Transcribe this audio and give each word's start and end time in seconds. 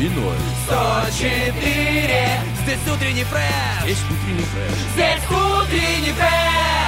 И 0.00 0.08
ноль. 0.08 0.34
104 0.64 2.40
Здесь 2.62 2.78
утренний 2.90 3.24
фреш 3.24 3.86
Есть 3.86 4.02
утренний 4.10 4.44
фреш. 4.44 4.78
Здесь 4.94 5.24
утренний 5.28 6.12
фреш 6.12 6.79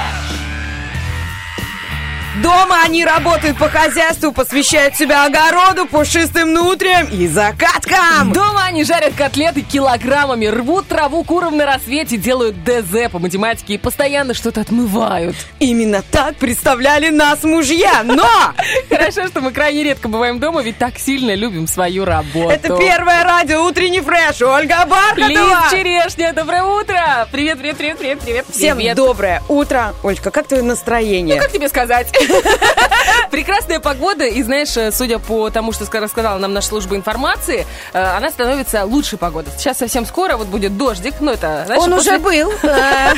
Дома 2.41 2.77
они 2.83 3.05
работают 3.05 3.59
по 3.59 3.69
хозяйству, 3.69 4.33
посвящают 4.33 4.97
себя 4.97 5.27
огороду, 5.27 5.85
пушистым 5.87 6.55
нутрям 6.55 7.07
и 7.09 7.27
закаткам. 7.27 8.33
Дома 8.33 8.65
они 8.65 8.85
жарят 8.85 9.13
котлеты 9.15 9.61
килограммами, 9.61 10.47
рвут 10.47 10.89
траву 10.89 11.25
куром 11.25 11.59
на 11.59 11.67
рассвете, 11.67 12.17
делают 12.17 12.65
ДЗ 12.65 13.11
по 13.11 13.19
математике 13.19 13.75
и 13.75 13.79
постоянно 13.79 14.33
что-то 14.33 14.63
отмывают. 14.63 15.37
Именно 15.59 16.01
так 16.11 16.37
представляли 16.37 17.11
нас 17.11 17.43
мужья, 17.43 18.03
но 18.03 18.27
Хорошо, 18.89 19.27
что 19.27 19.43
мы 19.43 19.53
крайне 19.53 19.83
редко 19.83 20.09
бываем 20.09 20.39
дома, 20.39 20.63
ведь 20.63 20.79
так 20.79 20.99
сильно 20.99 21.35
любим 21.35 21.67
свою 21.67 22.07
работу. 22.07 22.49
это 22.49 22.77
первое 22.79 23.25
радио 23.25 23.63
«Утренний 23.63 24.01
фреш». 24.01 24.41
Ольга 24.41 24.87
Лиз 25.17 25.39
Бархатова. 25.39 25.71
Черешня, 25.71 26.33
доброе 26.33 26.63
утро! 26.65 27.29
Привет, 27.31 27.59
привет, 27.59 27.77
привет, 27.77 27.99
привет, 27.99 28.21
привет. 28.21 28.47
Всем 28.51 28.79
привет. 28.79 28.97
доброе 28.97 29.43
утро. 29.49 29.95
Ольга, 30.03 30.31
как 30.31 30.47
твое 30.47 30.63
настроение? 30.63 31.37
Ну, 31.37 31.43
как 31.43 31.53
тебе 31.53 31.69
сказать? 31.69 32.09
Прекрасная 33.31 33.81
погода, 33.81 34.25
и 34.27 34.43
знаешь, 34.43 34.77
э, 34.77 34.93
судя 34.93 35.19
по 35.19 35.49
тому, 35.51 35.73
что 35.73 35.85
ска- 35.85 36.01
рассказала 36.01 36.39
нам 36.39 36.53
наша 36.53 36.69
служба 36.69 36.97
информации, 36.97 37.67
э, 37.93 38.03
она 38.17 38.31
становится 38.31 38.85
лучшей 38.85 39.19
погодой. 39.19 39.53
Сейчас 39.57 39.79
совсем 39.79 40.05
скоро 40.07 40.37
вот 40.37 40.49
будет 40.49 40.77
дождик, 40.77 41.15
ну 41.21 41.33
это, 41.33 41.63
знаешь, 41.67 41.83
Он 41.83 41.91
после- 41.93 42.13
уже 42.13 42.21
был 42.21 42.53
э, 42.63 43.15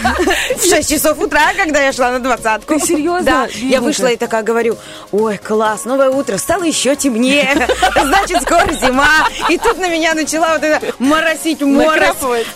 в 0.56 0.64
6 0.68 0.88
часов 0.90 1.18
утра, 1.18 1.52
когда 1.56 1.80
я 1.82 1.92
шла 1.92 2.10
на 2.10 2.20
двадцатку. 2.20 2.78
Ты 2.78 2.86
серьезно? 2.86 3.22
Да. 3.24 3.48
Я 3.54 3.80
вышла 3.80 4.06
и 4.06 4.16
такая 4.16 4.42
говорю, 4.42 4.76
ой, 5.10 5.36
класс, 5.38 5.84
новое 5.84 6.10
утро, 6.10 6.36
стало 6.38 6.62
еще 6.62 6.94
темнее, 6.96 7.66
значит, 8.02 8.42
скоро 8.42 8.72
зима. 8.72 9.08
И 9.48 9.58
тут 9.58 9.78
на 9.78 9.88
меня 9.88 10.14
начала 10.14 10.52
вот 10.54 10.62
это 10.62 10.94
моросить 10.98 11.60
морось. 11.60 12.14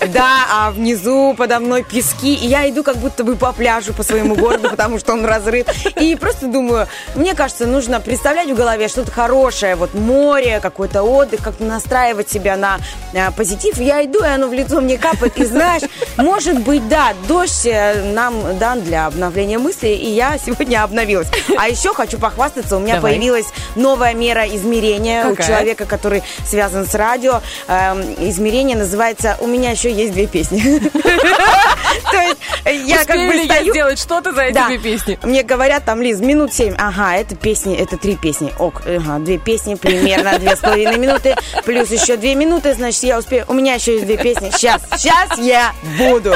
Да, 0.08 0.46
а 0.52 0.70
внизу 0.70 1.34
подо 1.36 1.58
мной 1.58 1.82
пески. 1.82 2.34
И 2.34 2.46
я 2.46 2.68
иду 2.70 2.82
как 2.84 2.96
будто 2.98 3.24
бы 3.24 3.34
по 3.36 3.52
пляжу, 3.52 3.92
по 3.92 4.02
своему 4.02 4.36
городу, 4.36 4.70
потому 4.70 4.98
что 4.98 5.12
он 5.12 5.24
разрыт. 5.24 5.68
И 5.96 6.14
просто 6.14 6.37
думаю, 6.46 6.86
мне 7.14 7.34
кажется, 7.34 7.66
нужно 7.66 8.00
представлять 8.00 8.50
в 8.50 8.54
голове 8.54 8.88
что-то 8.88 9.10
хорошее, 9.10 9.76
вот 9.76 9.94
море, 9.94 10.60
какой-то 10.60 11.02
отдых, 11.02 11.42
как-то 11.42 11.64
настраивать 11.64 12.30
себя 12.30 12.56
на 12.56 12.78
э, 13.12 13.30
позитив. 13.32 13.78
Я 13.78 14.04
иду, 14.04 14.22
и 14.22 14.26
оно 14.26 14.48
в 14.48 14.52
лицо 14.52 14.80
мне 14.80 14.98
капает. 14.98 15.36
И 15.38 15.44
знаешь, 15.44 15.82
может 16.16 16.60
быть, 16.60 16.88
да, 16.88 17.14
дождь 17.26 17.66
э, 17.66 18.12
нам 18.12 18.58
дан 18.58 18.82
для 18.82 19.06
обновления 19.06 19.58
мыслей, 19.58 19.96
и 19.96 20.10
я 20.10 20.38
сегодня 20.38 20.82
обновилась. 20.82 21.28
А 21.56 21.68
еще 21.68 21.94
хочу 21.94 22.18
похвастаться, 22.18 22.76
у 22.76 22.80
меня 22.80 22.96
Давай. 22.96 23.12
появилась 23.12 23.46
новая 23.76 24.14
мера 24.14 24.46
измерения 24.46 25.26
у 25.26 25.30
Какая? 25.30 25.46
человека, 25.46 25.86
который 25.86 26.22
связан 26.46 26.86
с 26.86 26.94
радио. 26.94 27.40
Эм, 27.66 28.02
Измерение 28.18 28.76
называется 28.76 29.36
«У 29.40 29.46
меня 29.46 29.70
еще 29.70 29.90
есть 29.90 30.12
две 30.12 30.26
песни». 30.26 30.60
То 32.10 32.16
есть 32.16 32.38
э, 32.64 32.76
я 32.76 33.04
как 33.04 33.16
бы 33.16 33.44
стою... 33.44 33.72
сделать 33.72 33.98
что-то 33.98 34.32
за 34.32 34.42
эти 34.42 34.66
две 34.66 34.78
песни? 34.78 35.18
Мне 35.22 35.42
говорят, 35.42 35.84
там, 35.84 36.02
Лиз, 36.02 36.20
минут 36.28 36.52
семь. 36.52 36.74
Ага, 36.78 37.16
это 37.16 37.34
песни, 37.34 37.74
это 37.76 37.96
три 37.96 38.16
песни. 38.16 38.52
Ок, 38.58 38.82
ага, 38.86 39.18
две 39.18 39.38
песни, 39.38 39.74
примерно 39.74 40.38
две 40.38 40.54
с 40.54 40.60
половиной 40.60 40.98
минуты. 40.98 41.34
Плюс 41.64 41.90
еще 41.90 42.16
две 42.16 42.34
минуты, 42.34 42.74
значит, 42.74 43.02
я 43.02 43.18
успею. 43.18 43.44
У 43.48 43.54
меня 43.54 43.74
еще 43.74 43.94
есть 43.94 44.06
две 44.06 44.16
песни. 44.18 44.50
Сейчас, 44.54 44.82
сейчас 44.96 45.38
я 45.38 45.72
буду. 45.98 46.34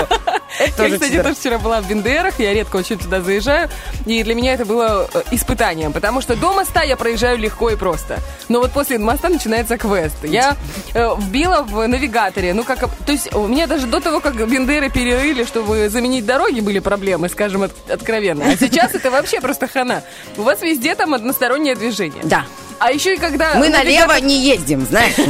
Это 0.58 0.66
Я, 0.69 0.72
тоже 0.76 0.94
кстати, 0.94 1.10
чудо. 1.12 1.22
тоже 1.25 1.34
вчера 1.36 1.58
была 1.58 1.81
в 1.81 1.88
Бендерах, 1.88 2.38
я 2.38 2.52
редко 2.52 2.76
очень 2.76 2.98
туда 2.98 3.22
заезжаю, 3.22 3.70
и 4.04 4.22
для 4.22 4.34
меня 4.34 4.52
это 4.52 4.66
было 4.66 5.08
э, 5.14 5.22
испытанием, 5.31 5.94
потому 5.94 6.20
что 6.20 6.36
до 6.36 6.52
моста 6.52 6.82
я 6.82 6.98
проезжаю 6.98 7.38
легко 7.38 7.70
и 7.70 7.76
просто. 7.76 8.19
Но 8.50 8.60
вот 8.60 8.70
после 8.70 8.98
моста 8.98 9.31
начинается 9.31 9.78
квест. 9.78 10.14
Я 10.25 10.56
э, 10.92 11.08
вбила 11.16 11.62
в 11.62 11.86
навигаторе, 11.88 12.52
ну 12.52 12.64
как, 12.64 12.81
то 12.81 13.12
есть 13.12 13.34
у 13.34 13.47
меня 13.47 13.66
даже 13.66 13.86
до 13.86 13.98
того, 14.00 14.20
как 14.20 14.34
Бендеры 14.47 14.91
перерыли, 14.91 15.44
чтобы 15.44 15.88
заменить 15.88 16.26
дороги, 16.26 16.60
были 16.60 16.81
проблемы, 16.81 17.31
скажем 17.31 17.62
от- 17.62 17.91
откровенно. 17.91 18.44
А 18.44 18.54
сейчас 18.54 18.94
это 18.94 19.10
вообще 19.10 19.41
просто 19.41 19.66
хана. 19.82 20.03
У 20.37 20.43
вас 20.43 20.62
везде 20.62 20.94
там 20.94 21.15
одностороннее 21.15 21.75
движение. 21.75 22.22
Да. 22.25 22.44
А 22.78 22.91
еще 22.91 23.15
и 23.15 23.16
когда... 23.19 23.54
Мы 23.54 23.69
навигатор- 23.69 24.09
налево 24.09 24.20
не 24.20 24.38
ездим, 24.38 24.87
знаешь. 24.87 25.15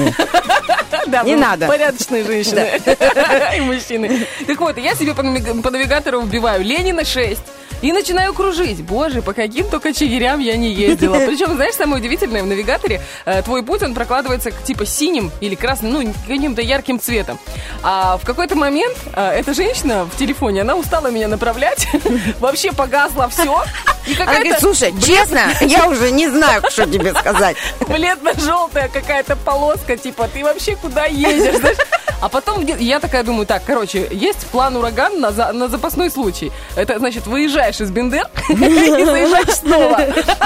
Да, 1.07 1.23
Не 1.25 1.37
надо. 1.37 1.67
Порядочные 1.67 2.23
женщины 2.23 2.81
и 3.57 3.61
мужчины. 3.61 4.27
Так 4.47 4.61
вот, 4.61 4.77
я 4.79 4.95
себе 4.95 5.15
по 5.15 5.23
навигатору 5.23 6.21
вбиваю 6.21 6.63
Ленина 6.63 7.05
6. 7.05 7.41
И 7.83 7.93
начинаю 7.93 8.33
кружить. 8.33 8.83
Боже, 8.83 9.23
по 9.23 9.33
каким 9.33 9.69
только 9.69 9.93
чигирям 9.93 10.41
я 10.41 10.57
не 10.57 10.73
ездила. 10.73 11.17
Причем, 11.27 11.55
знаешь, 11.57 11.75
самое 11.75 12.01
удивительное, 12.01 12.43
в 12.43 12.47
навигаторе 12.47 13.03
э, 13.25 13.43
твой 13.43 13.63
путь, 13.63 13.83
он 13.83 13.95
прокладывается 13.95 14.51
к, 14.51 14.63
типа 14.63 14.87
синим 14.87 15.31
или 15.41 15.55
красным, 15.55 15.93
ну, 15.93 16.15
каким-то 16.27 16.63
ярким 16.63 17.01
цветом. 17.01 17.39
А 17.83 18.17
в 18.19 18.25
какой-то 18.25 18.55
момент 18.57 18.97
э, 19.15 19.31
эта 19.33 19.53
женщина 19.53 20.05
в 20.05 20.17
телефоне, 20.17 20.63
она 20.63 20.77
устала 20.77 21.09
меня 21.09 21.29
направлять. 21.29 21.87
Вообще 22.41 22.73
погасла 22.73 23.29
все. 23.29 23.63
И 24.07 24.15
Она 24.21 24.33
говорит, 24.33 24.57
слушай, 24.59 24.93
честно, 25.01 25.43
я 25.61 25.89
уже 25.89 26.11
не 26.11 26.29
знаю, 26.29 26.63
что 26.71 26.87
тебе 26.87 27.13
сказать. 27.15 27.57
бледно-желтая 27.89 28.89
какая-то 28.89 29.37
полоска, 29.37 29.97
типа, 29.97 30.29
ты 30.33 30.43
вообще 30.45 30.77
куда 30.77 31.05
едешь, 31.07 31.59
знаешь? 31.61 31.77
А 32.21 32.29
потом 32.29 32.65
я 32.65 33.01
такая 33.01 33.25
думаю, 33.25 33.47
так, 33.47 33.63
короче, 33.67 34.09
есть 34.13 34.47
план 34.47 34.77
ураган 34.77 35.21
на, 35.21 35.33
за- 35.33 35.53
на 35.53 35.67
запасной 35.69 36.09
случай. 36.11 36.53
Это 36.77 36.99
значит, 36.99 37.27
выезжаешь 37.27 37.72
из 37.81 37.91
Бендер 37.91 38.29
и 38.49 38.55
заезжаешь 38.55 39.55
снова. 39.55 40.01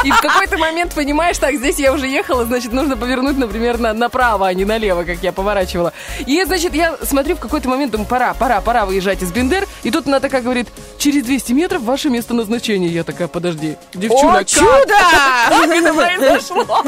И 0.04 0.10
в 0.10 0.20
какой-то 0.20 0.58
момент 0.58 0.94
понимаешь, 0.94 1.38
так, 1.38 1.54
здесь 1.56 1.78
я 1.78 1.92
уже 1.92 2.06
ехала, 2.06 2.44
значит, 2.44 2.72
нужно 2.72 2.96
повернуть, 2.96 3.36
например, 3.36 3.78
на, 3.78 3.92
направо, 3.92 4.48
а 4.48 4.54
не 4.54 4.64
налево, 4.64 5.04
как 5.04 5.22
я 5.22 5.32
поворачивала. 5.32 5.92
И, 6.26 6.42
значит, 6.44 6.74
я 6.74 6.96
смотрю 7.02 7.36
в 7.36 7.40
какой-то 7.40 7.68
момент, 7.68 7.92
думаю, 7.92 8.08
пора, 8.08 8.34
пора, 8.34 8.60
пора 8.60 8.86
выезжать 8.86 9.22
из 9.22 9.32
Бендер. 9.32 9.66
И 9.82 9.90
тут 9.90 10.06
она 10.06 10.20
такая 10.20 10.42
говорит, 10.42 10.68
через 10.98 11.24
200 11.24 11.52
метров 11.52 11.82
ваше 11.82 12.10
место 12.10 12.34
назначения. 12.34 12.88
Я 12.88 13.04
такая, 13.04 13.28
подожди, 13.28 13.76
О, 14.08 14.32
как? 14.32 14.46
чудо! 14.46 14.94
Как 15.48 15.68
это 15.68 15.94
произошло? 15.94 16.84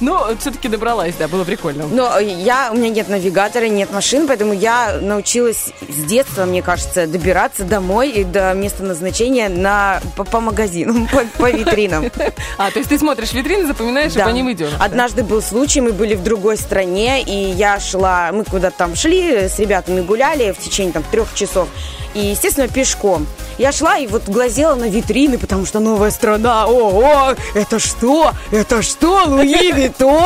Ну, 0.00 0.18
все-таки 0.38 0.68
добралась, 0.68 1.14
да, 1.18 1.28
было 1.28 1.44
прикольно. 1.44 1.86
Но 1.86 2.18
я, 2.18 2.70
у 2.72 2.76
меня 2.76 2.88
нет 2.88 3.08
навигатора, 3.08 3.66
нет 3.66 3.92
машин, 3.92 4.26
поэтому 4.26 4.52
я 4.52 4.98
научилась 5.00 5.72
с 5.88 6.04
детства, 6.04 6.44
мне 6.44 6.62
кажется, 6.62 7.06
добираться 7.06 7.64
домой 7.64 8.10
и 8.10 8.24
до 8.24 8.52
места 8.54 8.82
назначения 8.82 9.48
на, 9.54 10.00
по, 10.16 10.24
по 10.24 10.40
магазинам, 10.40 11.08
по, 11.12 11.24
по 11.42 11.50
витринам. 11.50 12.10
А, 12.58 12.70
то 12.70 12.78
есть 12.78 12.88
ты 12.90 12.98
смотришь 12.98 13.32
витрины, 13.32 13.66
запоминаешь, 13.66 14.12
и 14.12 14.16
Да. 14.16 14.24
по 14.24 14.28
ним 14.28 14.50
идешь. 14.52 14.72
Однажды 14.78 15.24
был 15.24 15.42
случай, 15.42 15.80
мы 15.80 15.92
были 15.92 16.14
в 16.14 16.22
другой 16.22 16.56
стране, 16.56 17.22
и 17.22 17.50
я 17.52 17.80
шла, 17.80 18.30
мы 18.32 18.44
куда-то 18.44 18.76
там 18.78 18.94
шли, 18.94 19.48
с 19.48 19.58
ребятами 19.58 20.00
гуляли 20.00 20.52
в 20.52 20.58
течение 20.58 20.92
там 20.92 21.02
трех 21.10 21.34
часов, 21.34 21.68
и, 22.14 22.20
естественно, 22.20 22.68
пешком. 22.68 23.26
Я 23.58 23.70
шла 23.72 23.98
и 23.98 24.06
вот 24.06 24.24
глазела 24.28 24.74
на 24.74 24.88
витрины, 24.88 25.38
потому 25.38 25.64
что 25.66 25.78
новая 25.80 26.10
страна, 26.10 26.66
ого, 26.66 27.34
это 27.54 27.78
что? 27.78 28.32
Это 28.50 28.82
что, 28.82 29.24
Луи 29.26 29.70
Виттон? 29.72 30.24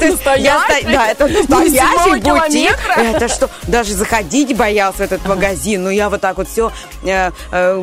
Настоящий? 0.00 0.86
Да, 0.86 1.08
это 1.08 1.26
настоящий 1.26 2.20
бутик. 2.20 2.78
Это 2.96 3.28
что? 3.28 3.48
Даже 3.64 3.94
заходить 3.94 4.56
боялся 4.56 4.98
в 4.98 5.00
этот 5.00 5.24
магазин. 5.26 5.84
Но 5.84 5.90
я 5.90 6.10
вот 6.10 6.20
так 6.20 6.36
вот 6.36 6.48
все 6.48 6.70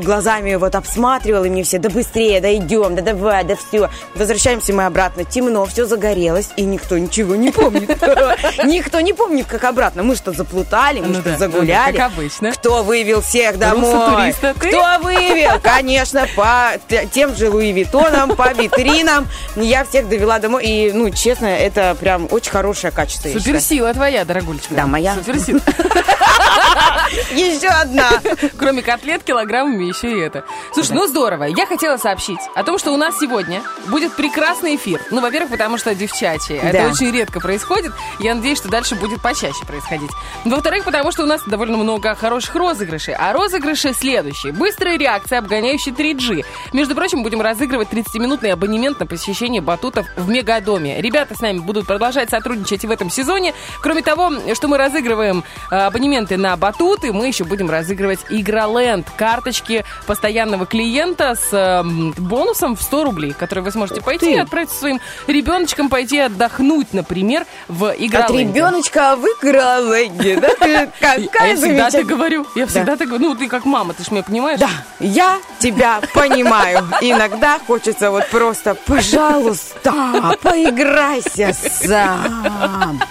глазами 0.01 0.55
вот 0.55 0.75
обсматривала, 0.75 1.45
и 1.45 1.49
мне 1.49 1.63
все, 1.63 1.79
да 1.79 1.89
быстрее, 1.89 2.41
да 2.41 2.53
идем, 2.55 2.95
да 2.95 3.01
давай, 3.01 3.43
да 3.43 3.55
все. 3.55 3.89
Возвращаемся 4.15 4.73
мы 4.73 4.85
обратно. 4.85 5.23
Темно, 5.25 5.65
все 5.65 5.85
загорелось, 5.85 6.49
и 6.57 6.63
никто 6.63 6.97
ничего 6.97 7.35
не 7.35 7.51
помнит. 7.51 7.89
Никто 8.65 8.99
не 9.01 9.13
помнит, 9.13 9.45
как 9.47 9.63
обратно. 9.63 10.03
Мы 10.03 10.15
что, 10.15 10.31
заплутали, 10.33 10.99
мы 10.99 11.07
Ну 11.07 11.21
что, 11.21 11.37
загуляли. 11.37 11.91
ну 11.91 11.97
да, 11.97 12.03
как 12.09 12.13
обычно. 12.13 12.51
Кто 12.51 12.83
выявил 12.83 13.21
все 13.21 13.42
всех 13.43 13.59
домой. 13.59 14.33
Кто 14.57 14.99
вывел? 15.01 15.59
Конечно, 15.61 16.27
по 16.35 16.71
тем 17.11 17.35
же 17.35 17.49
Луи 17.49 17.71
Виттонам, 17.71 18.35
по 18.35 18.53
витринам. 18.53 19.27
Я 19.55 19.83
всех 19.83 20.07
довела 20.07 20.39
домой. 20.39 20.63
И, 20.65 20.91
ну, 20.93 21.09
честно, 21.09 21.47
это 21.47 21.95
прям 21.99 22.27
очень 22.31 22.51
хорошее 22.51 22.93
качество. 22.93 23.29
Суперсила 23.29 23.93
твоя, 23.93 24.25
дорогулечка. 24.25 24.73
Да, 24.73 24.87
моя. 24.87 25.15
Суперсила. 25.15 25.59
Еще 27.31 27.67
одна. 27.67 28.09
Кроме 28.57 28.81
котлет 28.81 29.23
килограммами 29.23 29.85
еще 29.85 30.11
и 30.11 30.19
это. 30.19 30.43
Слушай, 30.73 30.93
ну 30.93 31.07
здорово. 31.07 31.43
Я 31.43 31.65
хотела 31.65 31.97
сообщить 31.97 32.39
о 32.55 32.63
том, 32.63 32.77
что 32.77 32.91
у 32.91 32.97
нас 32.97 33.19
сегодня 33.19 33.61
будет 33.87 34.13
прекрасный 34.13 34.75
эфир. 34.75 35.01
Ну, 35.11 35.21
во-первых, 35.21 35.51
потому 35.51 35.77
что 35.77 35.93
девчачий. 35.93 36.55
Это 36.55 36.87
очень 36.87 37.11
редко 37.11 37.39
происходит. 37.39 37.91
Я 38.19 38.35
надеюсь, 38.35 38.57
что 38.57 38.69
дальше 38.69 38.95
будет 38.95 39.21
почаще 39.21 39.65
происходить. 39.65 40.09
Во-вторых, 40.45 40.85
потому 40.85 41.11
что 41.11 41.23
у 41.23 41.25
нас 41.25 41.41
довольно 41.45 41.77
много 41.77 42.15
хороших 42.15 42.55
розыгрышей. 42.55 43.15
А 43.15 43.32
розыгрыши 43.33 43.93
следующие. 43.93 44.53
Быстрая 44.53 44.97
реакция, 44.97 45.39
обгоняющая 45.39 45.91
3G. 45.93 46.45
Между 46.71 46.95
прочим, 46.95 47.23
будем 47.23 47.41
разыгрывать 47.41 47.89
30-минутный 47.89 48.51
абонемент 48.53 48.99
на 48.99 49.05
посещение 49.05 49.61
батутов 49.61 50.05
в 50.15 50.29
Мегадоме. 50.29 51.01
Ребята 51.01 51.35
с 51.35 51.41
нами 51.41 51.59
будут 51.59 51.85
продолжать 51.87 52.29
сотрудничать 52.29 52.83
и 52.83 52.87
в 52.87 52.91
этом 52.91 53.09
сезоне. 53.09 53.53
Кроме 53.81 54.01
того, 54.01 54.31
что 54.53 54.67
мы 54.67 54.77
разыгрываем 54.77 55.43
э, 55.71 55.75
абонементы 55.75 56.37
на 56.37 56.55
батуты, 56.55 57.11
мы 57.11 57.27
еще 57.27 57.43
будем 57.43 57.69
разыгрывать 57.69 58.19
Игроленд. 58.29 59.07
Карточки 59.17 59.83
постоянного 60.05 60.65
клиента 60.65 61.35
с 61.35 61.49
э, 61.51 61.83
бонусом 62.17 62.75
в 62.75 62.81
100 62.81 63.03
рублей, 63.03 63.33
которые 63.37 63.63
вы 63.65 63.71
сможете 63.71 64.01
пойти 64.01 64.33
и 64.33 64.37
отправить 64.37 64.69
своим 64.69 64.99
ребеночком 65.27 65.89
пойти 65.89 66.19
отдохнуть, 66.19 66.93
например, 66.93 67.45
в 67.67 67.85
От 67.85 67.95
Игроленде. 67.99 68.53
ребеночка 68.53 69.15
выиграла 69.15 69.81
Лэгги, 69.87 70.37
да? 70.39 70.49
Ты 70.59 70.71
И- 70.71 70.75
А 71.03 71.21
Какая 71.21 71.49
я 71.51 71.55
всегда 71.57 71.89
так 71.91 72.05
говорю. 72.05 72.45
Я 72.55 72.67
всегда 72.67 72.95
так 72.95 73.07
говорю. 73.07 73.22
Ну, 73.23 73.35
ты 73.35 73.47
как 73.47 73.63
мама, 73.63 73.93
ты 73.93 74.03
ж 74.03 74.11
меня 74.11 74.21
понимаешь? 74.21 74.59
Да, 74.59 74.69
я 74.99 75.39
тебя 75.57 76.01
понимаю. 76.13 76.85
Иногда 76.99 77.57
хочется 77.65 78.11
вот 78.11 78.27
просто, 78.27 78.75
пожалуйста, 78.75 80.35
поиграйся 80.41 81.53
сам. 81.53 83.01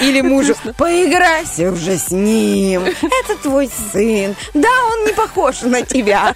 Или 0.00 0.22
мужу, 0.22 0.54
поиграйся 0.78 1.70
уже 1.70 1.98
с 1.98 2.10
ним. 2.10 2.84
Это 2.84 3.36
твой 3.42 3.68
сын. 3.92 4.34
Да, 4.54 4.70
он 4.92 5.04
не 5.04 5.12
похож 5.12 5.60
на 5.60 5.82
тебя. 5.82 6.34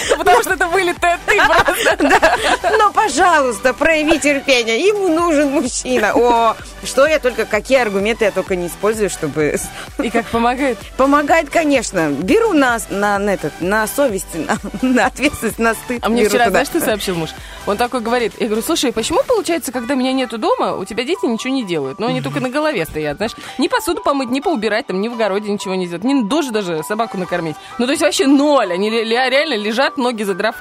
Потому 0.18 0.42
что 0.42 0.54
это 0.54 0.66
вылитая 0.68 1.18
ты 1.26 1.36
просто. 1.36 2.78
Но, 2.78 2.92
пожалуйста, 2.92 3.74
прояви 3.74 4.18
терпение. 4.18 4.86
Ему 4.86 5.08
нужен 5.08 5.50
мужчина. 5.50 6.12
О, 6.14 6.56
что 6.84 7.06
я 7.06 7.18
только, 7.18 7.44
какие 7.44 7.78
аргументы 7.78 8.24
я 8.24 8.30
только 8.30 8.56
не 8.56 8.68
использую, 8.68 9.10
чтобы... 9.10 9.56
И 10.02 10.10
как 10.10 10.26
помогает? 10.26 10.78
Помогает, 10.96 11.50
конечно. 11.50 12.10
Беру 12.10 12.52
на, 12.52 12.78
на, 12.90 13.18
на 13.18 13.30
этот, 13.30 13.60
на 13.60 13.86
совесть, 13.86 14.34
на, 14.34 14.58
на 14.82 15.06
ответственность, 15.06 15.58
на 15.58 15.74
стыд. 15.74 16.00
А 16.02 16.08
мне 16.08 16.28
вчера, 16.28 16.44
туда. 16.44 16.50
знаешь, 16.50 16.68
что 16.68 16.80
сообщил 16.80 17.16
муж? 17.16 17.30
Он 17.66 17.76
такой 17.76 18.00
говорит, 18.00 18.32
я 18.38 18.46
говорю, 18.46 18.62
слушай, 18.62 18.92
почему 18.92 19.22
получается, 19.26 19.72
когда 19.72 19.94
меня 19.94 20.12
нету 20.12 20.38
дома, 20.38 20.76
у 20.76 20.84
тебя 20.84 21.04
дети 21.04 21.26
ничего 21.26 21.52
не 21.52 21.64
делают? 21.64 21.98
Но 21.98 22.06
они 22.06 22.22
только 22.22 22.40
на 22.40 22.48
голове 22.48 22.84
стоят, 22.84 23.16
знаешь? 23.16 23.32
Ни 23.58 23.68
посуду 23.68 24.00
помыть, 24.02 24.30
ни 24.30 24.40
поубирать, 24.40 24.86
там, 24.86 25.00
ни 25.00 25.08
в 25.08 25.14
огороде 25.14 25.50
ничего 25.50 25.74
не 25.74 25.86
делают, 25.86 26.04
ни 26.04 26.28
тоже 26.28 26.50
даже 26.50 26.82
собаку 26.82 27.18
накормить. 27.18 27.56
Ну, 27.78 27.86
то 27.86 27.92
есть 27.92 28.02
вообще 28.02 28.26
ноль. 28.26 28.72
Они 28.72 28.90
реально 28.90 29.54
лежат, 29.54 29.89
ноги 29.96 30.22
задрав 30.22 30.54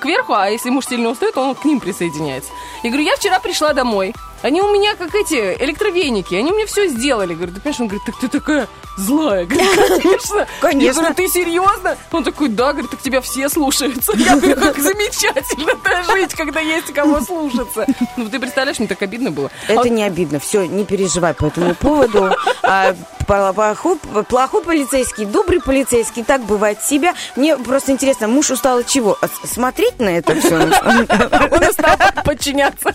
кверху, 0.00 0.32
а 0.32 0.48
если 0.48 0.70
муж 0.70 0.86
сильно 0.86 1.08
устает, 1.10 1.36
он 1.36 1.54
к 1.54 1.64
ним 1.64 1.80
присоединяется. 1.80 2.50
Я 2.82 2.90
говорю, 2.90 3.06
я 3.06 3.16
вчера 3.16 3.40
пришла 3.40 3.72
домой, 3.72 4.14
они 4.44 4.60
у 4.60 4.70
меня 4.70 4.94
как 4.94 5.14
эти 5.14 5.56
электровеники, 5.58 6.34
они 6.34 6.52
мне 6.52 6.66
все 6.66 6.86
сделали. 6.88 7.32
Говорю, 7.32 7.54
ты 7.54 7.60
понимаешь, 7.62 7.80
он 7.80 7.86
говорит, 7.88 8.04
так 8.04 8.18
ты 8.18 8.28
такая 8.28 8.68
злая. 8.98 9.46
Говорю, 9.46 10.00
конечно. 10.02 10.46
Конечно. 10.60 10.86
Я 10.86 10.92
говорю, 10.92 11.14
ты 11.14 11.28
серьезно? 11.28 11.96
Он 12.12 12.22
такой, 12.24 12.48
да, 12.48 12.72
говорит, 12.72 12.90
так 12.90 13.00
тебя 13.00 13.22
все 13.22 13.48
слушаются. 13.48 14.12
Я 14.16 14.36
говорю, 14.36 14.56
как 14.60 14.78
замечательно-то 14.78 16.02
жить, 16.12 16.34
когда 16.34 16.60
есть 16.60 16.92
кого 16.92 17.22
слушаться. 17.22 17.86
Ну, 18.18 18.28
ты 18.28 18.38
представляешь, 18.38 18.78
мне 18.78 18.86
так 18.86 19.00
обидно 19.00 19.30
было. 19.30 19.50
Это 19.66 19.80
А- 19.80 19.88
не 19.88 20.04
обидно, 20.04 20.38
все, 20.40 20.66
не 20.66 20.84
переживай 20.84 21.32
по 21.32 21.46
этому 21.46 21.74
поводу. 21.74 22.30
А, 22.62 22.94
плохой, 23.26 23.96
плохой 24.28 24.62
полицейский, 24.62 25.24
добрый 25.24 25.62
полицейский, 25.62 26.22
так 26.22 26.42
бывает 26.42 26.82
себя. 26.82 27.14
Мне 27.36 27.56
просто 27.56 27.92
интересно, 27.92 28.28
муж 28.28 28.50
устал 28.50 28.80
от 28.80 28.86
чего? 28.88 29.18
Смотреть 29.44 29.98
на 30.00 30.10
это 30.10 30.34
все? 30.34 30.54
Он 30.56 31.68
устал 31.68 31.96
подчиняться. 32.24 32.90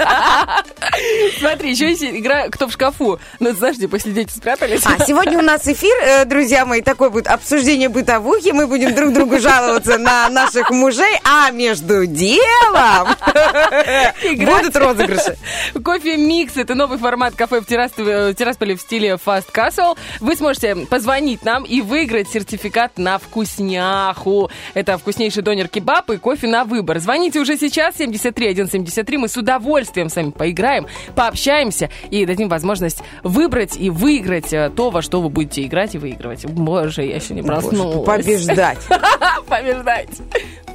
Смотри, 1.40 1.72
еще 1.72 1.90
есть 1.90 2.04
игра 2.04 2.50
«Кто 2.50 2.68
в 2.68 2.72
шкафу?». 2.72 3.20
Ну, 3.40 3.52
знаешь, 3.54 3.78
после 3.90 4.12
дети 4.12 4.32
спрятались. 4.32 4.82
А 4.86 5.04
сегодня 5.06 5.40
у 5.40 5.42
нас 5.42 5.68
эфир, 5.68 5.96
э, 6.04 6.26
друзья 6.26 6.66
мои, 6.66 6.82
такой 6.82 7.10
будет 7.10 7.28
обсуждение 7.28 7.90
бытовухи. 7.90 8.52
Мы 8.52 8.68
будем 8.68 8.94
друг 8.94 9.14
другу 9.14 9.40
жаловаться 9.40 9.98
на 9.98 10.30
наших 10.30 10.70
мужей, 10.72 11.18
а 11.24 11.52
между 11.52 12.06
делом 12.06 13.16
будут 14.38 14.76
розыгрыши. 14.76 15.38
Кофе 15.84 16.18
Микс– 16.18 16.54
это 16.58 16.76
новый 16.76 16.98
формат 16.98 17.36
кафе 17.36 17.62
в 17.62 17.66
Тирасполе, 17.66 18.32
в 18.32 18.36
Тирасполе 18.36 18.76
в 18.76 18.82
стиле 18.82 19.18
Fast 19.24 19.52
Castle. 19.54 19.98
Вы 20.20 20.36
сможете 20.36 20.76
позвонить 20.76 21.44
нам 21.44 21.64
и 21.64 21.82
выиграть 21.82 22.30
сертификат 22.30 22.98
на 22.98 23.18
вкусняху. 23.18 24.50
Это 24.74 24.98
вкуснейший 24.98 25.44
донер-кебаб 25.44 26.12
и 26.12 26.18
кофе 26.18 26.48
на 26.48 26.66
выбор. 26.66 27.00
Звоните 27.00 27.40
уже 27.40 27.58
сейчас, 27.58 27.96
73 27.98 28.54
173. 28.54 29.18
Мы 29.18 29.28
с 29.28 29.38
удовольствием 29.38 30.10
с 30.10 30.16
вами 30.16 30.32
поиграем, 30.32 30.88
пообщаемся 31.20 31.90
и 32.10 32.26
дадим 32.26 32.48
возможность 32.48 33.04
выбрать 33.24 33.76
и 33.76 33.90
выиграть 33.90 34.54
э, 34.54 34.72
то, 34.74 34.90
во 34.90 35.02
что 35.02 35.20
вы 35.20 35.28
будете 35.28 35.66
играть 35.66 35.94
и 35.94 35.98
выигрывать. 35.98 36.46
Боже, 36.46 37.04
я 37.04 37.18
еще 37.18 37.34
не 37.34 37.42
проснулась. 37.42 38.06
Побеждать. 38.06 38.78
Побеждать. 39.50 40.22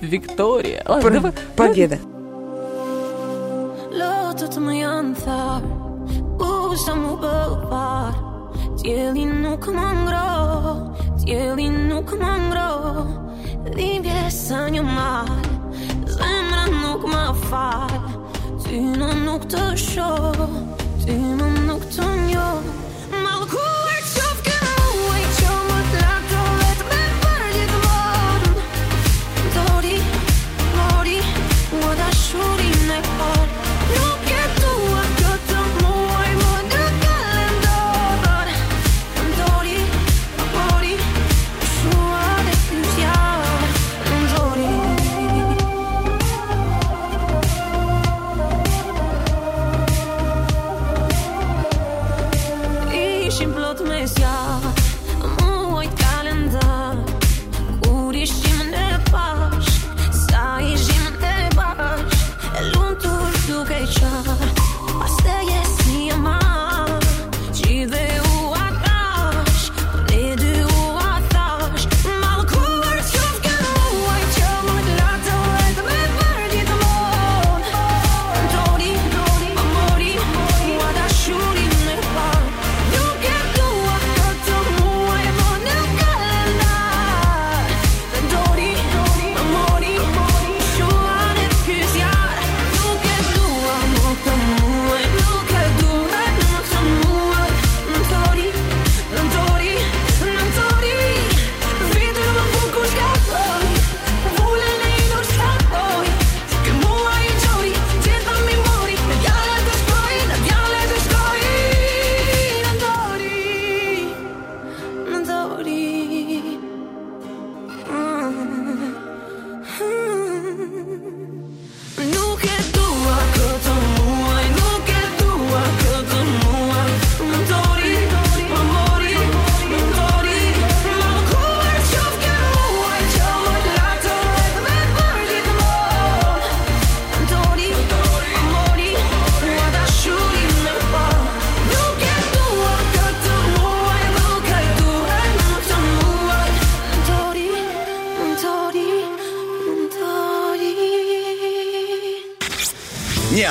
Виктория. 0.02 0.85
Победа. 1.56 1.99
Nuk 11.94 12.11
më 12.20 12.32
ngro 12.50 12.70
Dhimbje 13.73 14.20
së 14.29 14.61
një 14.76 14.82
Ty 18.75 18.81
më 18.82 19.09
nuk 19.23 19.44
të 19.53 19.61
shoh 19.79 20.41
Ty 21.05 21.15
më 21.15 21.50
nuk 21.69 21.85
të 21.94 22.09
njoh. 22.25 22.59
Malkur 23.23 23.83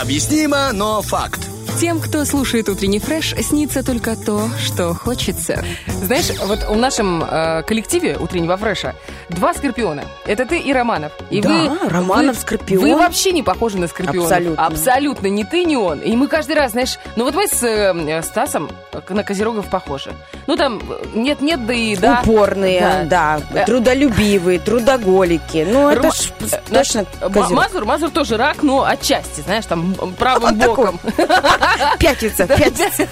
Необъяснимо, 0.03 0.74
но 0.74 1.01
факт. 1.01 1.39
Тем, 1.79 2.01
кто 2.01 2.25
слушает 2.25 2.67
утренний 2.67 3.00
фреш, 3.00 3.33
снится 3.41 3.83
только 3.86 4.17
то, 4.17 4.50
что 4.62 4.93
хочется. 4.93 5.63
Знаешь, 5.88 6.29
вот 6.45 6.60
в 6.63 6.75
нашем 6.75 7.24
э, 7.24 7.63
коллективе 7.63 8.17
утреннего 8.19 8.57
фреша 8.57 8.95
два 9.29 9.53
скорпиона. 9.53 10.03
Это 10.25 10.45
ты 10.45 10.60
и 10.60 10.74
Романов. 10.74 11.13
И 11.29 11.41
Да, 11.41 11.50
вы, 11.50 11.89
Романов 11.89 12.36
вы- 12.36 12.41
скорпион. 12.41 12.81
Вы 12.83 12.95
вообще 12.98 13.31
не 13.31 13.43
похожи 13.43 13.77
на 13.77 13.88
скорпиона. 13.88 14.27
Абсолютно. 14.27 14.65
Абсолютно. 14.65 15.27
Ни 15.27 15.43
ты, 15.43 15.63
ни 15.63 15.77
он. 15.77 16.00
И 16.00 16.13
мы 16.17 16.27
каждый 16.27 16.57
раз, 16.57 16.74
знаешь, 16.74 17.00
ну 17.15 17.24
вот 17.24 17.33
мы 17.33 17.48
с 17.48 17.63
э, 17.63 18.22
Стасом 18.24 18.69
на 19.07 19.24
Козерогов 19.24 19.69
похожи. 19.69 20.12
Ну 20.45 20.55
там 20.57 20.81
нет-нет, 21.13 21.65
да 21.65 21.73
и 21.73 21.95
да. 21.95 22.21
Упорные, 22.21 23.05
да, 23.09 23.39
Да. 23.51 23.63
трудолюбивые, 23.65 24.59
трудоголики. 24.59 25.65
Ну, 25.69 25.89
это 25.89 26.12
ж 26.12 26.31
э, 26.41 26.59
точно 26.71 27.05
наш- 27.21 27.31
козерог. 27.33 27.51
Мазур, 27.51 27.85
Мазур 27.85 28.09
тоже 28.09 28.38
рак, 28.38 28.62
но 28.62 28.83
отчасти, 28.83 29.41
знаешь, 29.41 29.65
там 29.65 29.95
правым 30.17 30.57
Вот 30.59 30.67
боком. 30.67 31.00
Пятница, 32.00 32.45
пятница. 32.47 33.07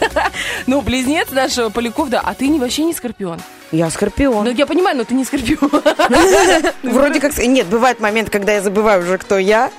Ну, 0.67 0.81
близнец 0.81 1.27
наш 1.31 1.57
э, 1.57 1.69
Поляков, 1.69 2.09
да, 2.09 2.21
а 2.23 2.33
ты 2.33 2.51
вообще 2.59 2.83
не 2.83 2.93
скорпион. 2.93 3.39
Я 3.71 3.89
скорпион. 3.89 4.43
Ну, 4.43 4.51
я 4.51 4.65
понимаю, 4.65 4.97
но 4.97 5.05
ты 5.05 5.13
не 5.13 5.23
скорпион. 5.23 5.69
Вроде 6.83 7.21
как... 7.21 7.37
Нет, 7.37 7.67
бывает 7.67 8.01
момент, 8.01 8.29
когда 8.29 8.51
я 8.53 8.61
забываю 8.61 9.01
уже, 9.01 9.17
кто 9.17 9.37
я. 9.37 9.71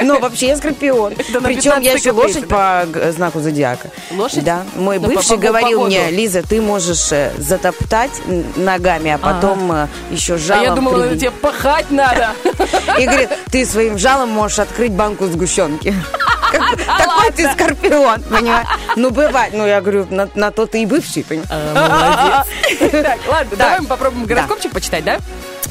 Но 0.00 0.18
вообще 0.18 0.48
я 0.48 0.56
скорпион. 0.56 1.14
Причем 1.14 1.80
я 1.80 1.92
15 1.92 2.00
еще 2.00 2.12
лошадь 2.12 2.48
по 2.48 2.86
знаку 3.10 3.40
зодиака. 3.40 3.90
Лошадь? 4.12 4.44
Да. 4.44 4.64
Мой 4.76 4.98
Ну, 4.98 5.08
бывший 5.08 5.36
говорил 5.36 5.84
мне, 5.84 6.10
Лиза, 6.10 6.42
ты 6.42 6.62
можешь 6.62 7.12
э, 7.12 7.32
затоптать 7.36 8.10
ногами, 8.56 9.10
а 9.10 9.18
потом 9.18 9.72
э, 9.72 9.88
еще 10.10 10.34
А 10.34 10.38
жалом 10.38 10.64
я 10.64 10.74
думала, 10.74 11.02
прибить». 11.02 11.20
тебе 11.20 11.30
пахать 11.30 11.90
надо. 11.90 12.30
И 12.98 13.04
говорит, 13.04 13.28
ты 13.50 13.66
своим 13.66 13.98
жалом 13.98 14.30
можешь 14.30 14.58
открыть 14.58 14.92
банку 14.92 15.26
сгущенки. 15.26 15.94
А 16.50 16.98
Такой 16.98 17.30
ты 17.32 17.50
скорпион, 17.52 18.22
понимаешь? 18.22 18.66
Ну, 18.96 19.10
бывает. 19.10 19.52
Ну, 19.52 19.66
я 19.66 19.82
говорю, 19.82 20.06
на, 20.08 20.30
на 20.34 20.50
то 20.50 20.64
ты 20.64 20.82
и 20.82 20.86
бывший, 20.86 21.22
понимаешь? 21.22 21.50
Молодец. 21.74 23.17
Так, 23.18 23.28
ладно, 23.28 23.50
Так. 23.50 23.58
давай 23.58 23.80
мы 23.80 23.86
попробуем 23.86 24.26
гороскопчик 24.26 24.72
почитать, 24.72 25.04
да? 25.04 25.18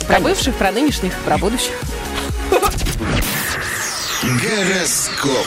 Про 0.05 0.15
Конечно. 0.15 0.29
бывших, 0.29 0.55
про 0.55 0.71
нынешних, 0.71 1.13
про 1.25 1.37
будущих. 1.37 1.73
Гороскоп. 4.23 5.45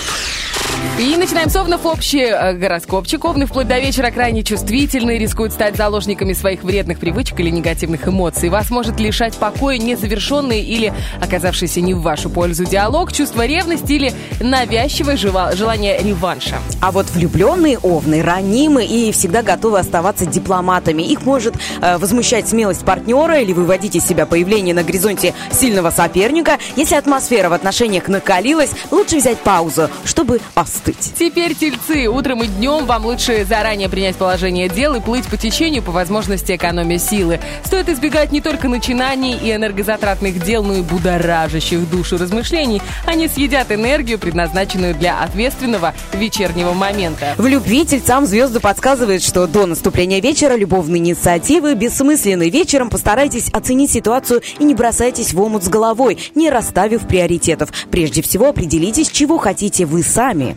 И 1.01 1.17
начинаем 1.17 1.49
с 1.49 1.57
Овнов 1.57 1.87
общий 1.87 2.21
э, 2.21 2.53
гороскопчик. 2.53 3.25
Овны 3.25 3.47
вплоть 3.47 3.67
до 3.67 3.79
вечера 3.79 4.11
крайне 4.11 4.43
чувствительны, 4.43 5.17
рискуют 5.17 5.55
стать 5.55 5.77
заложниками 5.77 6.35
своих 6.35 6.63
вредных 6.63 6.99
привычек 6.99 7.41
или 7.41 7.49
негативных 7.49 8.07
эмоций. 8.07 8.51
Вас 8.51 8.69
может 8.69 9.01
лишать 9.01 9.35
покоя 9.39 9.79
незавершенный 9.79 10.61
или 10.61 10.93
оказавшийся 11.19 11.81
не 11.81 11.95
в 11.95 12.03
вашу 12.03 12.29
пользу 12.29 12.67
диалог, 12.67 13.15
чувство 13.15 13.47
ревности 13.47 13.93
или 13.93 14.13
навязчивое 14.41 15.17
желание 15.17 16.03
реванша. 16.03 16.57
А 16.83 16.93
вот 16.93 17.09
влюбленные 17.09 17.79
овны 17.79 18.23
ранимы 18.23 18.85
и 18.85 19.11
всегда 19.13 19.43
готовы 19.43 19.79
оставаться 19.79 20.27
дипломатами. 20.27 21.03
Их 21.03 21.23
может 21.23 21.55
э, 21.81 21.97
возмущать 21.97 22.47
смелость 22.47 22.85
партнера 22.85 23.41
или 23.41 23.55
выводить 23.55 23.97
из 23.97 24.05
себя 24.05 24.27
появление 24.27 24.75
на 24.75 24.83
горизонте 24.83 25.33
сильного 25.51 25.91
соперника. 25.91 26.59
Если 26.77 26.95
атмосфера 26.95 27.49
в 27.49 27.55
отношениях 27.55 28.09
накалилась, 28.09 28.73
лучше 28.91 29.17
взять 29.17 29.39
паузу, 29.39 29.89
чтобы 30.05 30.41
остыть. 30.71 31.13
Теперь, 31.19 31.55
тельцы, 31.55 32.09
утром 32.09 32.43
и 32.43 32.47
днем 32.47 32.87
вам 32.87 33.07
лучше 33.07 33.45
заранее 33.45 33.89
принять 33.89 34.17
положение 34.17 34.69
дел 34.69 34.95
и 34.95 35.01
плыть 35.01 35.27
по 35.27 35.37
течению 35.37 35.83
по 35.83 35.91
возможности 35.91 36.55
экономия 36.55 36.99
силы. 36.99 37.41
Стоит 37.65 37.89
избегать 37.89 38.33
не 38.33 38.41
только 38.41 38.69
начинаний 38.69 39.37
и 39.37 39.53
энергозатратных 39.53 40.43
дел, 40.43 40.63
но 40.63 40.75
и 40.75 40.83
будоражащих 40.83 41.89
душу 41.91 42.19
размышлений. 42.19 42.81
Они 43.07 43.29
съедят 43.29 43.73
энергию, 43.73 44.19
предназначенную 44.19 44.95
для 44.95 45.21
ответственного 45.23 45.95
вечернего 46.13 46.73
момента. 46.73 47.35
В 47.37 47.47
любви 47.47 47.85
тельцам 47.85 48.27
звезды 48.27 48.61
подсказывают, 48.61 49.23
что 49.23 49.47
до 49.47 49.67
наступления 49.67 50.21
вечера 50.21 50.55
любовные 50.55 51.01
инициативы 51.01 51.75
бессмысленны. 51.75 52.49
Вечером 52.51 52.91
постарайтесь 52.91 53.49
оценить 53.49 53.91
ситуацию 53.91 54.43
и 54.59 54.65
не 54.65 54.75
бросайтесь 54.75 55.33
в 55.33 55.41
омут 55.41 55.65
с 55.65 55.69
головой, 55.69 56.19
не 56.35 56.51
расставив 56.51 57.07
приоритетов. 57.07 57.71
Прежде 57.91 58.23
всего 58.23 58.49
определитесь, 58.49 59.11
чего 59.11 59.39
хотите 59.39 59.87
вы 59.87 60.03
сами. 60.03 60.57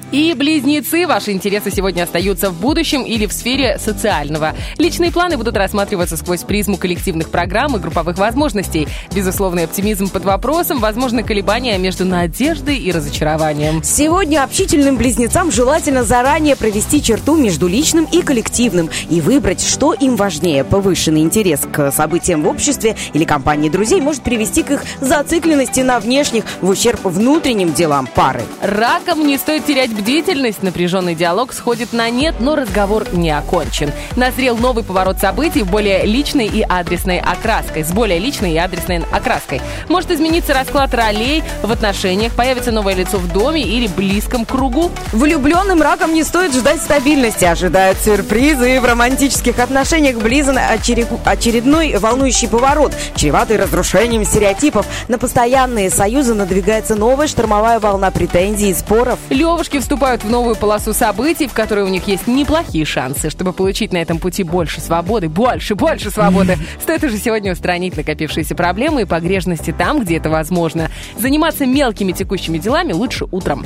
И 0.11 0.33
близнецы, 0.33 1.07
ваши 1.07 1.31
интересы 1.31 1.71
сегодня 1.71 2.03
остаются 2.03 2.49
в 2.49 2.59
будущем 2.59 3.03
или 3.03 3.25
в 3.25 3.31
сфере 3.31 3.79
социального. 3.79 4.53
Личные 4.77 5.09
планы 5.09 5.37
будут 5.37 5.55
рассматриваться 5.55 6.17
сквозь 6.17 6.43
призму 6.43 6.75
коллективных 6.75 7.29
программ 7.29 7.77
и 7.77 7.79
групповых 7.79 8.17
возможностей. 8.17 8.89
Безусловный 9.15 9.63
оптимизм 9.63 10.09
под 10.09 10.25
вопросом, 10.25 10.79
возможны 10.79 11.23
колебания 11.23 11.77
между 11.77 12.03
надеждой 12.03 12.77
и 12.77 12.91
разочарованием. 12.91 13.81
Сегодня 13.83 14.43
общительным 14.43 14.97
близнецам 14.97 15.49
желательно 15.49 16.03
заранее 16.03 16.57
провести 16.57 17.01
черту 17.01 17.37
между 17.37 17.67
личным 17.67 18.05
и 18.11 18.21
коллективным 18.21 18.89
и 19.09 19.21
выбрать, 19.21 19.65
что 19.65 19.93
им 19.93 20.17
важнее. 20.17 20.65
Повышенный 20.65 21.21
интерес 21.21 21.61
к 21.71 21.89
событиям 21.89 22.43
в 22.43 22.49
обществе 22.49 22.97
или 23.13 23.23
компании 23.23 23.69
друзей 23.69 24.01
может 24.01 24.23
привести 24.23 24.63
к 24.63 24.71
их 24.71 24.83
зацикленности 24.99 25.79
на 25.79 26.01
внешних 26.01 26.43
в 26.59 26.67
ущерб 26.67 26.99
внутренним 27.05 27.71
делам 27.71 28.07
пары. 28.07 28.41
Раком 28.61 29.25
не 29.25 29.37
стоит 29.37 29.65
терять 29.65 30.00
бдительность. 30.01 30.63
Напряженный 30.63 31.15
диалог 31.15 31.53
сходит 31.53 31.93
на 31.93 32.09
нет, 32.09 32.35
но 32.39 32.55
разговор 32.55 33.05
не 33.13 33.29
окончен. 33.29 33.91
Назрел 34.15 34.57
новый 34.57 34.83
поворот 34.83 35.19
событий 35.19 35.61
в 35.61 35.69
более 35.69 36.05
личной 36.05 36.47
и 36.47 36.65
адресной 36.67 37.19
окраской. 37.19 37.83
С 37.83 37.91
более 37.91 38.17
личной 38.17 38.53
и 38.53 38.57
адресной 38.57 39.03
окраской. 39.11 39.61
Может 39.89 40.11
измениться 40.11 40.53
расклад 40.53 40.93
ролей 40.93 41.43
в 41.61 41.71
отношениях, 41.71 42.33
появится 42.33 42.71
новое 42.71 42.95
лицо 42.95 43.17
в 43.17 43.31
доме 43.31 43.61
или 43.61 43.87
близком 43.87 44.45
кругу. 44.45 44.91
Влюбленным 45.13 45.81
раком 45.81 46.13
не 46.13 46.23
стоит 46.23 46.53
ждать 46.53 46.81
стабильности, 46.81 47.45
ожидают 47.45 47.99
сюрпризы 47.99 48.79
в 48.81 48.85
романтических 48.85 49.59
отношениях 49.59 50.17
близан 50.17 50.57
очере- 50.57 51.07
очередной 51.25 51.95
волнующий 51.97 52.47
поворот, 52.47 52.93
чреватый 53.15 53.57
разрушением 53.57 54.25
стереотипов. 54.25 54.87
На 55.07 55.19
постоянные 55.19 55.89
союзы 55.91 56.33
надвигается 56.33 56.95
новая 56.95 57.27
штормовая 57.27 57.79
волна 57.79 58.09
претензий 58.09 58.71
и 58.71 58.73
споров. 58.73 59.19
Левушки 59.29 59.79
вступают 59.91 60.23
в 60.23 60.29
новую 60.29 60.55
полосу 60.55 60.93
событий, 60.93 61.47
в 61.47 61.53
которой 61.53 61.83
у 61.83 61.89
них 61.89 62.07
есть 62.07 62.25
неплохие 62.25 62.85
шансы. 62.85 63.29
Чтобы 63.29 63.51
получить 63.51 63.91
на 63.91 63.97
этом 63.97 64.19
пути 64.19 64.43
больше 64.43 64.79
свободы, 64.79 65.27
больше, 65.27 65.75
больше 65.75 66.09
свободы, 66.11 66.57
стоит 66.81 67.03
уже 67.03 67.17
сегодня 67.17 67.51
устранить 67.51 67.97
накопившиеся 67.97 68.55
проблемы 68.55 69.01
и 69.01 69.05
погрешности 69.05 69.75
там, 69.77 69.99
где 69.99 70.15
это 70.15 70.29
возможно. 70.29 70.89
Заниматься 71.19 71.65
мелкими 71.65 72.13
текущими 72.13 72.57
делами 72.57 72.93
лучше 72.93 73.25
утром. 73.31 73.65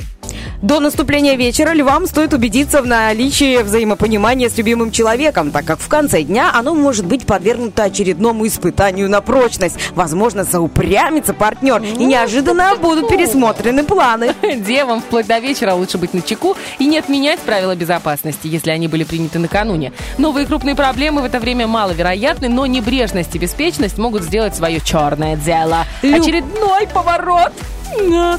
До 0.62 0.80
наступления 0.80 1.36
вечера 1.36 1.72
львам 1.74 2.06
стоит 2.06 2.32
убедиться 2.32 2.80
в 2.80 2.86
наличии 2.86 3.62
взаимопонимания 3.62 4.48
с 4.48 4.56
любимым 4.56 4.90
человеком, 4.90 5.50
так 5.50 5.66
как 5.66 5.78
в 5.78 5.88
конце 5.88 6.22
дня 6.22 6.50
оно 6.54 6.74
может 6.74 7.04
быть 7.04 7.26
подвергнуто 7.26 7.84
очередному 7.84 8.46
испытанию 8.46 9.10
на 9.10 9.20
прочность. 9.20 9.76
Возможно, 9.94 10.44
заупрямится 10.44 11.34
партнер, 11.34 11.82
и 11.82 12.04
неожиданно 12.04 12.74
будут 12.76 13.08
пересмотрены 13.08 13.84
планы. 13.84 14.34
Девам 14.66 15.02
вплоть 15.02 15.26
до 15.26 15.38
вечера 15.40 15.74
лучше 15.74 15.98
быть 15.98 16.14
на 16.14 16.22
чеку 16.22 16.56
и 16.78 16.86
не 16.86 16.98
отменять 16.98 17.40
правила 17.40 17.76
безопасности, 17.76 18.46
если 18.46 18.70
они 18.70 18.88
были 18.88 19.04
приняты 19.04 19.38
накануне. 19.38 19.92
Новые 20.16 20.46
крупные 20.46 20.74
проблемы 20.74 21.20
в 21.20 21.26
это 21.26 21.38
время 21.38 21.66
маловероятны, 21.66 22.48
но 22.48 22.64
небрежность 22.64 23.34
и 23.34 23.38
беспечность 23.38 23.98
могут 23.98 24.22
сделать 24.22 24.56
свое 24.56 24.80
черное 24.80 25.36
дело. 25.36 25.84
Очередной 26.02 26.86
поворот. 26.86 27.52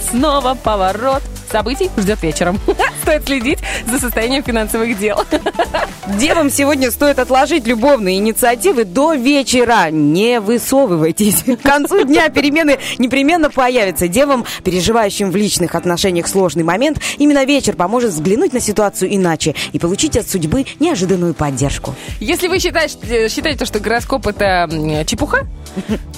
Снова 0.09 0.55
поворот. 0.55 1.21
Событий 1.51 1.89
ждет 1.97 2.21
вечером. 2.21 2.59
Стоит 3.01 3.25
следить 3.25 3.59
за 3.89 3.99
состоянием 3.99 4.43
финансовых 4.43 4.97
дел. 4.99 5.23
Девам 6.19 6.49
сегодня 6.49 6.89
стоит 6.91 7.19
отложить 7.19 7.67
любовные 7.67 8.17
инициативы 8.17 8.85
до 8.85 9.13
вечера. 9.13 9.89
Не 9.91 10.39
высовывайтесь. 10.39 11.43
К 11.43 11.61
концу 11.61 12.03
дня 12.03 12.29
перемены 12.29 12.79
непременно 12.97 13.49
появятся. 13.49 14.07
Девам, 14.07 14.45
переживающим 14.63 15.31
в 15.31 15.35
личных 15.35 15.75
отношениях 15.75 16.27
сложный 16.27 16.63
момент, 16.63 16.99
именно 17.17 17.45
вечер 17.45 17.75
поможет 17.75 18.11
взглянуть 18.11 18.53
на 18.53 18.59
ситуацию 18.59 19.13
иначе 19.13 19.55
и 19.73 19.79
получить 19.79 20.17
от 20.17 20.29
судьбы 20.29 20.65
неожиданную 20.79 21.33
поддержку. 21.33 21.95
Если 22.19 22.47
вы 22.47 22.59
считаете, 22.59 23.29
считаете, 23.29 23.65
что 23.65 23.79
гороскоп 23.79 24.27
это 24.27 24.69
чепуха, 25.05 25.45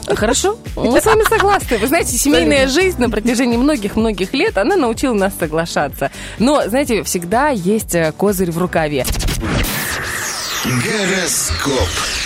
хорошо, 0.08 0.58
мы 0.76 1.02
с 1.02 1.06
вами 1.06 1.24
согласны. 1.28 1.78
Вы 1.78 1.88
знаете, 1.88 2.18
семейная 2.18 2.68
жизнь 2.68 3.02
на 3.02 3.10
протяжении 3.10 3.58
многих-многих 3.58 4.34
лет, 4.34 4.58
она 4.58 4.76
научила 4.76 5.14
нас 5.20 5.34
соглашаться. 5.38 6.12
Но, 6.40 6.68
знаете, 6.68 7.04
всегда 7.04 7.50
есть 7.50 7.94
э, 7.96 8.12
козырь 8.18 8.52
в 8.52 8.58
рукаве. 8.58 9.06
Гороскоп. 10.66 12.19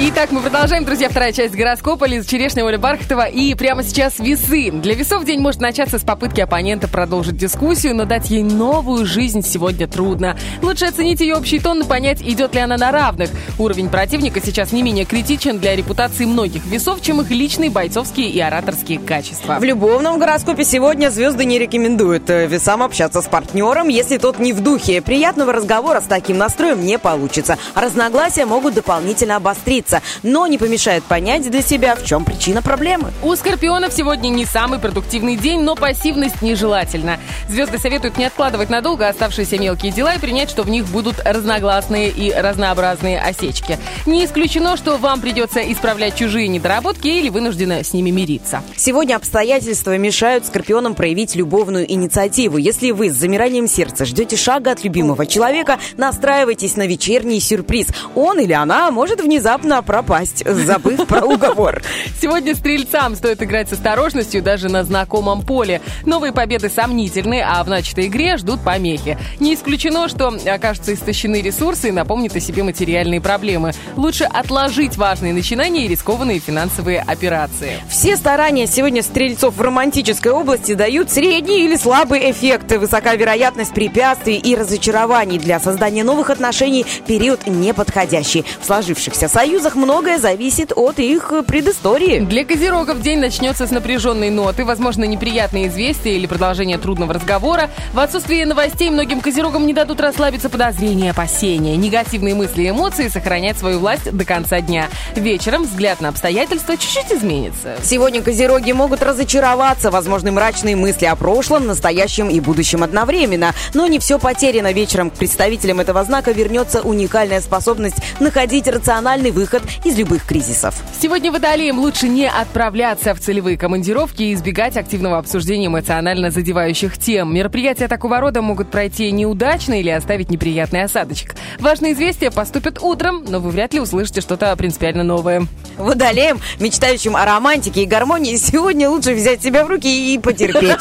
Итак, 0.00 0.32
мы 0.32 0.40
продолжаем, 0.40 0.84
друзья, 0.86 1.10
вторая 1.10 1.32
часть 1.32 1.54
гороскопа. 1.54 2.06
Лиза 2.06 2.28
Черешня, 2.28 2.64
Оля 2.64 2.78
Бархатова. 2.78 3.26
И 3.26 3.54
прямо 3.54 3.84
сейчас 3.84 4.18
весы. 4.18 4.70
Для 4.72 4.94
весов 4.94 5.24
день 5.24 5.38
может 5.38 5.60
начаться 5.60 5.98
с 5.98 6.02
попытки 6.02 6.40
оппонента 6.40 6.88
продолжить 6.88 7.36
дискуссию, 7.36 7.94
но 7.94 8.06
дать 8.06 8.30
ей 8.30 8.42
новую 8.42 9.04
жизнь 9.04 9.42
сегодня 9.42 9.86
трудно. 9.86 10.36
Лучше 10.62 10.86
оценить 10.86 11.20
ее 11.20 11.36
общий 11.36 11.60
тон 11.60 11.82
и 11.82 11.84
понять, 11.84 12.22
идет 12.22 12.54
ли 12.54 12.60
она 12.60 12.78
на 12.78 12.90
равных. 12.90 13.30
Уровень 13.58 13.90
противника 13.90 14.40
сейчас 14.42 14.72
не 14.72 14.82
менее 14.82 15.04
критичен 15.04 15.58
для 15.58 15.76
репутации 15.76 16.24
многих 16.24 16.64
весов, 16.64 17.02
чем 17.02 17.20
их 17.20 17.30
личные 17.30 17.70
бойцовские 17.70 18.30
и 18.30 18.40
ораторские 18.40 18.98
качества. 18.98 19.58
В 19.60 19.64
любовном 19.64 20.18
гороскопе 20.18 20.64
сегодня 20.64 21.10
звезды 21.10 21.44
не 21.44 21.58
рекомендуют 21.58 22.30
э, 22.30 22.46
весам 22.46 22.82
общаться 22.82 23.20
с 23.20 23.26
партнером, 23.26 23.88
если 23.88 24.16
тот 24.16 24.38
не 24.38 24.54
в 24.54 24.62
духе. 24.62 25.02
Приятного 25.02 25.52
разговора 25.52 26.00
с 26.00 26.04
таким 26.04 26.38
настроем 26.38 26.84
не 26.84 26.98
получится. 26.98 27.58
Разногласия 27.74 28.46
могут 28.46 28.74
дополнительно 28.74 29.36
обостриться, 29.36 29.91
но 30.22 30.46
не 30.46 30.58
помешает 30.58 31.02
понять 31.04 31.50
для 31.50 31.62
себя, 31.62 31.94
в 31.96 32.04
чем 32.04 32.24
причина 32.24 32.62
проблемы. 32.62 33.12
У 33.22 33.34
скорпионов 33.36 33.92
сегодня 33.92 34.28
не 34.28 34.46
самый 34.46 34.78
продуктивный 34.78 35.36
день, 35.36 35.60
но 35.60 35.74
пассивность 35.74 36.40
нежелательна. 36.40 37.18
Звезды 37.48 37.78
советуют 37.78 38.16
не 38.16 38.24
откладывать 38.24 38.70
надолго 38.70 39.08
оставшиеся 39.08 39.58
мелкие 39.58 39.92
дела 39.92 40.14
и 40.14 40.18
принять, 40.18 40.50
что 40.50 40.62
в 40.62 40.70
них 40.70 40.86
будут 40.86 41.16
разногласные 41.24 42.10
и 42.10 42.32
разнообразные 42.32 43.20
осечки. 43.20 43.78
Не 44.06 44.24
исключено, 44.24 44.76
что 44.76 44.96
вам 44.96 45.20
придется 45.20 45.60
исправлять 45.60 46.16
чужие 46.16 46.48
недоработки 46.48 47.08
или 47.08 47.28
вынуждены 47.28 47.84
с 47.84 47.92
ними 47.92 48.10
мириться. 48.10 48.62
Сегодня 48.76 49.16
обстоятельства 49.16 49.96
мешают 49.98 50.46
скорпионам 50.46 50.94
проявить 50.94 51.34
любовную 51.34 51.90
инициативу. 51.90 52.56
Если 52.56 52.90
вы 52.90 53.10
с 53.10 53.14
замиранием 53.14 53.66
сердца 53.66 54.04
ждете 54.04 54.36
шага 54.36 54.72
от 54.72 54.84
любимого 54.84 55.26
человека, 55.26 55.78
настраивайтесь 55.96 56.76
на 56.76 56.86
вечерний 56.86 57.40
сюрприз. 57.40 57.88
Он 58.14 58.38
или 58.38 58.52
она 58.52 58.90
может 58.90 59.20
внезапно 59.20 59.71
пропасть, 59.80 60.44
забыв 60.46 61.06
про 61.06 61.24
уговор. 61.24 61.80
Сегодня 62.20 62.54
стрельцам 62.54 63.14
стоит 63.14 63.42
играть 63.42 63.70
с 63.70 63.72
осторожностью 63.72 64.42
даже 64.42 64.68
на 64.68 64.84
знакомом 64.84 65.42
поле. 65.42 65.80
Новые 66.04 66.32
победы 66.32 66.68
сомнительны, 66.68 67.40
а 67.40 67.62
в 67.62 67.68
начатой 67.68 68.06
игре 68.08 68.36
ждут 68.36 68.60
помехи. 68.62 69.16
Не 69.38 69.54
исключено, 69.54 70.08
что 70.08 70.36
окажутся 70.46 70.92
истощены 70.92 71.40
ресурсы 71.40 71.88
и 71.88 71.92
напомнят 71.92 72.34
о 72.34 72.40
себе 72.40 72.64
материальные 72.64 73.20
проблемы. 73.20 73.72
Лучше 73.96 74.24
отложить 74.24 74.96
важные 74.96 75.32
начинания 75.32 75.86
и 75.86 75.88
рискованные 75.88 76.40
финансовые 76.40 77.00
операции. 77.00 77.78
Все 77.88 78.16
старания 78.16 78.66
сегодня 78.66 79.02
стрельцов 79.02 79.56
в 79.56 79.60
романтической 79.60 80.32
области 80.32 80.74
дают 80.74 81.08
средний 81.08 81.64
или 81.64 81.76
слабый 81.76 82.30
эффект. 82.32 82.72
Высока 82.72 83.14
вероятность 83.14 83.72
препятствий 83.72 84.38
и 84.38 84.56
разочарований 84.56 85.38
для 85.38 85.60
создания 85.60 86.02
новых 86.02 86.30
отношений 86.30 86.84
период 87.06 87.46
неподходящий. 87.46 88.44
В 88.60 88.66
сложившихся 88.66 89.28
союзах 89.28 89.61
многое 89.70 90.18
зависит 90.18 90.72
от 90.74 90.98
их 90.98 91.32
предыстории. 91.46 92.20
Для 92.20 92.44
козерогов 92.44 93.00
день 93.00 93.18
начнется 93.18 93.66
с 93.66 93.70
напряженной 93.70 94.30
ноты, 94.30 94.64
возможно, 94.64 95.04
неприятные 95.04 95.68
известия 95.68 96.12
или 96.12 96.26
продолжение 96.26 96.78
трудного 96.78 97.14
разговора. 97.14 97.70
В 97.92 97.98
отсутствие 97.98 98.44
новостей 98.44 98.90
многим 98.90 99.20
козерогам 99.20 99.66
не 99.66 99.72
дадут 99.72 100.00
расслабиться 100.00 100.48
подозрения 100.48 101.10
опасения. 101.12 101.76
Негативные 101.76 102.34
мысли 102.34 102.64
и 102.64 102.70
эмоции 102.70 103.08
сохранять 103.08 103.58
свою 103.58 103.78
власть 103.78 104.10
до 104.10 104.24
конца 104.24 104.60
дня. 104.60 104.88
Вечером 105.14 105.62
взгляд 105.62 106.00
на 106.00 106.08
обстоятельства 106.08 106.76
чуть-чуть 106.76 107.12
изменится. 107.12 107.76
Сегодня 107.82 108.22
козероги 108.22 108.72
могут 108.72 109.02
разочароваться, 109.02 109.90
возможны 109.90 110.32
мрачные 110.32 110.76
мысли 110.76 111.06
о 111.06 111.16
прошлом, 111.16 111.66
настоящем 111.66 112.28
и 112.28 112.40
будущем 112.40 112.82
одновременно. 112.82 113.54
Но 113.74 113.86
не 113.86 113.98
все 113.98 114.18
потеряно. 114.18 114.72
Вечером 114.72 115.10
к 115.10 115.14
представителям 115.14 115.80
этого 115.80 116.02
знака 116.04 116.32
вернется 116.32 116.82
уникальная 116.82 117.40
способность 117.40 117.96
находить 118.20 118.66
рациональный 118.66 119.30
выход 119.30 119.51
из 119.84 119.98
любых 119.98 120.24
кризисов. 120.26 120.74
Сегодня 121.00 121.30
водолеям 121.30 121.78
лучше 121.78 122.08
не 122.08 122.28
отправляться 122.28 123.14
в 123.14 123.20
целевые 123.20 123.58
командировки 123.58 124.22
и 124.22 124.34
избегать 124.34 124.76
активного 124.76 125.18
обсуждения 125.18 125.66
эмоционально 125.66 126.30
задевающих 126.30 126.96
тем. 126.96 127.34
Мероприятия 127.34 127.88
такого 127.88 128.20
рода 128.20 128.40
могут 128.40 128.70
пройти 128.70 129.10
неудачно 129.10 129.78
или 129.78 129.90
оставить 129.90 130.30
неприятный 130.30 130.84
осадочек. 130.84 131.34
Важные 131.58 131.92
известия 131.92 132.30
поступят 132.30 132.78
утром, 132.80 133.24
но 133.28 133.40
вы 133.40 133.50
вряд 133.50 133.74
ли 133.74 133.80
услышите 133.80 134.20
что-то 134.20 134.54
принципиально 134.56 135.02
новое. 135.02 135.46
Водолеям, 135.76 136.40
мечтающим 136.60 137.16
о 137.16 137.24
романтике 137.24 137.82
и 137.82 137.86
гармонии, 137.86 138.36
сегодня 138.36 138.88
лучше 138.88 139.14
взять 139.14 139.42
себя 139.42 139.64
в 139.64 139.68
руки 139.68 140.14
и 140.14 140.18
потерпеть. 140.18 140.78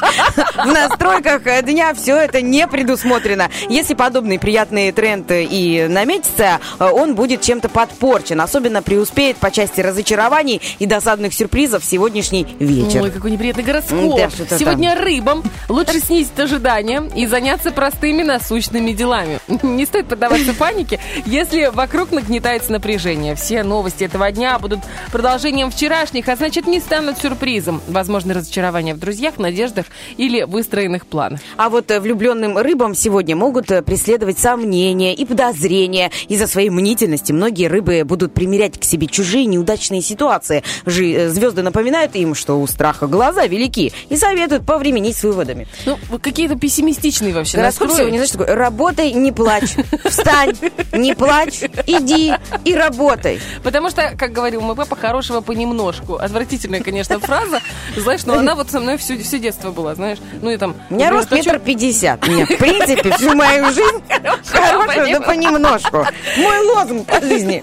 В 0.56 0.68
настройках 0.68 1.44
дня 1.66 1.94
все 1.94 2.16
это 2.18 2.42
не 2.42 2.68
предусмотрено. 2.68 3.50
Если 3.70 3.94
подобный 3.94 4.40
приятный 4.40 4.92
тренд 4.92 5.28
и 5.32 5.88
наметится, 5.90 6.60
он 6.80 7.16
будет 7.16 7.42
чем-то 7.42 7.70
подпорчен. 7.70 8.40
Особенно 8.42 8.61
преуспеет 8.82 9.38
по 9.38 9.52
части 9.52 9.82
разочарований 9.82 10.62
и 10.80 10.86
досадных 10.86 11.34
сюрпризов 11.34 11.84
сегодняшний 11.84 12.48
вечер. 12.60 13.02
Ой, 13.02 13.12
какой 13.12 13.32
неприятный 13.32 13.64
гороскоп. 13.64 14.18
Да, 14.18 14.30
что-то 14.30 14.58
Сегодня 14.58 14.96
рыбам 14.96 15.44
лучше 15.70 16.00
снизить 16.00 16.40
ожидания 16.40 17.10
и 17.16 17.26
заняться 17.26 17.72
простыми 17.72 18.24
насущными 18.24 18.92
делами. 18.92 19.40
Не 19.64 19.86
стоит 19.86 20.08
поддаваться 20.08 20.54
панике, 20.54 21.00
если 21.26 21.72
вокруг 21.74 22.12
нагнетается 22.12 22.72
напряжение. 22.72 23.36
Все 23.36 23.64
новости 23.64 24.04
этого 24.04 24.32
дня 24.32 24.58
будут 24.60 24.80
продолжением 25.12 25.72
вчерашних, 25.72 26.28
а 26.30 26.36
значит 26.36 26.68
не 26.68 26.80
станут 26.80 27.18
сюрпризом. 27.18 27.82
Возможно, 27.88 28.34
разочарование 28.34 28.94
в 28.94 29.00
друзьях, 29.00 29.38
надеждах 29.38 29.86
или 30.18 30.44
выстроенных 30.44 31.06
планах. 31.08 31.40
А 31.58 31.70
вот 31.70 31.92
э, 31.92 32.00
влюбленным 32.00 32.58
рыбам 32.58 32.96
сегодня 32.96 33.36
могут 33.36 33.72
э, 33.72 33.82
преследовать 33.82 34.40
сомнения 34.40 35.14
и 35.14 35.26
подозрения. 35.26 36.12
Из-за 36.28 36.48
своей 36.48 36.70
мнительности 36.70 37.32
многие 37.32 37.68
рыбы 37.68 38.04
будут 38.06 38.34
примерять 38.52 38.78
к 38.78 38.84
себе 38.84 39.08
чужие 39.08 39.46
неудачные 39.46 40.02
ситуации. 40.02 40.62
Жи- 40.86 41.14
э, 41.14 41.30
Звезды 41.30 41.62
напоминают 41.62 42.16
им, 42.18 42.36
что 42.36 42.60
у 42.60 42.68
страха 42.68 43.08
глаза 43.08 43.46
велики 43.48 43.94
и 44.10 44.18
советуют 44.18 44.66
повременить 44.66 45.16
с 45.16 45.24
выводами. 45.24 45.68
Ну, 45.86 45.98
вы 46.10 46.20
какие-то 46.20 46.56
пессимистичные 46.56 47.34
вообще 47.34 47.56
Гороскоп 47.56 47.88
настрои. 47.88 48.02
сегодня, 48.02 48.18
знаешь, 48.18 48.32
такой, 48.32 48.54
работай, 48.54 49.14
не 49.14 49.32
плачь. 49.32 49.76
Встань, 50.04 50.58
не 50.92 51.16
плачь, 51.16 51.62
иди 51.88 52.34
и 52.66 52.76
работай. 52.76 53.40
Потому 53.64 53.90
что, 53.90 54.12
как 54.18 54.34
говорил 54.34 54.60
мой 54.60 54.76
папа, 54.76 54.98
хорошего 54.98 55.40
понемножку. 55.40 56.16
Отвратительная, 56.16 56.82
конечно, 56.82 57.22
фраза. 57.22 57.62
Знаешь, 57.96 58.26
но 58.26 58.34
она 58.34 58.56
вот 58.56 58.70
со 58.70 58.82
мной 58.82 58.98
все, 58.98 59.18
все 59.18 59.40
детство 59.40 59.72
была, 59.72 59.96
знаешь. 59.96 60.18
Ну 60.42 60.50
и 60.50 60.58
там... 60.58 60.76
У 60.90 60.96
меня 60.96 61.10
рост 61.10 61.32
метр 61.32 61.58
пятьдесят. 61.58 62.28
Мне, 62.28 62.46
в 62.46 62.58
принципе, 62.58 63.12
всю 63.14 63.34
мою 63.34 63.68
жизнь 63.68 64.04
хорошую, 64.46 65.10
да 65.14 65.22
понемножку. 65.22 66.06
Мой 66.38 66.60
лозунг 66.68 67.08
по 67.08 67.22
жизни. 67.22 67.62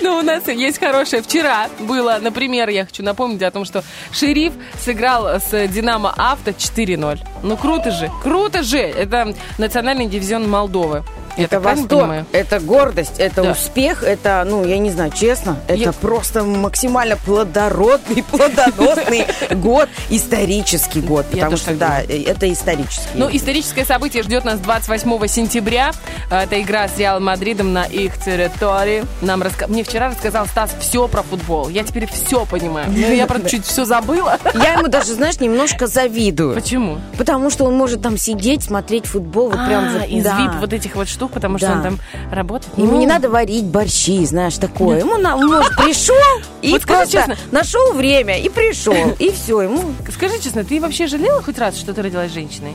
Ну, 0.00 0.18
у 0.18 0.22
нас 0.22 0.48
есть 0.48 0.78
хорошее. 0.78 1.22
Вчера 1.22 1.68
было, 1.80 2.18
например, 2.20 2.68
я 2.68 2.84
хочу 2.86 3.02
напомнить 3.02 3.42
о 3.42 3.50
том, 3.50 3.64
что 3.64 3.84
Шериф 4.12 4.52
сыграл 4.82 5.40
с 5.40 5.68
Динамо 5.68 6.14
Авто 6.16 6.50
4-0. 6.50 7.18
Ну, 7.42 7.56
круто 7.56 7.90
же, 7.90 8.10
круто 8.22 8.62
же! 8.62 8.78
Это 8.78 9.34
национальный 9.58 10.06
дивизион 10.06 10.48
Молдовы. 10.48 11.04
Я 11.36 11.44
Это 11.44 11.60
восторг, 11.60 11.88
понимаю? 12.02 12.26
это 12.32 12.60
гордость, 12.60 13.18
это 13.18 13.42
Да. 13.42 13.52
успех, 13.52 14.02
это, 14.02 14.44
ну, 14.48 14.64
я 14.64 14.78
не 14.78 14.90
знаю, 14.90 15.10
честно, 15.12 15.56
это 15.68 15.78
Я- 15.78 15.92
просто 15.92 16.42
максимально 16.44 17.16
плодородный, 17.16 18.22
плодоносный 18.30 19.26
год, 19.52 19.88
исторический 20.08 21.00
год, 21.00 21.26
потому 21.30 21.56
что, 21.56 21.74
да, 21.74 22.00
это 22.00 22.50
исторический. 22.52 23.08
Ну, 23.14 23.28
историческое 23.32 23.84
событие 23.84 24.22
ждет 24.22 24.44
нас 24.44 24.58
28 24.60 25.26
сентября. 25.26 25.92
Это 26.30 26.60
игра 26.60 26.88
с 26.88 26.98
Реал 26.98 27.20
Мадридом 27.20 27.72
на 27.72 27.84
их 27.84 28.16
территории. 28.18 29.04
Нам 29.20 29.42
раска... 29.42 29.66
Мне 29.66 29.82
вчера 29.84 30.08
рассказал 30.08 30.46
Стас 30.46 30.70
все 30.80 31.08
про 31.08 31.22
футбол. 31.22 31.68
Я 31.68 31.82
теперь 31.84 32.06
все 32.06 32.46
понимаю. 32.46 32.86
Ну, 32.90 33.12
я, 33.12 33.26
правда, 33.26 33.48
чуть 33.50 33.66
все 33.66 33.84
забыла. 33.84 34.38
Я 34.54 34.74
ему 34.74 34.88
даже, 34.88 35.14
знаешь, 35.14 35.40
немножко 35.40 35.86
завидую. 35.86 36.54
Почему? 36.54 36.98
Потому 37.18 37.50
что 37.50 37.64
он 37.64 37.74
может 37.76 38.02
там 38.02 38.16
сидеть, 38.16 38.62
смотреть 38.62 39.06
футбол, 39.06 39.50
вот 39.50 39.66
прям 39.66 39.92
вот, 39.92 40.08
из. 40.08 40.24
VIP 40.24 40.60
вот 40.60 40.72
этих 40.72 40.96
вот 40.96 41.08
штук, 41.20 41.32
потому 41.32 41.58
что 41.58 41.66
Да. 41.66 41.72
он 41.74 41.82
там 41.82 41.98
работает. 42.32 42.72
Ему 42.78 42.92
Ну, 42.92 42.98
не 42.98 43.06
надо 43.06 43.28
варить 43.28 43.64
борщи, 43.66 44.24
знаешь, 44.24 44.56
такое. 44.56 45.00
Ему 45.00 45.18
на, 45.18 45.36
может, 45.36 45.76
пришел 45.76 46.14
и 46.62 46.70
Вот 46.72 46.82
скажи 46.82 47.10
просто 47.10 47.18
честно. 47.18 47.36
нашел 47.52 47.92
время 47.92 48.38
и 48.40 48.48
пришел. 48.48 48.94
И 49.18 49.30
все, 49.30 49.60
ему... 49.60 49.94
Скажи 50.10 50.40
честно, 50.40 50.64
ты 50.64 50.80
вообще 50.80 51.06
жалела 51.06 51.42
хоть 51.42 51.58
раз, 51.58 51.76
что 51.76 51.92
ты 51.92 52.00
родилась 52.02 52.32
женщиной? 52.32 52.74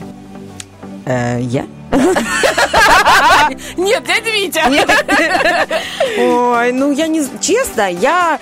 Э, 1.06 1.40
я? 1.40 1.66
Нет, 3.76 4.04
дядя 4.04 4.30
Витя! 4.30 4.60
Ой, 6.18 6.72
ну 6.72 6.92
я 6.92 7.06
не... 7.08 7.22
Честно, 7.40 7.90
я 7.90 8.38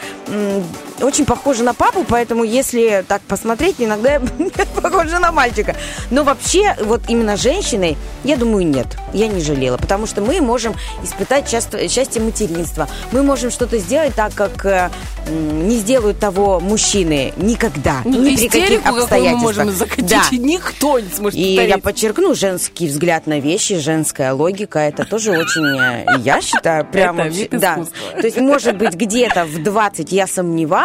очень 1.01 1.25
похожа 1.25 1.65
на 1.65 1.75
папу, 1.75 2.05
поэтому 2.09 2.45
если 2.45 3.05
так 3.09 3.21
посмотреть, 3.23 3.77
иногда 3.79 4.15
я 4.15 4.21
похожа 4.83 5.19
на 5.19 5.33
мальчика. 5.33 5.75
Но 6.11 6.23
вообще, 6.25 6.77
вот 6.83 7.03
именно 7.09 7.37
женщиной, 7.37 7.97
я 8.23 8.37
думаю, 8.37 8.67
нет. 8.67 8.87
Я 9.13 9.29
не 9.29 9.41
жалела, 9.41 9.77
потому 9.77 10.07
что 10.07 10.21
мы 10.21 10.41
можем 10.41 10.75
испытать 11.03 11.49
счастье, 11.49 11.89
счастье 11.89 12.23
материнства. 12.23 12.89
Мы 13.13 13.23
можем 13.23 13.51
что-то 13.51 13.79
сделать 13.79 14.15
так, 14.15 14.35
как 14.35 14.65
э, 14.67 14.91
не 15.29 15.77
сделают 15.77 16.19
того 16.19 16.61
мужчины 16.61 17.33
никогда. 17.37 17.97
Ну, 18.05 18.23
ни 18.23 18.37
при 18.37 18.49
каких 18.49 18.83
какую 18.83 18.95
мы 18.95 19.01
обстоятельствах. 19.03 19.43
можем 19.43 19.71
закатить, 19.73 20.07
Да. 20.09 20.23
никто 20.37 20.99
не 21.01 21.09
сможет 21.11 21.39
И 21.39 21.43
я 21.55 21.61
повторить. 21.63 21.83
подчеркну, 21.85 22.35
женский 22.35 22.87
взгляд 22.89 23.27
на 23.27 23.41
вещи, 23.41 23.79
женская 23.79 24.33
логика, 24.33 24.79
это 24.79 25.05
тоже 25.05 25.33
очень, 25.33 25.67
э, 25.81 26.07
я 26.25 26.41
считаю, 26.41 26.85
прям 26.87 27.17
Это 27.19 27.25
вообще- 27.29 27.41
вид 27.43 27.51
да. 27.61 27.79
То 28.21 28.27
есть, 28.27 28.37
может 28.39 28.77
быть, 28.77 28.95
где-то 28.95 29.45
в 29.45 29.63
20 29.63 30.13
я 30.13 30.27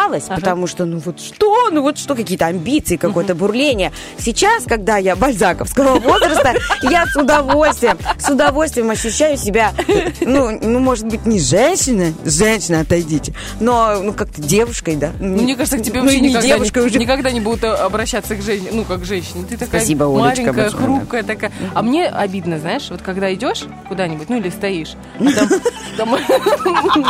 сомневалась, 0.00 0.24
потому 0.24 0.66
что, 0.66 0.84
ну 0.84 0.98
вот 0.98 1.20
что, 1.20 1.70
ну 1.70 1.82
вот 1.82 1.98
что, 1.98 2.14
какие-то 2.14 2.46
амбиции, 2.46 2.96
какое-то 2.96 3.34
бурление. 3.34 3.92
Сейчас, 4.18 4.64
когда 4.64 4.96
я 4.96 5.16
бальзаковского 5.16 5.98
возраста, 5.98 6.54
я 6.82 7.06
с 7.06 7.16
удовольствием, 7.16 7.98
с 8.18 8.28
удовольствием 8.28 8.90
ощущаю 8.90 9.36
себя, 9.36 9.72
ну, 10.20 10.58
ну 10.60 10.78
может 10.78 11.06
быть, 11.06 11.26
не 11.26 11.38
женщиной, 11.40 12.14
женщина, 12.24 12.80
отойдите, 12.80 13.34
но, 13.60 14.00
ну, 14.02 14.12
как-то 14.12 14.40
девушкой, 14.42 14.96
да. 14.96 15.12
Ну, 15.20 15.42
мне 15.42 15.56
кажется, 15.56 15.78
к 15.78 15.82
тебе 15.82 16.00
Ну, 16.00 16.04
вообще 16.06 16.20
не 16.20 16.28
никогда, 16.28 16.48
девушкой 16.48 16.82
не, 16.82 16.86
уже. 16.88 16.98
никогда 16.98 17.30
не 17.30 17.40
будут 17.40 17.64
э, 17.64 17.68
обращаться 17.68 18.34
к 18.36 18.42
женщине, 18.42 18.70
ну, 18.72 18.84
как 18.84 19.04
женщине. 19.04 19.44
Ты 19.48 19.56
такая 19.56 19.80
Спасибо, 19.80 20.04
Олечка, 20.04 20.44
маленькая, 20.44 20.52
большое. 20.52 20.84
хрупкая 20.84 21.22
такая. 21.22 21.52
А 21.74 21.82
мне 21.82 22.06
обидно, 22.06 22.58
знаешь, 22.58 22.86
вот 22.90 23.02
когда 23.02 23.32
идешь 23.32 23.64
куда-нибудь, 23.88 24.28
ну, 24.28 24.38
или 24.38 24.50
стоишь, 24.50 24.94
а 25.18 25.24
там, 25.24 25.48
там, 25.96 26.10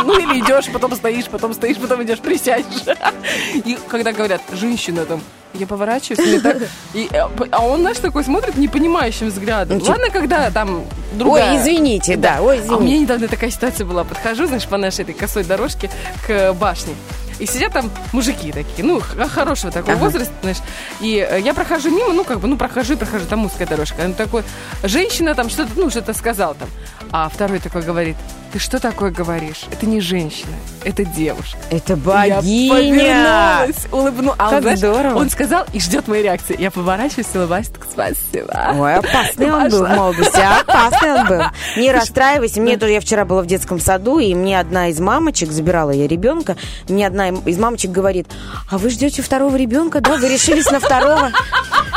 ну, 0.05 0.19
или 0.19 0.39
идешь, 0.39 0.65
потом 0.71 0.95
стоишь, 0.95 1.25
потом 1.25 1.53
стоишь, 1.53 1.77
потом 1.77 2.03
идешь, 2.03 2.19
присядешь. 2.19 2.65
И 3.53 3.77
когда 3.87 4.11
говорят, 4.11 4.41
женщина 4.53 5.05
там, 5.05 5.21
я 5.53 5.67
поворачиваюсь, 5.67 6.19
мне 6.25 6.39
так, 6.39 6.57
и, 6.93 7.09
э, 7.11 7.27
а 7.51 7.65
он, 7.65 7.81
знаешь, 7.81 7.97
такой 7.97 8.23
смотрит 8.23 8.55
непонимающим 8.55 9.27
взглядом. 9.27 9.79
Ну, 9.79 9.85
Ладно, 9.85 10.09
когда 10.09 10.49
там 10.49 10.85
другая... 11.13 11.51
Ой, 11.53 11.57
извините, 11.59 12.15
да, 12.15 12.41
ой, 12.41 12.57
А 12.57 12.61
у 12.61 12.63
извините. 12.63 12.83
меня 12.85 12.99
недавно 12.99 13.27
такая 13.27 13.49
ситуация 13.51 13.85
была. 13.85 14.03
Подхожу, 14.05 14.45
знаешь, 14.47 14.65
по 14.65 14.77
нашей 14.77 15.01
этой 15.01 15.13
косой 15.13 15.43
дорожке 15.43 15.89
к 16.25 16.53
башне. 16.53 16.93
И 17.39 17.45
сидят 17.47 17.73
там 17.73 17.89
мужики 18.13 18.51
такие, 18.51 18.85
ну, 18.85 19.01
хорошего 19.01 19.71
такого 19.73 19.93
Ага. 19.93 20.03
возраста, 20.05 20.33
знаешь. 20.41 20.59
И 21.01 21.17
э, 21.29 21.39
я 21.41 21.53
прохожу 21.53 21.89
мимо, 21.89 22.13
ну, 22.13 22.23
как 22.23 22.39
бы, 22.39 22.47
ну, 22.47 22.55
прохожу 22.55 22.93
и 22.93 22.95
прохожу, 22.95 23.25
там 23.25 23.43
узкая 23.45 23.67
дорожка. 23.67 24.03
Он 24.05 24.13
такой, 24.13 24.43
женщина 24.83 25.33
там 25.35 25.49
что-то, 25.49 25.71
ну, 25.75 25.89
что-то 25.89 26.13
сказал 26.13 26.55
там. 26.55 26.69
А 27.11 27.27
второй 27.29 27.59
такой 27.59 27.81
говорит, 27.81 28.15
ты 28.51 28.59
что 28.59 28.79
такое 28.79 29.11
говоришь? 29.11 29.61
Это 29.71 29.85
не 29.85 30.01
женщина, 30.01 30.51
это 30.83 31.05
девушка. 31.05 31.57
Это 31.69 31.93
Я 31.93 32.35
богиня! 32.37 32.69
повернулась, 32.73 33.87
улыбнулась. 33.91 34.35
А 34.39 34.45
он, 34.45 34.49
Как 34.51 34.61
знаешь, 34.63 34.79
здорово. 34.79 35.17
он 35.19 35.29
сказал 35.29 35.65
и 35.73 35.79
ждет 35.79 36.07
моей 36.07 36.23
реакции. 36.23 36.55
Я 36.59 36.69
поворачиваюсь, 36.71 37.27
улыбаюсь, 37.33 37.67
так 37.67 37.87
спасибо. 37.89 38.73
Ой, 38.77 38.95
опасный 38.95 39.51
он 39.51 39.69
был 39.69 39.85
в 39.85 39.89
молодости, 39.95 40.39
опасный 40.61 41.13
он 41.13 41.27
был. 41.27 41.41
Не 41.77 41.91
расстраивайся, 41.91 42.59
мне 42.59 42.77
тоже, 42.77 42.93
я 42.93 42.99
вчера 43.01 43.23
была 43.25 43.41
в 43.41 43.45
детском 43.45 43.79
саду, 43.79 44.19
и 44.19 44.33
мне 44.35 44.59
одна 44.59 44.89
из 44.89 44.99
мамочек, 44.99 45.51
забирала 45.51 45.91
я 45.91 46.07
ребенка, 46.07 46.57
мне 46.89 47.07
одна 47.07 47.29
из 47.29 47.57
мамочек 47.57 47.91
говорит, 47.91 48.27
а 48.69 48.77
вы 48.77 48.89
ждете 48.89 49.21
второго 49.21 49.55
ребенка, 49.55 50.01
да? 50.01 50.17
Вы 50.17 50.27
решились 50.27 50.69
на 50.69 50.79
второго? 50.79 51.31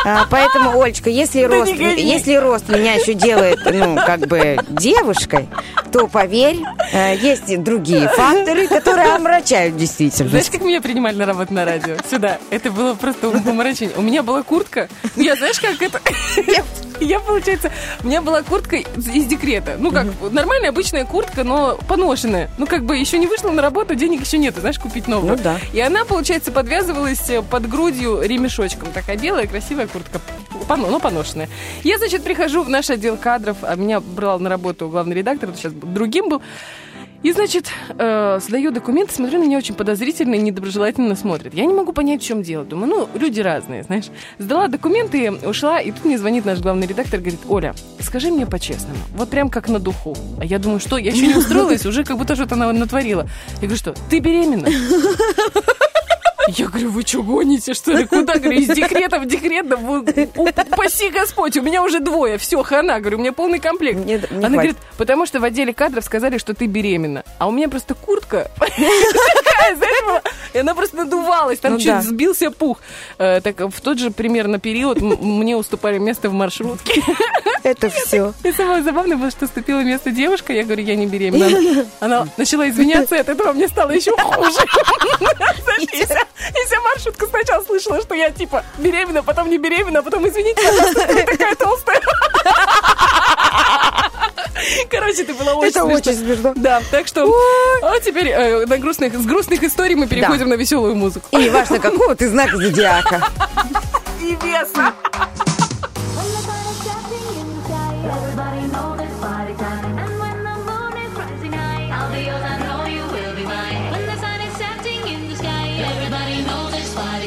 А, 0.07 0.27
поэтому, 0.31 0.81
Олечка, 0.83 1.09
если 1.09 1.43
рост, 1.45 1.73
не 1.73 1.79
гони. 1.79 2.03
если 2.03 2.35
рост 2.35 2.69
меня 2.69 2.93
еще 2.93 3.15
делает, 3.15 3.59
ну, 3.65 3.97
как 3.97 4.21
бы 4.27 4.59
девушкой, 4.69 5.49
то 5.91 6.07
поверь, 6.09 6.44
э, 6.93 7.17
есть 7.17 7.49
и 7.51 7.57
другие 7.57 8.09
факторы, 8.09 8.67
которые 8.69 9.15
омрачают 9.15 9.77
действительно. 9.77 10.31
Знаешь, 10.31 10.51
как 10.51 10.63
меня 10.63 10.81
принимали 10.81 11.17
на 11.17 11.27
работу 11.27 11.55
на 11.55 11.65
радио? 11.65 11.97
Сюда. 12.11 12.39
Это 12.51 12.71
было 12.71 12.95
просто 12.95 13.29
уморочение. 13.29 13.97
У 13.97 14.03
меня 14.03 14.23
была 14.23 14.43
куртка. 14.43 14.89
Ну, 15.17 15.23
Я 15.23 15.37
знаешь, 15.37 15.61
как 15.61 15.81
это... 15.81 16.01
Я, 17.01 17.19
получается, 17.19 17.73
у 18.03 18.07
меня 18.07 18.23
была 18.23 18.43
куртка 18.43 18.77
из 18.77 19.27
декрета. 19.27 19.77
Ну, 19.79 19.91
как, 19.91 20.07
нормальная 20.31 20.69
обычная 20.69 21.05
куртка, 21.05 21.43
но 21.43 21.77
поношенная. 21.89 22.51
Ну, 22.57 22.67
как 22.67 22.85
бы 22.85 22.97
еще 22.97 23.19
не 23.19 23.27
вышла 23.27 23.51
на 23.51 23.63
работу, 23.63 23.97
денег 23.97 24.21
еще 24.21 24.39
нету, 24.39 24.61
знаешь, 24.61 24.79
купить 24.79 25.09
новую. 25.09 25.37
Ну 25.37 25.43
да. 25.43 25.59
И 25.73 25.81
она, 25.81 26.05
получается, 26.05 26.53
подвязывалась 26.53 27.29
э, 27.31 27.43
под 27.43 27.69
грудью 27.69 28.21
ремешочком. 28.23 28.93
Такая 28.93 29.17
белая, 29.19 29.47
красивая 29.49 29.89
куртка. 29.89 30.21
Поно- 30.69 30.89
но 30.89 31.01
поношенная. 31.01 31.49
Я, 31.83 31.99
значит, 31.99 32.23
прихожу 32.23 32.63
в 32.63 32.69
наш 32.69 32.89
отдел 32.91 33.17
кадров, 33.17 33.57
а 33.63 33.75
меня 33.75 34.01
брал 34.01 34.39
на 34.39 34.49
работу 34.49 34.89
главный 34.89 35.17
редактор, 35.17 35.51
сейчас 35.57 35.73
другим 35.73 36.29
был. 36.29 36.34
И, 37.23 37.33
значит, 37.33 37.71
э, 37.99 38.39
сдаю 38.43 38.71
документы, 38.71 39.15
смотрю, 39.15 39.39
на 39.39 39.45
меня 39.45 39.57
очень 39.57 39.75
подозрительно 39.75 40.35
и 40.35 40.39
недоброжелательно 40.39 41.17
смотрят. 41.17 41.55
Я 41.55 41.65
не 41.65 41.73
могу 41.73 41.95
понять, 41.95 42.23
в 42.23 42.27
чем 42.27 42.43
дело. 42.43 42.65
Думаю, 42.67 42.89
ну, 42.91 43.09
люди 43.19 43.41
разные, 43.41 43.83
знаешь. 43.83 44.05
Сдала 44.39 44.69
документы, 44.69 45.33
ушла, 45.33 45.81
и 45.81 45.91
тут 45.91 46.05
мне 46.05 46.19
звонит 46.19 46.45
наш 46.45 46.61
главный 46.61 46.87
редактор, 46.87 47.21
говорит, 47.21 47.41
Оля, 47.49 47.75
скажи 48.01 48.31
мне 48.31 48.45
по-честному, 48.47 48.99
вот 49.17 49.31
прям 49.31 49.49
как 49.49 49.71
на 49.71 49.79
духу. 49.79 50.15
А 50.39 50.45
я 50.45 50.59
думаю, 50.59 50.81
что, 50.81 50.99
я 50.99 51.13
еще 51.13 51.27
не 51.27 51.35
устроилась, 51.35 51.87
уже 51.87 52.05
как 52.05 52.19
будто 52.19 52.35
что-то 52.35 52.57
на- 52.57 52.73
натворила. 52.73 53.27
Я 53.55 53.69
говорю, 53.69 53.77
что, 53.77 53.95
ты 54.11 54.19
беременна? 54.19 54.69
Я 56.49 56.67
говорю, 56.67 56.91
вы 56.91 57.03
что, 57.03 57.23
гоните, 57.23 57.75
что 57.75 57.93
ли? 57.93 58.05
Куда? 58.07 58.35
Говорю, 58.35 58.59
из 58.61 58.69
декрета 58.69 59.19
в 59.19 59.27
декрет, 59.27 59.69
да 59.69 59.77
упаси 59.77 61.11
Господь, 61.11 61.57
у 61.57 61.63
меня 61.63 61.83
уже 61.83 62.01
двое, 62.01 62.39
все, 62.39 62.63
хана, 62.63 63.01
говорю, 63.01 63.19
у 63.19 63.21
меня 63.21 63.33
полный 63.33 63.59
комплект. 63.59 63.99
Не- 64.05 64.15
не 64.15 64.17
Она 64.17 64.23
хватит. 64.39 64.53
говорит, 64.53 64.77
потому 64.99 65.27
что 65.27 65.41
в 65.41 65.45
отделе 65.45 65.73
кадров 65.73 66.05
сказали, 66.05 66.39
что 66.39 66.55
ты 66.55 66.67
беременна. 66.67 67.25
А 67.39 67.47
у 67.49 67.51
меня 67.53 67.69
просто 67.69 67.95
куртка 67.95 68.51
и 70.53 70.59
она 70.59 70.75
просто 70.75 70.97
надувалась, 70.97 71.59
там 71.59 71.73
Ну 71.75 71.79
чуть 71.79 71.87
да. 71.89 72.01
сбился 72.03 72.51
пух. 72.51 72.79
Э, 73.19 73.41
Так 73.41 73.61
в 73.61 73.81
тот 73.81 73.99
же 73.99 74.11
примерно 74.11 74.59
период 74.59 75.01
мне 75.01 75.57
уступали 75.57 75.99
место 75.99 76.29
в 76.29 76.33
маршрутке. 76.33 77.03
Это 77.63 77.89
все. 77.91 78.35
И 78.45 78.53
самое 78.53 78.83
забавное 78.83 79.17
было, 79.17 79.31
что 79.31 79.47
уступила 79.47 79.81
место 79.81 80.11
девушка, 80.11 80.53
я 80.53 80.65
говорю, 80.65 80.83
я 80.85 80.95
не 80.97 81.07
беременна. 81.07 81.87
Она 82.01 82.29
начала 82.37 82.69
извиняться, 82.69 83.19
от 83.19 83.29
этого 83.29 83.53
мне 83.53 83.69
стало 83.69 83.91
еще 83.91 84.11
хуже. 84.19 84.59
И 86.39 86.67
вся 86.67 86.81
маршрутка 86.81 87.27
сначала 87.27 87.63
слышала, 87.65 88.01
что 88.03 88.15
я 88.15 88.31
типа 88.31 88.65
беременна, 88.79 89.23
потом 89.23 89.49
не 89.49 89.59
беременна, 89.59 90.01
а 90.01 90.03
потом 90.03 90.27
извините, 90.29 90.61
ты 91.07 91.25
такая 91.25 91.55
толстая. 91.55 92.01
Короче, 94.91 95.23
это 95.23 95.35
было 95.35 95.55
очень 95.55 95.69
Это 95.71 95.81
смешно. 95.81 95.95
очень 95.95 96.15
смешно. 96.19 96.53
Да, 96.57 96.81
так 96.91 97.07
что 97.07 97.33
а 97.83 98.01
теперь 98.01 98.29
э, 98.29 98.67
на 98.67 98.79
грустных, 98.79 99.15
с 99.15 99.25
грустных 99.27 99.63
историй 99.63 99.95
мы 99.95 100.07
переходим 100.07 100.49
на 100.49 100.55
веселую 100.55 100.95
музыку. 100.95 101.29
И 101.33 101.37
не 101.37 101.51
важно, 101.51 101.79
какого 101.79 102.15
ты 102.15 102.29
знака 102.29 102.57
зодиака. 102.57 103.29
И 104.21 104.37
веса. 104.43 104.93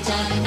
Time. 0.03 0.46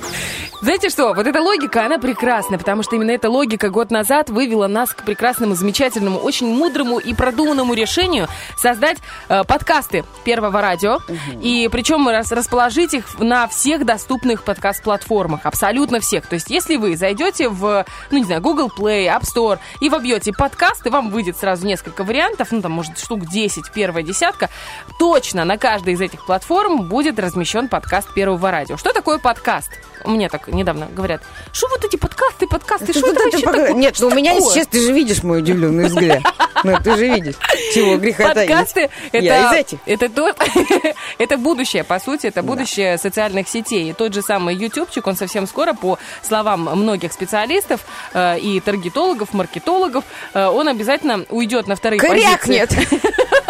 Знаете 0.71 0.89
что, 0.89 1.13
вот 1.13 1.27
эта 1.27 1.41
логика, 1.41 1.85
она 1.85 1.97
прекрасна, 1.99 2.57
потому 2.57 2.81
что 2.81 2.95
именно 2.95 3.11
эта 3.11 3.29
логика 3.29 3.69
год 3.69 3.91
назад 3.91 4.29
вывела 4.29 4.67
нас 4.67 4.93
к 4.93 5.03
прекрасному, 5.03 5.53
замечательному, 5.53 6.17
очень 6.17 6.47
мудрому 6.47 6.97
и 6.97 7.13
продуманному 7.13 7.73
решению 7.73 8.29
создать 8.55 8.99
э, 9.27 9.43
подкасты 9.43 10.05
Первого 10.23 10.61
радио. 10.61 10.99
И 11.41 11.67
причем 11.69 12.07
рас- 12.07 12.31
расположить 12.31 12.93
их 12.93 13.19
на 13.19 13.49
всех 13.49 13.85
доступных 13.85 14.45
подкаст-платформах, 14.45 15.45
абсолютно 15.45 15.99
всех. 15.99 16.25
То 16.25 16.35
есть 16.35 16.49
если 16.49 16.77
вы 16.77 16.95
зайдете 16.95 17.49
в, 17.49 17.85
ну 18.09 18.17
не 18.17 18.23
знаю, 18.23 18.39
Google 18.39 18.71
Play, 18.73 19.07
App 19.07 19.23
Store 19.23 19.59
и 19.81 19.89
вобьете 19.89 20.31
подкасты, 20.31 20.89
вам 20.89 21.09
выйдет 21.09 21.35
сразу 21.35 21.67
несколько 21.67 22.05
вариантов, 22.05 22.47
ну 22.51 22.61
там 22.61 22.71
может 22.71 22.97
штук 22.97 23.25
10, 23.25 23.73
первая 23.73 24.05
десятка, 24.05 24.49
точно 24.99 25.43
на 25.43 25.57
каждой 25.57 25.95
из 25.95 25.99
этих 25.99 26.25
платформ 26.25 26.83
будет 26.83 27.19
размещен 27.19 27.67
подкаст 27.67 28.13
Первого 28.13 28.51
радио. 28.51 28.77
Что 28.77 28.93
такое 28.93 29.17
подкаст? 29.17 29.69
Мне 30.05 30.29
так 30.29 30.47
недавно 30.47 30.87
говорят, 30.87 31.21
что 31.51 31.67
вот 31.67 31.83
эти 31.83 31.95
подкасты, 31.95 32.47
подкасты, 32.47 32.93
что 32.93 33.11
это 33.11 33.23
вообще 33.23 33.41
такое? 33.41 33.73
Нет, 33.73 33.95
ну 33.99 34.07
у 34.07 34.11
меня, 34.11 34.35
честно, 34.35 34.65
ты 34.71 34.81
же 34.81 34.91
видишь 34.91 35.23
мой 35.23 35.39
удивленный 35.39 35.85
взгляд. 35.85 36.21
Ну, 36.63 36.77
ты 36.83 36.95
же 36.95 37.07
видишь. 37.07 37.35
Чего 37.73 37.97
греха. 37.97 38.33
Подкасты 38.33 38.89
это, 39.85 40.09
то, 40.09 40.33
это 41.17 41.37
будущее, 41.37 41.83
по 41.83 41.99
сути, 41.99 42.27
это 42.27 42.43
будущее 42.43 42.97
социальных 42.97 43.47
сетей. 43.47 43.93
Тот 43.93 44.13
же 44.13 44.21
самый 44.21 44.55
ютубчик, 44.55 45.05
он 45.07 45.15
совсем 45.15 45.47
скоро, 45.47 45.73
по 45.73 45.97
словам 46.21 46.69
многих 46.75 47.13
специалистов 47.13 47.81
э, 48.13 48.39
и 48.39 48.59
таргетологов, 48.59 49.33
маркетологов, 49.33 50.03
э, 50.33 50.45
он 50.45 50.67
обязательно 50.67 51.25
уйдет 51.29 51.67
на 51.67 51.75
вторые 51.75 52.01
позиции. 52.01 52.21
Крякнет. 52.37 52.71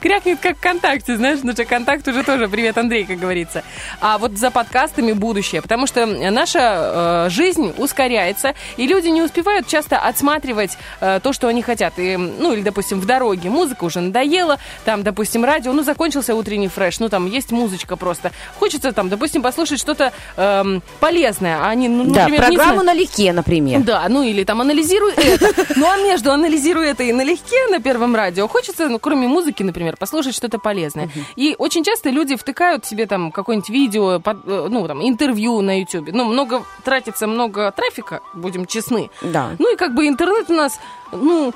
Крякнет 0.00 0.40
как 0.40 0.56
ВКонтакте, 0.58 1.16
знаешь, 1.16 1.40
ну 1.42 1.52
что, 1.52 1.64
контакт 1.64 2.06
уже 2.08 2.22
тоже 2.22 2.48
привет, 2.48 2.78
Андрей, 2.78 3.04
как 3.04 3.18
говорится. 3.18 3.62
А 4.00 4.18
вот 4.18 4.32
за 4.38 4.50
подкастами 4.50 5.12
будущее, 5.12 5.62
потому 5.62 5.86
что 5.86 6.06
наша 6.06 7.26
э, 7.26 7.30
жизнь 7.30 7.72
ускоряется, 7.78 8.54
и 8.76 8.86
люди 8.86 9.08
не 9.08 9.22
успевают 9.22 9.66
часто 9.66 9.98
отсматривать 9.98 10.76
э, 11.00 11.20
то, 11.22 11.32
что 11.32 11.48
они 11.48 11.62
хотят. 11.62 11.94
И, 11.98 12.16
ну, 12.16 12.52
или, 12.52 12.62
допустим, 12.62 13.00
в 13.00 13.06
дороге 13.06 13.50
музыка 13.50 13.84
уже 13.84 14.00
надоела, 14.00 14.58
там, 14.84 15.02
допустим, 15.02 15.44
радио, 15.44 15.72
ну, 15.72 15.82
закончился 15.82 16.34
утренний 16.34 16.68
фреш, 16.68 16.98
ну, 16.98 17.08
там 17.08 17.26
есть 17.26 17.52
музычка 17.52 17.96
просто. 17.96 18.32
Хочется 18.58 18.92
там, 18.92 19.08
допустим, 19.08 19.42
послушать 19.42 19.78
что-то 19.80 20.12
эм, 20.36 20.82
полезное, 21.00 21.58
а 21.62 21.74
не, 21.74 21.88
ну, 21.88 22.04
Да, 22.04 22.22
например, 22.22 22.50
не 22.50 22.56
программу 22.56 22.80
знаю- 22.82 22.86
налегке, 22.96 23.32
например. 23.32 23.80
да, 23.82 24.06
ну 24.08 24.22
или 24.22 24.44
там 24.44 24.60
анализируй 24.60 25.12
это. 25.12 25.52
Ну 25.76 25.86
а 25.86 25.96
между 25.98 26.32
анализируй 26.32 26.86
это 26.88 27.02
и 27.02 27.12
налегке 27.12 27.66
на 27.70 27.80
первом 27.80 28.14
радио 28.16 28.48
хочется, 28.48 28.88
ну 28.88 28.98
кроме 28.98 29.28
музыки, 29.28 29.62
например, 29.66 29.96
послушать 29.96 30.34
что-то 30.34 30.58
полезное. 30.58 31.10
И 31.36 31.54
очень 31.58 31.84
часто 31.84 32.10
люди 32.10 32.36
втыкают 32.36 32.84
себе 32.86 33.06
там 33.06 33.30
какое-нибудь 33.32 33.68
видео, 33.70 34.20
под- 34.20 34.46
э, 34.46 34.66
ну 34.70 34.86
там 34.86 35.06
интервью 35.06 35.60
на 35.60 35.80
YouTube. 35.80 36.08
Ну 36.12 36.24
много 36.24 36.62
тратится 36.84 37.26
много 37.26 37.70
трафика, 37.72 38.20
будем 38.34 38.66
честны. 38.66 39.10
Да. 39.22 39.50
Ну 39.58 39.72
и 39.72 39.76
как 39.76 39.94
бы 39.94 40.06
интернет 40.08 40.48
у 40.50 40.54
нас, 40.54 40.78
ну, 41.12 41.52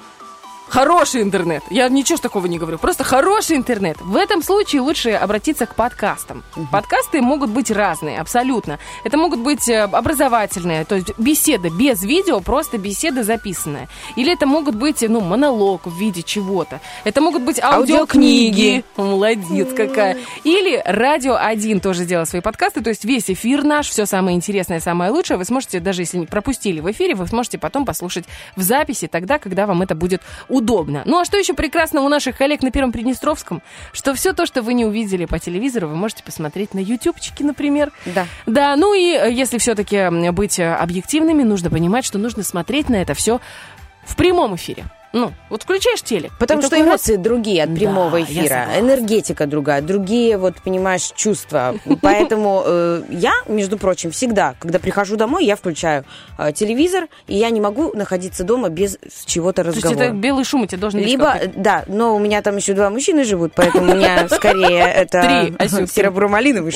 Хороший 0.70 1.22
интернет. 1.22 1.64
Я 1.68 1.88
ничего 1.88 2.16
такого 2.18 2.46
не 2.46 2.56
говорю. 2.56 2.78
Просто 2.78 3.02
хороший 3.02 3.56
интернет. 3.56 4.00
В 4.00 4.14
этом 4.14 4.40
случае 4.40 4.83
лучше 4.83 5.11
обратиться 5.11 5.66
к 5.66 5.74
подкастам. 5.74 6.44
Подкасты 6.70 7.20
могут 7.20 7.50
быть 7.50 7.72
разные, 7.72 8.20
абсолютно. 8.20 8.78
Это 9.02 9.16
могут 9.16 9.40
быть 9.40 9.68
э, 9.68 9.83
образовательные, 9.83 10.85
то 10.85 10.94
есть 10.94 11.18
беседы 11.18 11.70
без 11.70 12.04
видео, 12.04 12.38
просто 12.38 12.78
беседа 12.78 13.24
записанная. 13.24 13.88
Или 14.14 14.33
это 14.33 14.46
могут 14.46 14.76
быть, 14.76 15.02
ну, 15.02 15.20
монолог 15.20 15.87
в 15.87 15.98
виде 15.98 16.22
чего-то. 16.22 16.80
Это 17.02 17.20
могут 17.20 17.42
быть 17.42 17.61
аудиокниги. 17.61 18.85
Молодец 18.96 19.74
какая. 19.76 20.18
Или 20.44 20.80
Радио 20.87 21.35
1 21.35 21.80
тоже 21.80 22.04
делал 22.04 22.26
свои 22.26 22.42
подкасты. 22.42 22.80
То 22.80 22.90
есть 22.90 23.04
весь 23.04 23.28
эфир 23.28 23.64
наш, 23.64 23.88
все 23.88 24.06
самое 24.06 24.37
интересное, 24.37 24.78
самое 24.78 25.11
лучшее, 25.11 25.37
вы 25.37 25.44
сможете, 25.44 25.80
даже 25.80 26.02
если 26.02 26.18
не 26.18 26.26
пропустили 26.26 26.78
в 26.78 26.88
эфире, 26.92 27.16
вы 27.16 27.26
сможете 27.26 27.59
потом 27.59 27.85
послушать 27.85 28.26
в 28.54 28.62
записи 28.62 29.09
тогда, 29.09 29.40
когда 29.40 29.66
вам 29.66 29.83
это 29.83 29.96
будет 29.96 30.22
удобно. 30.48 30.60
Ну 31.07 31.18
а 31.18 31.25
что 31.25 31.37
еще 31.37 31.55
прекрасно 31.55 32.03
у 32.03 32.09
наших 32.09 32.37
коллег 32.37 32.62
на 32.62 32.70
Первом 32.70 32.92
Приднестровском? 32.92 33.62
Что 33.92 34.14
все 34.14 34.33
то, 34.33 34.46
что 34.46 34.62
вы 34.62 34.75
не 34.75 34.85
увидели 34.85 35.25
по 35.25 35.38
телевизору, 35.38 35.88
вы 35.88 35.96
можете 35.96 36.23
посмотреть 36.23 36.75
на 36.75 36.79
ютубчике, 36.79 37.44
например. 37.44 37.92
Да. 38.07 38.27
Да, 38.46 38.77
ну 38.77 38.94
и 38.94 39.14
э, 39.14 39.33
если 39.33 39.59
все-таки 39.59 40.31
быть 40.31 40.59
э, 40.59 40.75
объективными, 40.75 41.42
нужно 41.42 41.70
понимать, 41.70 42.05
что 42.05 42.18
нужно 42.18 42.42
смотреть 42.42 42.88
на 42.88 42.96
это 42.96 43.14
все 43.14 43.40
в 44.05 44.16
прямом 44.16 44.57
эфире. 44.57 44.85
Ну, 45.12 45.33
вот 45.49 45.64
включаешь 45.64 46.03
телек. 46.03 46.31
Потому 46.38 46.61
что 46.62 46.70
такой 46.70 46.85
раз- 46.85 46.90
эмоции 46.92 47.16
другие 47.16 47.64
от 47.64 47.75
Да, 47.75 47.81
прямого 47.81 48.16
я 48.16 48.25
эфира, 48.25 48.66
энергетика 48.79 49.46
другая, 49.46 49.83
другие, 49.83 50.38
вот, 50.38 50.55
понимаешь, 50.62 51.11
чувства. 51.16 51.75
Поэтому 52.01 52.62
э, 52.64 53.03
я, 53.11 53.33
между 53.49 53.77
прочим, 53.77 54.12
всегда, 54.12 54.55
когда 54.61 54.79
прихожу 54.79 55.16
домой, 55.16 55.44
я 55.44 55.57
включаю 55.57 56.05
э, 56.38 56.53
телевизор, 56.53 57.09
и 57.27 57.37
я 57.37 57.51
не 57.51 57.61
могу 57.61 57.92
находиться 57.92 58.44
дома 58.44 58.68
без 58.68 58.99
чего-то 59.27 59.64
То 59.64 59.70
есть 59.70 59.83
разговора. 59.83 60.05
это 60.07 60.14
белый 60.14 60.44
шум 60.44 60.62
у 60.62 60.66
тебя 60.66 60.79
должен 60.79 61.01
быть 61.01 61.09
Либо, 61.09 61.33
какой-то. 61.33 61.53
да, 61.57 61.85
но 61.88 62.14
у 62.14 62.20
меня 62.20 62.40
там 62.42 62.57
еще 62.57 62.75
два 62.75 62.88
мужчины 62.90 63.25
живут, 63.25 63.53
поэтому 63.57 63.92
у 63.92 63.96
меня 63.96 64.29
скорее 64.31 64.85
это 64.85 65.49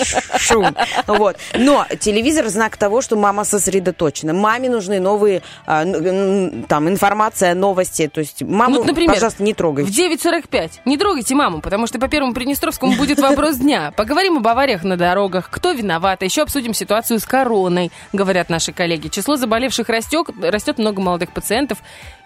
ш- 0.05 0.21
шум. 0.39 0.75
Вот. 1.07 1.37
Но 1.57 1.87
телевизор 2.01 2.49
знак 2.49 2.77
того, 2.77 3.01
что 3.01 3.15
мама 3.17 3.45
сосредоточена. 3.45 4.33
Маме 4.33 4.69
нужны 4.69 4.99
новые, 4.99 5.43
н- 5.67 6.65
там, 6.69 6.89
информация, 6.89 7.55
новости. 7.55 8.11
То 8.13 8.24
есть 8.25 8.43
маму, 8.43 8.77
Ну, 8.77 8.85
например, 8.85 9.15
пожалуйста, 9.15 9.43
не 9.43 9.55
трогай. 9.55 9.85
В 9.85 9.89
9.45. 9.89 10.71
Не 10.85 10.97
трогайте 10.97 11.35
маму, 11.35 11.61
потому 11.61 11.87
что 11.87 11.99
по 11.99 12.09
Первому 12.09 12.35
Приднестровскому 12.35 12.97
будет 12.97 13.19
вопрос 13.21 13.57
дня. 13.57 13.93
Поговорим 13.97 14.39
об 14.39 14.49
авариях 14.49 14.83
на 14.85 14.97
дорогах, 14.97 15.49
кто 15.51 15.73
виноват, 15.73 16.23
а 16.23 16.25
еще 16.25 16.43
обсудим 16.43 16.75
ситуацию 16.75 17.19
с 17.19 17.25
короной, 17.25 17.91
говорят 18.13 18.49
наши 18.51 18.73
коллеги. 18.73 19.09
Число 19.09 19.37
заболевших 19.37 19.89
растет, 19.89 20.29
растет 20.43 20.79
много 20.79 21.01
молодых 21.01 21.33
пациентов. 21.33 21.79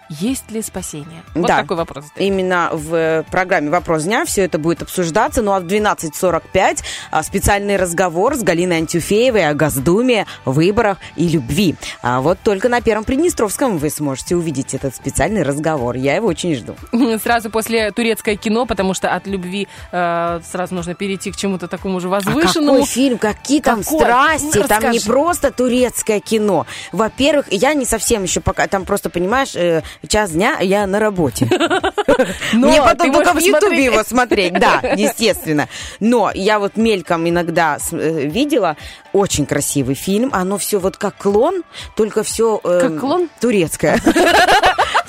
Есть 0.09 0.49
ли 0.51 0.61
спасение? 0.63 1.23
Вот 1.35 1.47
Да. 1.47 1.57
такой 1.61 1.77
вопрос. 1.77 2.05
задаю. 2.07 2.27
Именно 2.27 2.69
в 2.73 3.23
программе 3.29 3.69
«Вопрос 3.69 4.03
дня» 4.03 4.25
все 4.25 4.43
это 4.45 4.57
будет 4.57 4.81
обсуждаться. 4.81 5.41
Ну 5.43 5.53
а 5.53 5.59
в 5.59 5.65
12.45 5.65 6.79
а, 7.11 7.21
специальный 7.23 7.75
разговор 7.77 8.35
с 8.35 8.41
Галиной 8.41 8.77
Антюфеевой 8.77 9.47
о 9.47 9.53
Госдуме, 9.53 10.25
выборах 10.45 10.97
и 11.15 11.27
любви. 11.27 11.75
А 12.01 12.21
вот 12.21 12.39
только 12.43 12.69
на 12.69 12.81
Первом 12.81 13.03
Приднестровском 13.03 13.77
вы 13.77 13.89
сможете 13.91 14.35
увидеть 14.35 14.73
этот 14.73 14.95
специальный 14.95 15.43
разговор. 15.43 15.95
Я 15.95 16.15
его 16.15 16.27
очень 16.27 16.55
жду. 16.55 16.75
Сразу 17.23 17.49
после 17.51 17.91
турецкое 17.91 18.35
кино, 18.35 18.65
потому 18.65 18.93
что 18.95 19.13
от 19.13 19.27
любви 19.27 19.67
э, 19.91 20.41
сразу 20.51 20.73
нужно 20.73 20.95
перейти 20.95 21.31
к 21.31 21.35
чему-то 21.35 21.67
такому 21.67 21.99
же 21.99 22.07
А 22.07 22.11
возвышенному. 22.11 22.79
какой 22.79 22.87
фильм, 22.87 23.17
какие 23.19 23.61
там 23.61 23.83
Какой? 23.83 23.99
страсти, 23.99 24.57
Ну, 24.57 24.67
там 24.67 24.91
не 24.91 24.99
просто 24.99 25.51
турецкое 25.51 26.19
кино. 26.19 26.65
Во-первых, 26.91 27.45
я 27.51 27.73
не 27.75 27.85
совсем 27.85 28.23
еще 28.23 28.41
пока, 28.41 28.65
там 28.67 28.85
просто, 28.85 29.09
понимаешь, 29.09 29.55
э, 29.55 29.83
час 30.07 30.31
дня 30.31 30.57
я 30.61 30.87
на 30.87 30.99
работе. 30.99 31.45
Мне 32.53 32.81
потом 32.81 33.11
только 33.11 33.33
в 33.33 33.39
Ютубе 33.39 33.85
его 33.85 34.03
смотреть, 34.03 34.53
да, 34.53 34.79
естественно. 34.95 35.67
Но 35.99 36.31
я 36.33 36.59
вот 36.59 36.77
мельком 36.77 37.27
иногда 37.27 37.77
э, 37.91 38.25
видела 38.25 38.77
очень 39.13 39.45
красивый 39.45 39.95
фильм. 39.95 40.29
Оно 40.33 40.57
все 40.57 40.79
вот 40.79 40.97
как 40.97 41.17
клон, 41.17 41.63
только 41.95 42.23
все 42.23 42.57
Как 42.57 42.99
клон? 42.99 43.29
турецкое. 43.39 43.99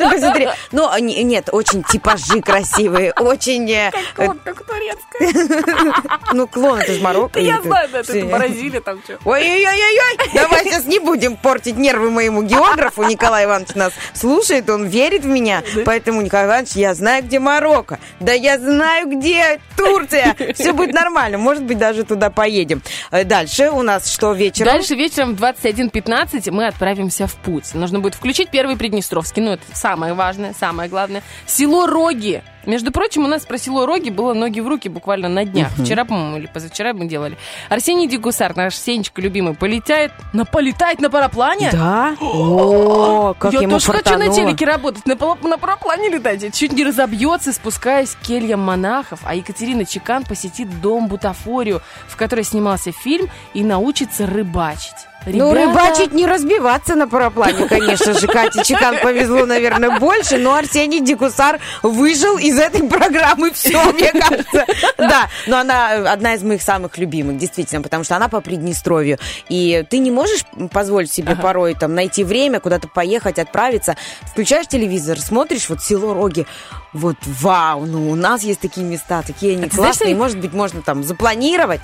Ну, 0.72 0.98
не- 0.98 1.22
нет, 1.24 1.48
очень 1.52 1.82
типажи 1.82 2.40
красивые, 2.40 3.12
очень... 3.12 3.70
э, 3.70 3.90
э, 4.16 4.28
как 4.44 4.64
турецкое. 4.64 5.92
Ну, 6.32 6.46
клон, 6.46 6.78
это 6.80 6.92
же 6.92 7.00
Марокко. 7.00 7.40
Я 7.40 7.60
знаю, 7.62 7.88
да, 7.92 8.00
это. 8.00 8.24
Бразилия 8.26 8.80
там 8.80 9.00
что. 9.02 9.18
Ой-ой-ой-ой, 9.24 10.30
давай 10.34 10.64
сейчас 10.64 10.84
не 10.86 10.98
будем 10.98 11.36
портить 11.36 11.76
нервы 11.76 12.10
моему 12.10 12.42
географу. 12.42 13.02
Николай 13.04 13.44
Иванович 13.46 13.74
нас 13.74 13.92
слушает, 14.14 14.68
он 14.70 14.86
верит 14.86 15.22
в 15.22 15.26
меня. 15.26 15.62
Поэтому, 15.84 16.20
Николай 16.22 16.46
Иванович, 16.46 16.70
я 16.74 16.94
знаю, 16.94 17.24
где 17.24 17.38
Марокко. 17.38 17.98
Да 18.20 18.32
я 18.32 18.58
знаю, 18.58 19.08
где 19.08 19.60
Турция. 19.76 20.36
Все 20.54 20.72
будет 20.72 20.94
нормально. 20.94 21.38
Может 21.38 21.64
быть, 21.64 21.78
даже 21.78 22.04
туда 22.04 22.30
поедем. 22.30 22.82
Э, 23.10 23.24
Дальше 23.24 23.70
у 23.70 23.82
нас 23.82 24.10
что 24.10 24.32
вечером? 24.32 24.72
Дальше 24.72 24.94
вечером 24.94 25.34
в 25.36 25.42
21.15 25.42 26.50
мы 26.50 26.66
отправимся 26.66 27.26
в 27.26 27.34
путь. 27.36 27.74
Нужно 27.74 28.00
будет 28.00 28.14
включить 28.14 28.50
первый 28.50 28.76
Приднестровский. 28.76 29.42
Ну, 29.42 29.52
это 29.52 29.62
самое 29.90 30.14
важное, 30.14 30.54
самое 30.58 30.88
главное. 30.88 31.22
Село 31.46 31.86
Роги. 31.86 32.42
Между 32.66 32.92
прочим, 32.92 33.24
у 33.24 33.26
нас 33.26 33.44
про 33.44 33.58
село 33.58 33.86
Роги 33.86 34.10
было 34.10 34.34
ноги 34.34 34.60
в 34.60 34.68
руки 34.68 34.88
буквально 34.88 35.28
на 35.28 35.44
днях. 35.44 35.70
Вчера, 35.78 36.04
по-моему, 36.04 36.36
или 36.36 36.46
позавчера 36.46 36.92
мы 36.92 37.06
делали. 37.06 37.36
Арсений 37.70 38.06
Дегусар, 38.06 38.54
наш 38.54 38.76
Сенечка 38.76 39.20
любимый, 39.22 39.54
полетает 39.54 40.12
на, 40.32 40.44
полетает 40.44 41.00
на 41.00 41.10
параплане. 41.10 41.70
Да? 41.72 42.16
О, 42.20 43.34
как 43.38 43.52
Я 43.52 43.62
ему 43.62 43.72
тоже 43.72 43.86
хочу 43.86 43.98
на 43.98 44.04
фартануло. 44.04 44.36
телеке 44.36 44.64
работать, 44.66 45.06
на, 45.06 45.16
на 45.16 45.58
параплане 45.58 46.10
летать. 46.10 46.54
Чуть 46.54 46.72
не 46.72 46.84
разобьется, 46.84 47.52
спускаясь 47.52 48.10
к 48.10 48.20
кельям 48.20 48.60
монахов. 48.60 49.20
А 49.24 49.34
Екатерина 49.34 49.84
Чекан 49.84 50.24
посетит 50.24 50.80
дом 50.80 51.08
Бутафорию, 51.08 51.80
в 52.08 52.16
которой 52.16 52.44
снимался 52.44 52.92
фильм, 52.92 53.28
и 53.54 53.64
научится 53.64 54.26
рыбачить. 54.26 55.09
Ну, 55.26 55.52
Ребята, 55.52 55.68
рыбачить 55.70 56.12
не 56.14 56.26
разбиваться 56.26 56.94
на 56.94 57.06
параплане, 57.06 57.66
конечно 57.68 58.14
же. 58.18 58.26
Кате 58.26 58.64
Чекан 58.64 58.96
повезло, 59.02 59.44
наверное, 59.44 59.98
больше, 59.98 60.38
но 60.38 60.54
Арсений 60.54 61.00
Дикусар 61.00 61.58
выжил 61.82 62.38
из 62.38 62.58
этой 62.58 62.88
программы. 62.88 63.50
Все, 63.52 63.92
мне 63.92 64.12
кажется. 64.12 64.64
Да, 64.96 65.28
но 65.46 65.58
она 65.58 65.90
одна 66.10 66.34
из 66.34 66.42
моих 66.42 66.62
самых 66.62 66.96
любимых, 66.96 67.36
действительно, 67.36 67.82
потому 67.82 68.02
что 68.04 68.16
она 68.16 68.28
по 68.28 68.40
Приднестровью. 68.40 69.18
И 69.48 69.84
ты 69.90 69.98
не 69.98 70.10
можешь 70.10 70.44
позволить 70.72 71.12
себе 71.12 71.36
порой 71.36 71.74
там 71.74 71.94
найти 71.94 72.24
время, 72.24 72.58
куда-то 72.60 72.88
поехать, 72.88 73.38
отправиться. 73.38 73.96
Включаешь 74.22 74.68
телевизор, 74.68 75.20
смотришь, 75.20 75.68
вот 75.68 75.82
село 75.82 76.14
Роги. 76.14 76.46
Вот 76.92 77.16
вау, 77.24 77.86
ну 77.86 78.10
у 78.10 78.16
нас 78.16 78.42
есть 78.42 78.58
такие 78.60 78.84
места, 78.84 79.22
такие 79.24 79.52
они 79.52 79.66
А 79.66 79.68
знаешь, 79.68 79.74
классные. 79.96 80.08
что- 80.14 80.18
Может 80.18 80.38
быть, 80.40 80.52
можно 80.52 80.82
там 80.82 81.04
запланировать 81.04 81.82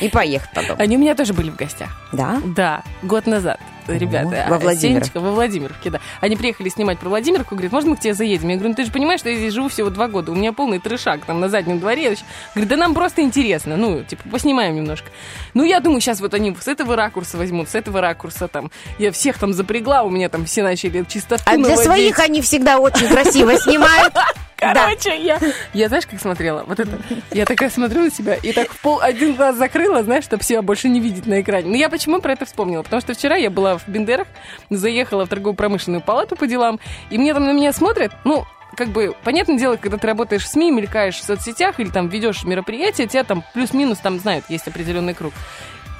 и 0.00 0.08
поехать 0.08 0.50
потом. 0.54 0.76
Они 0.78 0.96
у 0.96 1.00
меня 1.00 1.14
тоже 1.16 1.32
были 1.32 1.50
в 1.50 1.56
гостях. 1.56 1.88
Да? 2.12 2.36
Да, 2.44 2.73
год 3.02 3.26
назад. 3.26 3.60
Ребята, 3.86 4.46
во 4.48 4.58
Владимировке. 4.58 5.04
Сенечка 5.10 5.20
во 5.20 5.30
Владимировке, 5.32 5.90
да. 5.90 6.00
Они 6.22 6.36
приехали 6.36 6.70
снимать 6.70 6.98
про 6.98 7.10
Владимировку, 7.10 7.54
говорят, 7.54 7.70
можно 7.72 7.90
мы 7.90 7.96
к 7.96 8.00
тебе 8.00 8.14
заедем? 8.14 8.48
Я 8.48 8.54
говорю, 8.54 8.70
ну 8.70 8.74
ты 8.76 8.86
же 8.86 8.90
понимаешь, 8.90 9.20
что 9.20 9.28
я 9.28 9.36
здесь 9.36 9.52
живу 9.52 9.68
всего 9.68 9.90
два 9.90 10.08
года, 10.08 10.32
у 10.32 10.34
меня 10.34 10.54
полный 10.54 10.78
трешак 10.78 11.24
там 11.26 11.40
на 11.40 11.48
заднем 11.50 11.80
дворе. 11.80 12.16
Говорит, 12.54 12.70
да 12.70 12.76
нам 12.76 12.94
просто 12.94 13.20
интересно, 13.20 13.76
ну, 13.76 14.02
типа, 14.02 14.22
поснимаем 14.30 14.74
немножко. 14.74 15.08
Ну, 15.52 15.64
я 15.64 15.80
думаю, 15.80 16.00
сейчас 16.00 16.20
вот 16.20 16.32
они 16.32 16.56
с 16.58 16.66
этого 16.66 16.96
ракурса 16.96 17.36
возьмут, 17.36 17.68
с 17.68 17.74
этого 17.74 18.00
ракурса 18.00 18.48
там. 18.48 18.70
Я 18.98 19.12
всех 19.12 19.38
там 19.38 19.52
запрягла, 19.52 20.02
у 20.02 20.10
меня 20.10 20.30
там 20.30 20.46
все 20.46 20.62
начали 20.62 21.04
чистоту 21.06 21.42
А 21.44 21.52
для 21.56 21.60
наводить. 21.68 21.84
своих 21.84 22.18
они 22.20 22.40
всегда 22.40 22.78
очень 22.78 23.08
красиво 23.08 23.54
снимают. 23.58 24.14
Да. 24.72 24.84
Короче, 24.84 25.22
я, 25.22 25.38
я 25.72 25.88
знаешь, 25.88 26.06
как 26.06 26.20
смотрела? 26.20 26.64
Вот 26.66 26.80
это. 26.80 26.98
Я 27.32 27.44
такая 27.44 27.70
смотрю 27.70 28.02
на 28.02 28.10
себя 28.10 28.34
и 28.34 28.52
так 28.52 28.72
в 28.72 28.80
пол 28.80 29.00
один 29.00 29.34
глаз 29.34 29.56
закрыла, 29.56 30.02
знаешь, 30.02 30.24
чтобы 30.24 30.42
себя 30.42 30.62
больше 30.62 30.88
не 30.88 31.00
видеть 31.00 31.26
на 31.26 31.40
экране. 31.40 31.68
Но 31.68 31.76
я 31.76 31.88
почему 31.88 32.20
про 32.20 32.32
это 32.32 32.46
вспомнила? 32.46 32.82
Потому 32.82 33.02
что 33.02 33.14
вчера 33.14 33.36
я 33.36 33.50
была 33.50 33.78
в 33.78 33.88
Бендерах, 33.88 34.28
заехала 34.70 35.26
в 35.26 35.28
торгово-промышленную 35.28 36.00
палату 36.00 36.36
по 36.36 36.46
делам, 36.46 36.80
и 37.10 37.18
мне 37.18 37.34
там 37.34 37.44
на 37.44 37.52
меня 37.52 37.72
смотрят, 37.72 38.12
ну, 38.24 38.44
как 38.76 38.88
бы, 38.88 39.14
понятное 39.24 39.58
дело, 39.58 39.76
когда 39.76 39.98
ты 39.98 40.06
работаешь 40.06 40.44
в 40.44 40.48
СМИ, 40.48 40.70
мелькаешь 40.70 41.16
в 41.16 41.24
соцсетях 41.24 41.78
или 41.80 41.88
там 41.88 42.08
ведешь 42.08 42.44
мероприятие, 42.44 43.06
тебя 43.06 43.24
там 43.24 43.44
плюс-минус 43.54 43.98
там 43.98 44.18
знают, 44.18 44.46
есть 44.48 44.66
определенный 44.66 45.14
круг. 45.14 45.32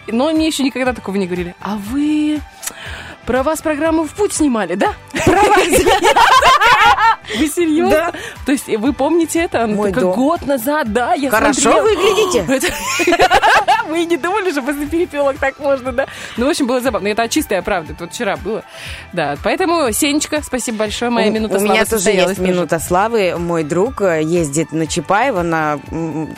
Но 0.07 0.31
мне 0.31 0.47
еще 0.47 0.63
никогда 0.63 0.93
такого 0.93 1.17
не 1.17 1.27
говорили. 1.27 1.55
А 1.61 1.77
вы 1.77 2.41
про 3.27 3.43
вас 3.43 3.63
программу 3.63 4.05
«В 4.05 4.11
путь» 4.11 4.35
снимали, 4.35 4.75
да? 4.75 4.95
Про 5.25 5.43
вас. 5.43 5.69
Вы 7.39 7.49
серьезно? 7.49 8.13
То 8.47 8.53
есть 8.53 8.69
вы 8.69 8.93
помните 8.93 9.41
это? 9.41 9.67
Мой 9.67 9.91
такая, 9.91 10.05
дом. 10.05 10.15
год 10.15 10.47
назад, 10.47 10.93
да, 10.93 11.15
я 11.15 11.31
Хорошо 11.31 11.61
смотрела. 11.73 11.83
выглядите. 11.83 12.43
Вы 12.43 13.99
и 13.99 14.07
не 14.07 14.17
думали, 14.17 14.51
что 14.51 14.63
после 14.63 14.87
перепелок 14.87 15.39
так 15.39 15.59
можно, 15.59 15.93
да? 15.93 16.07
Ну, 16.37 16.47
в 16.47 16.51
общем, 16.51 16.67
было 16.67 16.81
забавно. 16.81 17.09
Это 17.09 17.29
чистая 17.29 17.63
правда. 17.63 17.93
Это 17.93 18.05
вот 18.05 18.13
вчера 18.13 18.37
было. 18.37 18.63
Да, 19.13 19.37
поэтому, 19.43 19.91
Сенечка, 19.93 20.43
спасибо 20.43 20.79
большое. 20.79 21.11
Моя 21.11 21.29
У- 21.29 21.33
минута 21.33 21.55
У 21.57 21.59
славы 21.59 21.73
меня 21.75 21.85
тоже 21.85 22.11
есть 22.11 22.39
минута 22.39 22.79
славы. 22.79 23.37
Мой 23.39 23.63
друг 23.65 24.03
э, 24.03 24.23
ездит 24.23 24.73
на 24.73 24.87
Чапаева 24.87 25.43
на 25.43 25.79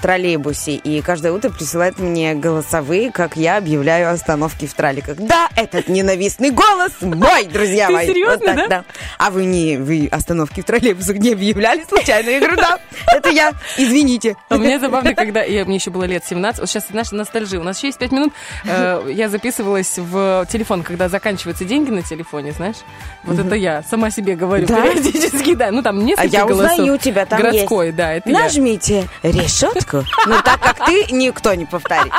троллейбусе 0.03 0.73
и 0.75 1.01
каждое 1.03 1.33
утро 1.33 1.51
присылает 1.51 1.99
мне 1.99 2.35
голосовые, 2.35 3.11
как 3.11 3.37
я 3.37 3.57
объявляю 3.57 4.11
остановки 4.11 4.67
в 4.67 4.75
траликах. 4.75 5.17
Да, 5.17 5.49
этот 5.57 5.89
ненавистный 5.89 6.51
голос 6.51 6.93
мой, 7.01 7.45
друзья 7.47 7.87
Ты 7.89 7.93
мои. 7.93 8.07
серьезно, 8.07 8.67
да? 8.69 8.85
А 9.19 9.31
вы 9.31 9.45
не 9.45 9.77
вы 9.77 10.09
остановки 10.11 10.61
в 10.61 10.65
троллейбусах 10.81 11.17
не 11.19 11.33
объявляли 11.33 11.85
случайно? 11.89 12.31
Я 12.31 12.39
говорю, 12.41 12.57
да, 12.57 12.79
это 13.13 13.31
я. 13.31 13.53
Извините. 13.77 14.37
А 14.49 14.57
мне 14.57 14.79
забавно, 14.79 15.15
когда 15.15 15.43
я, 15.43 15.65
мне 15.65 15.77
еще 15.77 15.91
было 15.91 16.05
лет 16.05 16.25
17, 16.27 16.61
вот 16.61 16.69
сейчас 16.69 16.87
наша 16.91 17.15
ностальжия, 17.15 17.61
у 17.61 17.63
нас 17.63 17.79
еще 17.79 17.89
есть 17.89 17.99
5 17.99 18.13
минут, 18.13 18.33
Э, 18.65 19.03
я 19.13 19.29
записывалась 19.29 19.95
в 19.97 20.47
телефон, 20.51 20.83
когда 20.83 21.09
заканчиваются 21.09 21.65
деньги 21.65 21.91
на 21.91 22.03
телефоне, 22.03 22.53
знаешь, 22.53 22.77
вот 23.25 23.39
это 23.39 23.55
я 23.55 23.83
сама 23.83 24.11
себе 24.11 24.35
говорю 24.35 24.67
Да? 24.67 24.83
периодически, 24.83 25.55
да, 25.55 25.71
ну 25.71 25.83
там 25.83 26.05
несколько 26.05 26.23
А 26.23 26.27
я 26.27 26.47
голосов. 26.47 26.73
узнаю 26.73 26.99
тебя, 26.99 27.27
там 27.27 27.41
Городской, 27.41 27.87
есть. 27.87 27.97
да, 27.97 28.13
это 28.13 28.31
я. 28.31 28.41
Нажмите 28.41 29.09
решетку, 29.23 30.05
но 30.27 30.43
так 30.43 30.61
как 30.61 30.87
ты, 30.87 31.07
никто 31.13 31.55
не 31.55 31.65
повторит. 31.65 32.13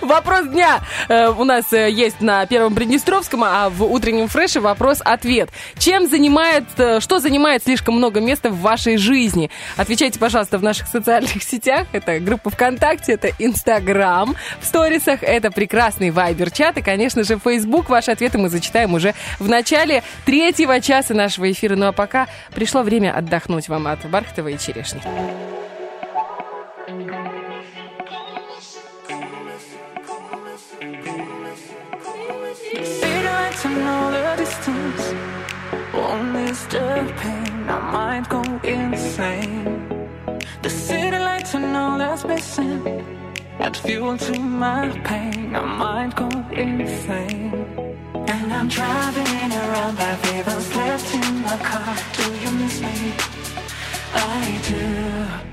Вопрос 0.00 0.46
дня 0.48 0.80
э, 1.08 1.28
у 1.28 1.44
нас 1.44 1.72
э, 1.72 1.90
есть 1.90 2.20
на 2.20 2.46
Первом 2.46 2.74
Приднестровском, 2.74 3.44
а 3.44 3.68
в 3.70 3.82
утреннем 3.84 4.28
фреше 4.28 4.60
вопрос-ответ. 4.60 5.50
Чем 5.78 6.08
занимает, 6.08 6.64
э, 6.78 7.00
что 7.00 7.18
занимает 7.18 7.64
слишком 7.64 7.91
много 7.92 8.20
места 8.20 8.50
в 8.50 8.60
вашей 8.60 8.96
жизни? 8.96 9.50
Отвечайте, 9.76 10.18
пожалуйста, 10.18 10.58
в 10.58 10.62
наших 10.62 10.88
социальных 10.88 11.42
сетях. 11.42 11.86
Это 11.92 12.20
группа 12.20 12.50
ВКонтакте, 12.50 13.12
это 13.12 13.30
Инстаграм. 13.38 14.34
В 14.60 14.66
сторисах 14.66 15.22
это 15.22 15.50
прекрасный 15.50 16.10
Вайбер-чат. 16.10 16.78
И, 16.78 16.82
конечно 16.82 17.24
же, 17.24 17.38
Фейсбук. 17.38 17.88
Ваши 17.88 18.10
ответы 18.10 18.38
мы 18.38 18.48
зачитаем 18.48 18.94
уже 18.94 19.14
в 19.38 19.48
начале 19.48 20.02
третьего 20.24 20.80
часа 20.80 21.14
нашего 21.14 21.50
эфира. 21.50 21.76
Ну 21.76 21.86
а 21.86 21.92
пока 21.92 22.28
пришло 22.54 22.82
время 22.82 23.16
отдохнуть 23.16 23.68
вам 23.68 23.86
от 23.86 24.04
Бархатовой 24.08 24.58
Черешни. 24.58 25.02
City 32.72 33.22
lights 33.24 33.64
and 33.64 33.88
all 33.88 34.10
the 34.10 34.34
distance 34.36 35.14
won't 35.92 36.48
disturb 36.48 37.16
pain. 37.18 37.41
I 37.68 37.78
might 37.92 38.28
go 38.28 38.42
insane. 38.62 39.88
The 40.62 40.70
city 40.70 41.18
lights 41.18 41.54
and 41.54 41.76
all 41.76 41.98
that's 41.98 42.24
missing 42.24 43.22
add 43.62 43.76
fuel 43.76 44.16
to 44.18 44.38
my 44.38 44.88
pain. 45.04 45.54
I 45.54 45.64
might 45.82 46.16
go 46.16 46.28
insane. 46.50 47.52
And 48.14 48.52
I'm 48.52 48.68
driving 48.68 49.52
around 49.52 49.96
by 49.96 50.12
rivers 50.24 50.76
left 50.76 51.14
in 51.14 51.42
my 51.42 51.56
car. 51.58 51.96
Do 52.16 52.24
you 52.42 52.50
miss 52.58 52.80
me? 52.80 53.12
I 54.14 54.60
do. 54.68 55.51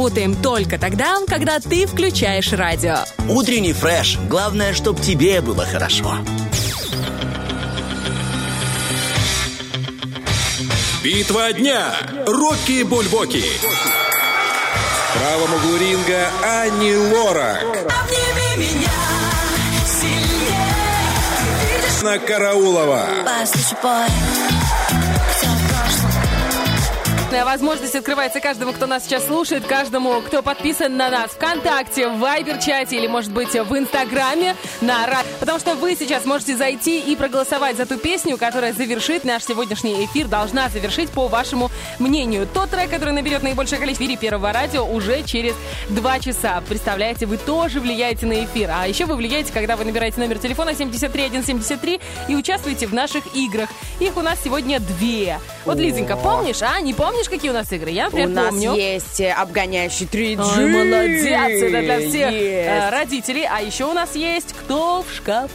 Работаем 0.00 0.34
только 0.34 0.78
тогда, 0.78 1.18
когда 1.26 1.60
ты 1.60 1.86
включаешь 1.86 2.54
радио. 2.54 2.96
Утренний 3.28 3.74
фреш. 3.74 4.16
Главное, 4.30 4.72
чтобы 4.72 4.98
тебе 4.98 5.42
было 5.42 5.66
хорошо. 5.66 6.14
Битва 11.04 11.52
дня. 11.52 11.92
Рокки 12.26 12.82
Бульбоки. 12.82 13.44
В 15.10 15.18
правом 15.18 15.54
углу 15.54 15.76
ринга 15.76 16.30
Ани 16.62 16.96
Лорак. 16.96 17.66
На 22.02 22.18
Караулова. 22.18 23.04
Возможность 27.30 27.94
открывается 27.94 28.40
каждому, 28.40 28.72
кто 28.72 28.86
нас 28.86 29.04
сейчас 29.04 29.26
слушает, 29.26 29.64
каждому, 29.64 30.20
кто 30.20 30.42
подписан 30.42 30.96
на 30.96 31.10
нас 31.10 31.30
ВКонтакте, 31.30 32.08
в 32.08 32.18
Вайбер-чате 32.18 32.96
или, 32.96 33.06
может 33.06 33.30
быть, 33.32 33.52
в 33.52 33.78
Инстаграме 33.78 34.56
на 34.80 35.06
Потому 35.38 35.58
что 35.58 35.74
вы 35.74 35.94
сейчас 35.94 36.24
можете 36.24 36.56
зайти 36.56 37.00
и 37.00 37.14
проголосовать 37.14 37.76
за 37.76 37.86
ту 37.86 37.98
песню, 37.98 38.36
которая 38.36 38.72
завершит 38.72 39.24
наш 39.24 39.44
сегодняшний 39.44 40.04
эфир, 40.04 40.26
должна 40.26 40.68
завершить 40.68 41.10
по 41.10 41.28
вашему 41.28 41.70
мнению. 41.98 42.48
Тот 42.52 42.70
трек, 42.70 42.90
который 42.90 43.12
наберет 43.12 43.42
наибольшее 43.42 43.78
количество 43.78 44.04
эфире 44.04 44.16
Первого 44.16 44.52
радио 44.52 44.84
уже 44.84 45.22
через 45.22 45.54
два 45.88 46.18
часа. 46.18 46.62
Представляете, 46.68 47.26
вы 47.26 47.36
тоже 47.36 47.80
влияете 47.80 48.26
на 48.26 48.44
эфир. 48.44 48.70
А 48.72 48.88
еще 48.88 49.06
вы 49.06 49.14
влияете, 49.16 49.52
когда 49.52 49.76
вы 49.76 49.84
набираете 49.84 50.20
номер 50.20 50.38
телефона 50.38 50.74
73173 50.74 52.00
и 52.28 52.34
участвуете 52.34 52.86
в 52.86 52.92
наших 52.92 53.24
играх. 53.36 53.70
Их 54.00 54.16
у 54.16 54.22
нас 54.22 54.38
сегодня 54.42 54.80
две. 54.80 55.38
Вот, 55.66 55.76
Лизонька, 55.78 56.16
помнишь, 56.16 56.62
а? 56.62 56.80
Не 56.80 56.94
помнишь, 56.94 57.28
какие 57.28 57.50
у 57.50 57.54
нас 57.54 57.70
игры? 57.70 57.90
Я, 57.90 58.04
У 58.04 58.06
например, 58.06 58.28
нас 58.30 58.48
помню. 58.48 58.74
есть 58.74 59.20
э, 59.20 59.30
обгоняющий 59.30 60.06
3G. 60.06 60.40
Ой, 60.56 60.66
молодец, 60.66 61.62
это 61.62 61.80
для 61.82 61.98
всех 61.98 62.30
Есть. 62.32 62.68
э, 62.68 62.88
родителей. 62.90 63.44
А 63.50 63.60
еще 63.60 63.84
у 63.84 63.92
нас 63.92 64.16
есть 64.16 64.54
кто 64.54 65.02
в 65.06 65.14
шкафу. 65.14 65.50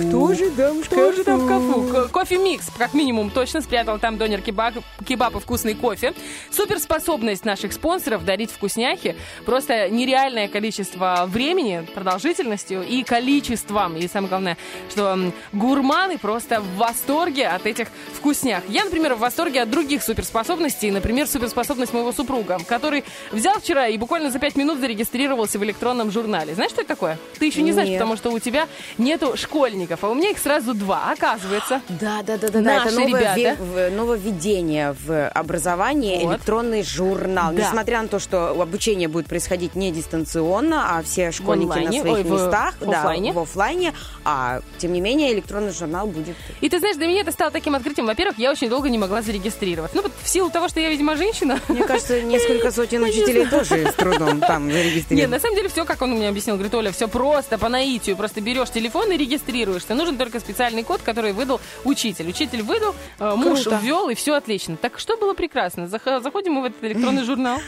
Кто 0.00 0.32
же 0.32 0.50
там 0.50 0.82
в 0.82 0.86
Кто 0.86 1.12
же 1.12 1.24
там 1.24 1.40
в 1.40 1.44
шкафу? 1.44 1.88
шкафу? 1.88 1.92
Ко- 1.92 2.08
Кофе-микс, 2.08 2.66
как 2.78 2.94
минимум, 2.94 3.28
точно 3.30 3.60
спрятал 3.60 3.98
там 3.98 4.16
донер 4.16 4.40
кебаб, 4.40 4.74
кебаб 5.06 5.36
и 5.36 5.40
вкусный 5.40 5.74
кофе. 5.74 6.14
Суперспособность 6.50 7.44
наших 7.44 7.74
спонсоров 7.74 8.24
дарить 8.24 8.50
вкусняхи. 8.50 9.14
Просто 9.44 9.90
нереальное 9.90 10.48
количество 10.48 11.24
времени, 11.28 11.86
продолжительностью 11.94 12.82
и 12.82 13.02
количеством. 13.02 13.96
И 13.98 14.08
самое 14.08 14.28
главное, 14.30 14.56
что 14.90 15.18
гурманы 15.52 16.16
просто 16.16 16.60
в 16.62 16.76
восторге 16.76 17.48
от 17.48 17.66
этих 17.66 17.88
вкуснях. 18.14 18.62
Я, 18.68 18.84
например, 18.84 19.14
в 19.14 19.18
восторге 19.18 19.62
от 19.62 19.70
других 19.70 20.02
суперспособностей. 20.02 20.90
Например, 20.90 21.26
суперспособность 21.26 21.92
моего 21.92 22.12
супруга, 22.12 22.58
который 22.66 23.04
взял 23.32 23.58
вчера 23.60 23.88
и 23.88 23.96
буквально 23.98 24.30
за 24.30 24.38
пять 24.38 24.56
минут 24.56 24.78
зарегистрировался 24.80 25.58
в 25.58 25.64
электронном 25.64 26.10
журнале. 26.10 26.54
Знаешь, 26.54 26.70
что 26.70 26.82
это 26.82 26.88
такое? 26.88 27.18
Ты 27.38 27.46
еще 27.46 27.62
не 27.62 27.72
знаешь, 27.72 27.88
Нет. 27.88 27.98
потому 27.98 28.16
что 28.16 28.30
у 28.30 28.38
тебя 28.38 28.66
нету 28.98 29.36
школьников, 29.36 30.04
а 30.04 30.08
у 30.08 30.14
меня 30.14 30.30
их 30.30 30.38
сразу 30.38 30.74
два, 30.74 31.10
оказывается. 31.12 31.80
Да, 31.88 32.22
да, 32.22 32.36
да, 32.36 32.48
да, 32.48 32.60
да. 32.60 32.76
Это 32.84 32.94
новое 32.94 33.34
ребята. 33.34 33.62
в- 33.62 33.90
нововведение 33.90 34.94
в 35.06 35.28
образовании, 35.30 36.24
Вот. 36.24 36.32
электронный 36.34 36.82
журнал. 36.82 37.52
Да. 37.52 37.62
Несмотря 37.62 38.02
на 38.02 38.08
то, 38.08 38.18
что 38.18 38.50
обучение 38.60 39.08
будет 39.08 39.26
происходить 39.26 39.74
не 39.74 39.90
дистанционно, 39.92 40.96
а 40.98 41.02
все 41.02 41.30
школьники 41.32 41.70
онлайне, 41.70 41.98
на 42.02 42.08
своих 42.10 42.16
ой, 42.16 42.22
в 42.22 42.30
местах, 42.32 42.74
да, 42.80 42.98
оффлайне. 42.98 43.32
в 43.32 43.38
оффлайне, 43.38 43.94
а 44.24 44.60
тем 44.78 44.92
не 44.92 45.00
менее 45.00 45.32
электронный 45.32 45.72
журнал 45.72 46.06
будет. 46.06 46.36
И 46.60 46.68
ты 46.68 46.78
знаешь, 46.78 46.96
для 46.96 47.06
меня 47.06 47.20
это 47.22 47.32
стало 47.32 47.50
таким 47.50 47.74
открытием. 47.80 48.06
Во-первых, 48.06 48.38
я 48.38 48.50
очень 48.50 48.68
долго 48.68 48.88
не 48.88 48.98
могла 48.98 49.22
зарегистрироваться. 49.22 49.96
Ну, 49.96 50.02
вот 50.02 50.12
в 50.22 50.28
силу 50.28 50.50
того, 50.50 50.68
что 50.68 50.80
я, 50.80 50.88
видимо, 50.90 51.16
женщина. 51.16 51.58
Мне 51.68 51.84
кажется, 51.84 52.20
несколько 52.22 52.70
сотен 52.70 53.02
учителей 53.02 53.46
тоже 53.46 53.86
с 53.88 53.94
трудом 53.94 54.40
там 54.40 54.68
Не, 54.68 54.72
зарегистрированы. 54.74 55.28
на 55.36 55.40
самом 55.40 55.56
деле 55.56 55.68
все, 55.68 55.84
как 55.84 56.00
он 56.02 56.10
мне 56.12 56.28
объяснил, 56.28 56.54
говорит, 56.56 56.74
Оля, 56.74 56.92
все 56.92 57.08
просто, 57.08 57.58
по 57.58 57.68
наитию. 57.68 58.16
Просто 58.16 58.40
берешь 58.40 58.70
телефон 58.70 59.10
и 59.12 59.16
регистрируешься. 59.16 59.94
Нужен 59.94 60.16
только 60.16 60.40
специальный 60.40 60.84
код, 60.84 61.00
который 61.02 61.32
выдал 61.32 61.60
учитель. 61.84 62.28
Учитель 62.28 62.62
выдал, 62.62 62.94
э, 63.18 63.34
муж 63.34 63.66
ввел, 63.82 64.08
и 64.08 64.14
все 64.14 64.34
отлично. 64.34 64.76
Так 64.76 64.98
что 64.98 65.16
было 65.16 65.34
прекрасно? 65.34 65.84
Зах- 65.84 66.22
Заходим 66.22 66.52
мы 66.54 66.62
в 66.62 66.64
этот 66.66 66.82
электронный 66.84 67.24
журнал. 67.24 67.58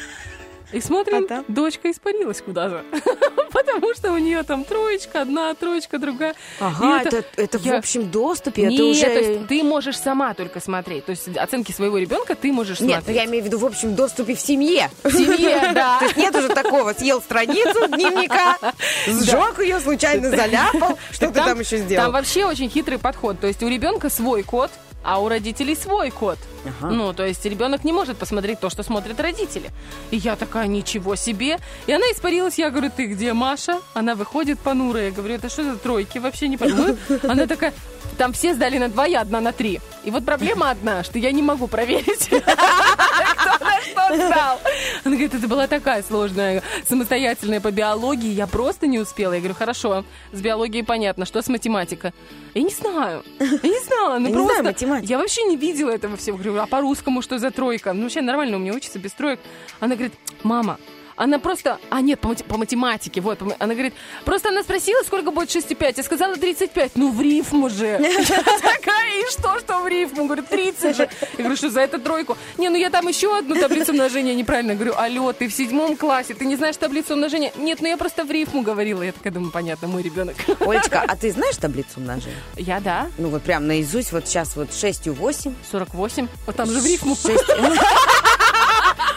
И 0.72 0.80
смотрим, 0.80 1.24
А 1.24 1.28
там? 1.28 1.44
дочка 1.48 1.90
испарилась 1.90 2.40
куда 2.40 2.68
же. 2.68 2.84
Потому 3.52 3.94
что 3.94 4.12
у 4.12 4.18
нее 4.18 4.42
там 4.42 4.64
троечка, 4.64 5.22
одна 5.22 5.52
троечка, 5.54 5.98
другая. 5.98 6.34
Ага, 6.60 7.02
это, 7.04 7.24
это 7.36 7.58
в 7.58 7.64
я- 7.64 7.76
общем 7.78 8.10
доступе, 8.10 8.62
Нет, 8.62 8.74
это 8.74 8.84
уже... 8.84 9.02
то 9.02 9.18
есть 9.20 9.46
ты 9.48 9.62
можешь 9.62 9.98
сама 9.98 10.32
только 10.34 10.60
смотреть. 10.60 11.04
То 11.06 11.10
есть 11.10 11.28
оценки 11.36 11.72
своего 11.72 11.98
ребенка 11.98 12.34
ты 12.34 12.50
можешь 12.52 12.80
Нет, 12.80 12.96
смотреть. 13.04 13.16
я 13.16 13.24
имею 13.26 13.42
в 13.42 13.46
виду 13.46 13.58
в 13.58 13.66
общем 13.66 13.94
доступе 13.94 14.34
в 14.34 14.40
семье. 14.40 14.90
В 15.04 15.10
семье, 15.12 15.60
да. 15.74 15.98
То 15.98 16.04
есть 16.06 16.16
нет 16.16 16.34
уже 16.34 16.48
такого, 16.48 16.92
съел 16.94 17.20
страницу 17.20 17.86
дневника, 17.88 18.56
сжег 19.06 19.58
ее, 19.60 19.78
случайно 19.80 20.30
заляпал, 20.30 20.98
что 21.10 21.28
ты 21.28 21.34
там 21.34 21.60
еще 21.60 21.76
Там 21.78 21.86
сделал? 21.86 22.12
вообще 22.12 22.44
очень 22.46 22.70
хитрый 22.70 22.98
подход. 22.98 23.38
То 23.40 23.46
есть 23.46 23.62
у 23.62 23.68
ребенка 23.68 24.08
свой 24.08 24.42
код, 24.42 24.70
а 25.02 25.20
у 25.20 25.28
родителей 25.28 25.76
свой 25.76 26.10
код. 26.10 26.38
Ага. 26.64 26.92
Ну, 26.92 27.12
то 27.12 27.26
есть 27.26 27.44
ребенок 27.44 27.84
не 27.84 27.92
может 27.92 28.16
посмотреть 28.16 28.60
то, 28.60 28.70
что 28.70 28.82
смотрят 28.82 29.20
родители. 29.20 29.70
И 30.10 30.16
я 30.16 30.36
такая, 30.36 30.66
ничего 30.66 31.16
себе. 31.16 31.58
И 31.86 31.92
она 31.92 32.06
испарилась, 32.06 32.58
я 32.58 32.70
говорю, 32.70 32.90
ты 32.94 33.06
где, 33.06 33.32
Маша? 33.32 33.80
Она 33.94 34.14
выходит 34.14 34.58
понурая. 34.58 35.06
Я 35.06 35.10
говорю, 35.10 35.34
это 35.34 35.48
что 35.48 35.64
за 35.64 35.76
тройки? 35.76 36.18
Вообще 36.18 36.48
не 36.48 36.56
понимаю. 36.56 36.96
Она 37.22 37.46
такая, 37.46 37.72
там 38.16 38.32
все 38.32 38.54
сдали 38.54 38.78
на 38.78 38.88
два, 38.88 39.06
я 39.06 39.20
одна 39.20 39.40
на 39.40 39.52
три. 39.52 39.80
И 40.04 40.10
вот 40.10 40.24
проблема 40.24 40.70
одна, 40.70 41.04
что 41.04 41.18
я 41.18 41.32
не 41.32 41.42
могу 41.42 41.66
проверить, 41.68 42.28
кто 42.28 43.64
на 43.64 43.80
что 43.80 44.16
сдал. 44.16 44.60
Она 45.04 45.14
говорит, 45.14 45.34
это 45.34 45.48
была 45.48 45.66
такая 45.66 46.02
сложная, 46.02 46.62
самостоятельная 46.88 47.60
по 47.60 47.70
биологии, 47.70 48.30
я 48.30 48.46
просто 48.46 48.86
не 48.86 48.98
успела. 48.98 49.32
Я 49.34 49.38
говорю, 49.38 49.54
хорошо, 49.54 50.04
с 50.32 50.40
биологией 50.40 50.84
понятно, 50.84 51.24
что 51.26 51.42
с 51.42 51.48
математикой? 51.48 52.12
Я 52.54 52.62
не 52.62 52.70
знаю, 52.70 53.24
я 53.38 53.68
не 53.68 53.84
знала, 53.84 54.18
ну 54.18 54.32
просто... 54.32 54.86
знаю. 54.86 55.04
Я 55.04 55.18
вообще 55.18 55.42
не 55.44 55.56
видела 55.56 55.90
этого 55.90 56.16
всего. 56.16 56.36
Говорю, 56.36 56.60
а 56.60 56.66
по-русскому 56.66 57.22
что 57.22 57.38
за 57.38 57.50
тройка? 57.50 57.92
Ну, 57.92 58.02
вообще 58.02 58.20
нормально 58.20 58.56
у 58.56 58.60
меня 58.60 58.74
учится 58.74 58.98
без 58.98 59.12
троек. 59.12 59.40
Она 59.80 59.94
говорит, 59.94 60.14
мама, 60.42 60.78
она 61.16 61.38
просто... 61.38 61.78
А, 61.90 62.00
нет, 62.00 62.20
по, 62.20 62.34
по 62.34 62.58
математике, 62.58 63.20
вот. 63.20 63.38
по 63.38 63.54
Она 63.58 63.74
говорит, 63.74 63.94
просто 64.24 64.48
она 64.48 64.62
спросила, 64.62 65.02
сколько 65.04 65.30
будет 65.30 65.48
6,5. 65.48 65.94
Я 65.96 66.02
сказала 66.02 66.36
35. 66.36 66.92
Ну, 66.94 67.10
в 67.10 67.20
рифму 67.20 67.68
же. 67.68 67.86
Я 68.00 68.58
такая, 68.60 69.20
и 69.20 69.30
что, 69.30 69.58
что 69.60 69.80
в 69.82 69.88
рифму? 69.88 70.24
Говорю, 70.24 70.42
30 70.42 70.96
же. 70.96 71.08
Я 71.32 71.38
говорю, 71.38 71.56
что 71.56 71.70
за 71.70 71.80
это 71.80 71.98
тройку? 71.98 72.36
Не, 72.58 72.68
ну 72.68 72.76
я 72.76 72.90
там 72.90 73.08
еще 73.08 73.36
одну 73.38 73.54
таблицу 73.54 73.92
умножения 73.92 74.34
неправильно. 74.34 74.74
Говорю, 74.74 74.94
алло, 74.96 75.32
ты 75.32 75.48
в 75.48 75.52
седьмом 75.52 75.96
классе, 75.96 76.34
ты 76.34 76.44
не 76.44 76.56
знаешь 76.56 76.76
таблицу 76.76 77.14
умножения? 77.14 77.52
Нет, 77.56 77.80
ну 77.80 77.88
я 77.88 77.96
просто 77.96 78.24
в 78.24 78.30
рифму 78.30 78.62
говорила. 78.62 79.02
Я 79.02 79.12
такая 79.12 79.32
думаю, 79.32 79.52
понятно, 79.52 79.88
мой 79.88 80.02
ребенок. 80.02 80.36
Олечка, 80.60 81.04
а 81.06 81.16
ты 81.16 81.30
знаешь 81.32 81.56
таблицу 81.60 82.00
умножения? 82.00 82.36
Я, 82.56 82.80
да, 82.80 83.08
Ну 83.18 83.28
вот 83.28 83.42
прям 83.42 83.66
наизусть, 83.66 84.12
вот 84.12 84.26
сейчас 84.26 84.56
вот 84.56 84.74
6 84.74 85.08
8. 85.08 85.54
48. 85.70 86.28
Вот 86.46 86.56
там 86.56 86.70
же 86.70 86.80
в 86.80 86.86
рифму. 86.86 87.16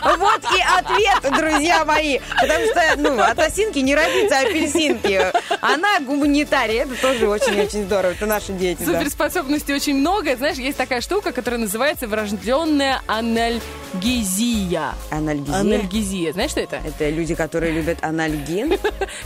Вот 0.04 0.42
и 0.56 0.62
ответ, 0.62 1.38
друзья 1.38 1.84
мои. 1.86 2.20
Потому 2.40 2.66
что, 2.66 2.82
ну, 2.98 3.20
от 3.22 3.40
осинки 3.40 3.80
не 3.80 3.96
родится 3.96 4.40
апельсинки. 4.40 5.22
Она 5.62 6.00
гуманитарий. 6.02 6.80
Это 6.80 6.96
тоже 7.02 7.28
очень-очень 7.28 7.86
здорово. 7.86 8.12
Это 8.12 8.26
наши 8.26 8.54
дети. 8.54 8.84
да. 8.84 8.94
Суперспособностей 9.00 9.74
очень 9.74 9.96
много. 9.96 10.36
Знаешь, 10.36 10.58
есть 10.58 10.78
такая 10.78 11.02
штука, 11.02 11.32
которая 11.32 11.60
называется 11.60 12.08
врожденная 12.08 13.02
анальгезия. 13.08 14.94
Анальгезия. 15.12 15.60
Анальгезия. 15.60 16.34
Знаешь, 16.34 16.52
что 16.52 16.60
это? 16.62 16.78
Это 16.86 17.10
люди, 17.10 17.36
которые 17.36 17.72
любят 17.72 17.98
анальгин. 18.02 18.78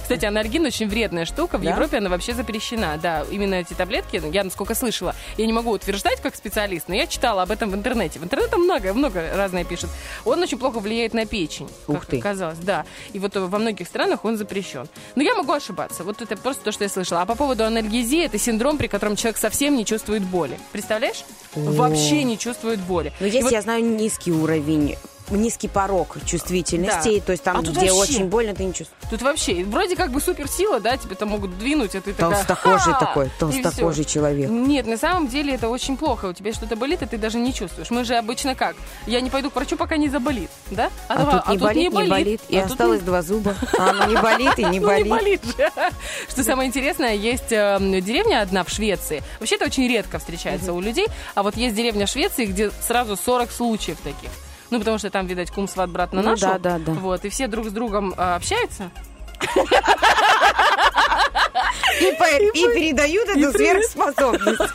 Кстати, 0.02 0.26
анальгин 0.26 0.66
очень 0.66 0.88
вредная 0.88 1.26
штука. 1.26 1.58
В 1.58 1.64
Да? 1.64 1.72
Европе 1.72 1.98
она 1.98 2.10
вообще 2.10 2.34
запрещена. 2.34 2.98
Да, 3.02 3.26
именно 3.30 3.56
эти 3.56 3.74
таблетки, 3.74 4.22
я 4.32 4.44
насколько 4.44 4.76
слышала, 4.76 5.16
я 5.38 5.46
не 5.46 5.54
могу 5.54 5.72
утверждать 5.72 6.22
как 6.22 6.36
специалист, 6.36 6.88
но 6.88 6.96
я 6.96 7.08
читала 7.08 7.44
об 7.44 7.52
этом 7.52 7.70
в 7.70 7.76
интернете. 7.76 8.20
В 8.20 8.24
интернете 8.24 8.56
много, 8.58 8.94
много 8.94 9.24
разное 9.36 9.64
пишет. 9.64 9.90
Он 10.26 10.42
очень 10.42 10.58
плохо 10.60 10.80
влияет 10.80 11.14
на 11.14 11.26
печень, 11.26 11.68
Ух 11.88 11.96
как 12.02 12.06
ты. 12.08 12.20
оказалось. 12.20 12.58
Да. 12.60 12.86
И 13.14 13.20
вот 13.20 13.36
во 13.36 13.58
многих 13.58 13.88
странах 13.88 14.26
он 14.26 14.38
запрещен. 14.38 14.88
Но 15.16 15.24
я 15.24 15.34
могу 15.36 15.52
ошибаться. 15.54 16.04
Вот 16.04 16.22
это 16.22 16.38
просто 16.38 16.64
то, 16.66 16.72
что 16.72 16.84
я 16.84 16.90
слышала. 16.90 17.22
А 17.22 17.26
по 17.26 17.36
поводу 17.36 17.64
анальгезии, 17.66 18.24
это 18.24 18.38
синдром, 18.38 18.78
при 18.78 18.88
котором 18.88 19.16
человек 19.16 19.38
совсем 19.38 19.76
не 19.76 19.86
чувствует 19.86 20.24
боли. 20.24 20.60
Представляешь? 20.72 21.24
Вообще 21.56 22.24
не 22.24 22.38
чувствует 22.38 22.80
боли. 22.80 23.14
Но 23.20 23.26
И 23.26 23.30
есть, 23.32 23.44
вот- 23.44 23.52
я 23.52 23.62
знаю, 23.62 23.84
низкий 23.84 24.32
уровень 24.32 24.96
низкий 25.32 25.68
порог 25.68 26.18
чувствительности, 26.26 27.20
Да. 27.20 27.26
то 27.26 27.32
есть 27.32 27.44
там, 27.44 27.58
А 27.58 27.64
тут 27.64 27.76
где 27.78 27.92
вообще- 27.92 28.16
очень 28.16 28.26
больно, 28.26 28.54
ты 28.56 28.64
не 28.64 28.74
чувствуешь. 28.74 29.10
Тут 29.10 29.22
вообще, 29.22 29.64
вроде 29.64 29.96
как 29.96 30.12
бы 30.12 30.22
суперсила, 30.22 30.80
да, 30.80 30.98
тебе 30.98 31.16
там 31.16 31.30
могут 31.30 31.58
двинуть, 31.58 31.96
а 31.96 32.02
ты 32.02 32.14
такая... 32.14 32.32
Толстокожий 32.36 32.94
«Ха!» 32.94 33.00
такой, 33.00 33.30
толстокожий 33.40 34.06
человек. 34.06 34.50
Нет, 34.50 34.86
на 34.88 34.98
самом 34.98 35.28
деле 35.28 35.56
это 35.56 35.70
очень 35.70 35.98
плохо. 35.98 36.26
У 36.28 36.34
тебя 36.34 36.54
что-то 36.54 36.76
болит, 36.76 37.02
а 37.04 37.08
ты 37.08 37.18
даже 37.18 37.38
не 37.38 37.54
чувствуешь. 37.54 37.90
Мы 37.90 38.04
же 38.04 38.16
обычно 38.16 38.56
как? 38.56 38.76
Я 39.08 39.22
не 39.22 39.30
пойду 39.30 39.50
к 39.50 39.56
врачу, 39.56 39.78
пока 39.78 39.98
не 39.98 40.10
заболит, 40.10 40.50
да? 40.72 40.90
А, 41.08 41.40
тут 41.42 41.48
не 41.50 41.58
болит, 41.58 41.94
не 41.94 42.04
болит, 42.08 42.42
и 42.50 42.58
А 42.58 42.64
тут 42.64 42.72
осталось 42.72 43.02
два 43.02 43.22
зуба. 43.22 43.56
А 43.78 43.90
оно 43.92 44.06
не 44.06 44.16
болит 44.16 44.58
и 44.58 44.64
не 44.66 44.80
ну, 44.80 44.88
не 44.98 45.04
болит. 45.04 45.08
болит 45.10 45.42
же. 45.46 45.72
Что 46.30 46.44
самое 46.44 46.68
интересное, 46.68 47.14
есть 47.16 47.52
э, 47.52 47.78
деревня 48.02 48.42
одна 48.42 48.64
в 48.64 48.70
Швеции. 48.70 49.24
Вообще 49.40 49.56
это 49.56 49.66
очень 49.66 49.88
редко 49.88 50.20
встречается 50.20 50.74
у 50.74 50.80
людей. 50.82 51.08
А 51.36 51.44
вот 51.44 51.56
есть 51.56 51.76
деревня 51.76 52.06
в 52.06 52.10
Швеции, 52.10 52.46
где 52.46 52.72
сразу 52.72 53.16
40 53.18 53.52
случаев 53.52 53.98
таких. 54.04 54.30
Ну, 54.72 54.80
потому 54.80 54.98
что 54.98 55.10
там, 55.10 55.26
видать, 55.28 55.52
кум 55.52 55.68
сват 55.68 55.90
брат 55.90 56.14
на 56.14 56.22
Ну 56.22 56.30
нашу. 56.32 56.42
да, 56.42 56.58
да, 56.60 56.78
да. 56.80 56.92
Вот, 56.94 57.26
и 57.26 57.30
все 57.30 57.48
друг 57.48 57.68
с 57.68 57.72
другом 57.72 58.14
а, 58.18 58.36
общаются. 58.36 58.92
И, 62.02 62.12
по- 62.18 62.26
и 62.38 62.52
передают 62.74 63.30
эту 63.30 63.52
сверхспособность. 63.52 64.62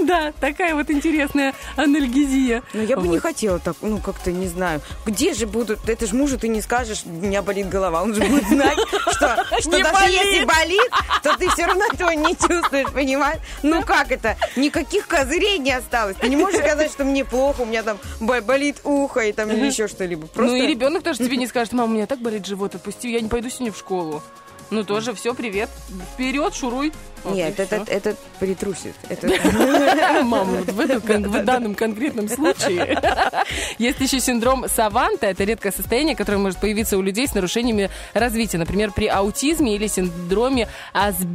Да, 0.00 0.32
такая 0.40 0.74
вот 0.76 0.90
интересная 0.90 1.52
анальгезия. 1.74 2.62
Но 2.72 2.82
я 2.82 2.96
бы 2.96 3.02
не 3.02 3.14
Вот. 3.14 3.22
хотела 3.22 3.58
так, 3.58 3.74
ну, 3.80 3.98
как-то, 3.98 4.30
не 4.30 4.46
знаю. 4.46 4.80
Где 5.04 5.34
же 5.34 5.46
будут, 5.46 5.88
это 5.88 6.06
же 6.06 6.14
мужу 6.14 6.38
ты 6.38 6.46
не 6.46 6.60
скажешь, 6.60 7.02
у 7.04 7.08
меня 7.08 7.42
болит 7.42 7.68
голова. 7.68 8.02
Он 8.02 8.14
же 8.14 8.20
будет 8.22 8.46
знать, 8.48 8.78
что, 9.10 9.44
что 9.60 9.76
Не 9.76 9.82
даже 9.82 9.94
болит. 9.94 10.20
если 10.22 10.44
болит, 10.44 10.90
то 11.24 11.36
ты 11.36 11.48
все 11.50 11.66
равно 11.66 11.84
этого 11.92 12.10
не 12.10 12.36
чувствуешь, 12.36 12.92
понимаешь? 12.92 13.40
Ну, 13.64 13.82
как 13.82 14.12
это? 14.12 14.36
Никаких 14.54 15.08
козырей 15.08 15.58
не 15.58 15.72
осталось. 15.72 16.16
Ты 16.20 16.28
не 16.28 16.36
можешь 16.36 16.60
сказать, 16.60 16.92
что 16.92 17.02
мне 17.04 17.24
плохо, 17.24 17.62
у 17.62 17.66
меня 17.66 17.82
там 17.82 17.98
бо- 18.20 18.40
болит 18.42 18.76
ухо 18.84 19.20
и 19.20 19.32
там 19.32 19.48
еще 19.50 19.88
что-либо. 19.88 20.28
Просто... 20.28 20.54
Ну 20.56 20.62
и 20.62 20.66
ребенок 20.66 21.02
тоже 21.02 21.18
тебе 21.18 21.36
не 21.36 21.48
скажет, 21.48 21.72
мама, 21.72 21.90
у 21.92 21.94
меня 21.96 22.06
так 22.06 22.20
болит 22.20 22.46
живот, 22.46 22.76
отпусти, 22.76 23.10
я 23.10 23.20
не 23.20 23.28
пойду 23.28 23.48
сегодня 23.50 23.72
в 23.72 23.78
школу. 23.78 24.22
Ну 24.70 24.84
тоже, 24.84 25.14
все, 25.14 25.34
привет. 25.34 25.70
Вперед, 26.14 26.54
шуруй. 26.54 26.92
Вот 27.22 27.34
Нет, 27.34 27.54
всё. 27.54 27.62
этот, 27.62 27.88
этот 27.88 28.18
притрусит. 28.40 28.94
Это... 29.08 29.28
Мама, 30.22 30.44
вот 30.44 30.68
в, 30.68 30.80
этом, 30.80 31.22
в 31.22 31.44
данном 31.44 31.74
конкретном 31.74 32.28
случае. 32.28 33.00
Есть 33.78 34.00
еще 34.00 34.20
синдром 34.20 34.66
Саванта. 34.68 35.26
Это 35.26 35.44
редкое 35.44 35.72
состояние, 35.72 36.16
которое 36.16 36.38
может 36.38 36.60
появиться 36.60 36.98
у 36.98 37.02
людей 37.02 37.28
с 37.28 37.34
нарушениями 37.34 37.90
развития. 38.14 38.58
Например, 38.58 38.92
при 38.92 39.06
аутизме 39.06 39.74
или 39.76 39.86
синдроме 39.86 40.68
Асп... 40.92 41.26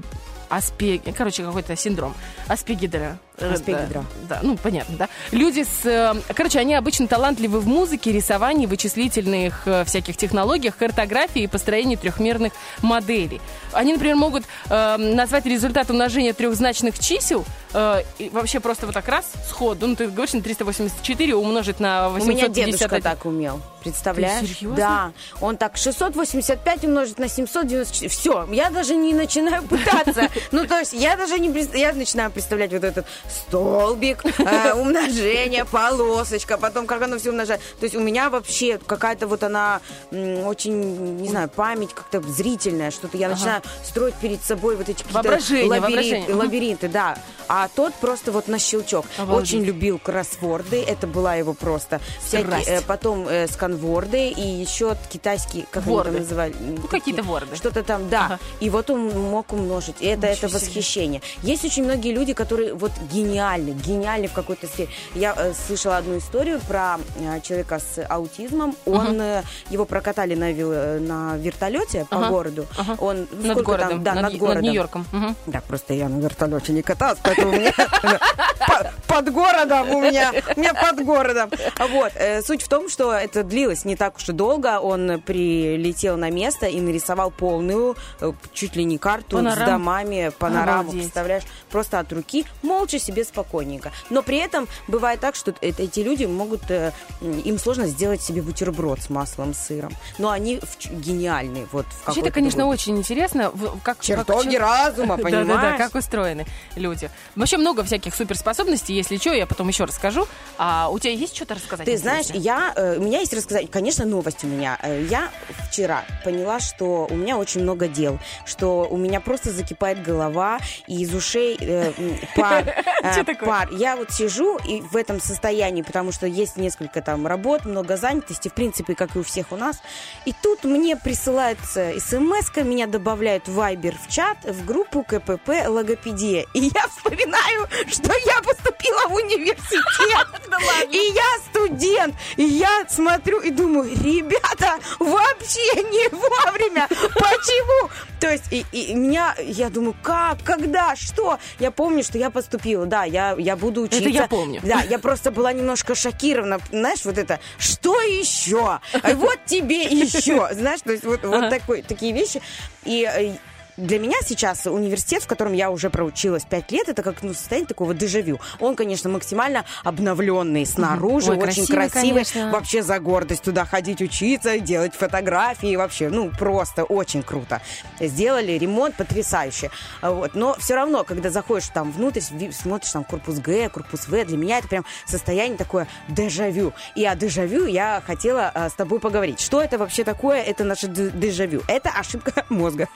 Аспе... 0.50 1.02
Короче, 1.18 1.44
какой-то 1.44 1.76
синдром. 1.76 2.14
Аспегидера. 2.48 3.18
Аспегидера. 3.40 4.06
Да, 4.28 4.36
да, 4.36 4.40
ну, 4.44 4.58
понятно, 4.58 4.98
да. 4.98 5.10
Люди 5.32 5.64
с... 5.64 5.86
э, 5.86 6.14
Короче, 6.34 6.60
они 6.60 6.76
обычно 6.76 7.08
талантливы 7.08 7.60
в 7.60 7.68
музыке, 7.68 8.12
рисовании, 8.12 8.66
вычислительных 8.68 9.64
э, 9.66 9.84
всяких 9.86 10.18
технологиях, 10.18 10.76
картографии 10.78 11.44
и 11.44 11.48
построении 11.48 11.96
трехмерных 11.96 12.54
моделей. 12.82 13.42
Они, 13.74 13.94
например, 13.94 14.16
могут 14.16 14.44
э, 14.70 14.98
назвать 14.98 15.46
результат 15.46 15.90
умножения 15.90 16.34
трехзначных 16.34 17.00
чисел 17.00 17.46
э, 17.74 18.04
и 18.20 18.30
вообще 18.30 18.60
просто 18.60 18.86
вот 18.86 18.94
так 18.94 19.08
раз 19.08 19.32
сходу. 19.50 19.88
Ну, 19.88 19.96
ты 19.96 20.08
говоришь, 20.08 20.34
на 20.34 20.42
384 20.42 21.36
умножить 21.36 21.80
на 21.80 22.10
У 22.10 22.14
851. 22.14 22.54
меня 22.66 22.66
дедушка 22.78 23.02
так 23.02 23.26
умел. 23.26 23.62
Представляешь? 23.82 24.42
Ты 24.42 24.54
серьезно? 24.54 24.76
Да. 24.78 25.12
Он 25.42 25.58
так 25.58 25.76
685 25.78 26.86
умножить 26.86 27.18
на 27.18 27.28
794. 27.28 28.10
Все, 28.10 28.48
я 28.52 28.70
даже 28.70 28.96
не 28.96 29.14
начинаю 29.14 29.64
пытаться. 29.64 30.30
Ну, 30.52 30.66
то 30.68 30.80
есть 30.80 30.94
я 30.94 31.16
даже 31.16 31.40
не 31.40 31.52
я 31.78 31.94
начинаю 31.94 32.30
представлять 32.32 32.72
вот 32.74 32.84
этот 32.84 33.06
столбик, 33.30 34.24
э, 34.40 34.74
умножение, 34.74 35.66
полосочка, 35.66 36.58
потом 36.58 36.88
как 36.88 37.02
оно 37.02 37.18
все 37.18 37.30
умножает. 37.32 37.62
То 37.80 37.86
есть 37.86 37.96
у 37.96 38.00
меня 38.00 38.30
вообще 38.30 38.78
какая-то 38.78 39.28
вот 39.28 39.44
она 39.44 39.82
м, 40.12 40.46
очень, 40.48 41.18
не 41.18 41.30
знаю, 41.30 41.50
память 41.50 41.94
как-то 41.94 42.22
зрительная, 42.22 42.92
что-то 42.92 43.18
я 43.18 43.30
начинаю 43.30 43.62
строить 43.84 44.16
перед 44.16 44.44
собой 44.44 44.76
вот 44.76 44.90
эти 44.90 45.04
какие-то 45.04 45.14
Воображение, 45.14 45.70
лабиринты, 45.70 45.92
воображение. 45.92 46.30
Мгм. 46.30 46.40
лабиринты, 46.40 46.88
да. 46.88 47.18
А 47.48 47.68
тот 47.76 47.94
просто 47.96 48.32
вот 48.32 48.48
на 48.48 48.60
щелчок. 48.60 49.06
Обалдеть. 49.18 49.44
Очень 49.54 49.64
любил 49.66 50.00
кроссворды, 50.00 50.82
это 50.82 51.06
была 51.08 51.36
его 51.36 51.54
просто 51.54 52.00
всякие, 52.26 52.64
э, 52.66 52.82
потом 52.82 53.28
э, 53.28 53.48
сканворды 53.48 54.30
и 54.30 54.42
еще 54.42 54.96
китайские, 55.12 55.66
как 55.70 55.86
Ворды. 55.86 56.10
они 56.10 56.18
там 56.20 56.24
называли? 56.24 56.56
Ну, 56.60 56.88
какие-то 56.88 57.24
ворды. 57.24 57.56
Что-то 57.56 57.84
там, 57.84 58.10
да. 58.10 58.26
Ага. 58.26 58.40
И 58.62 58.70
вот 58.70 58.90
он 58.90 59.10
мог 59.10 59.52
умножить. 59.52 59.96
И 60.00 60.06
это, 60.06 60.28
это 60.28 60.48
себе. 60.48 60.60
восхищение. 60.60 61.22
Есть 61.44 61.66
очень 61.66 61.84
многие 61.84 62.14
люди, 62.14 62.34
которые 62.34 62.74
вот 62.74 62.92
гениальны, 63.12 63.72
гениальны 63.72 64.28
в 64.28 64.34
какой-то 64.34 64.68
сфере. 64.68 64.90
Я 65.16 65.34
э, 65.38 65.54
слышала 65.54 65.98
одну 65.98 66.18
историю 66.18 66.60
про 66.68 66.98
э, 67.20 67.40
человека 67.42 67.80
с 67.80 68.06
аутизмом. 68.10 68.76
Он, 68.86 69.20
э, 69.22 69.44
его 69.70 69.86
прокатали 69.86 70.36
на, 70.36 70.52
э, 70.52 71.00
на 71.00 71.38
вертолете 71.38 72.06
по 72.10 72.18
Ага. 72.18 72.30
городу. 72.30 72.66
Ага. 72.78 72.96
Он 73.00 73.28
Над 73.32 73.62
городом. 73.64 73.90
там, 73.90 74.04
да, 74.04 74.14
над, 74.14 74.24
над, 74.24 74.32
над 74.34 74.40
городом. 74.42 74.64
Нью-Йорком. 74.64 75.06
Мгм. 75.12 75.36
Да, 75.48 75.62
просто 75.62 75.94
я 75.94 76.10
на 76.10 76.20
вертолете 76.20 76.74
не 76.74 76.82
каталась, 76.82 77.20
поэтому 77.24 77.52
под 79.08 79.32
городом 79.34 79.90
у 79.90 80.02
меня, 80.02 80.32
у 80.56 80.60
меня 80.60 80.74
под 80.74 81.04
городом. 81.06 81.50
Вот, 81.92 82.12
э, 82.16 82.42
суть 82.42 82.62
в 82.64 82.68
том, 82.68 82.90
что 82.90 83.14
это 83.14 83.44
длилось 83.44 83.86
не 83.86 83.96
так 83.96 84.18
уж 84.18 84.30
и 84.30 84.32
долго. 84.34 84.80
Он 84.80 85.20
прилетел 85.22 86.18
на 86.18 86.30
место 86.30 86.66
и 86.68 86.80
нарисовал 86.80 87.32
полную, 87.32 87.96
э, 88.22 88.32
чуть 88.54 88.76
ли 88.76 88.84
не 88.84 88.98
карту 88.98 89.38
с 89.40 89.56
домами, 89.58 90.32
панораму, 90.40 90.92
представляешь, 90.92 91.44
просто 91.70 92.00
от 92.00 92.12
руки, 92.14 92.46
молча 92.62 93.00
себе 93.02 93.24
спокойненько. 93.26 93.92
Но 94.10 94.22
при 94.24 94.38
этом 94.38 94.68
бывает 94.88 95.20
так, 95.20 95.36
что 95.36 95.54
эти 95.62 96.00
люди 96.00 96.26
могут, 96.26 96.70
э, 96.70 96.92
им 97.22 97.58
сложно 97.60 97.88
сделать 97.88 98.22
себе 98.22 98.42
бутерброд 98.42 99.02
с 99.02 99.10
маслом, 99.10 99.54
сыром. 99.54 99.92
Но 100.18 100.30
они 100.30 100.60
гениальны. 100.90 101.68
Вот, 101.72 101.86
в 101.86 102.08
Вообще, 102.08 102.22
это, 102.22 102.32
конечно, 102.32 102.60
другой- 102.60 102.76
очень 102.76 102.98
интересно. 102.98 103.52
Как, 103.84 103.98
как 103.98 104.00
Чертоги 104.02 104.52
чел- 104.52 104.62
разума, 104.62 105.18
понимаешь? 105.22 105.48
Да-да-да, 105.48 105.78
как 105.78 105.96
устроены 105.96 106.46
люди. 106.76 107.10
Вообще 107.36 107.58
много 107.58 107.84
всяких 107.84 108.14
суперспособностей, 108.16 108.96
если 108.96 109.18
что, 109.18 109.34
я 109.34 109.46
потом 109.46 109.68
еще 109.68 109.84
расскажу. 109.86 110.28
А 110.58 110.90
у 110.90 111.00
тебя 111.00 111.14
есть 111.14 111.36
что-то 111.36 111.56
рассказать? 111.56 111.86
Ты 111.86 111.98
знаешь, 111.98 112.26
интересное? 112.28 112.44
я, 112.46 112.74
э, 112.76 112.98
у 112.98 113.02
меня 113.02 113.20
есть 113.20 113.34
рассказать, 113.34 113.70
конечно, 113.72 114.06
новость 114.06 114.44
у 114.44 114.48
меня. 114.48 114.78
Э, 114.82 115.02
Я 115.10 115.30
вчера 115.70 116.06
поняла, 116.24 116.60
что 116.60 117.08
у 117.10 117.16
меня 117.16 117.38
очень 117.38 117.62
много 117.64 117.88
дел, 117.88 118.20
что 118.46 118.88
у 118.90 118.98
меня 118.98 119.20
просто 119.20 119.52
закипает 119.52 120.04
голова, 120.04 120.60
и 120.88 121.02
из 121.02 121.14
ушей 121.14 121.58
э, 121.60 121.92
пар. 122.36 122.74
э, 123.04 123.36
пар. 123.36 123.70
Я 123.72 123.96
вот 123.96 124.12
сижу 124.12 124.58
и 124.58 124.82
в 124.82 124.96
этом 124.96 125.20
состоянии, 125.20 125.82
потому 125.82 126.12
что 126.12 126.28
есть 126.28 126.58
несколько 126.58 127.02
там 127.02 127.28
работ, 127.28 127.66
много 127.66 127.98
занятости, 127.98 128.50
в 128.50 128.54
принципе, 128.54 128.96
как 128.96 129.16
и 129.16 129.20
у 129.20 129.24
всех 129.24 129.52
у 129.52 129.58
нас. 129.58 129.82
И 130.26 130.34
тут 130.34 130.64
мне 130.64 130.96
присылается 130.96 131.94
смс 132.00 132.52
меня 132.64 132.88
добавляют 132.88 133.48
в 133.48 133.60
Viber 133.60 133.96
в 134.02 134.12
чат, 134.12 134.38
в 134.44 134.66
группу 134.66 135.04
КПП 135.04 135.68
«Логопедия». 135.68 136.46
И 136.54 136.72
я 136.74 136.88
вспоминаю, 136.88 137.68
что 137.88 138.12
я 138.26 138.42
поступила 138.42 139.08
в 139.08 139.14
университет. 139.14 140.28
И 140.92 141.14
я 141.14 141.40
студент. 141.50 142.16
И 142.38 142.44
я 142.44 142.86
смотрю 142.88 143.40
и 143.40 143.52
думаю, 143.52 143.90
ребята, 143.90 144.78
вообще 145.00 145.84
не 145.84 146.10
вовремя. 146.10 146.88
Почему? 146.90 147.90
То 148.20 148.30
есть, 148.30 148.52
и, 148.52 148.66
и 148.72 148.94
меня, 148.94 149.36
я 149.40 149.70
думаю, 149.70 149.96
как, 150.02 150.44
когда, 150.44 150.96
что? 150.96 151.40
Я 151.60 151.72
помню, 151.72 152.04
что 152.04 152.18
я 152.18 152.30
поступила, 152.30 152.81
да, 152.86 153.04
я, 153.04 153.36
я 153.38 153.56
буду 153.56 153.82
учиться. 153.82 154.10
я 154.10 154.28
помню. 154.28 154.62
Да, 154.64 154.82
я 154.82 155.00
просто 155.00 155.32
была 155.32 155.54
немножко 155.54 155.96
шокирована. 155.96 156.60
Знаешь, 156.72 157.06
вот 157.06 157.18
это, 157.18 157.40
что 157.58 158.00
еще? 158.02 158.80
Вот 159.04 159.40
тебе 159.46 159.84
еще. 159.84 160.50
Знаешь, 160.54 160.82
то 160.82 160.92
есть 160.92 161.04
вот, 161.04 161.24
вот 161.24 161.50
такой, 161.50 161.82
такие 161.82 162.14
вещи. 162.14 162.42
И 162.86 163.08
э, 163.12 163.34
для 163.82 164.00
меня 164.00 164.18
сейчас 164.24 164.66
университет, 164.68 165.24
в 165.24 165.28
котором 165.28 165.54
я 165.54 165.72
уже 165.72 165.90
проучилась 165.90 166.44
5 166.44 166.72
лет, 166.72 166.90
это 166.90 167.04
как 167.04 167.24
ну, 167.24 167.34
состояние 167.34 167.68
такого 167.68 167.94
дежавю. 167.94 168.40
Он, 168.60 168.76
конечно, 168.76 169.10
максимально 169.10 169.66
обновленный 169.84 170.66
снаружи, 170.66 171.32
Ой, 171.32 171.38
очень 171.38 171.66
красивый, 171.66 171.90
красивый. 171.90 172.10
конечно. 172.12 172.52
Вообще 172.52 172.84
за 172.84 173.00
гордость 173.00 173.44
туда 173.44 173.66
ходить 173.66 174.02
учиться, 174.02 174.60
делать 174.60 174.94
фотографии. 174.94 175.76
Вообще, 175.76 176.10
ну, 176.10 176.30
просто 176.30 176.84
очень 176.84 177.24
круто. 177.24 177.62
Сделали 178.00 178.54
ремонт 178.54 178.96
потрясающе. 178.96 179.72
Вот. 180.02 180.36
Но 180.36 180.56
все 180.60 180.76
равно, 180.76 181.04
когда 181.04 181.30
заходишь 181.30 181.68
там 181.74 181.92
внутрь, 181.92 182.22
смотришь 182.52 182.92
там 182.92 183.04
корпус 183.04 183.40
Г, 183.40 183.70
корпус 183.70 184.08
В, 184.08 184.26
для 184.26 184.38
меня 184.38 184.60
это 184.60 184.68
прям 184.68 184.86
состояние 185.06 185.58
такое 185.58 185.88
дежавю. 186.08 186.74
И 186.96 187.06
о 187.06 187.16
дежавю 187.16 187.66
я 187.66 188.04
хотела 188.06 188.52
а, 188.54 188.70
с 188.70 188.74
тобой 188.74 189.00
поговорить. 189.00 189.40
Что 189.40 189.62
это 189.62 189.78
вообще 189.78 190.04
такое? 190.04 190.42
Это 190.42 190.64
наше 190.64 190.88
дежавю. 190.88 191.64
Это 191.68 191.90
ошибка 191.90 192.46
мозга. 192.50 192.88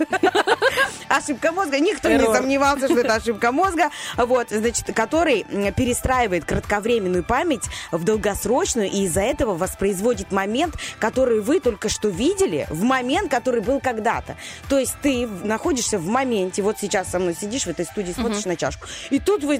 Ошибка 1.09 1.51
мозга. 1.51 1.80
Никто 1.80 2.09
не 2.09 2.19
сомневался, 2.26 2.88
что 2.88 2.99
это 2.99 3.15
ошибка 3.15 3.51
мозга. 3.51 3.89
Вот, 4.17 4.49
значит, 4.49 4.93
который 4.95 5.45
перестраивает 5.76 6.45
кратковременную 6.45 7.23
память 7.23 7.63
в 7.91 8.03
долгосрочную 8.03 8.89
и 8.89 9.03
из-за 9.05 9.21
этого 9.21 9.55
воспроизводит 9.55 10.32
момент, 10.32 10.76
который 10.99 11.41
вы 11.41 11.59
только 11.59 11.89
что 11.89 12.09
видели, 12.09 12.67
в 12.69 12.84
момент, 12.84 13.30
который 13.32 13.61
был 13.61 13.80
когда-то. 13.80 14.36
То 14.69 14.80
есть 14.80 14.95
ты 15.01 15.28
находишься 15.28 15.97
в 15.97 16.07
моменте, 16.07 16.61
вот 16.61 16.78
сейчас 16.80 17.09
со 17.09 17.19
мной 17.19 17.36
сидишь 17.39 17.63
в 17.63 17.67
этой 17.69 17.86
студии, 17.86 18.11
смотришь 18.11 18.45
на 18.45 18.55
чашку, 18.55 18.88
и 19.09 19.19
тут 19.19 19.43
вы 19.43 19.59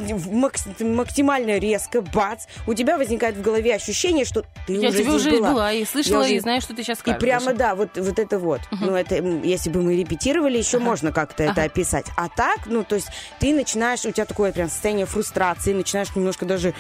максимально 0.80 1.58
резко, 1.58 2.02
бац, 2.02 2.46
у 2.68 2.74
тебя 2.74 2.98
возникает 2.98 3.36
в 3.38 3.42
голове 3.42 3.76
ощущение, 3.76 4.26
что 4.26 4.44
ты 4.68 4.74
Я 4.74 4.90
уже 4.90 5.00
тебе 5.00 5.12
уже 5.12 5.32
была. 5.32 5.52
была 5.52 5.74
и 5.74 5.86
слышала, 5.86 6.20
Я 6.22 6.26
уже- 6.26 6.36
и 6.36 6.40
знаю, 6.40 6.62
что 6.62 6.76
ты 6.76 6.84
сейчас 6.84 6.98
И 6.98 7.02
скажешь. 7.02 7.20
прямо, 7.22 7.54
да, 7.54 7.76
вот, 7.76 7.98
вот 7.98 8.20
это 8.20 8.40
вот. 8.40 8.62
Ну, 8.72 8.96
это, 8.96 9.16
если 9.16 9.70
бы 9.70 9.82
мы 9.82 9.96
репетировали, 9.96 10.58
еще 10.58 10.80
можно 10.80 11.05
сложно 11.06 11.12
как-то 11.12 11.44
это 11.44 11.64
описать. 11.64 12.06
А 12.16 12.30
так, 12.30 12.62
ну, 12.66 12.84
то 12.84 12.96
есть 12.96 13.08
ты 13.40 13.54
начинаешь, 13.54 14.06
у 14.06 14.12
тебя 14.12 14.26
такое 14.26 14.52
прям 14.52 14.70
состояние 14.70 15.06
фрустрации, 15.06 15.74
начинаешь 15.74 16.16
немножко 16.16 16.46
даже 16.46 16.74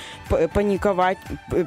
паниковать, 0.53 1.17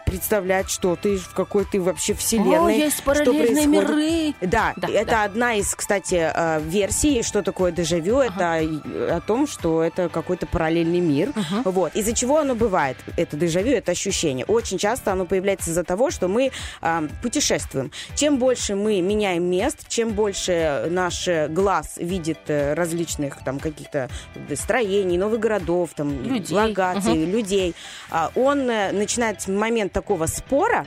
представлять, 0.06 0.70
что 0.70 0.96
ты 0.96 1.16
в 1.16 1.34
какой 1.34 1.64
ты 1.64 1.80
вообще 1.80 2.14
вселенной. 2.14 2.58
О, 2.58 2.68
есть 2.70 2.96
что 2.96 3.04
параллельные 3.04 3.68
происходит. 3.68 3.90
миры. 3.90 4.34
Да, 4.40 4.72
Да, 4.76 4.88
это 4.88 5.10
да. 5.10 5.24
одна 5.24 5.54
из, 5.54 5.74
кстати, 5.74 6.30
э, 6.34 6.60
версий, 6.62 7.22
что 7.22 7.42
такое 7.42 7.72
дежавю. 7.72 8.18
Это 8.20 8.60
и- 8.60 8.78
о 9.10 9.20
том, 9.20 9.46
что 9.46 9.82
это 9.82 10.08
какой-то 10.08 10.46
параллельный 10.46 11.00
мир. 11.00 11.32
Вот. 11.64 11.94
Из-за 11.94 12.12
чего 12.14 12.38
оно 12.38 12.54
бывает? 12.54 12.96
Это 13.16 13.36
дежавю, 13.36 13.72
это 13.72 13.92
ощущение. 13.92 14.44
Очень 14.46 14.78
часто 14.78 15.12
оно 15.12 15.24
появляется 15.26 15.70
из-за 15.70 15.84
того, 15.84 16.10
что 16.10 16.28
мы 16.28 16.50
э, 16.82 17.08
путешествуем. 17.22 17.90
Чем 18.14 18.38
больше 18.38 18.74
мы 18.74 19.00
меняем 19.00 19.44
мест, 19.44 19.88
чем 19.88 20.10
больше 20.10 20.86
наш 20.90 21.28
э, 21.28 21.48
глаз 21.48 21.94
видит 21.96 22.37
э, 22.46 22.74
различных 22.74 23.42
там 23.44 23.58
каких-то 23.58 24.08
строений, 24.54 25.18
новых 25.18 25.40
городов, 25.40 25.90
там 25.94 26.22
Людей. 26.22 26.56
локаций, 26.56 27.24
людей, 27.24 27.74
а, 28.10 28.30
он 28.34 28.68
э, 28.70 28.92
начинает 28.92 29.46
момент 29.48 29.92
такого 29.92 30.26
спора 30.26 30.86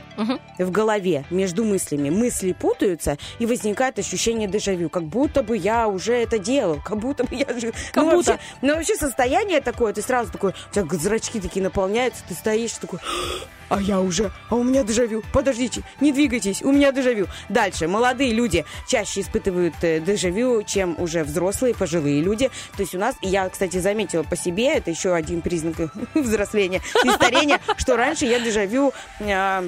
в 0.58 0.70
голове 0.70 1.24
между 1.30 1.64
мыслями. 1.64 2.10
Мысли 2.10 2.52
путаются, 2.52 3.18
и 3.38 3.46
возникает 3.46 3.98
ощущение 3.98 4.48
дежавю, 4.48 4.88
как 4.88 5.04
будто 5.04 5.42
бы 5.42 5.56
я 5.56 5.88
уже 5.88 6.14
это 6.14 6.38
делал, 6.38 6.80
как 6.84 6.98
будто 6.98 7.24
бы 7.24 7.34
я 7.34 7.46
же... 7.58 7.72
Как 7.92 8.04
ну, 8.04 8.12
будто. 8.12 8.32
Вообще, 8.32 8.46
ну, 8.62 8.74
вообще 8.74 8.96
состояние 8.96 9.60
такое, 9.60 9.92
ты 9.92 10.02
сразу 10.02 10.30
такой, 10.30 10.52
у 10.52 10.74
тебя 10.74 10.86
зрачки 10.98 11.40
такие 11.40 11.62
наполняются, 11.62 12.22
ты 12.28 12.34
стоишь 12.34 12.72
такой, 12.72 13.00
а 13.72 13.80
я 13.80 14.00
уже, 14.00 14.30
а 14.50 14.56
у 14.56 14.62
меня 14.62 14.84
дежавю. 14.84 15.22
Подождите, 15.32 15.82
не 16.00 16.12
двигайтесь, 16.12 16.62
у 16.62 16.72
меня 16.72 16.92
дежавю. 16.92 17.26
Дальше, 17.48 17.88
молодые 17.88 18.32
люди 18.34 18.66
чаще 18.86 19.22
испытывают 19.22 19.74
э, 19.80 19.98
дежавю, 20.00 20.62
чем 20.62 20.94
уже 21.00 21.24
взрослые, 21.24 21.74
пожилые 21.74 22.20
люди. 22.20 22.50
То 22.76 22.82
есть 22.82 22.94
у 22.94 22.98
нас, 22.98 23.16
я, 23.22 23.48
кстати, 23.48 23.78
заметила 23.78 24.24
по 24.24 24.36
себе, 24.36 24.74
это 24.74 24.90
еще 24.90 25.14
один 25.14 25.40
признак 25.40 25.76
взросления 26.14 26.82
и 27.02 27.10
старения, 27.10 27.60
что 27.78 27.96
раньше 27.96 28.26
я 28.26 28.40
дежавю... 28.40 28.92
а, 29.20 29.64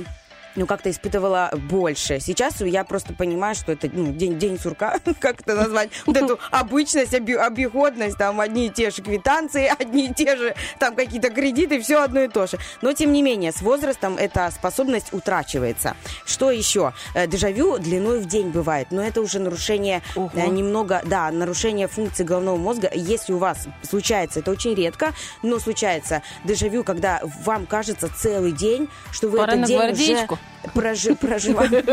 ну, 0.56 0.66
как-то 0.66 0.90
испытывала 0.90 1.50
больше. 1.52 2.20
Сейчас 2.20 2.60
я 2.60 2.84
просто 2.84 3.12
понимаю, 3.14 3.54
что 3.54 3.72
это 3.72 3.88
ну, 3.92 4.12
день, 4.12 4.38
день 4.38 4.58
сурка, 4.58 4.98
как 5.20 5.40
это 5.40 5.54
назвать, 5.54 5.90
вот 6.06 6.16
эту 6.16 6.38
обычность, 6.50 7.14
оби- 7.14 7.34
обиходность, 7.34 8.18
там 8.18 8.40
одни 8.40 8.66
и 8.66 8.70
те 8.70 8.90
же 8.90 9.02
квитанции, 9.02 9.72
одни 9.78 10.06
и 10.08 10.14
те 10.14 10.36
же 10.36 10.54
там 10.78 10.94
какие-то 10.94 11.30
кредиты, 11.30 11.80
все 11.80 12.02
одно 12.02 12.22
и 12.22 12.28
то 12.28 12.46
же. 12.46 12.58
Но, 12.82 12.92
тем 12.92 13.12
не 13.12 13.22
менее, 13.22 13.52
с 13.52 13.60
возрастом 13.60 14.16
эта 14.16 14.50
способность 14.50 15.12
утрачивается. 15.12 15.96
Что 16.24 16.50
еще? 16.50 16.92
Э, 17.14 17.26
Дежавю 17.26 17.78
длиной 17.78 18.20
в 18.20 18.26
день 18.26 18.50
бывает, 18.50 18.88
но 18.90 19.02
это 19.02 19.20
уже 19.20 19.38
нарушение 19.38 20.02
Ого. 20.14 20.30
э, 20.34 20.46
немного, 20.46 21.02
да, 21.04 21.30
нарушение 21.30 21.88
функции 21.88 22.24
головного 22.24 22.56
мозга. 22.56 22.90
Если 22.94 23.32
у 23.32 23.38
вас 23.38 23.66
случается, 23.82 24.40
это 24.40 24.50
очень 24.50 24.74
редко, 24.74 25.12
но 25.42 25.58
случается 25.58 26.22
дежавю, 26.44 26.84
когда 26.84 27.20
вам 27.44 27.66
кажется 27.66 28.10
целый 28.14 28.52
день, 28.52 28.88
что 29.10 29.28
вы 29.28 29.38
Пора 29.38 29.54
этот 29.54 29.66
день 29.66 29.92
уже 29.92 30.26
прожи- 30.74 31.16
проживаете. 31.16 31.84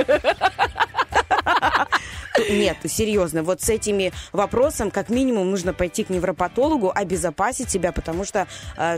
Нет, 2.49 2.77
серьезно, 2.85 3.43
вот 3.43 3.61
с 3.61 3.69
этими 3.69 4.13
вопросом 4.31 4.89
как 4.89 5.09
минимум 5.09 5.51
нужно 5.51 5.73
пойти 5.73 6.03
к 6.03 6.09
невропатологу, 6.09 6.91
обезопасить 6.93 7.69
себя, 7.69 7.91
потому 7.91 8.23
что 8.25 8.47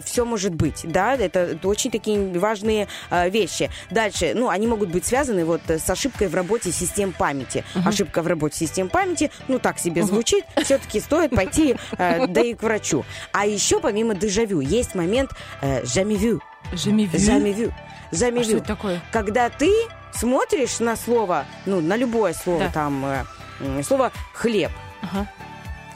все 0.05 0.23
может 0.23 0.53
быть, 0.53 0.81
да, 0.83 1.15
это, 1.15 1.39
это 1.39 1.67
очень 1.67 1.91
такие 1.91 2.39
важные 2.39 2.87
э, 3.09 3.29
вещи. 3.29 3.69
Дальше, 3.89 4.33
ну, 4.35 4.49
они 4.49 4.67
могут 4.67 4.89
быть 4.89 5.05
связаны 5.05 5.45
вот 5.45 5.61
э, 5.67 5.79
с 5.79 5.89
ошибкой 5.89 6.27
в 6.27 6.35
работе 6.35 6.71
систем 6.71 7.11
памяти. 7.11 7.63
Ошибка 7.85 8.21
в 8.21 8.27
работе 8.27 8.57
систем 8.57 8.87
памяти, 8.87 9.31
ну, 9.47 9.59
так 9.59 9.79
себе 9.79 10.03
звучит, 10.03 10.45
все-таки 10.63 10.99
стоит 10.99 11.31
пойти, 11.31 11.75
э, 11.97 12.27
да 12.27 12.41
и 12.41 12.53
к 12.53 12.63
врачу. 12.63 13.03
А 13.31 13.45
еще 13.45 13.79
помимо 13.79 14.13
дежавю 14.13 14.59
есть 14.61 14.95
момент 14.95 15.31
э, 15.61 15.83
жамивю. 15.85 16.41
Жамивю. 16.71 17.19
Жамивю. 17.19 17.73
А 18.13 18.17
Жамивю. 18.17 18.43
что 18.43 18.57
это 18.57 18.65
такое? 18.67 19.01
Когда 19.11 19.49
ты 19.49 19.71
смотришь 20.13 20.79
на 20.79 20.95
слово, 20.95 21.45
ну, 21.65 21.81
на 21.81 21.95
любое 21.97 22.33
слово, 22.33 22.59
Да. 22.65 22.71
там, 22.71 23.05
э, 23.05 23.83
слово 23.83 24.11
хлеб. 24.33 24.71
Ага. 25.01 25.27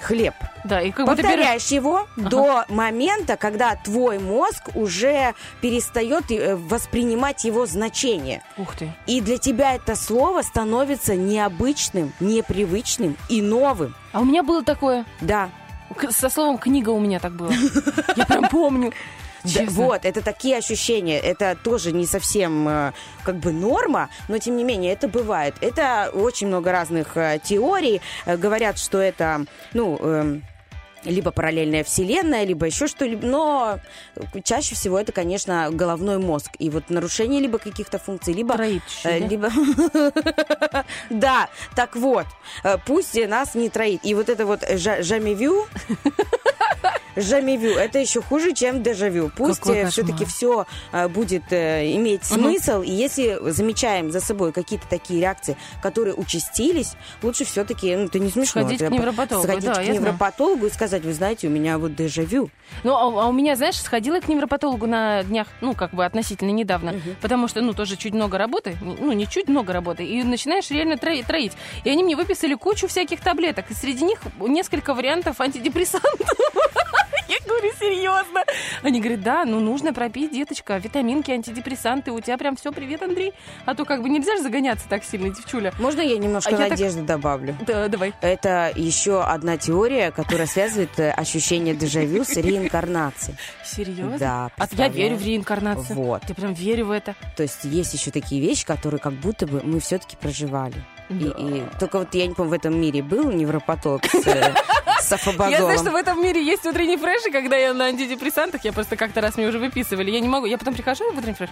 Хлеб. 0.02 0.36
Да, 0.64 0.80
и 0.82 0.92
как 0.92 1.08
будто 1.08 1.22
берешь- 1.24 1.26
Повторяешь 1.32 1.66
его 1.68 2.08
до 2.18 2.66
момента, 2.70 3.36
когда 3.36 3.76
твой 3.76 4.20
мозг 4.20 4.70
уже 4.76 5.34
перестает 5.60 6.30
э, 6.32 6.56
воспринимать 6.56 7.44
его 7.46 7.66
значение. 7.66 8.44
Ух 8.58 8.76
ты. 8.76 8.94
И 9.08 9.22
для 9.22 9.38
тебя 9.40 9.74
это 9.76 9.96
слово 9.96 10.44
становится 10.44 11.16
необычным, 11.16 12.14
непривычным 12.20 13.18
и 13.28 13.42
новым. 13.42 13.96
А 14.14 14.20
у 14.20 14.26
меня 14.26 14.44
было 14.44 14.64
такое. 14.64 15.06
Да. 15.22 15.50
Со 16.12 16.30
словом 16.30 16.58
книга 16.60 16.90
у 16.92 17.00
меня 17.00 17.20
так 17.20 17.32
было. 17.34 17.52
Я 18.16 18.26
прям 18.26 18.50
помню. 18.50 18.92
Да, 19.44 19.62
вот, 19.68 20.06
это 20.06 20.22
такие 20.22 20.58
ощущения. 20.58 21.20
Это 21.20 21.56
тоже 21.62 21.92
не 21.92 22.06
совсем 22.06 22.68
э, 22.68 22.94
как 23.24 23.38
бы 23.38 23.52
норма, 23.52 24.10
но 24.28 24.38
тем 24.38 24.58
не 24.58 24.64
менее 24.64 24.94
это 24.94 25.08
бывает. 25.08 25.56
Это 25.62 26.12
очень 26.14 26.48
много 26.48 26.72
разных 26.72 27.18
э, 27.18 27.40
теорий. 27.44 28.02
Э, 28.26 28.38
говорят, 28.38 28.78
что 28.78 29.00
это, 29.00 29.46
ну, 29.74 29.98
эм, 29.98 30.44
либо 31.04 31.32
параллельная 31.32 31.84
вселенная, 31.84 32.44
либо 32.44 32.66
еще 32.66 32.88
что-либо, 32.88 33.26
но 33.26 33.80
чаще 34.44 34.76
всего 34.76 35.00
это, 35.00 35.12
конечно, 35.12 35.70
головной 35.72 36.18
мозг. 36.18 36.52
И 36.60 36.70
вот 36.70 36.90
нарушение 36.90 37.40
либо 37.40 37.60
каких-то 37.60 38.00
функций, 38.00 38.34
либо... 38.34 38.56
Либо... 39.06 39.50
Да, 41.10 41.50
так 41.76 41.96
вот, 41.96 42.26
пусть 42.86 43.16
нас 43.28 43.56
не 43.56 43.70
троит. 43.70 44.02
И 44.04 44.14
вот 44.14 44.30
это 44.30 44.46
вот 44.46 44.64
жа- 44.64 45.02
жамивю, 47.18 47.72
это 47.72 48.00
еще 48.00 48.22
хуже, 48.22 48.54
чем 48.54 48.84
дежавю. 48.84 49.32
Пусть 49.36 49.60
кошмар. 49.60 49.92
все-таки 49.92 50.26
все 50.26 50.66
будет 51.10 51.44
э, 51.52 51.94
иметь 51.96 52.24
смысл, 52.24 52.82
и 52.82 52.92
если 52.92 53.38
замечаем 53.52 54.12
за 54.12 54.20
собой 54.20 54.52
какие-то 54.52 54.88
такие 54.88 55.20
реакции, 55.22 55.58
которые 55.82 56.14
участились, 56.16 56.94
лучше 57.22 57.46
все-таки, 57.46 57.96
ну, 57.96 58.06
это 58.06 58.20
не 58.20 58.30
смешно. 58.30 58.62
Сходить 58.62 58.80
к 58.80 58.90
невропатологу, 58.90 59.48
Сходить 59.48 59.70
да, 59.70 59.84
к 59.84 59.88
невропатологу 59.88 60.66
и 60.68 60.70
сказать, 60.70 61.04
вы 61.04 61.14
знаете, 61.14 61.48
у 61.48 61.50
меня 61.50 61.78
вот 61.78 61.96
дежавю. 61.96 62.50
Ну, 62.84 62.94
а, 62.94 63.24
а 63.24 63.28
у 63.28 63.32
меня, 63.32 63.56
знаешь, 63.56 63.80
сходила 63.80 64.20
к 64.20 64.28
невропатологу 64.28 64.88
на 64.88 65.24
днях, 65.24 65.48
ну, 65.62 65.74
как 65.74 65.94
бы 65.94 66.06
относительно 66.06 66.52
недавно, 66.52 66.96
потому 67.22 67.48
что, 67.48 67.62
ну, 67.62 67.74
тоже 67.74 67.96
чуть 67.96 68.14
много 68.14 68.38
работы, 68.38 68.78
ну, 68.82 69.12
не 69.12 69.28
чуть 69.28 69.48
много 69.48 69.74
работы, 69.74 70.06
и 70.06 70.24
начинаешь 70.24 70.70
реально 70.70 70.94
трои- 70.94 71.26
троить. 71.26 71.54
И 71.84 71.90
они 71.90 72.04
мне 72.04 72.16
выписали 72.16 72.54
кучу 72.56 72.88
всяких 72.88 73.22
таблеток, 73.22 73.66
и 73.70 73.74
среди 73.74 74.04
них 74.04 74.20
несколько 74.40 74.94
вариантов 74.94 75.40
антидепрессантов. 75.42 76.28
Я 77.28 77.38
говорю, 77.46 77.72
серьезно? 77.80 78.44
Они 78.84 79.00
говорят, 79.00 79.22
да, 79.22 79.46
ну 79.46 79.60
нужно 79.60 79.94
пропить, 79.94 80.32
деточка, 80.32 80.78
витаминки, 80.78 81.32
антидепрессанты. 81.32 82.12
У 82.12 82.20
тебя 82.22 82.38
прям 82.38 82.56
все, 82.56 82.72
привет, 82.72 83.02
Андрей. 83.04 83.34
А 83.66 83.76
то 83.76 83.86
как 83.86 84.02
бы 84.02 84.10
нельзя 84.10 84.38
же 84.38 84.44
загоняться 84.44 84.88
так 84.88 85.04
сильно, 85.04 85.30
девчуля. 85.34 85.74
Можно 85.80 86.02
я 86.02 86.18
немножко 86.18 86.50
А 86.50 86.52
я 86.54 86.58
так- 86.58 86.70
надежды 86.72 87.02
добавлю? 87.02 87.56
Да, 87.66 87.88
давай. 87.88 88.14
Это 88.22 88.72
еще 88.76 89.22
одна 89.24 89.58
теория, 89.58 90.12
которая 90.12 90.48
связывает 90.48 90.98
э, 91.00 91.12
ощущение 91.12 91.76
дежавю 91.76 92.24
с 92.24 92.36
реинкарнацией. 92.36 93.38
Серьезно? 93.66 94.18
Да, 94.18 94.52
А 94.58 94.68
я 94.72 94.88
верю 94.88 95.18
в 95.18 95.24
реинкарнацию. 95.26 95.96
Вот. 95.96 96.24
Я 96.28 96.36
прям 96.36 96.54
верю 96.54 96.86
в 96.86 96.92
это. 96.92 97.16
То 97.36 97.44
есть 97.44 97.64
есть 97.64 97.94
еще 97.94 98.12
такие 98.12 98.42
вещи, 98.42 98.66
которые 98.66 99.00
как 99.00 99.14
будто 99.14 99.48
бы 99.48 99.62
мы 99.64 99.80
все-таки 99.80 100.16
проживали. 100.16 100.76
И, 101.10 101.26
и 101.38 101.64
только 101.80 102.00
вот 102.00 102.14
я 102.14 102.28
не 102.28 102.34
помню, 102.34 102.52
в 102.52 102.54
этом 102.54 102.80
мире 102.80 103.02
был 103.02 103.32
невропатолог 103.32 104.06
с, 104.06 104.10
с 104.14 104.24
Я 104.24 104.28
знаю, 104.28 104.54
что 105.00 105.16
афобазолом. 105.16 105.94
в 105.94 105.96
этом 105.96 106.22
мире 106.22 106.44
есть 106.44 106.66
утренний 106.66 106.98
фреш, 106.98 107.26
и 107.26 107.32
когда 107.32 107.56
я 107.56 107.74
на 107.74 107.86
антидепрессантах, 107.86 108.66
я 108.66 108.74
просто 108.74 108.98
как-то 108.98 109.22
раз 109.22 109.38
мне 109.38 109.48
уже 109.48 109.60
выписывали. 109.60 110.12
Я 110.12 110.20
не 110.20 110.28
могу. 110.28 110.46
Я 110.46 110.58
потом 110.58 110.74
прихожу 110.74 111.10
в 111.12 111.18
утренний 111.18 111.36
фреш. 111.36 111.50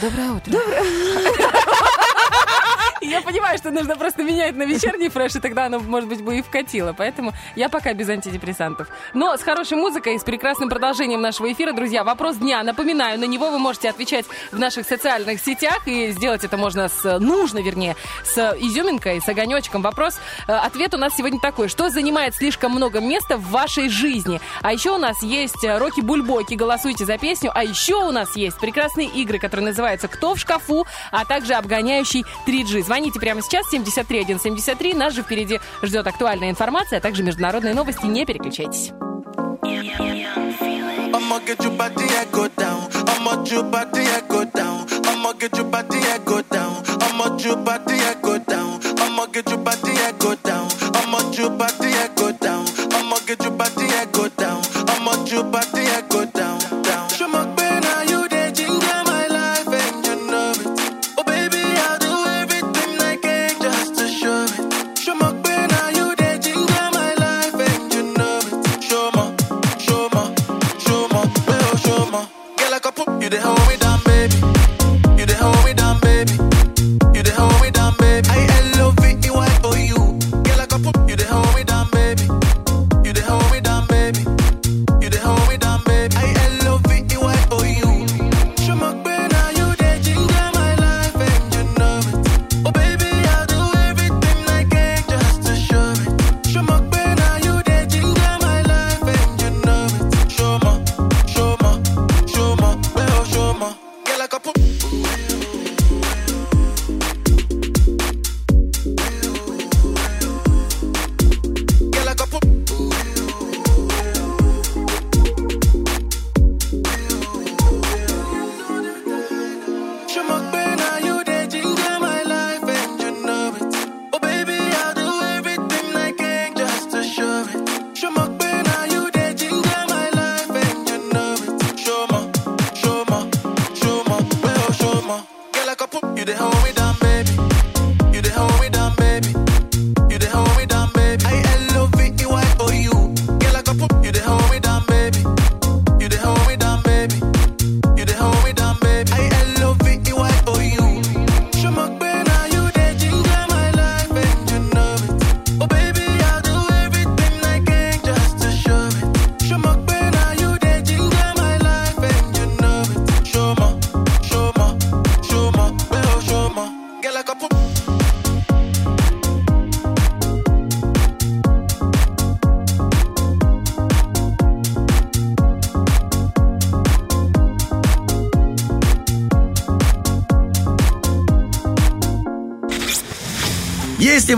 Доброе 0.00 0.30
утро. 0.32 0.50
Доброе. 0.52 0.82
Я 3.04 3.20
понимаю, 3.20 3.58
что 3.58 3.70
нужно 3.70 3.96
просто 3.96 4.22
менять 4.22 4.56
на 4.56 4.62
вечерний 4.62 5.10
фреш, 5.10 5.36
и 5.36 5.40
тогда 5.40 5.66
оно, 5.66 5.78
может 5.78 6.08
быть, 6.08 6.22
бы 6.22 6.38
и 6.38 6.42
вкатило. 6.42 6.94
Поэтому 6.96 7.32
я 7.54 7.68
пока 7.68 7.92
без 7.92 8.08
антидепрессантов. 8.08 8.88
Но 9.12 9.36
с 9.36 9.42
хорошей 9.42 9.76
музыкой 9.76 10.14
и 10.14 10.18
с 10.18 10.24
прекрасным 10.24 10.70
продолжением 10.70 11.20
нашего 11.20 11.52
эфира, 11.52 11.72
друзья, 11.72 12.02
вопрос 12.02 12.36
дня. 12.36 12.62
Напоминаю, 12.62 13.20
на 13.20 13.24
него 13.24 13.50
вы 13.50 13.58
можете 13.58 13.90
отвечать 13.90 14.24
в 14.52 14.58
наших 14.58 14.86
социальных 14.86 15.40
сетях, 15.40 15.86
и 15.86 16.12
сделать 16.12 16.44
это 16.44 16.56
можно 16.56 16.88
с, 16.88 17.18
нужно, 17.18 17.58
вернее, 17.58 17.94
с 18.24 18.56
изюминкой, 18.58 19.20
с 19.20 19.28
огонечком. 19.28 19.82
Вопрос, 19.82 20.18
э, 20.48 20.52
ответ 20.52 20.94
у 20.94 20.96
нас 20.96 21.14
сегодня 21.14 21.40
такой. 21.40 21.68
Что 21.68 21.90
занимает 21.90 22.34
слишком 22.34 22.72
много 22.72 23.00
места 23.00 23.36
в 23.36 23.50
вашей 23.50 23.90
жизни? 23.90 24.40
А 24.62 24.72
еще 24.72 24.92
у 24.92 24.98
нас 24.98 25.22
есть 25.22 25.62
э, 25.62 25.76
Роки 25.76 26.00
Бульбоки, 26.00 26.54
голосуйте 26.54 27.04
за 27.04 27.18
песню. 27.18 27.50
А 27.54 27.64
еще 27.64 27.96
у 27.96 28.12
нас 28.12 28.34
есть 28.34 28.58
прекрасные 28.58 29.08
игры, 29.08 29.38
которые 29.38 29.66
называются 29.66 30.08
«Кто 30.08 30.34
в 30.34 30.38
шкафу?», 30.38 30.86
а 31.10 31.26
также 31.26 31.52
«Обгоняющий 31.52 32.24
3G». 32.46 32.93
Звоните 32.94 33.18
прямо 33.18 33.42
сейчас, 33.42 33.66
73173. 33.70 34.94
Нас 34.94 35.14
же 35.14 35.24
впереди 35.24 35.58
ждет 35.82 36.06
актуальная 36.06 36.48
информация, 36.48 36.98
а 36.98 37.02
также 37.02 37.24
международные 37.24 37.74
новости. 37.74 38.06
Не 38.06 38.24
переключайтесь. 38.24 38.92
I'ma 41.12 41.40
get 41.44 41.58
your 41.58 41.76
body, 41.76 42.04
I 42.04 42.24
go 42.30 42.48
down. 42.56 42.88
I'ma 43.08 43.42
your 43.50 43.64
body, 43.68 44.06
I 44.06 44.20
go 44.28 44.44
down. 44.44 44.86
I'ma 45.08 45.32
get 45.32 45.56
your 45.56 45.68
body, 45.68 45.98
I 45.98 46.18
go 46.24 46.40
down. 46.42 46.84
I'ma 47.02 47.36
your 47.38 47.56
body, 47.56 47.94
I 47.94 48.14
go 48.22 48.38
down. 48.38 48.80
I'ma 49.00 49.26
get 49.26 49.48
your 49.50 49.58
body, 49.58 49.90
I 49.90 50.12
go 50.12 50.36
down. 50.36 50.68
I'ma 50.94 51.18
your 51.32 51.50
body, 51.50 51.73
you 73.24 73.30
the 73.30 73.40
hold 73.40 73.63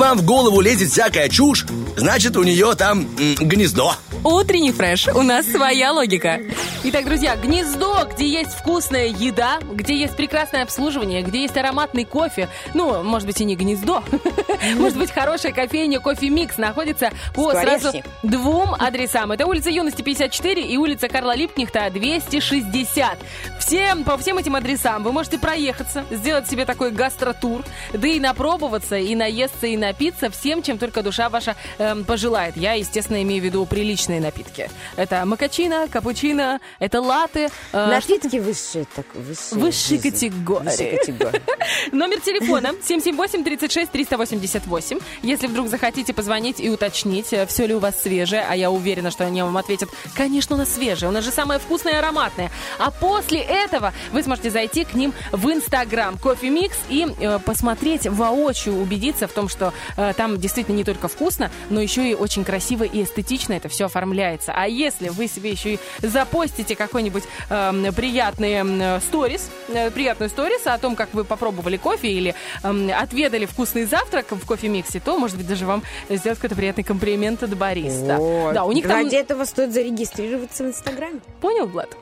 вам 0.06 0.18
в 0.18 0.24
голову 0.24 0.60
лезет 0.60 0.90
всякая 0.90 1.28
чушь, 1.28 1.66
значит 1.96 2.36
у 2.36 2.44
нее 2.44 2.76
там 2.76 3.08
м, 3.18 3.34
гнездо. 3.40 3.94
Утренний 4.22 4.70
фреш. 4.70 5.08
У 5.08 5.22
нас 5.22 5.46
своя 5.46 5.90
логика. 5.92 6.40
Итак, 6.84 7.04
друзья, 7.06 7.34
гнездо, 7.34 8.08
где 8.12 8.28
есть 8.28 8.50
вкусная 8.52 9.08
еда, 9.08 9.58
где 9.60 9.96
есть 9.96 10.14
прекрасное 10.16 10.62
обслуживание, 10.62 11.22
где 11.22 11.42
есть 11.42 11.56
ароматный 11.56 12.04
кофе. 12.04 12.48
Ну, 12.74 13.02
может 13.02 13.26
быть, 13.26 13.40
и 13.40 13.44
не 13.44 13.56
гнездо. 13.56 14.04
Может 14.76 14.98
быть, 14.98 15.10
хорошая 15.10 15.52
кофейня, 15.52 16.00
кофе-микс 16.00 16.56
находится 16.56 17.10
по 17.34 17.52
сразу 17.52 17.92
двум 18.22 18.74
адресам. 18.74 19.32
Это 19.32 19.46
улица 19.46 19.70
Юности 19.70 20.02
54 20.02 20.62
и 20.62 20.76
улица 20.76 21.08
Карла 21.08 21.34
Липкнехта 21.34 21.90
260. 21.90 23.18
Всем, 23.66 24.04
по 24.04 24.16
всем 24.16 24.38
этим 24.38 24.54
адресам 24.54 25.02
вы 25.02 25.10
можете 25.10 25.38
проехаться, 25.38 26.04
сделать 26.12 26.48
себе 26.48 26.64
такой 26.64 26.92
гастротур, 26.92 27.64
да 27.92 28.06
и 28.06 28.20
напробоваться, 28.20 28.96
и 28.96 29.16
наесться, 29.16 29.66
и 29.66 29.76
напиться 29.76 30.30
всем, 30.30 30.62
чем 30.62 30.78
только 30.78 31.02
душа 31.02 31.28
ваша 31.28 31.56
эм, 31.78 32.04
пожелает. 32.04 32.56
Я, 32.56 32.74
естественно, 32.74 33.20
имею 33.24 33.42
в 33.42 33.44
виду 33.44 33.66
приличные 33.66 34.20
напитки. 34.20 34.70
Это 34.94 35.24
макачино, 35.26 35.88
капучино, 35.90 36.60
это 36.78 37.00
латы. 37.00 37.48
э, 37.72 37.86
Напитки 37.86 38.36
высшие, 38.36 38.86
так, 38.94 39.06
высшие. 39.14 39.60
Высшей 39.60 39.98
категории. 39.98 40.96
категории. 40.98 41.42
Номер 41.92 42.20
телефона 42.20 42.72
778-36-388. 42.88 45.02
Если 45.22 45.48
вдруг 45.48 45.66
захотите 45.68 46.14
позвонить 46.14 46.60
и 46.60 46.70
уточнить, 46.70 47.34
все 47.48 47.66
ли 47.66 47.74
у 47.74 47.80
вас 47.80 48.00
свежее, 48.00 48.46
а 48.48 48.54
я 48.54 48.70
уверена, 48.70 49.10
что 49.10 49.24
они 49.24 49.42
вам 49.42 49.56
ответят, 49.56 49.88
конечно, 50.14 50.54
у 50.54 50.58
нас 50.58 50.72
свежее, 50.72 51.08
у 51.08 51.12
нас 51.12 51.24
же 51.24 51.32
самое 51.32 51.58
вкусное 51.58 51.94
и 51.94 51.96
ароматное. 51.96 52.52
А 52.78 52.92
после 52.92 53.40
этого 53.56 53.92
вы 54.12 54.22
сможете 54.22 54.50
зайти 54.50 54.84
к 54.84 54.94
ним 54.94 55.12
в 55.32 55.50
Инстаграм 55.50 56.16
Кофе 56.18 56.50
Микс 56.50 56.76
и 56.88 57.06
э, 57.20 57.38
посмотреть 57.38 58.06
воочию, 58.06 58.76
убедиться 58.76 59.26
в 59.26 59.32
том, 59.32 59.48
что 59.48 59.72
э, 59.96 60.12
там 60.16 60.38
действительно 60.38 60.76
не 60.76 60.84
только 60.84 61.08
вкусно, 61.08 61.50
но 61.70 61.80
еще 61.80 62.08
и 62.08 62.14
очень 62.14 62.44
красиво 62.44 62.84
и 62.84 63.02
эстетично 63.02 63.54
это 63.54 63.68
все 63.68 63.86
оформляется. 63.86 64.52
А 64.54 64.66
если 64.66 65.08
вы 65.08 65.28
себе 65.28 65.50
еще 65.50 65.74
и 65.74 65.78
запостите 66.02 66.76
какой-нибудь 66.76 67.24
эм, 67.50 67.92
приятный 67.94 68.52
эм, 68.52 69.00
сторис, 69.00 69.50
э, 69.68 69.90
приятную 69.90 70.30
сторис 70.30 70.66
о 70.66 70.78
том, 70.78 70.96
как 70.96 71.12
вы 71.14 71.24
попробовали 71.24 71.76
кофе 71.76 72.08
или 72.08 72.34
эм, 72.62 72.90
отведали 72.94 73.46
вкусный 73.46 73.84
завтрак 73.84 74.30
в 74.30 74.46
кофе-миксе, 74.46 75.00
то, 75.00 75.18
может 75.18 75.36
быть, 75.36 75.46
даже 75.46 75.66
вам 75.66 75.82
сделать 76.08 76.38
какой-то 76.38 76.56
приятный 76.56 76.84
комплимент 76.84 77.42
от 77.42 77.56
бариста. 77.56 78.16
Вот. 78.16 78.54
Да, 78.54 78.64
у 78.64 78.72
них 78.72 78.86
там... 78.86 79.04
Ради 79.04 79.16
этого 79.16 79.44
стоит 79.44 79.72
зарегистрироваться 79.72 80.64
в 80.64 80.68
Инстаграме. 80.68 81.20
Понял, 81.40 81.66
Влад? 81.66 81.96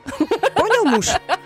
Понял, 0.55 0.85
муж? 0.85 1.07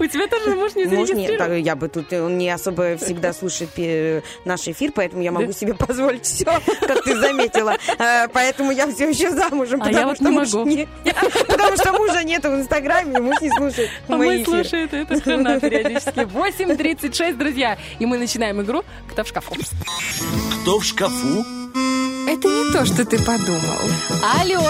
У 0.00 0.06
тебя 0.06 0.26
тоже 0.28 0.54
муж 0.56 0.74
не 0.74 0.86
зарегистрирован? 0.86 1.56
я 1.56 1.76
бы 1.76 1.88
тут, 1.88 2.12
он 2.12 2.38
не 2.38 2.50
особо 2.50 2.96
всегда 2.96 3.32
слушает 3.32 3.70
наш 4.44 4.66
эфир, 4.68 4.92
поэтому 4.94 5.22
я 5.22 5.32
могу 5.32 5.52
себе 5.52 5.74
позволить 5.74 6.24
все, 6.26 6.44
как 6.80 7.02
ты 7.04 7.18
заметила. 7.18 7.76
Э, 7.98 8.28
Поэтому 8.28 8.70
я 8.72 8.86
все 8.92 9.08
еще 9.10 9.30
замужем, 9.30 9.82
А 9.82 9.90
я 9.90 10.06
потому 10.06 10.08
вот 10.08 10.16
что 10.16 10.24
не 10.24 10.38
муж 10.38 10.52
могу. 10.52 10.68
не- 10.70 10.88
Потому 11.48 11.76
что 11.76 11.92
мужа 11.92 12.22
нет 12.24 12.44
в 12.44 12.54
Инстаграме, 12.54 13.20
муж 13.20 13.40
не 13.40 13.50
слушает 13.50 13.90
А 14.08 14.16
мой 14.16 14.44
слушает 14.44 14.92
это 14.94 15.22
жена 15.24 15.58
периодически. 15.60 16.20
8.36, 16.20 17.36
друзья. 17.36 17.78
И 17.98 18.06
мы 18.06 18.18
начинаем 18.18 18.60
игру 18.62 18.82
«Кто 19.10 19.24
в 19.24 19.28
шкафу?». 19.28 19.54
Кто 20.62 20.78
в 20.78 20.84
шкафу? 20.84 21.44
Это 22.28 22.48
не 22.48 22.72
то, 22.72 22.84
что 22.86 23.04
ты 23.04 23.18
подумал. 23.18 23.60
Алло. 24.40 24.60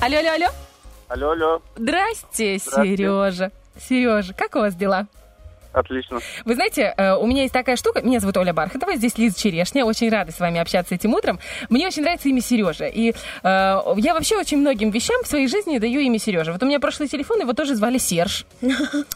Алло, 0.00 0.18
алло, 0.18 0.30
алло. 0.34 0.67
Алло, 1.08 1.30
алло, 1.30 1.62
Здрасте, 1.76 2.58
Здрасте. 2.58 2.96
Сережа. 2.96 3.52
Сережа, 3.78 4.34
как 4.34 4.56
у 4.56 4.58
вас 4.58 4.74
дела? 4.74 5.06
Отлично. 5.72 6.18
Вы 6.44 6.54
знаете, 6.54 6.94
э, 6.96 7.14
у 7.14 7.26
меня 7.26 7.42
есть 7.42 7.54
такая 7.54 7.76
штука. 7.76 8.02
Меня 8.02 8.20
зовут 8.20 8.36
Оля 8.36 8.52
Бархатова, 8.52 8.96
здесь 8.96 9.16
Лиза 9.18 9.38
Черешня. 9.38 9.84
Очень 9.84 10.10
рада 10.10 10.32
с 10.32 10.38
вами 10.40 10.60
общаться 10.60 10.94
этим 10.94 11.14
утром. 11.14 11.38
Мне 11.68 11.86
очень 11.86 12.02
нравится 12.02 12.28
имя 12.28 12.40
Сережа. 12.40 12.86
И 12.86 13.10
э, 13.10 13.14
я 13.42 14.14
вообще 14.14 14.36
очень 14.36 14.58
многим 14.58 14.90
вещам 14.90 15.22
в 15.22 15.26
своей 15.26 15.46
жизни 15.48 15.78
даю 15.78 16.00
имя 16.00 16.18
Сережа. 16.18 16.52
Вот 16.52 16.62
у 16.62 16.66
меня 16.66 16.80
прошлый 16.80 17.08
телефон, 17.08 17.40
его 17.40 17.52
тоже 17.52 17.74
звали 17.74 17.98
Серж. 17.98 18.46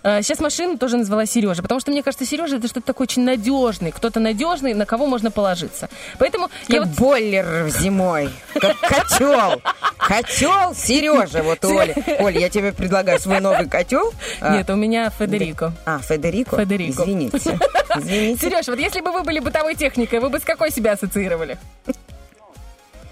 Э, 0.05 0.21
Сейчас 0.23 0.41
машину 0.41 0.79
тоже 0.79 0.97
назвала 0.97 1.27
Сережа, 1.27 1.63
потому 1.63 1.81
что 1.81 1.91
мне 1.91 2.03
кажется, 2.03 2.25
Сережа 2.27 2.57
это 2.57 2.67
что-то 2.67 2.87
такое 2.87 3.07
очень 3.07 3.23
надежный, 3.25 3.93
кто-то 3.93 4.21
надежный, 4.21 4.75
на 4.75 4.87
кого 4.87 5.07
можно 5.07 5.31
положиться. 5.31 5.89
Поэтому 6.19 6.49
я 6.69 6.81
вот 6.81 6.89
бойлер 6.91 7.69
зимой, 7.69 8.31
как 8.55 8.79
котел. 8.81 9.63
Котел 9.97 10.75
Сережа, 10.75 11.43
вот 11.43 11.65
у 11.65 11.79
Оли. 11.79 11.95
Оля, 12.19 12.41
я 12.41 12.49
тебе 12.49 12.73
предлагаю 12.73 13.19
свой 13.21 13.41
новый 13.41 13.69
котел. 13.69 14.13
А, 14.41 14.57
Нет, 14.57 14.69
у 14.71 14.75
меня 14.75 15.11
Федерико. 15.11 15.73
А, 15.85 15.99
Федерико? 16.01 16.42
Федерико. 16.51 17.03
Извините. 17.03 17.37
Извините. 17.97 18.47
Сереж, 18.47 18.67
вот 18.69 18.79
если 18.79 19.01
бы 19.01 19.13
вы 19.13 19.23
были 19.23 19.39
бытовой 19.41 19.75
техникой, 19.75 20.21
вы 20.21 20.29
бы 20.29 20.39
с 20.39 20.45
какой 20.45 20.71
себя 20.71 20.93
ассоциировали? 20.93 21.59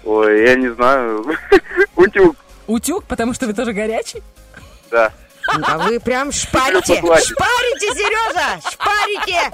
Ой, 0.03 0.47
я 0.47 0.55
не 0.55 0.73
знаю. 0.73 1.25
Утюг, 1.95 2.35
Утюг, 2.67 3.03
потому 3.05 3.33
что 3.33 3.45
вы 3.47 3.53
тоже 3.53 3.73
горячий? 3.73 4.21
да. 4.89 5.11
А 5.47 5.77
вы 5.77 5.99
прям 5.99 6.31
шпарите. 6.31 6.95
Шпарите, 6.95 7.87
Сережа! 7.95 8.59
Шпарите! 8.69 9.51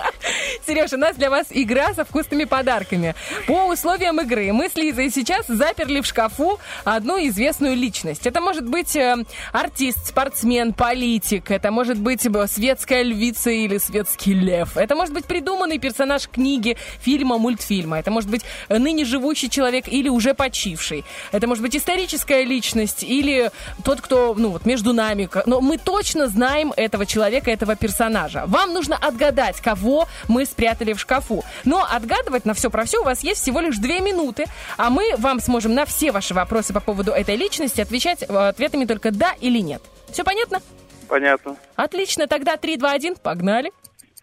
Сереж, 0.65 0.93
у 0.93 0.97
нас 0.97 1.15
для 1.15 1.29
вас 1.29 1.47
игра 1.49 1.93
со 1.93 2.05
вкусными 2.05 2.43
подарками. 2.43 3.15
По 3.47 3.65
условиям 3.67 4.19
игры 4.21 4.51
мы 4.51 4.69
с 4.69 4.75
Лизой 4.75 5.09
сейчас 5.09 5.47
заперли 5.47 6.01
в 6.01 6.05
шкафу 6.05 6.59
одну 6.83 7.17
известную 7.27 7.75
личность. 7.75 8.25
Это 8.27 8.41
может 8.41 8.67
быть 8.67 8.95
э, 8.95 9.15
артист, 9.51 10.07
спортсмен, 10.07 10.73
политик. 10.73 11.51
Это 11.51 11.71
может 11.71 11.97
быть 11.97 12.25
э, 12.25 12.47
светская 12.47 13.03
львица 13.03 13.49
или 13.49 13.77
светский 13.77 14.33
лев. 14.33 14.77
Это 14.77 14.95
может 14.95 15.13
быть 15.13 15.25
придуманный 15.25 15.79
персонаж 15.79 16.27
книги, 16.27 16.77
фильма, 16.99 17.38
мультфильма. 17.38 17.99
Это 17.99 18.11
может 18.11 18.29
быть 18.29 18.43
э, 18.69 18.77
ныне 18.77 19.05
живущий 19.05 19.49
человек 19.49 19.88
или 19.88 20.09
уже 20.09 20.33
почивший. 20.33 21.05
Это 21.31 21.47
может 21.47 21.63
быть 21.63 21.75
историческая 21.75 22.43
личность 22.43 23.03
или 23.03 23.51
тот, 23.83 24.01
кто, 24.01 24.35
ну 24.38 24.49
вот, 24.49 24.65
между 24.65 24.93
нами. 24.93 25.29
Но 25.45 25.61
мы 25.61 25.76
точно 25.78 26.28
знаем 26.28 26.73
этого 26.75 27.05
человека, 27.05 27.51
этого 27.51 27.75
персонажа. 27.75 28.43
Вам 28.47 28.73
нужно 28.73 28.95
отгадать, 28.97 29.61
кого 29.61 30.07
мы 30.28 30.45
спрятали 30.45 30.93
в 30.93 30.99
шкафу. 30.99 31.43
Но 31.65 31.86
отгадывать 31.89 32.45
на 32.45 32.53
все 32.53 32.69
про 32.69 32.86
все 32.86 32.99
у 33.01 33.03
вас 33.03 33.21
есть 33.23 33.41
всего 33.41 33.59
лишь 33.59 33.78
две 33.78 33.99
минуты, 34.01 34.45
а 34.78 34.89
мы 34.89 35.15
вам 35.17 35.39
сможем 35.39 35.73
на 35.73 35.86
все 35.86 36.11
ваши 36.11 36.34
вопросы 36.34 36.73
по 36.73 36.80
поводу 36.80 37.11
этой 37.11 37.36
личности 37.36 37.82
отвечать 37.82 38.23
э, 38.23 38.25
ответами 38.25 38.86
только 38.86 39.11
да 39.11 39.34
или 39.39 39.59
нет. 39.59 39.82
Все 40.11 40.23
понятно? 40.23 40.61
Понятно. 41.07 41.55
Отлично, 41.75 42.28
тогда 42.28 42.57
3, 42.57 42.78
2, 42.78 42.91
1, 42.91 43.15
погнали. 43.15 43.71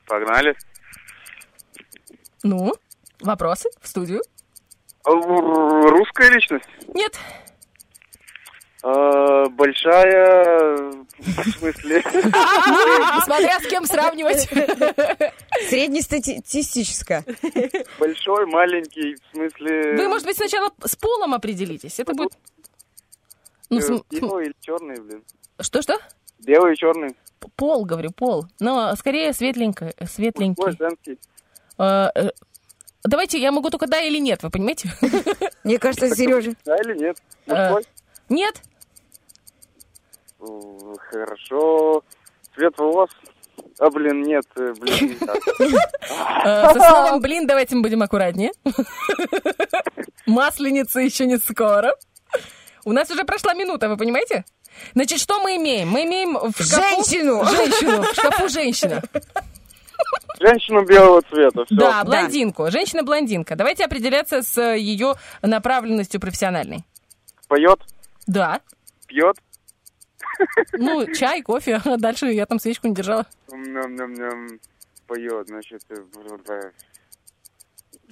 Погнали. 0.07 0.55
Ну, 2.43 2.75
вопросы 3.21 3.71
в 3.81 3.89
студию? 3.89 4.23
Р- 5.07 5.91
Русская 5.91 6.31
личность? 6.31 6.65
Нет. 6.95 7.19
А, 8.87 9.49
Большая... 9.49 10.93
В 11.17 11.51
смысле? 11.59 12.03
Смотря 13.25 13.59
с 13.59 13.67
кем 13.67 13.87
сравнивать. 13.87 14.47
Среднестатистическая. 15.69 17.25
Большой, 17.99 18.45
маленький, 18.45 19.15
в 19.15 19.35
смысле... 19.35 19.97
Вы, 19.97 20.09
может 20.09 20.27
быть, 20.27 20.37
сначала 20.37 20.71
с 20.85 20.97
полом 20.97 21.33
определитесь. 21.33 21.99
Это 21.99 22.13
будет... 22.13 22.33
Ну, 23.71 23.79
э, 23.81 24.01
Белый 24.11 24.47
или 24.47 24.55
черный, 24.61 25.01
блин? 25.01 25.25
Что-что? 25.59 25.97
Белый 26.41 26.75
и 26.75 26.77
черный. 26.77 27.17
Пол, 27.57 27.87
говорю, 27.87 28.11
пол. 28.11 28.45
Но 28.61 28.95
скорее 28.97 29.33
светленько, 29.33 29.95
светленький. 30.07 30.63
Мой 30.63 30.77
женский. 30.79 31.19
Э, 31.79 32.09
э, 32.15 32.31
Давайте, 33.03 33.39
я 33.39 33.51
могу 33.51 33.71
только 33.71 33.87
да 33.87 34.01
или 34.03 34.19
нет, 34.19 34.43
вы 34.43 34.51
понимаете? 34.51 34.91
Мне 35.65 35.79
кажется, 35.79 36.15
Сережа. 36.15 36.53
Да 36.67 36.77
или 36.77 36.99
нет? 36.99 37.17
Э? 37.47 37.77
Нет? 38.29 38.61
Хорошо. 41.11 42.03
Цвет 42.55 42.77
волос? 42.79 43.11
А, 43.79 43.91
блин, 43.91 44.23
нет, 44.23 44.45
э, 44.57 44.73
блин, 44.81 45.09
не 45.11 45.15
так. 45.15 45.37
Э, 46.45 46.73
Со 46.73 46.81
словом 46.81 47.21
«блин» 47.21 47.47
давайте 47.47 47.75
мы 47.77 47.83
будем 47.83 48.03
аккуратнее. 48.03 48.51
Масленица 50.27 51.01
еще 51.01 51.27
не 51.27 51.39
скоро. 51.39 51.95
У 52.85 52.93
нас 52.93 53.11
уже 53.11 53.25
прошла 53.25 53.55
минута, 53.55 53.89
вы 53.89 53.97
понимаете? 53.97 54.45
Значит, 54.95 55.21
что 55.21 55.41
мы 55.41 55.57
имеем? 55.57 55.89
Мы 55.89 56.05
имеем 56.05 56.37
в 56.37 56.63
шкафу... 56.63 57.05
Женщину! 57.05 57.45
Женщину. 57.45 58.03
В 58.03 58.13
шкафу 58.15 58.49
женщина. 58.49 59.03
Женщину 60.41 60.85
белого 60.85 61.23
цвета, 61.23 61.65
все. 61.65 61.75
Да, 61.77 62.05
блондинку. 62.05 62.71
Женщина-блондинка. 62.71 63.55
Давайте 63.57 63.85
определяться 63.85 64.43
с 64.43 64.59
э, 64.59 64.79
ее 64.79 65.15
направленностью 65.43 66.21
профессиональной. 66.21 66.85
Поет, 67.49 67.81
Да. 68.27 68.61
пьет. 69.07 69.37
Ну, 70.73 71.07
чай, 71.15 71.43
кофе. 71.43 71.81
А 71.85 71.97
Дальше 71.99 72.27
я 72.27 72.47
там 72.47 72.59
свечку 72.59 72.87
не 72.89 72.95
держала. 72.95 73.27
Ням-ням-ням. 73.51 74.59
Поет, 75.07 75.49
значит... 75.49 75.83
э, 75.91 75.97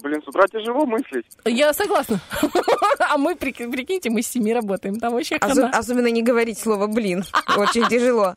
Блин, 0.03 0.23
с 0.23 0.29
утра 0.29 0.47
тяжело 0.49 0.85
мыслить. 0.87 1.27
Я 1.45 1.73
согласна. 1.73 2.21
А 2.99 3.19
мы, 3.19 3.35
прик- 3.35 3.71
прикиньте, 3.71 4.09
мы 4.09 4.23
с 4.23 4.29
семи 4.29 4.55
работаем. 4.55 4.99
Там 4.99 5.13
вообще 5.13 5.37
Осо-. 5.37 5.69
Особенно 5.69 6.07
не 6.07 6.23
говорить 6.23 6.59
слово 6.59 6.87
«блин». 6.87 7.25
Очень 7.57 7.87
тяжело. 7.89 8.35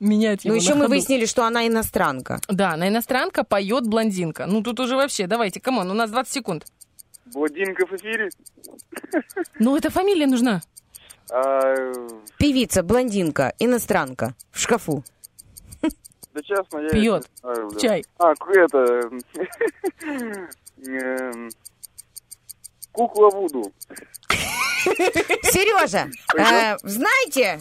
Менять 0.00 0.44
Ну, 0.44 0.54
еще 0.54 0.74
мы 0.74 0.88
выяснили, 0.88 1.26
что 1.26 1.44
она 1.44 1.68
иностранка. 1.68 2.40
Да, 2.48 2.76
на 2.76 2.88
иностранка 2.88 3.44
поет 3.44 3.86
блондинка. 3.86 4.46
Ну, 4.46 4.62
тут 4.62 4.80
уже 4.80 4.96
вообще, 4.96 5.28
давайте, 5.28 5.60
come 5.60 5.77
on, 5.77 5.90
у 5.90 5.94
нас 5.94 6.10
20 6.10 6.32
секунд. 6.32 6.66
Блондинка 7.26 7.86
в 7.86 7.92
эфире. 7.92 8.30
Ну, 9.60 9.76
эта 9.76 9.90
фамилия 9.90 10.26
нужна. 10.26 10.60
А, 11.34 11.92
Певица, 12.38 12.82
блондинка, 12.82 13.54
иностранка. 13.58 14.34
В 14.50 14.58
шкафу. 14.58 15.02
да 15.80 16.42
честно, 16.42 16.78
я... 16.80 16.90
Пьет. 16.90 17.30
знаю. 17.40 17.70
Чай. 17.80 18.04
А, 18.18 18.34
это... 18.54 19.10
Кукла 22.92 23.30
Вуду. 23.30 23.72
Сережа, 24.84 26.08
э, 26.36 26.76
знаете, 26.82 27.58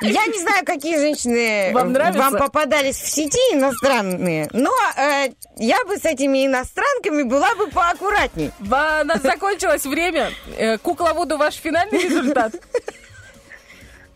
я 0.00 0.26
не 0.26 0.38
знаю, 0.40 0.64
какие 0.64 0.96
женщины 0.96 1.70
Вам 1.72 1.92
нравится? 1.92 2.38
попадались 2.38 2.96
в 2.96 3.08
сети 3.08 3.38
иностранные, 3.52 4.48
но 4.52 4.72
э, 4.96 5.28
я 5.56 5.84
бы 5.84 5.96
с 5.98 6.04
этими 6.04 6.46
иностранками 6.46 7.22
была 7.22 7.54
бы 7.54 7.68
поаккуратней. 7.68 8.50
У 8.60 8.64
нас 8.64 9.22
закончилось 9.22 9.84
время. 9.84 10.30
Э, 10.56 10.78
Кукла 10.78 11.12
Вуду 11.12 11.36
ваш 11.36 11.54
финальный 11.54 12.02
результат? 12.02 12.54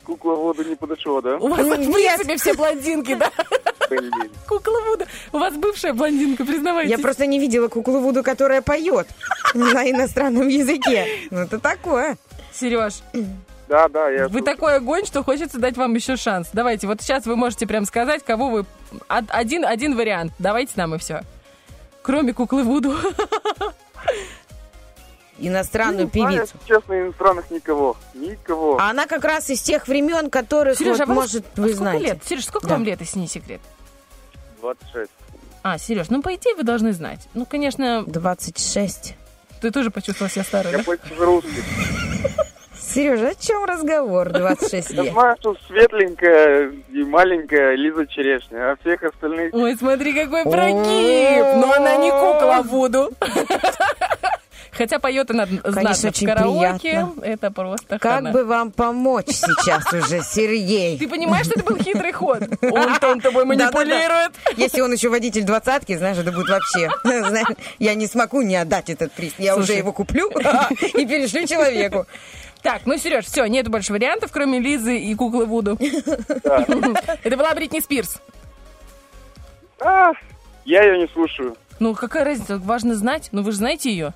Кукла 0.07 0.35
Вуду 0.35 0.63
не 0.63 0.77
подошла, 0.77 1.21
да? 1.21 1.37
У 1.37 1.49
вас, 1.49 1.59
в 1.67 1.79
Нет. 1.79 1.93
принципе, 1.93 2.37
все 2.37 2.55
блондинки, 2.55 3.15
да? 3.17 3.31
Кукла 4.49 4.81
Вуду. 4.89 5.05
У 5.33 5.39
вас 5.39 5.55
бывшая 5.55 5.93
блондинка, 5.95 6.45
признавайтесь. 6.45 6.93
Я 6.93 6.99
просто 6.99 7.27
не 7.27 7.41
видела 7.41 7.67
куклу 7.67 7.99
Вуду, 7.99 8.23
которая 8.23 8.63
поет 8.63 9.09
на 9.55 9.91
иностранном 9.91 10.47
языке. 10.47 11.07
Ну, 11.31 11.41
это 11.41 11.59
такое. 11.59 12.17
Сереж, 12.55 12.95
Да, 13.69 13.89
да, 13.89 14.09
я... 14.09 14.29
вы 14.29 14.43
такой 14.43 14.77
огонь, 14.77 15.05
что 15.05 15.25
хочется 15.25 15.59
дать 15.59 15.77
вам 15.77 15.93
еще 15.95 16.17
шанс. 16.17 16.49
Давайте, 16.53 16.87
вот 16.87 17.03
сейчас 17.03 17.27
вы 17.27 17.35
можете 17.35 17.67
прям 17.67 17.85
сказать, 17.85 18.23
кого 18.25 18.49
вы... 18.49 18.65
Од- 19.09 19.25
Один, 19.29 19.65
один 19.65 19.97
вариант. 19.97 20.33
Давайте 20.39 20.73
нам 20.77 20.95
и 20.95 20.99
все. 20.99 21.23
Кроме 22.03 22.33
куклы 22.33 22.63
Вуду. 22.63 22.95
Иностранную 25.39 26.07
А, 26.07 26.11
певицу. 26.11 26.43
если 26.43 26.59
честно, 26.67 27.01
иностранных 27.01 27.51
никого. 27.51 27.97
Никого. 28.15 28.79
А 28.81 28.91
она 28.91 29.07
как 29.07 29.25
раз 29.25 29.51
из 29.51 29.61
тех 29.61 29.87
времен, 29.87 30.31
которых, 30.31 30.79
Сережа, 30.79 31.01
вот, 31.01 31.09
вам 31.09 31.17
может, 31.17 31.45
а 31.45 31.61
вы 31.61 31.69
сколько 31.69 31.77
знаете. 31.77 32.05
лет? 32.07 32.19
Сереж, 32.25 32.45
сколько 32.47 32.67
Да. 32.69 32.75
вам 32.75 32.85
лет, 32.85 33.01
если 33.01 33.19
не 33.19 33.29
секрет? 33.29 33.61
26. 34.63 35.11
А, 35.63 35.79
Сереж, 35.79 36.09
ну, 36.11 36.23
по 36.23 36.35
идее, 36.35 36.55
вы 36.55 36.63
должны 36.63 36.93
знать. 36.93 37.29
Ну, 37.35 37.45
конечно, 37.45 38.05
26. 38.07 39.15
ты 39.61 39.71
тоже 39.71 39.91
почувствовал 39.91 40.31
себя 40.31 40.45
старой, 40.45 40.73
Я 40.73 40.79
да? 40.79 40.85
почти 40.85 41.15
русский. 41.19 41.51
Сережа, 42.79 43.29
о 43.31 43.35
чем 43.35 43.65
разговор? 43.65 44.31
26 44.31 44.91
Я 44.93 45.03
лет. 45.03 45.13
знаю, 45.13 45.37
что 45.41 45.57
светленькая 45.67 46.71
и 46.91 47.03
маленькая 47.05 47.75
Лиза 47.75 48.07
Черешня, 48.07 48.73
а 48.73 48.77
всех 48.81 49.03
остальных... 49.03 49.53
Ой, 49.53 49.77
смотри, 49.77 50.13
какой 50.15 50.45
прогиб! 50.45 51.43
Но 51.57 51.73
она 51.73 51.97
не 51.97 52.11
кукла 52.11 52.63
Вуду. 52.65 53.11
Хотя 54.77 54.99
поет 54.99 55.31
она 55.31 55.47
знатно 55.47 55.95
в 55.95 56.05
очень 56.05 56.27
караоке. 56.27 56.79
приятно. 56.79 57.25
Это 57.25 57.51
просто 57.51 57.99
Как 57.99 58.03
хана. 58.03 58.31
бы 58.31 58.45
вам 58.45 58.71
помочь 58.71 59.29
сейчас 59.29 59.91
уже, 59.93 60.23
Сергей? 60.23 60.99
Ты 60.99 61.09
понимаешь, 61.09 61.47
что 61.47 61.59
это 61.59 61.65
был 61.65 61.79
хитрый 61.83 62.13
ход? 62.13 62.43
Он-то 62.61 63.09
он 63.09 63.21
тобой 63.21 63.45
манипулирует. 63.45 64.33
Если 64.57 64.81
он 64.81 64.93
еще 64.93 65.09
водитель 65.09 65.45
двадцатки, 65.45 65.97
знаешь, 65.97 66.19
это 66.19 66.33
будет 66.33 66.49
вообще... 66.49 66.91
Я 67.79 67.95
не 67.95 68.07
смогу 68.07 68.43
не 68.43 68.57
отдать 68.57 68.91
этот 68.91 69.13
приз. 69.13 69.33
Я 69.39 69.57
уже 69.57 69.73
его 69.75 69.93
куплю 69.93 70.29
и 70.81 71.07
перешлю 71.07 71.47
человеку. 71.47 72.07
Так, 72.63 72.83
ну, 72.85 72.97
Сереж, 72.99 73.27
все, 73.27 73.47
нет 73.47 73.69
больше 73.69 73.93
вариантов, 73.93 74.31
кроме 74.33 74.59
Лизы 74.59 74.99
и 74.99 75.15
куклы 75.15 75.47
Вуду. 75.47 75.79
Это 77.23 77.37
была 77.37 77.55
Бритни 77.55 77.81
Спирс. 77.81 78.21
Я 79.81 80.83
ее 80.83 80.99
не 80.99 81.09
слушаю. 81.13 81.57
Ну, 81.79 81.95
какая 81.95 82.25
разница? 82.25 82.59
Важно 82.59 82.95
знать. 82.95 83.29
Ну, 83.33 83.43
вы 83.43 83.53
же 83.53 83.59
знаете 83.59 83.91
ее. 83.91 84.15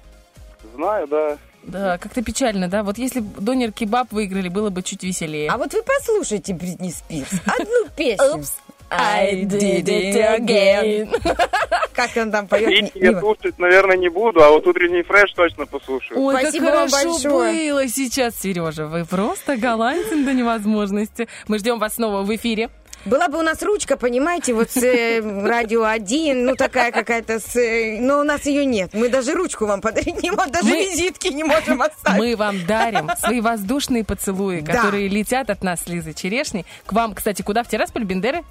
Знаю, 0.80 1.06
да. 1.08 1.38
Да, 1.62 1.98
как-то 1.98 2.22
печально, 2.22 2.66
да? 2.68 2.82
Вот 2.82 2.96
если 2.96 3.20
бы 3.20 3.38
Донер 3.38 3.70
Кебаб 3.70 4.10
выиграли, 4.12 4.48
было 4.48 4.70
бы 4.70 4.82
чуть 4.82 5.02
веселее. 5.02 5.50
А 5.50 5.58
вот 5.58 5.74
вы 5.74 5.82
послушайте 5.82 6.54
Бритни 6.54 6.88
Спирс. 6.88 7.28
Одну 7.44 7.86
песню. 7.96 8.38
Oops, 8.38 8.50
I 8.90 9.44
did 9.44 9.84
it 9.84 10.38
again. 10.38 11.10
Как 11.92 12.16
он 12.16 12.32
там 12.32 12.48
поет? 12.48 12.66
Критики 12.66 12.98
я 12.98 13.20
слушать, 13.20 13.58
наверное, 13.58 13.98
не 13.98 14.08
буду, 14.08 14.42
а 14.42 14.48
вот 14.48 14.66
утренний 14.66 15.02
фреш 15.02 15.32
точно 15.34 15.66
послушаю. 15.66 16.18
Ой, 16.18 16.34
Спасибо 16.40 16.66
как 16.66 16.74
вам 16.74 16.88
хорошо 16.88 17.12
большое. 17.12 17.72
было 17.72 17.88
сейчас, 17.88 18.36
Сережа. 18.40 18.86
Вы 18.86 19.04
просто 19.04 19.58
голландцин 19.58 20.24
до 20.24 20.32
невозможности. 20.32 21.28
Мы 21.46 21.58
ждем 21.58 21.78
вас 21.78 21.96
снова 21.96 22.22
в 22.22 22.34
эфире. 22.34 22.70
Была 23.06 23.28
бы 23.28 23.38
у 23.38 23.42
нас 23.42 23.62
ручка, 23.62 23.96
понимаете, 23.96 24.52
вот 24.52 24.70
с 24.70 24.76
э, 24.82 25.20
радио 25.46 25.84
1, 25.84 26.44
ну 26.44 26.54
такая 26.54 26.92
какая-то, 26.92 27.40
с, 27.40 27.56
э, 27.56 27.98
но 27.98 28.20
у 28.20 28.24
нас 28.24 28.44
ее 28.44 28.66
нет. 28.66 28.90
Мы 28.92 29.08
даже 29.08 29.32
ручку 29.32 29.64
вам 29.66 29.80
подарить 29.80 30.22
не 30.22 30.30
можем, 30.30 30.52
даже 30.52 30.66
Мы- 30.68 30.84
визитки 30.84 31.28
не 31.28 31.42
можем 31.44 31.80
оставить. 31.80 32.18
Мы 32.18 32.36
вам 32.36 32.66
дарим 32.66 33.08
свои 33.18 33.40
воздушные 33.40 34.04
поцелуи, 34.04 34.60
Да. 34.60 34.72
которые 34.74 35.08
летят 35.08 35.48
от 35.48 35.62
нас 35.64 35.80
с 35.82 35.86
Лизой 35.86 36.12
Черешней. 36.14 36.66
К 36.84 36.92
вам, 36.92 37.14
кстати, 37.14 37.40
куда? 37.40 37.62
В 37.62 37.68
Тирасполь, 37.68 38.04
Бендеры? 38.04 38.44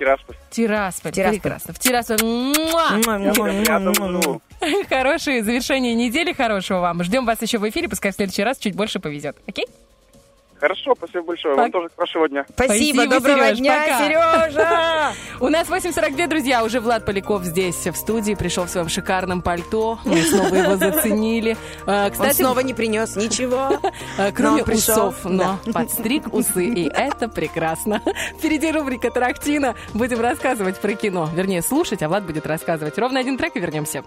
Тирасполь. 0.00 0.36
Тирасполь. 0.50 1.12
Тирасполь. 1.12 1.40
Прекрасно. 1.40 1.74
В 1.74 1.78
Тирасполь. 1.78 2.18
Муа! 2.22 3.00
Хорошее 4.88 5.44
завершение 5.44 5.94
недели, 5.94 6.32
хорошего 6.32 6.80
вам. 6.80 7.04
Ждем 7.04 7.24
вас 7.24 7.40
еще 7.40 7.58
в 7.58 7.68
эфире, 7.68 7.88
пускай 7.88 8.10
в 8.10 8.14
следующий 8.16 8.42
раз 8.42 8.58
чуть 8.58 8.74
больше 8.74 8.98
повезет. 8.98 9.36
Окей? 9.46 9.66
Хорошо, 10.60 10.94
спасибо 10.96 11.24
большое. 11.24 11.54
Вам 11.54 11.70
тоже 11.70 11.88
хорошего 11.94 12.28
дня. 12.28 12.44
Спасибо, 12.48 13.02
Спасибо, 13.02 13.06
доброго 13.06 13.46
Серёж, 13.46 13.58
дня, 13.58 13.80
пока. 13.80 13.98
Сережа! 13.98 15.12
У 15.40 15.48
нас 15.48 15.68
8.42, 15.68 16.26
друзья. 16.28 16.64
Уже 16.64 16.80
Влад 16.80 17.04
Поляков 17.04 17.44
здесь 17.44 17.86
в 17.86 17.94
студии. 17.94 18.34
Пришел 18.34 18.64
в 18.64 18.70
своем 18.70 18.88
шикарном 18.88 19.42
пальто. 19.42 19.98
Мы 20.04 20.22
снова 20.22 20.54
его 20.54 20.76
заценили. 20.76 21.56
Он 21.86 22.10
Кстати, 22.10 22.36
снова 22.36 22.60
не 22.60 22.74
принес 22.74 23.16
ничего. 23.16 23.80
а, 24.18 24.32
кроме 24.32 24.62
усов, 24.62 25.24
но 25.24 25.58
подстриг 25.72 26.32
усы. 26.32 26.66
И 26.66 26.88
это 26.88 27.28
прекрасно. 27.28 28.00
Впереди 28.38 28.70
рубрика 28.70 29.10
«Тарахтина». 29.10 29.74
Будем 29.92 30.20
рассказывать 30.20 30.80
про 30.80 30.94
кино. 30.94 31.28
Вернее, 31.34 31.62
слушать, 31.62 32.02
а 32.02 32.08
Влад 32.08 32.24
будет 32.24 32.46
рассказывать. 32.46 32.98
Ровно 32.98 33.20
один 33.20 33.36
трек 33.36 33.56
и 33.56 33.60
вернемся. 33.60 34.04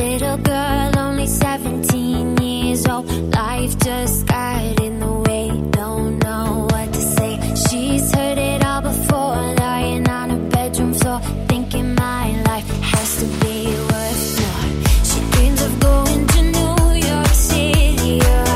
Little 0.00 0.38
girl, 0.38 0.98
only 0.98 1.26
17 1.26 2.38
years 2.38 2.86
old. 2.86 3.06
Life 3.34 3.78
just 3.80 4.26
got 4.26 4.80
in 4.80 4.98
the 4.98 5.12
way. 5.26 5.48
Don't 5.72 6.18
know 6.24 6.66
what 6.70 6.90
to 6.94 7.00
say. 7.16 7.38
She's 7.68 8.10
heard 8.14 8.38
it 8.38 8.64
all 8.64 8.80
before. 8.80 9.36
Lying 9.64 10.08
on 10.08 10.30
her 10.30 10.48
bedroom 10.48 10.94
floor, 10.94 11.20
thinking 11.48 11.94
my 11.94 12.26
life 12.48 12.68
has 12.92 13.18
to 13.20 13.26
be 13.44 13.66
worth 13.90 14.24
more. 14.40 14.64
She 15.08 15.20
dreams 15.32 15.62
of 15.68 15.80
going 15.80 16.26
to 16.28 16.42
New 16.56 17.08
York 17.08 17.34
City. 17.50 18.20
Oh. 18.22 18.49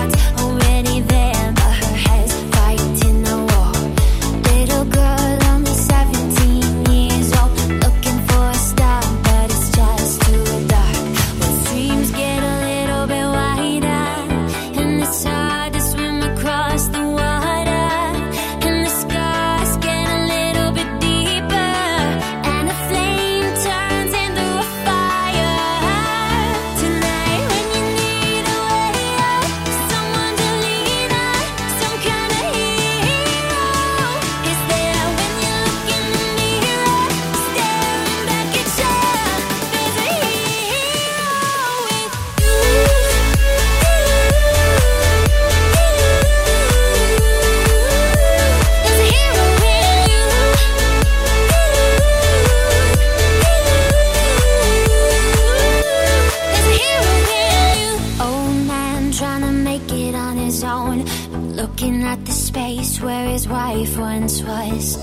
Looking 61.65 62.03
at 62.03 62.23
the 62.27 62.33
space 62.33 63.01
where 63.01 63.27
his 63.27 63.49
wife 63.49 63.97
once 63.97 64.43
was. 64.43 64.99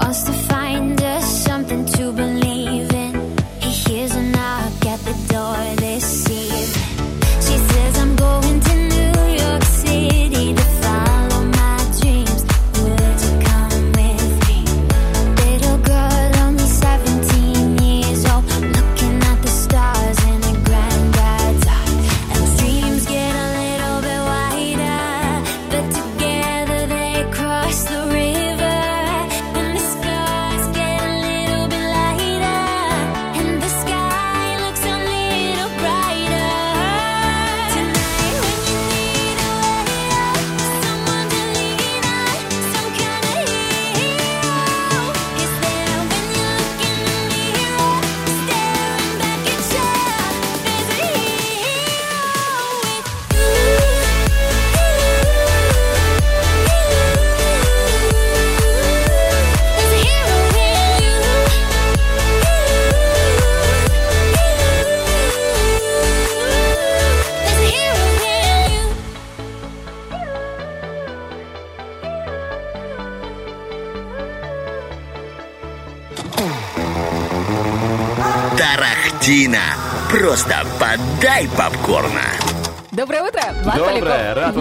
Wants 0.00 0.22
to 0.22 0.32
find 0.32 0.98
us 1.02 1.44
something 1.44 1.84
to 1.84 2.12
believe 2.12 2.90
in. 2.94 3.36
He 3.60 3.70
hears 3.84 4.16
a 4.16 4.22
knock 4.22 4.86
at 4.86 5.00
the 5.00 5.16
door 5.28 5.85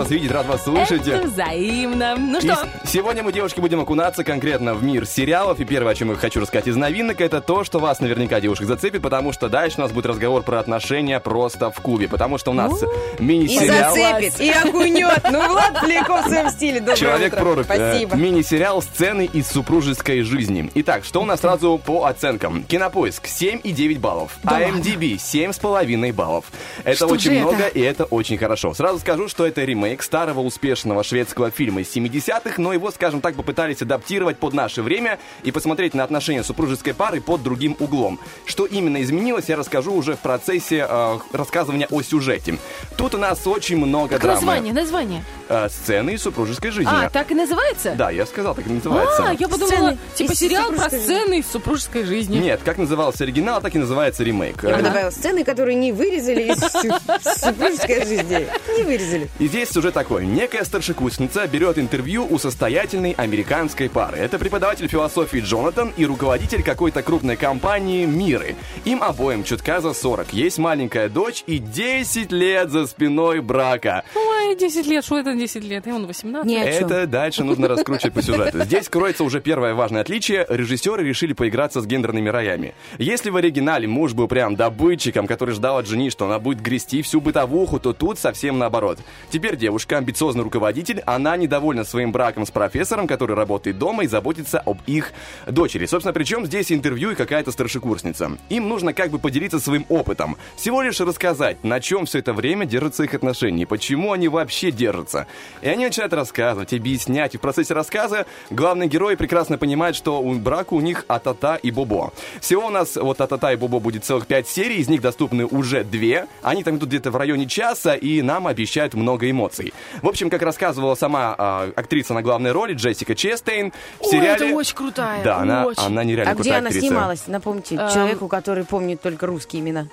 вас 0.06 0.12
видеть, 0.12 0.32
рад 0.32 0.46
вас 0.46 0.64
слушать. 0.64 1.08
Это 1.08 1.28
взаимно. 1.28 2.16
Ну 2.18 2.38
И 2.38 2.42
что, 2.42 2.56
с- 2.56 2.92
сегодня 2.92 3.24
мы, 3.24 3.34
девушки, 3.34 3.60
будем 3.60 3.80
окунаться 3.82 4.24
конкретно 4.24 4.74
в 4.76 4.84
мир 4.84 5.06
сериалов. 5.06 5.60
И 5.60 5.66
первое, 5.66 5.94
о 5.94 5.96
чем 5.96 6.10
я 6.12 6.16
хочу 6.16 6.40
рассказать 6.40 6.68
из 6.68 6.76
новинок, 6.76 7.22
это 7.22 7.42
то, 7.42 7.64
что 7.64 7.80
вас 7.80 8.00
наверняка, 8.00 8.40
девушек, 8.40 8.68
зацепит, 8.68 9.02
потому 9.02 9.32
что 9.34 9.50
дальше 9.50 9.78
у 9.80 9.82
нас 9.82 9.92
будет 9.92 10.06
разговор 10.06 10.44
про 10.44 10.60
отношения 10.60 11.20
просто 11.20 11.72
в 11.72 11.80
клубе. 11.82 12.08
Потому 12.08 12.38
что 12.38 12.52
у 12.52 12.54
нас 12.54 12.72
И 12.84 13.24
мини-сериал... 13.24 13.96
зацепит, 13.96 14.40
и 14.40 14.50
окунет. 14.50 15.22
Ну, 15.32 15.48
Влад 15.48 15.74
Поляков 15.82 16.26
в 16.26 16.30
своем 16.30 16.50
стиле. 16.50 16.80
Доброе 16.80 16.98
Человек 16.98 17.34
утро. 17.34 17.42
прорубь. 17.44 17.66
Э, 17.70 17.92
Спасибо. 17.92 18.16
Мини-сериал 18.16 18.82
«Сцены 18.82 19.26
из 19.32 19.48
супружеской 19.48 20.22
жизни». 20.22 20.70
Итак, 20.76 21.04
что 21.04 21.22
у 21.22 21.26
нас 21.26 21.42
сразу 21.42 21.80
по 21.84 22.06
оценкам? 22.06 22.64
Кинопоиск 22.64 23.26
7,9 23.26 24.00
баллов. 24.00 24.38
Да 24.44 24.62
IMDb 24.62 25.16
7,5 25.16 26.14
баллов. 26.14 26.46
Это 26.84 26.96
Что 26.96 27.08
очень 27.08 27.40
много, 27.40 27.64
это? 27.64 27.78
и 27.80 27.82
это 27.82 28.04
очень 28.06 28.38
хорошо. 28.38 28.74
Сразу 28.74 29.00
скажу, 29.00 29.28
что 29.28 29.46
это 29.46 29.64
ремейк 29.64 29.95
старого 30.04 30.40
успешного 30.42 31.04
шведского 31.04 31.52
фильма 31.52 31.82
из 31.82 31.96
70-х, 31.96 32.54
но 32.62 32.74
его, 32.74 32.92
скажем 32.92 33.22
так, 33.22 33.36
попытались 33.36 33.82
адаптировать 33.82 34.38
под 34.38 34.54
наше 34.54 34.82
время 34.82 35.20
и 35.44 35.52
посмотреть 35.52 35.94
на 35.94 36.04
отношения 36.04 36.44
супружеской 36.44 36.94
пары 36.94 37.22
под 37.22 37.44
другим 37.44 37.76
углом. 37.80 38.20
Что 38.46 38.66
именно 38.66 39.02
изменилось, 39.04 39.46
я 39.50 39.58
расскажу 39.58 39.94
уже 39.94 40.16
в 40.16 40.20
процессе 40.20 40.86
э, 40.90 41.18
рассказывания 41.34 41.88
о 41.92 42.02
сюжете. 42.02 42.58
Тут 42.98 43.16
у 43.16 43.18
нас 43.18 43.46
очень 43.46 43.78
много 43.78 44.10
как 44.14 44.22
драмы. 44.22 44.36
название, 44.36 44.74
название? 44.74 45.24
Э, 45.50 45.70
сцены 45.70 46.12
из 46.16 46.22
супружеской 46.24 46.72
жизни. 46.72 46.92
А, 46.92 47.10
так 47.10 47.30
и 47.32 47.36
называется? 47.36 47.94
Да, 47.96 48.10
я 48.10 48.26
сказал, 48.26 48.56
так 48.56 48.66
и 48.66 48.70
называется. 48.70 49.30
А, 49.30 49.34
я 49.34 49.48
подумала, 49.48 49.70
Сцены 49.76 49.98
типа 50.16 50.32
из 50.32 50.40
сериал 50.40 50.72
про 50.72 50.90
сцены 50.90 51.40
из 51.40 51.48
супружеской 51.52 52.04
жизни. 52.04 52.38
Нет, 52.38 52.62
как 52.66 52.78
назывался 52.78 53.24
оригинал, 53.26 53.62
так 53.62 53.76
и 53.76 53.78
называется 53.78 54.24
ремейк. 54.24 54.64
Я 54.64 54.70
бы 54.70 54.76
Э, 54.80 54.82
добавила 54.82 55.10
сцены, 55.12 55.44
которые 55.44 55.76
не 55.76 55.92
вырезали 55.92 56.52
из 56.52 56.60
су- 56.60 57.40
супружеской 57.46 57.96
жизни. 58.06 58.16
жизни. 58.16 58.48
Не 58.78 58.84
вырезали. 58.84 59.30
И 59.40 59.48
здесь 59.48 59.70
сюжет 59.70 59.85
такой. 59.92 60.26
Некая 60.26 60.64
старшекурсница 60.64 61.48
берет 61.48 61.78
интервью 61.78 62.28
у 62.30 62.38
состоятельной 62.38 63.12
американской 63.12 63.90
пары. 63.90 64.18
Это 64.18 64.40
преподаватель 64.40 64.88
философии 64.88 65.40
Джонатан 65.40 65.94
и 65.98 66.06
руководитель 66.06 66.64
какой-то 66.64 67.04
крупной 67.04 67.36
компании 67.36 68.06
Миры. 68.06 68.56
Им 68.86 69.04
обоим 69.04 69.44
чутка 69.44 69.82
за 69.82 69.94
40. 69.94 70.34
Есть 70.34 70.58
маленькая 70.58 71.10
дочь 71.10 71.44
и 71.48 71.60
10 71.60 72.32
лет 72.32 72.70
за 72.70 72.88
спиной 72.88 73.42
брака. 73.42 74.04
Ой, 74.16 74.56
10 74.56 74.88
лет, 74.88 75.06
что 75.06 75.18
это 75.18 75.34
10 75.34 75.64
лет? 75.64 75.88
И 75.88 75.92
он 75.92 76.06
18. 76.08 76.50
Ни. 76.50 76.62
Это 76.62 77.08
дальше 77.08 77.44
нужно 77.44 77.68
раскручивать 77.68 78.14
по 78.14 78.22
сюжету. 78.22 78.64
Здесь 78.64 78.90
кроется 78.90 79.24
уже 79.24 79.42
первое 79.42 79.74
важное 79.74 80.02
отличие. 80.02 80.46
Режиссеры 80.50 81.04
решили 81.04 81.34
поиграться 81.34 81.82
с 81.82 81.86
гендерными 81.86 82.30
роями. 82.30 82.76
Если 82.98 83.30
в 83.30 83.36
оригинале 83.36 83.88
муж 83.88 84.14
был 84.14 84.28
прям 84.28 84.56
добытчиком, 84.56 85.28
который 85.28 85.54
ждал 85.54 85.78
от 85.78 85.88
жены, 85.88 86.10
что 86.10 86.26
она 86.26 86.40
будет 86.40 86.62
грести 86.62 87.02
всю 87.02 87.22
бытовуху, 87.22 87.80
то 87.80 87.94
тут 87.94 88.20
совсем 88.20 88.58
наоборот. 88.58 89.00
Теперь 89.30 89.56
девушка, 89.56 89.75
амбициозный 89.98 90.44
руководитель, 90.44 91.02
она 91.06 91.38
недовольна 91.38 91.84
своим 91.84 92.12
браком 92.12 92.46
с 92.46 92.52
профессором, 92.52 93.08
который 93.08 93.36
работает 93.36 93.78
дома 93.78 94.04
и 94.04 94.08
заботится 94.08 94.60
об 94.60 94.80
их 94.86 95.12
дочери. 95.48 95.86
Собственно, 95.86 96.14
причем 96.14 96.46
здесь 96.46 96.72
интервью 96.72 97.12
и 97.12 97.16
какая-то 97.16 97.52
старшекурсница. 97.52 98.32
Им 98.50 98.70
нужно 98.70 98.94
как 98.94 99.10
бы 99.10 99.20
поделиться 99.20 99.60
своим 99.60 99.86
опытом. 99.90 100.38
Всего 100.56 100.82
лишь 100.82 101.00
рассказать, 101.00 101.64
на 101.64 101.80
чем 101.80 102.06
все 102.06 102.20
это 102.20 102.34
время 102.34 102.66
держатся 102.66 103.04
их 103.04 103.14
отношения, 103.14 103.64
и 103.64 103.66
почему 103.66 104.14
они 104.14 104.28
вообще 104.28 104.72
держатся. 104.72 105.28
И 105.62 105.68
они 105.68 105.86
начинают 105.86 106.14
рассказывать, 106.14 106.74
объяснять. 106.74 107.36
И 107.36 107.38
в 107.38 107.42
процессе 107.42 107.74
рассказа 107.74 108.26
главный 108.50 108.88
герой 108.88 109.18
прекрасно 109.18 109.58
понимает, 109.58 109.96
что 109.96 110.22
у 110.22 110.34
брака 110.36 110.74
у 110.74 110.82
них 110.82 111.06
Атата 111.08 111.60
и 111.62 111.72
Бобо. 111.72 112.14
Всего 112.40 112.68
у 112.68 112.70
нас 112.70 112.96
вот 112.96 113.22
Атата 113.22 113.52
и 113.52 113.56
Бобо 113.56 113.80
будет 113.80 114.06
целых 114.06 114.28
пять 114.28 114.48
серий, 114.48 114.78
из 114.78 114.88
них 114.88 115.02
доступны 115.02 115.46
уже 115.46 115.84
две. 115.84 116.28
Они 116.42 116.64
там 116.64 116.78
идут 116.78 116.90
где-то 116.90 117.12
в 117.12 117.16
районе 117.16 117.48
часа, 117.48 117.96
и 117.96 118.22
нам 118.22 118.48
обещают 118.48 118.94
много 118.94 119.30
эмоций. 119.30 119.65
В 120.02 120.08
общем, 120.08 120.30
как 120.30 120.42
рассказывала 120.42 120.96
сама 120.96 121.36
а, 121.38 121.72
актриса 121.76 122.14
на 122.14 122.22
главной 122.22 122.52
роли, 122.52 122.74
Джессика 122.74 123.16
Честейн, 123.16 123.72
в 124.00 124.04
Ой, 124.06 124.10
сериале... 124.12 124.48
это 124.48 124.56
очень 124.56 124.76
крутая. 124.76 125.24
Да, 125.24 125.38
она, 125.38 125.66
очень. 125.66 125.84
она 125.84 126.04
нереально 126.04 126.32
А 126.32 126.34
где 126.36 126.44
крутая 126.44 126.60
она 126.60 126.68
актриса. 126.68 126.88
снималась? 126.88 127.28
Напомните, 127.28 127.76
Эм. 127.76 127.90
человеку, 127.90 128.28
который 128.28 128.64
помнит 128.66 129.02
только 129.02 129.26
русские 129.26 129.62
имена. 129.62 129.88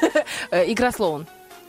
Игра 0.50 0.92
Слоун. 0.92 1.26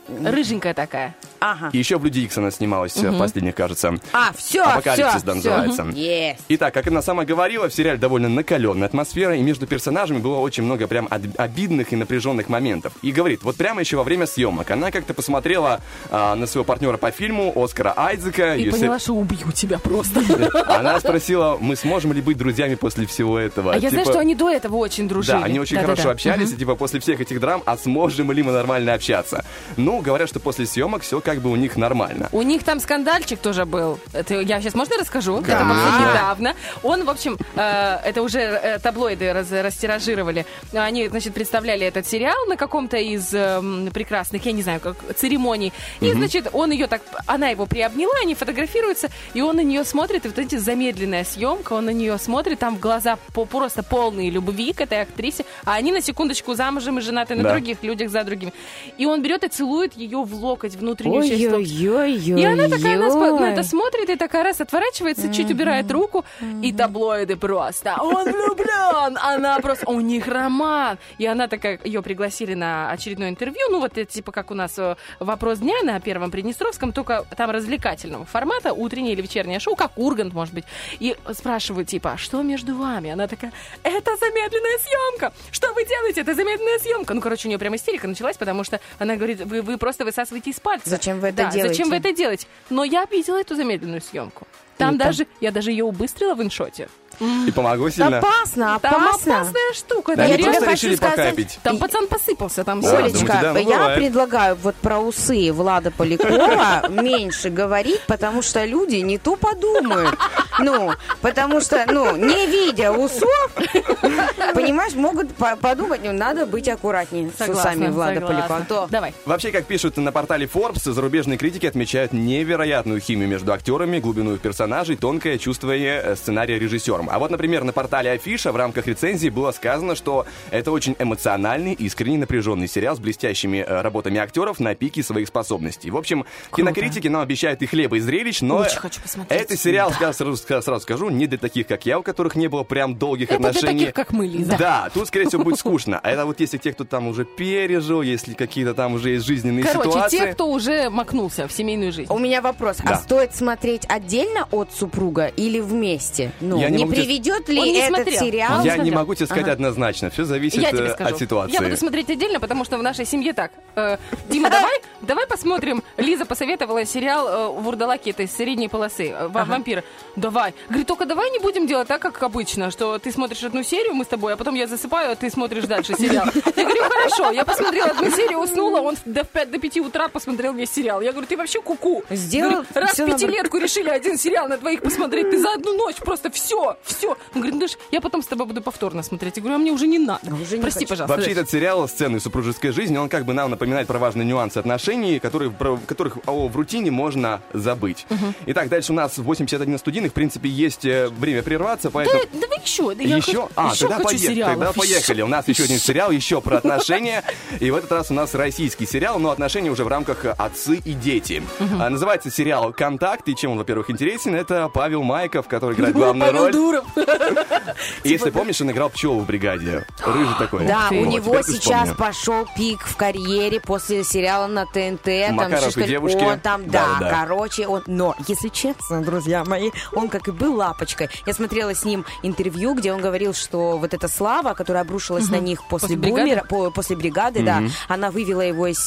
Рыженькая 0.08 0.74
такая. 0.74 1.14
Ага. 1.40 1.70
И 1.72 1.78
еще 1.78 1.98
в 1.98 2.04
Люди 2.04 2.20
Икс 2.20 2.36
она 2.38 2.50
снималась 2.50 2.96
в 2.96 3.18
последних, 3.18 3.54
кажется. 3.54 3.94
А, 4.12 4.32
все, 4.36 4.62
Апокалипсис, 4.64 5.18
все. 5.18 5.26
да, 5.26 5.34
называется. 5.34 5.86
Есть. 5.94 6.40
Итак, 6.48 6.74
как 6.74 6.86
она 6.88 7.00
сама 7.02 7.24
говорила, 7.24 7.68
в 7.68 7.74
сериале 7.74 7.98
довольно 7.98 8.28
накаленная 8.28 8.86
атмосфера, 8.88 9.36
и 9.36 9.42
между 9.42 9.66
персонажами 9.66 10.18
было 10.18 10.38
очень 10.38 10.64
много 10.64 10.86
прям 10.88 11.08
обидных 11.10 11.92
и 11.92 11.96
напряженных 11.96 12.48
моментов. 12.48 12.92
И 13.02 13.12
говорит, 13.12 13.42
вот 13.42 13.56
прямо 13.56 13.80
еще 13.80 13.96
во 13.96 14.02
время 14.02 14.26
съемок 14.26 14.70
она 14.70 14.90
как-то 14.90 15.14
посмотрела 15.14 15.80
а, 16.10 16.34
на 16.34 16.46
своего 16.46 16.64
партнера 16.64 16.96
по 16.96 17.10
фильму 17.10 17.52
Оскара 17.54 17.92
Айзека. 17.96 18.56
И 18.56 18.64
се- 18.64 18.70
поняла, 18.78 18.98
что 18.98 19.14
убью 19.14 19.52
тебя 19.52 19.78
просто. 19.78 20.20
Она 20.68 20.98
спросила, 20.98 21.56
мы 21.60 21.76
сможем 21.76 22.12
ли 22.12 22.20
быть 22.20 22.36
друзьями 22.36 22.74
после 22.74 23.06
всего 23.06 23.38
этого? 23.38 23.72
А 23.72 23.76
я 23.78 23.90
знаю, 23.90 24.04
Типа, 24.04 24.12
что 24.12 24.20
они 24.20 24.34
до 24.34 24.50
этого 24.50 24.76
очень 24.76 25.08
дружили. 25.08 25.36
Да, 25.36 25.44
они 25.44 25.60
очень 25.60 25.78
хорошо 25.78 26.10
общались, 26.10 26.52
и 26.52 26.56
типа 26.56 26.74
после 26.74 27.00
всех 27.00 27.20
этих 27.20 27.40
драм, 27.40 27.62
а 27.64 27.76
сможем 27.76 28.32
ли 28.32 28.42
мы 28.42 28.52
нормально 28.52 28.94
общаться? 28.94 29.44
Ну, 29.76 29.97
говорят, 30.02 30.28
что 30.28 30.40
после 30.40 30.66
съемок 30.66 31.02
все 31.02 31.20
как 31.20 31.40
бы 31.40 31.50
у 31.50 31.56
них 31.56 31.76
нормально. 31.76 32.28
У 32.32 32.42
них 32.42 32.62
там 32.64 32.80
скандальчик 32.80 33.38
тоже 33.38 33.64
был. 33.64 33.98
Это 34.12 34.40
я 34.40 34.60
сейчас 34.60 34.74
можно 34.74 34.96
расскажу? 34.96 35.40
Да. 35.40 35.54
Это 35.54 35.64
было 35.64 35.74
Да. 35.74 36.00
недавно. 36.10 36.54
Он, 36.82 37.04
в 37.04 37.10
общем, 37.10 37.36
э, 37.56 37.96
это 38.04 38.22
уже 38.22 38.40
э, 38.40 38.78
таблоиды 38.78 39.32
раз- 39.32 39.50
растиражировали. 39.52 40.46
Они, 40.72 41.08
значит, 41.08 41.34
представляли 41.34 41.86
этот 41.86 42.06
сериал 42.06 42.46
на 42.46 42.56
каком-то 42.56 42.96
из 42.96 43.32
эм, 43.34 43.90
прекрасных, 43.92 44.44
я 44.46 44.52
не 44.52 44.62
знаю, 44.62 44.80
как 44.80 44.96
церемоний. 45.16 45.72
И, 46.00 46.12
значит, 46.12 46.48
он 46.52 46.70
ее 46.70 46.86
так, 46.86 47.02
она 47.26 47.48
его 47.48 47.66
приобняла, 47.66 48.12
они 48.22 48.34
фотографируются, 48.34 49.08
и 49.34 49.40
он 49.40 49.56
на 49.56 49.62
нее 49.62 49.84
смотрит, 49.84 50.24
и 50.24 50.28
вот 50.28 50.38
эти 50.38 50.56
замедленная 50.56 51.24
съемка, 51.24 51.72
он 51.74 51.86
на 51.86 51.90
нее 51.90 52.18
смотрит, 52.18 52.58
там 52.58 52.76
в 52.76 52.80
глаза 52.80 53.18
по- 53.34 53.44
просто 53.44 53.82
полные 53.82 54.30
любви 54.30 54.72
к 54.72 54.80
этой 54.80 55.02
актрисе, 55.02 55.44
а 55.64 55.74
они 55.74 55.92
на 55.92 56.00
секундочку 56.00 56.54
замужем 56.54 56.98
и 56.98 57.02
женаты 57.02 57.34
на 57.34 57.42
Да. 57.42 57.50
других 57.52 57.82
людях 57.82 58.10
за 58.10 58.24
другими. 58.24 58.52
И 58.96 59.06
он 59.06 59.22
берет 59.22 59.44
и 59.44 59.48
целует 59.48 59.87
ее 59.94 60.22
в 60.22 60.34
локоть, 60.34 60.74
внутреннюю 60.74 61.22
часть 61.22 61.44
локтя. 61.44 61.56
Ой-ой-ой. 61.56 62.40
И 62.40 62.44
она 62.44 62.68
такая 62.68 62.98
нас 62.98 63.14
на 63.14 63.52
это 63.52 63.62
смотрит 63.62 64.10
и 64.10 64.16
такая 64.16 64.44
раз 64.44 64.60
отворачивается, 64.60 65.32
чуть 65.32 65.50
убирает 65.50 65.90
руку, 65.90 66.24
и 66.62 66.72
таблоиды 66.72 67.36
просто. 67.36 67.96
Он 68.00 68.24
влюблен! 68.24 69.18
Она 69.20 69.58
просто... 69.60 69.88
У 69.88 70.00
них 70.00 70.26
роман! 70.26 70.98
И 71.18 71.26
она 71.26 71.48
такая... 71.48 71.80
Ее 71.84 72.02
пригласили 72.02 72.54
на 72.54 72.90
очередное 72.90 73.28
интервью. 73.30 73.60
Ну, 73.70 73.80
вот 73.80 73.96
это 73.96 74.10
типа 74.10 74.32
как 74.32 74.50
у 74.50 74.54
нас 74.54 74.78
э, 74.78 74.96
вопрос 75.20 75.58
дня 75.58 75.74
на 75.82 76.00
Первом 76.00 76.30
Приднестровском, 76.30 76.92
только 76.92 77.24
там 77.36 77.50
развлекательного 77.50 78.24
формата, 78.24 78.72
утреннее 78.72 79.12
или 79.12 79.22
вечернее 79.22 79.58
шоу, 79.60 79.76
как 79.76 79.92
Ургант, 79.96 80.34
может 80.34 80.54
быть. 80.54 80.64
И 80.98 81.16
спрашивают, 81.32 81.88
типа, 81.88 82.12
а 82.12 82.16
что 82.16 82.42
между 82.42 82.74
вами? 82.74 83.10
Она 83.10 83.26
такая, 83.26 83.52
это 83.82 84.16
замедленная 84.16 84.78
съемка! 84.78 85.32
Что 85.50 85.72
вы 85.72 85.84
делаете? 85.84 86.20
Это 86.20 86.34
замедленная 86.34 86.78
съемка! 86.78 87.14
Ну, 87.14 87.20
короче, 87.20 87.48
у 87.48 87.50
нее 87.50 87.58
прям 87.58 87.74
истерика 87.74 88.06
началась, 88.06 88.36
потому 88.36 88.64
что 88.64 88.80
она 88.98 89.16
говорит, 89.16 89.40
вы, 89.44 89.62
вы 89.68 89.78
просто 89.78 90.04
высасываете 90.04 90.50
из 90.50 90.60
пальца. 90.60 90.88
Зачем 90.88 91.20
вы 91.20 91.28
это 91.28 91.36
Да, 91.44 91.50
делаете? 91.50 91.68
Зачем 91.74 91.88
вы 91.90 91.96
это 91.96 92.12
делаете? 92.12 92.46
Но 92.70 92.84
я 92.84 93.04
видела 93.10 93.40
эту 93.40 93.54
замедленную 93.54 94.00
съемку. 94.00 94.46
Там 94.76 94.98
там- 94.98 95.08
даже, 95.08 95.26
я 95.40 95.50
даже 95.50 95.70
ее 95.70 95.84
убыстрила 95.84 96.34
в 96.34 96.42
иншоте. 96.42 96.88
И 97.20 97.50
помогло 97.50 97.90
сильно. 97.90 98.18
Опасно, 98.18 98.78
Там 98.80 99.04
опасно. 99.04 99.36
опасная 99.40 99.72
штука. 99.74 100.16
Да, 100.16 100.22
там, 100.24 100.32
они 100.32 100.42
тебе 100.42 100.60
хочу 100.60 100.96
сказать- 100.96 101.58
там 101.62 101.78
пацан 101.78 102.06
посыпался, 102.06 102.64
там 102.64 102.80
думаете, 102.80 103.18
Олечка, 103.18 103.38
да, 103.42 103.52
ну, 103.52 103.58
я 103.60 103.64
бывает. 103.78 103.98
предлагаю 103.98 104.56
вот 104.62 104.74
про 104.76 104.98
усы 104.98 105.52
Влада 105.52 105.90
Полякова 105.90 106.88
меньше 106.90 107.50
говорить, 107.50 108.00
потому 108.06 108.42
что 108.42 108.64
люди 108.64 108.96
не 108.96 109.18
то 109.18 109.36
подумают. 109.36 110.16
Ну, 110.60 110.92
потому 111.20 111.60
что, 111.60 111.84
ну, 111.88 112.16
не 112.16 112.46
видя 112.46 112.92
усов, 112.92 113.50
понимаешь, 114.54 114.94
могут 114.94 115.34
по- 115.34 115.56
подумать, 115.56 116.00
ну, 116.04 116.12
надо 116.12 116.46
быть 116.46 116.68
аккуратнее 116.68 117.30
с 117.36 117.48
усами 117.48 117.88
Влада. 117.88 118.20
Полякова. 118.20 118.56
А 118.58 118.64
то 118.64 118.88
Давай. 118.90 119.14
Вообще, 119.24 119.50
как 119.50 119.64
пишут 119.66 119.96
на 119.96 120.12
портале 120.12 120.46
Forbes, 120.46 120.90
зарубежные 120.90 121.38
критики 121.38 121.66
отмечают 121.66 122.12
невероятную 122.12 123.00
химию 123.00 123.28
между 123.28 123.52
актерами, 123.52 123.98
глубину 124.00 124.36
персонажей, 124.38 124.96
тонкое 124.96 125.38
чувствование 125.38 126.00
э, 126.02 126.16
сценария 126.16 126.58
режиссером. 126.58 127.07
А 127.10 127.18
вот, 127.18 127.30
например, 127.30 127.64
на 127.64 127.72
портале 127.72 128.10
Афиша 128.10 128.52
в 128.52 128.56
рамках 128.56 128.86
рецензии 128.86 129.28
было 129.28 129.52
сказано, 129.52 129.94
что 129.96 130.26
это 130.50 130.70
очень 130.72 130.96
эмоциональный, 130.98 131.72
искренне 131.72 132.18
напряженный 132.18 132.68
сериал 132.68 132.96
с 132.96 132.98
блестящими 133.00 133.58
э, 133.58 133.80
работами 133.82 134.18
актеров 134.18 134.60
на 134.60 134.74
пике 134.74 135.02
своих 135.02 135.28
способностей. 135.28 135.90
В 135.90 135.96
общем, 135.96 136.24
кинокритики 136.56 137.08
нам 137.08 137.22
обещают 137.22 137.62
и 137.62 137.66
хлеба, 137.66 137.96
и 137.96 138.00
зрелищ, 138.00 138.40
но 138.40 138.58
Очень 138.58 138.78
хочу 138.78 139.00
посмотреть. 139.00 139.40
это 139.42 139.56
сериал, 139.56 139.90
ска- 139.90 140.12
сразу, 140.12 140.36
сразу 140.36 140.80
скажу, 140.80 141.08
не 141.10 141.26
для 141.26 141.38
таких, 141.38 141.66
как 141.66 141.86
я, 141.86 141.98
у 141.98 142.02
которых 142.02 142.34
не 142.36 142.48
было 142.48 142.62
прям 142.64 142.96
долгих 142.96 143.30
Это 143.30 143.38
для 143.40 143.48
отношений. 143.50 143.78
таких, 143.80 143.94
как 143.94 144.12
мы, 144.12 144.26
Лиза. 144.26 144.56
Да, 144.58 144.90
тут, 144.92 145.06
скорее 145.08 145.26
всего, 145.28 145.42
будет 145.44 145.58
скучно. 145.58 146.00
А 146.02 146.10
это 146.10 146.26
вот 146.26 146.40
если 146.40 146.58
те, 146.58 146.72
кто 146.72 146.84
там 146.84 147.08
уже 147.08 147.24
пережил, 147.24 148.02
если 148.02 148.34
какие-то 148.34 148.74
там 148.74 148.94
уже 148.94 149.10
есть 149.10 149.26
жизненные 149.26 149.64
Короче, 149.64 149.90
ситуации. 149.90 150.16
те, 150.18 150.26
кто 150.26 150.48
уже 150.50 150.90
макнулся 150.90 151.48
в 151.48 151.52
семейную 151.52 151.92
жизнь. 151.92 152.12
у 152.12 152.18
меня 152.18 152.40
вопрос. 152.42 152.78
Да. 152.78 152.90
А 152.94 152.96
стоит 152.96 153.34
смотреть 153.34 153.84
отдельно 153.88 154.46
от 154.50 154.72
супруга 154.72 155.26
или 155.26 155.60
вместе? 155.60 156.32
Ну, 156.40 156.58
Я 156.60 156.68
не 156.70 156.78
не, 156.78 156.84
могу 156.84 156.94
тебе- 156.98 157.06
приведет 157.06 157.48
ли 157.48 157.60
Он 157.60 157.66
не 157.66 157.78
этот 157.80 157.96
смотрел. 157.96 158.20
сериал? 158.20 158.64
Я 158.64 158.76
не 158.76 158.90
могу 158.90 159.14
тебе 159.14 159.26
сказать 159.26 159.48
однозначно. 159.48 160.10
Все 160.10 160.24
зависит 160.24 160.60
Я 160.62 160.70
тебе 160.70 160.84
э, 160.86 160.92
скажу. 160.94 161.14
от 161.14 161.18
ситуации. 161.20 161.54
Я 161.54 161.62
буду 161.62 161.76
смотреть 161.76 162.10
отдельно, 162.10 162.40
потому 162.40 162.64
что 162.64 162.78
в 162.78 162.82
нашей 162.82 163.04
семье 163.04 163.32
так. 163.32 163.52
Э, 163.74 163.96
Дима, 164.28 164.50
давай, 164.50 164.80
давай 165.02 165.26
посмотрим. 165.26 165.82
Лиза 165.96 166.24
посоветовала 166.24 166.84
сериал 166.84 167.28
э, 167.28 167.48
«Вурдалаки», 167.60 168.10
это 168.10 168.22
из 168.22 168.32
средней 168.34 168.68
полосы, 168.68 169.08
э, 169.10 169.28
«Ва- 169.28 169.44
«Вампиры». 169.44 169.84
Давай. 170.16 170.54
Говорит, 170.68 170.86
только 170.86 171.06
давай 171.06 171.30
не 171.30 171.38
будем 171.38 171.66
делать 171.66 171.88
так, 171.88 172.00
как 172.02 172.22
обычно, 172.22 172.70
что 172.70 172.98
ты 172.98 173.12
смотришь 173.12 173.42
одну 173.44 173.62
серию, 173.62 173.94
мы 173.94 174.04
с 174.04 174.08
тобой, 174.08 174.34
а 174.34 174.36
потом 174.36 174.54
я 174.54 174.66
засыпаю, 174.66 175.12
а 175.12 175.14
ты 175.14 175.30
смотришь 175.30 175.64
дальше 175.64 175.94
сериал. 175.94 176.26
Я 176.56 176.64
говорю, 176.64 176.82
хорошо. 176.84 177.30
Я 177.30 177.44
посмотрела 177.44 177.90
одну 177.90 178.10
серию, 178.10 178.38
уснула, 178.38 178.80
он 178.80 178.96
до, 179.04 179.24
в 179.24 179.28
пять- 179.28 179.50
до 179.50 179.58
5 179.58 179.78
утра 179.78 180.08
посмотрел 180.08 180.52
весь 180.54 180.70
сериал. 180.72 181.00
Я 181.00 181.12
говорю, 181.12 181.26
ты 181.26 181.36
вообще 181.36 181.60
куку. 181.60 182.02
Сделал 182.10 182.50
Говорит, 182.50 182.76
раз 182.76 182.94
пятилетку 182.96 183.58
решили 183.58 183.88
один 183.88 184.18
сериал 184.18 184.48
на 184.48 184.56
двоих 184.58 184.82
посмотреть, 184.82 185.30
ты 185.30 185.38
за 185.38 185.52
одну 185.54 185.74
ночь 185.74 185.96
просто 185.96 186.30
все, 186.30 186.76
все. 186.88 187.10
Он 187.10 187.16
говорит, 187.40 187.54
ну, 187.54 187.60
Даш, 187.60 187.76
я 187.90 188.00
потом 188.00 188.22
с 188.22 188.26
тобой 188.26 188.46
буду 188.46 188.62
повторно 188.62 189.02
смотреть. 189.02 189.36
Я 189.36 189.42
говорю, 189.42 189.56
а 189.56 189.58
мне 189.58 189.72
уже 189.72 189.86
не 189.86 189.98
надо. 189.98 190.34
Уже 190.34 190.56
не 190.56 190.62
Прости, 190.62 190.80
хочу. 190.80 190.88
пожалуйста. 190.88 191.14
Вообще 191.16 191.34
Даш. 191.34 191.42
этот 191.42 191.50
сериал 191.50 191.88
«Сцены 191.88 192.20
супружеской 192.20 192.72
жизни», 192.72 192.96
он 192.96 193.08
как 193.08 193.24
бы 193.24 193.32
нам 193.34 193.50
напоминает 193.50 193.86
про 193.86 193.98
важные 193.98 194.24
нюансы 194.26 194.58
отношений, 194.58 195.18
которые, 195.18 195.50
про, 195.50 195.76
которых 195.86 196.18
о, 196.26 196.48
в 196.48 196.56
рутине 196.56 196.90
можно 196.90 197.40
забыть. 197.52 198.06
Итак, 198.46 198.68
дальше 198.68 198.92
у 198.92 198.94
нас 198.96 199.18
81 199.18 199.78
студийных. 199.78 200.10
В 200.12 200.14
принципе, 200.14 200.48
есть 200.48 200.84
э, 200.84 201.08
время 201.08 201.42
прерваться, 201.42 201.90
поэтому... 201.90 202.22
Да, 202.32 202.40
давай 202.40 202.58
еще. 202.62 202.94
да 202.94 203.02
я 203.02 203.16
еще? 203.16 203.26
хочу- 203.32 203.48
А, 203.54 203.70
еще 203.72 203.80
тогда, 203.88 203.94
хочу 203.96 204.08
поехали, 204.08 204.34
сериалов. 204.34 204.54
тогда 204.56 204.72
поехали. 204.72 205.22
У 205.22 205.26
нас 205.28 205.48
еще 205.48 205.64
один 205.64 205.78
сериал, 205.78 206.10
еще 206.10 206.40
про 206.40 206.56
отношения. 206.58 207.22
И 207.60 207.70
в 207.70 207.76
этот 207.76 207.92
раз 207.92 208.10
у 208.10 208.14
нас 208.14 208.34
российский 208.34 208.86
сериал, 208.86 209.18
но 209.18 209.30
отношения 209.30 209.70
уже 209.70 209.84
в 209.84 209.88
рамках 209.88 210.24
«Отцы 210.38 210.76
и 210.84 210.92
дети». 210.92 211.42
А, 211.78 211.88
Называется 211.90 212.30
сериал 212.30 212.72
«Контакт». 212.72 213.28
И 213.28 213.34
чем 213.36 213.52
он, 213.52 213.58
во-первых, 213.58 213.90
интересен, 213.90 214.34
это 214.34 214.68
Павел 214.72 215.02
Майков, 215.02 215.48
который 215.48 215.74
играет 215.74 215.94
главную 215.94 216.30
Павел 216.30 216.44
роль. 216.44 216.52
Гуров. 216.94 217.08
Если 218.04 218.30
помнишь, 218.30 218.60
он 218.60 218.70
играл 218.70 218.90
пчелу 218.90 219.20
в 219.20 219.26
бригаде. 219.26 219.84
Рыжий 220.04 220.34
такой. 220.38 220.66
Да, 220.66 220.88
у 220.90 221.04
него 221.04 221.42
сейчас 221.42 221.90
пошел 221.96 222.46
пик 222.56 222.80
в 222.82 222.96
карьере 222.96 223.60
после 223.60 224.04
сериала 224.04 224.46
на 224.46 224.66
ТНТ. 224.66 225.32
Макаров 225.32 225.76
и 225.76 225.84
девушки. 225.84 226.22
Он 226.22 226.40
там, 226.40 226.68
Да, 226.68 226.98
короче, 227.10 227.66
он... 227.66 227.82
Но, 227.86 228.14
если 228.26 228.48
честно, 228.48 229.02
друзья 229.02 229.44
мои, 229.44 229.70
он 229.92 230.08
как 230.08 230.28
и 230.28 230.30
был 230.30 230.56
лапочкой. 230.56 231.08
Я 231.26 231.32
смотрела 231.34 231.74
с 231.74 231.84
ним 231.84 232.04
интервью, 232.22 232.74
где 232.74 232.92
он 232.92 233.00
говорил, 233.00 233.34
что 233.34 233.78
вот 233.78 233.94
эта 233.94 234.08
слава, 234.08 234.54
которая 234.54 234.82
обрушилась 234.82 235.28
на 235.28 235.36
них 235.38 235.66
после, 235.68 235.96
бумера, 235.96 236.44
по- 236.48 236.70
после 236.70 236.96
бригады, 236.96 237.42
да, 237.42 237.62
она 237.88 238.10
вывела 238.10 238.40
его 238.42 238.66
из, 238.66 238.78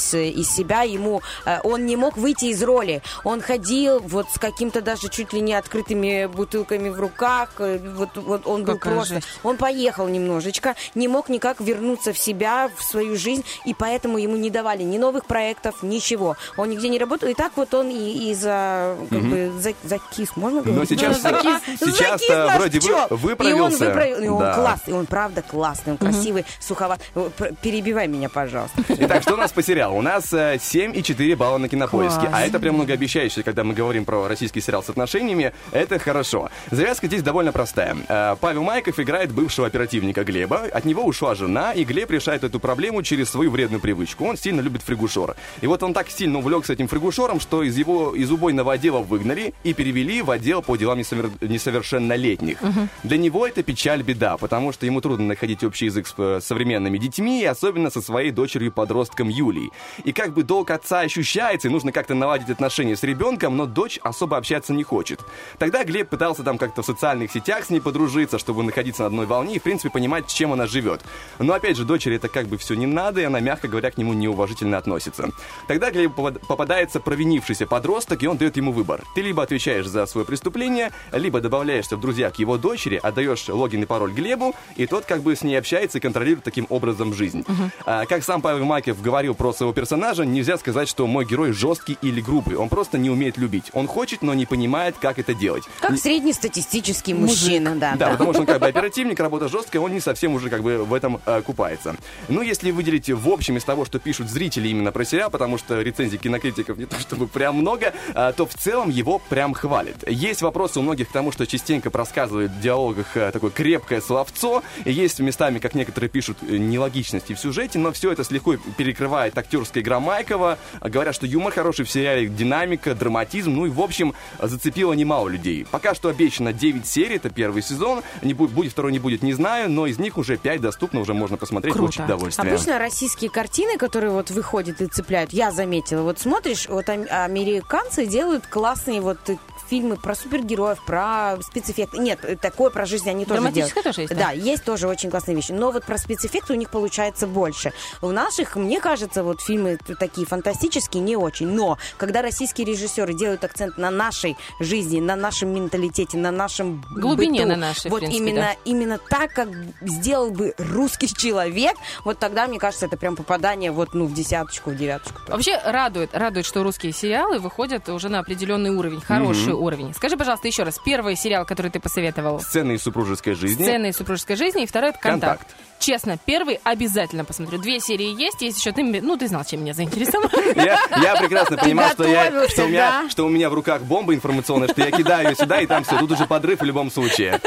себя. 0.51 0.81
Ему 0.81 1.21
э, 1.45 1.59
он 1.63 1.85
не 1.85 1.95
мог 1.95 2.17
выйти 2.17 2.45
из 2.45 2.61
роли. 2.63 3.01
Он 3.23 3.41
ходил 3.41 3.99
вот 3.99 4.27
с 4.33 4.37
каким-то 4.39 4.81
даже 4.81 5.09
чуть 5.09 5.33
ли 5.33 5.41
не 5.41 5.53
открытыми 5.53 6.25
бутылками 6.25 6.89
в 6.89 6.99
руках. 6.99 7.49
Э, 7.75 7.93
Вот, 7.95 8.09
вот 8.15 8.47
он 8.47 8.63
был 8.65 8.75
Какая 8.77 8.93
просто. 8.95 9.15
жесть. 9.15 9.27
Он 9.43 9.57
поехал 9.57 10.07
немножечко, 10.07 10.75
не 10.95 11.07
мог 11.07 11.29
никак 11.29 11.59
вернуться 11.61 12.13
в 12.13 12.17
себя, 12.17 12.69
в 12.75 12.83
свою 12.83 13.15
жизнь, 13.17 13.43
и 13.65 13.73
поэтому 13.73 14.17
ему 14.17 14.35
не 14.35 14.49
давали 14.49 14.83
ни 14.83 14.97
новых 14.97 15.25
проектов, 15.25 15.83
ничего. 15.83 16.35
Он 16.57 16.69
нигде 16.69 16.89
не 16.89 16.99
работал, 16.99 17.29
и 17.29 17.33
так 17.33 17.53
вот 17.55 17.73
он 17.73 17.89
и, 17.89 18.31
и 18.31 18.33
за, 18.35 18.95
как 19.09 19.21
бы, 19.21 19.51
за, 19.59 19.73
закис, 19.83 20.35
можно 20.35 20.61
говорить? 20.61 20.79
Но 20.79 20.85
сейчас, 20.85 21.21
Ну, 21.23 21.29
закис- 21.29 21.61
сейчас 21.79 21.97
закис 22.21 22.29
э, 22.29 22.47
наш 22.47 22.59
вроде 22.59 22.79
вы, 22.79 23.17
выправился. 23.17 23.57
И 23.57 23.61
он 23.61 23.71
выправил, 23.89 24.23
и 24.23 24.27
он 24.27 24.39
Да. 24.39 24.53
классный, 24.55 24.93
он 24.93 25.05
правда 25.05 25.41
классный, 25.41 25.93
он 25.93 25.97
красивый, 25.97 26.45
суховат. 26.59 26.99
Э, 27.15 27.29
Перебивай 27.61 28.07
меня, 28.07 28.29
пожалуйста. 28.29 28.81
Итак, 28.89 29.21
что 29.23 29.33
у 29.33 29.37
нас 29.37 29.51
по 29.51 29.61
сериалу? 29.63 29.97
У 29.97 30.01
нас 30.01 30.31
э, 30.33 30.55
7,4 30.57 31.35
балла 31.35 31.57
на 31.57 31.67
кинопоиске. 31.69 32.21
Класс. 32.21 32.33
А 32.33 32.41
это 32.45 32.59
прям 32.59 32.75
многообещающе, 32.75 33.43
когда 33.43 33.63
мы 33.63 33.73
говорим 33.73 34.05
про 34.05 34.27
российский 34.27 34.61
сериал 34.61 34.83
с 34.83 34.89
отношениями. 34.89 35.53
Это 35.71 35.99
хорошо. 35.99 36.49
Завязка 36.71 37.07
здесь 37.07 37.21
довольно 37.23 37.51
простая. 37.61 37.95
Э, 38.09 38.35
Павел 38.41 38.63
Майков 38.63 38.99
играет 38.99 39.31
бывшего 39.31 39.67
оперативника 39.67 40.23
Глеба. 40.23 40.61
От 40.73 40.83
него 40.83 41.03
ушла 41.05 41.35
жена, 41.35 41.73
и 41.73 41.83
Глеб 41.83 42.09
решает 42.09 42.43
эту 42.43 42.59
проблему 42.59 43.03
через 43.03 43.29
свою 43.29 43.51
вредную 43.51 43.79
привычку. 43.79 44.25
Он 44.25 44.35
сильно 44.35 44.61
любит 44.61 44.81
фригушор. 44.81 45.35
И 45.61 45.67
вот 45.67 45.83
он 45.83 45.93
так 45.93 46.09
сильно 46.09 46.39
увлекся 46.39 46.73
этим 46.73 46.87
фригушором, 46.87 47.39
что 47.39 47.61
из 47.61 47.77
его 47.77 48.15
из 48.15 48.31
убойного 48.31 48.73
отдела 48.73 48.97
выгнали 48.97 49.53
и 49.63 49.75
перевели 49.75 50.23
в 50.23 50.31
отдел 50.31 50.63
по 50.63 50.75
делам 50.75 50.97
несовер- 50.97 51.47
несовершеннолетних. 51.47 52.57
Для 53.03 53.17
него 53.19 53.45
это 53.45 53.61
печаль, 53.61 54.01
беда, 54.01 54.37
потому 54.37 54.71
что 54.71 54.87
ему 54.87 54.99
трудно 54.99 55.27
находить 55.27 55.63
общий 55.63 55.85
язык 55.85 56.07
с 56.07 56.15
э, 56.17 56.39
современными 56.41 56.97
детьми, 56.97 57.43
и 57.43 57.45
особенно 57.45 57.91
со 57.91 58.01
своей 58.01 58.31
дочерью-подростком 58.31 59.29
Юлией. 59.29 59.69
И 60.03 60.13
как 60.13 60.33
бы 60.33 60.41
долг 60.41 60.71
отца 60.71 61.01
ощущается, 61.01 61.67
и 61.67 61.71
нужно 61.71 61.91
как-то 61.91 62.15
наладить 62.15 62.49
отношения 62.49 62.95
с 62.95 63.03
ребенком, 63.03 63.55
но 63.55 63.67
дочь 63.67 63.99
особо 64.01 64.37
общаться 64.37 64.73
не 64.73 64.81
хочет. 64.81 65.19
Тогда 65.59 65.83
Глеб 65.83 66.09
пытался 66.09 66.41
там 66.41 66.57
как-то 66.57 66.81
в 66.81 66.85
социальных 66.87 67.31
сетях 67.31 67.50
с 67.59 67.69
ней 67.69 67.81
подружиться, 67.81 68.37
чтобы 68.39 68.63
находиться 68.63 69.01
на 69.03 69.07
одной 69.07 69.25
волне 69.25 69.55
и, 69.55 69.59
в 69.59 69.63
принципе, 69.63 69.89
понимать, 69.89 70.27
чем 70.27 70.53
она 70.53 70.67
живет. 70.67 71.01
Но, 71.39 71.53
опять 71.53 71.75
же, 71.77 71.83
дочери 71.85 72.15
это 72.15 72.29
как 72.29 72.47
бы 72.47 72.57
все 72.57 72.75
не 72.75 72.87
надо, 72.87 73.21
и 73.21 73.23
она, 73.25 73.39
мягко 73.39 73.67
говоря, 73.67 73.91
к 73.91 73.97
нему 73.97 74.13
неуважительно 74.13 74.77
относится. 74.77 75.29
Тогда 75.67 75.91
Глебу 75.91 76.13
попад- 76.13 76.39
попадается 76.47 76.99
провинившийся 76.99 77.67
подросток, 77.67 78.23
и 78.23 78.27
он 78.27 78.37
дает 78.37 78.57
ему 78.57 78.71
выбор. 78.71 79.03
Ты 79.15 79.21
либо 79.21 79.43
отвечаешь 79.43 79.87
за 79.87 80.05
свое 80.05 80.25
преступление, 80.25 80.91
либо 81.11 81.41
добавляешься 81.41 81.97
в 81.97 82.01
друзья 82.01 82.29
к 82.29 82.39
его 82.39 82.57
дочери, 82.57 82.99
отдаешь 83.01 83.47
логин 83.49 83.83
и 83.83 83.85
пароль 83.85 84.11
Глебу, 84.13 84.55
и 84.75 84.87
тот 84.87 85.05
как 85.05 85.21
бы 85.21 85.35
с 85.35 85.41
ней 85.41 85.55
общается 85.57 85.97
и 85.97 86.01
контролирует 86.01 86.43
таким 86.43 86.65
образом 86.69 87.13
жизнь. 87.13 87.45
А, 87.85 88.05
как 88.05 88.23
сам 88.23 88.41
Павел 88.41 88.65
Макев 88.65 89.01
говорил 89.01 89.35
про 89.35 89.53
своего 89.53 89.73
персонажа, 89.73 90.23
нельзя 90.25 90.57
сказать, 90.57 90.87
что 90.87 91.07
мой 91.07 91.25
герой 91.25 91.51
жесткий 91.51 91.97
или 92.01 92.21
грубый. 92.21 92.55
Он 92.55 92.69
просто 92.69 92.97
не 92.97 93.09
умеет 93.09 93.37
любить. 93.37 93.69
Он 93.73 93.87
хочет, 93.87 94.21
но 94.21 94.33
не 94.33 94.45
понимает, 94.45 94.95
как 94.99 95.19
это 95.19 95.33
делать. 95.33 95.63
Как 95.79 95.97
среднестатистический 95.97 97.13
мужчина, 97.13 97.40
да. 97.75 97.95
Да, 97.95 98.09
потому 98.09 98.33
что 98.33 98.41
он 98.41 98.45
как 98.47 98.59
бы 98.59 98.67
оперативник, 98.67 99.19
работа 99.19 99.47
жесткая, 99.47 99.81
он 99.81 99.93
не 99.93 99.99
совсем 99.99 100.33
уже 100.33 100.49
как 100.49 100.63
бы 100.63 100.83
в 100.83 100.93
этом 100.93 101.21
э, 101.25 101.41
купается. 101.41 101.95
Ну, 102.27 102.41
если 102.41 102.71
выделить 102.71 103.09
в 103.09 103.29
общем 103.29 103.57
из 103.57 103.63
того, 103.63 103.85
что 103.85 103.99
пишут 103.99 104.29
зрители 104.29 104.67
именно 104.69 104.91
про 104.91 105.05
сериал, 105.05 105.29
потому 105.29 105.57
что 105.57 105.81
рецензий 105.81 106.17
кинокритиков 106.17 106.77
не 106.77 106.85
то 106.85 106.99
чтобы 106.99 107.27
прям 107.27 107.55
много, 107.55 107.93
э, 108.13 108.33
то 108.35 108.45
в 108.45 108.53
целом 108.53 108.89
его 108.89 109.19
прям 109.19 109.53
хвалят. 109.53 110.07
Есть 110.07 110.41
вопросы 110.41 110.79
у 110.79 110.81
многих 110.81 111.09
к 111.09 111.11
тому, 111.11 111.31
что 111.31 111.45
частенько 111.47 111.89
просказывают 111.89 112.51
в 112.51 112.61
диалогах 112.61 113.15
э, 113.15 113.31
такое 113.31 113.51
крепкое 113.51 114.01
словцо, 114.01 114.63
есть 114.85 115.19
местами, 115.19 115.59
как 115.59 115.73
некоторые 115.73 116.09
пишут, 116.09 116.37
э, 116.41 116.57
нелогичности 116.57 117.33
в 117.33 117.39
сюжете, 117.39 117.79
но 117.79 117.91
все 117.91 118.11
это 118.11 118.23
с 118.23 118.31
легко 118.31 118.55
перекрывает 118.77 119.37
актерская 119.37 119.83
игра 119.83 119.99
Майкова. 119.99 120.57
Говорят, 120.81 121.15
что 121.15 121.25
юмор 121.25 121.53
хороший 121.53 121.85
в 121.85 121.91
сериале, 121.91 122.27
динамика, 122.27 122.95
драматизм, 122.95 123.51
ну 123.51 123.65
и 123.65 123.69
в 123.69 123.81
общем 123.81 124.13
зацепило 124.39 124.93
немало 124.93 125.29
людей. 125.29 125.65
Пока 125.69 125.95
что 125.95 126.09
обещано 126.09 126.53
9 126.53 126.85
серий, 126.85 127.15
это 127.15 127.29
первый 127.31 127.61
сезон, 127.61 128.01
не 128.21 128.33
будет, 128.33 128.51
будет 128.51 128.71
второй, 128.71 128.91
не 128.91 128.99
будет, 128.99 129.23
не 129.23 129.33
знаю, 129.33 129.69
но 129.69 129.87
из 129.87 129.97
них 129.99 130.17
уже 130.17 130.37
5 130.37 130.61
доступно, 130.61 130.99
уже 130.99 131.13
можно 131.13 131.37
посмотреть, 131.37 131.73
Круто. 131.73 131.89
очень 131.89 132.03
удовольствие. 132.03 132.51
Обычно 132.53 132.79
российские 132.79 133.29
картины, 133.29 133.77
которые 133.77 134.11
вот 134.11 134.29
выходят 134.31 134.81
и 134.81 134.87
цепляют, 134.87 135.33
я 135.33 135.51
заметила, 135.51 136.03
вот 136.03 136.19
смотришь, 136.19 136.67
вот 136.69 136.87
ам- 136.89 137.05
американцы 137.09 138.05
делают 138.05 138.45
классные 138.47 139.01
вот 139.01 139.17
э, 139.29 139.37
фильмы 139.69 139.95
про 139.95 140.15
супергероев, 140.15 140.83
про 140.85 141.37
спецэффекты. 141.41 141.97
Нет, 141.99 142.19
э, 142.23 142.35
такое 142.35 142.69
про 142.69 142.85
жизнь 142.85 143.09
они 143.09 143.25
тоже 143.25 143.51
делают. 143.51 143.73
Тоже 143.83 144.01
есть, 144.01 144.13
да? 144.13 144.19
Да, 144.27 144.31
есть 144.31 144.63
тоже 144.63 144.87
очень 144.87 145.09
классные 145.09 145.35
вещи. 145.35 145.51
Но 145.51 145.71
вот 145.71 145.85
про 145.85 145.97
спецэффекты 145.97 146.53
у 146.53 146.55
них 146.55 146.69
получается 146.69 147.25
больше. 147.27 147.73
У 148.01 148.11
наших, 148.11 148.55
мне 148.55 148.79
кажется, 148.79 149.23
вот 149.23 149.41
фильмы 149.41 149.77
такие 149.99 150.27
фантастические 150.27 151.01
не 151.01 151.15
очень. 151.15 151.47
Но 151.47 151.77
когда 151.97 152.21
российские 152.21 152.67
режиссеры 152.67 153.13
делают 153.13 153.43
акцент 153.43 153.77
на 153.77 153.89
нашей 153.91 154.35
жизни, 154.59 154.99
на 154.99 155.15
нашем 155.15 155.53
менталитете, 155.53 156.17
на 156.17 156.31
нашем 156.31 156.83
Глубине 156.91 157.20
быту, 157.29 157.45
на 157.47 157.55
нашей, 157.55 157.87
в 157.87 157.91
вот 157.91 157.99
принципе, 157.99 158.23
именно, 158.23 158.41
да. 158.41 158.55
именно 158.65 158.97
так, 158.97 159.33
как 159.33 159.49
сделал 159.81 160.31
бы 160.31 160.53
русский 160.57 161.07
человек, 161.07 161.75
вот 162.03 162.19
тогда, 162.19 162.47
мне 162.47 162.59
кажется, 162.59 162.85
это 162.85 162.97
прям 162.97 163.15
попадание 163.15 163.71
вот, 163.71 163.93
ну, 163.93 164.05
в 164.05 164.13
десяточку, 164.13 164.71
в 164.71 164.75
девяточку. 164.75 165.19
Вообще 165.27 165.59
радует, 165.65 166.15
радует, 166.15 166.45
что 166.45 166.63
русские 166.63 166.91
сериалы 166.91 167.39
выходят 167.39 167.87
уже 167.89 168.09
на 168.09 168.19
определенный 168.19 168.69
уровень, 168.69 169.01
хороший 169.01 169.53
уровень. 169.53 169.93
Скажи, 169.93 170.17
пожалуйста, 170.17 170.47
еще 170.47 170.63
раз, 170.63 170.79
первый 170.83 171.15
сериал, 171.15 171.45
который 171.45 171.71
ты 171.71 171.79
посоветовал, 171.79 172.39
Сцены 172.39 172.73
из 172.73 172.83
супружеской 172.83 173.33
жизни. 173.33 173.63
сцены 173.63 173.89
из 173.89 173.97
супружеской 173.97 174.35
жизни, 174.35 174.63
и 174.63 174.65
второй 174.65 174.91
это 174.91 174.99
контакт. 174.99 175.41
Контакт. 175.41 175.70
Честно, 175.81 176.15
первый 176.23 176.59
обязательно 176.63 177.25
посмотрю. 177.25 177.57
Две 177.57 177.79
серии 177.79 178.13
есть, 178.13 178.39
есть 178.43 178.59
еще 178.59 178.71
ты, 178.71 178.83
ну 178.83 179.17
ты 179.17 179.27
знал, 179.27 179.43
чем 179.43 179.61
меня 179.61 179.73
заинтересовал. 179.73 180.29
Я, 180.55 180.79
я 181.01 181.15
прекрасно 181.15 181.57
понимаю, 181.57 181.91
что, 181.93 182.03
я, 182.03 182.47
что, 182.49 182.65
у 182.65 182.67
меня, 182.67 183.01
да? 183.03 183.09
что 183.09 183.25
у 183.25 183.29
меня 183.29 183.49
в 183.49 183.55
руках 183.55 183.81
бомба 183.81 184.13
информационная, 184.13 184.67
что 184.67 184.79
я 184.79 184.91
кидаю 184.91 185.29
ее 185.29 185.35
сюда, 185.35 185.59
и 185.59 185.65
там 185.65 185.83
все, 185.83 185.97
тут 185.97 186.11
уже 186.11 186.27
подрыв 186.27 186.59
в 186.61 186.63
любом 186.63 186.91
случае. 186.91 187.41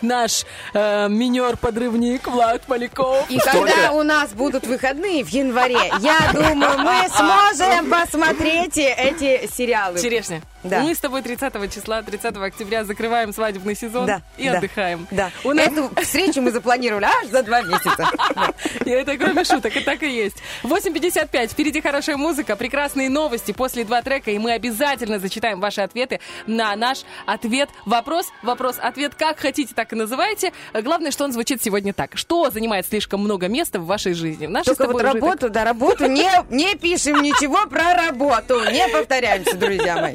Наш 0.00 0.46
э, 0.72 1.08
минер-подрывник 1.10 2.26
Влад 2.28 2.62
Поляков. 2.62 3.28
И 3.28 3.38
Столько- 3.38 3.66
когда 3.66 3.92
у 3.92 4.02
нас 4.02 4.30
будут 4.30 4.66
выходные 4.66 5.22
в 5.22 5.28
январе, 5.28 5.92
я 6.00 6.32
думаю, 6.32 6.78
мы 6.78 7.06
сможем 7.10 7.90
посмотреть 7.90 8.78
эти 8.78 9.46
сериалы. 9.54 10.00
Черешня. 10.00 10.40
Да. 10.64 10.80
Мы 10.80 10.94
с 10.94 10.98
тобой 10.98 11.22
30 11.22 11.72
числа, 11.72 12.02
30 12.02 12.36
октября 12.36 12.84
закрываем 12.84 13.32
свадебный 13.32 13.76
сезон 13.76 14.06
Да, 14.06 14.22
и 14.36 14.48
да, 14.48 14.58
отдыхаем. 14.58 15.06
Да. 15.10 15.30
У 15.44 15.52
нас... 15.52 15.68
Эту 15.68 15.90
встречу 16.02 16.40
мы 16.40 16.50
запланировали 16.50 17.04
аж 17.04 17.28
за 17.28 17.42
два 17.42 17.62
месяца. 17.62 18.08
И 18.84 18.90
это 18.90 19.16
кроме 19.16 19.44
шуток, 19.44 19.76
и 19.76 19.80
так 19.80 20.02
и 20.02 20.08
есть. 20.08 20.36
8.55, 20.62 21.48
впереди 21.48 21.80
хорошая 21.80 22.16
музыка, 22.16 22.56
прекрасные 22.56 23.08
новости 23.10 23.52
после 23.52 23.84
два 23.84 24.02
трека, 24.02 24.30
и 24.30 24.38
мы 24.38 24.52
обязательно 24.52 25.18
зачитаем 25.18 25.60
ваши 25.60 25.80
ответы 25.80 26.20
на 26.46 26.74
наш 26.76 27.02
ответ. 27.26 27.68
Вопрос, 27.84 28.26
вопрос, 28.42 28.76
ответ, 28.80 29.14
как 29.14 29.38
хотите, 29.38 29.74
так 29.74 29.92
и 29.92 29.96
называйте. 29.96 30.52
Главное, 30.72 31.10
что 31.10 31.24
он 31.24 31.32
звучит 31.32 31.62
сегодня 31.62 31.92
так. 31.92 32.16
Что 32.16 32.50
занимает 32.50 32.86
слишком 32.86 33.20
много 33.20 33.48
места 33.48 33.78
в 33.78 33.86
вашей 33.86 34.14
жизни? 34.14 34.46
В 34.46 34.50
нашей 34.50 34.74
Только 34.74 34.92
вот 34.92 35.02
работу, 35.02 35.50
да, 35.50 35.64
работу, 35.64 36.06
не, 36.06 36.30
не 36.50 36.74
пишем 36.76 37.22
ничего 37.22 37.66
про 37.66 37.94
работу, 37.94 38.60
не 38.70 38.88
повторяемся, 38.88 39.56
друзья 39.56 40.00
мои. 40.00 40.14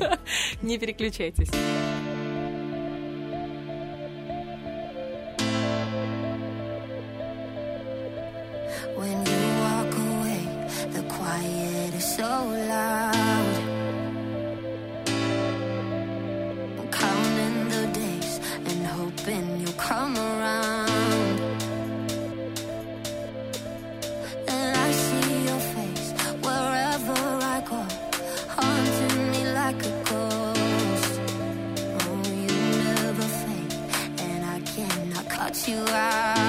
Не 0.62 0.78
переключайтесь. 0.78 1.50
When 8.96 9.26
you 9.26 9.42
walk 9.64 9.94
away, 9.96 10.44
the 10.92 11.04
quiet 11.04 11.94
is 11.96 12.16
so 12.16 12.46
loud. 12.70 13.43
You 35.74 35.88
out. 35.90 36.43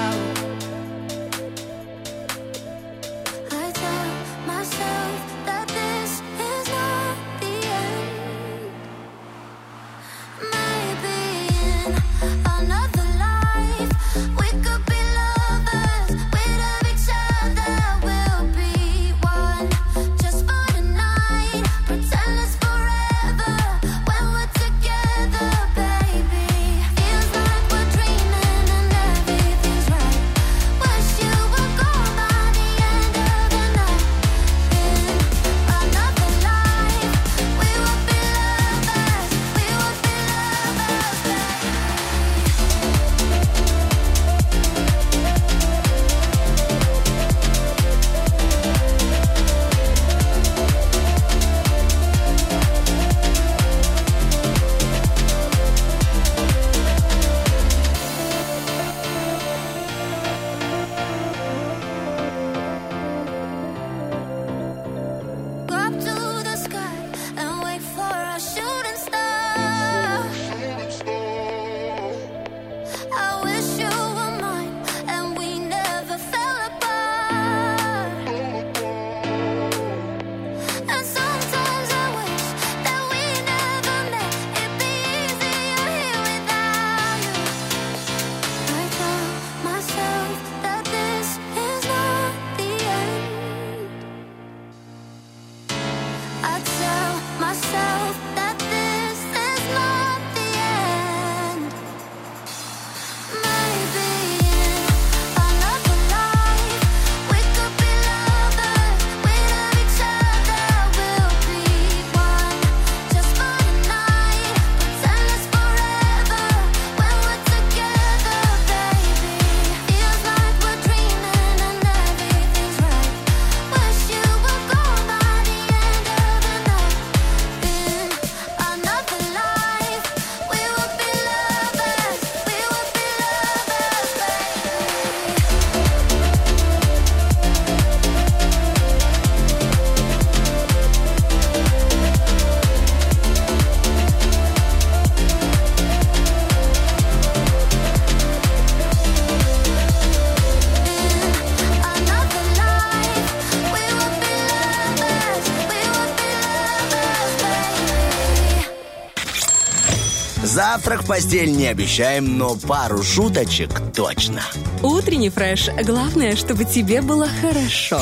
Завтрак 160.95 161.01
в 161.03 161.07
постель 161.07 161.51
не 161.51 161.67
обещаем, 161.67 162.37
но 162.37 162.55
пару 162.55 163.03
шуточек 163.03 163.69
точно. 163.93 164.41
Утренний 164.81 165.29
фреш. 165.29 165.69
Главное, 165.83 166.35
чтобы 166.35 166.65
тебе 166.65 167.01
было 167.01 167.27
хорошо. 167.41 168.01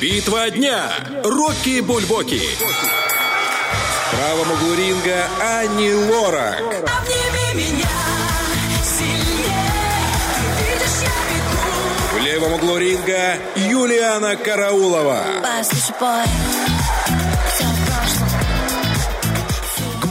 Битва 0.00 0.50
дня. 0.50 0.90
Рокки 1.24 1.80
Бульбоки. 1.80 2.40
В 4.06 4.16
правом 4.16 4.52
углу 4.52 4.74
ринга 4.74 5.26
Ани 5.40 5.92
Лорак. 5.92 6.62
В 12.12 12.24
левом 12.24 12.52
углу 12.52 12.78
ринга 12.78 13.36
Юлиана 13.56 14.36
Караулова. 14.36 15.22
К 15.40 15.42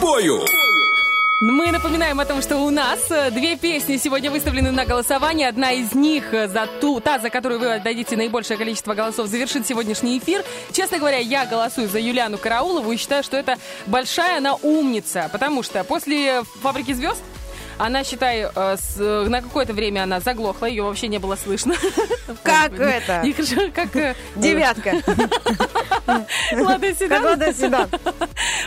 бою! 0.07 0.39
Мы 1.41 1.71
напоминаем 1.71 2.19
о 2.19 2.25
том, 2.25 2.41
что 2.41 2.57
у 2.57 2.69
нас 2.69 3.11
э, 3.11 3.29
две 3.29 3.57
песни 3.57 3.97
сегодня 3.97 4.31
выставлены 4.31 4.71
на 4.71 4.85
голосование. 4.85 5.49
Одна 5.49 5.73
из 5.73 5.93
них 5.93 6.33
э, 6.33 6.47
за 6.47 6.65
ту, 6.79 6.99
та, 6.99 7.19
за 7.19 7.29
которую 7.29 7.59
вы 7.59 7.73
отдадите 7.73 8.15
наибольшее 8.15 8.57
количество 8.57 8.93
голосов, 8.95 9.27
завершит 9.27 9.67
сегодняшний 9.67 10.17
эфир. 10.17 10.43
Честно 10.71 10.97
говоря, 10.97 11.17
я 11.17 11.45
голосую 11.45 11.89
за 11.89 11.99
Юлиану 11.99 12.37
Караулову 12.37 12.91
и 12.91 12.97
считаю, 12.97 13.21
что 13.21 13.37
это 13.37 13.57
большая 13.85 14.37
она 14.37 14.55
умница, 14.55 15.29
потому 15.31 15.61
что 15.61 15.83
после 15.83 16.43
«Фабрики 16.61 16.93
звезд» 16.93 17.21
Она, 17.79 18.03
считай, 18.03 18.47
э, 18.55 19.25
на 19.27 19.41
какое-то 19.41 19.73
время 19.73 20.03
она 20.03 20.19
заглохла, 20.19 20.65
ее 20.65 20.81
вообще 20.81 21.07
не 21.09 21.19
было 21.19 21.35
слышно. 21.35 21.75
Как 22.41 22.73
это? 22.73 23.23
Как 23.75 24.15
Девятка. 24.35 24.95
Лада 26.07 26.93
Седан. 26.95 27.23
Лада 27.23 27.53
Седан. 27.53 27.89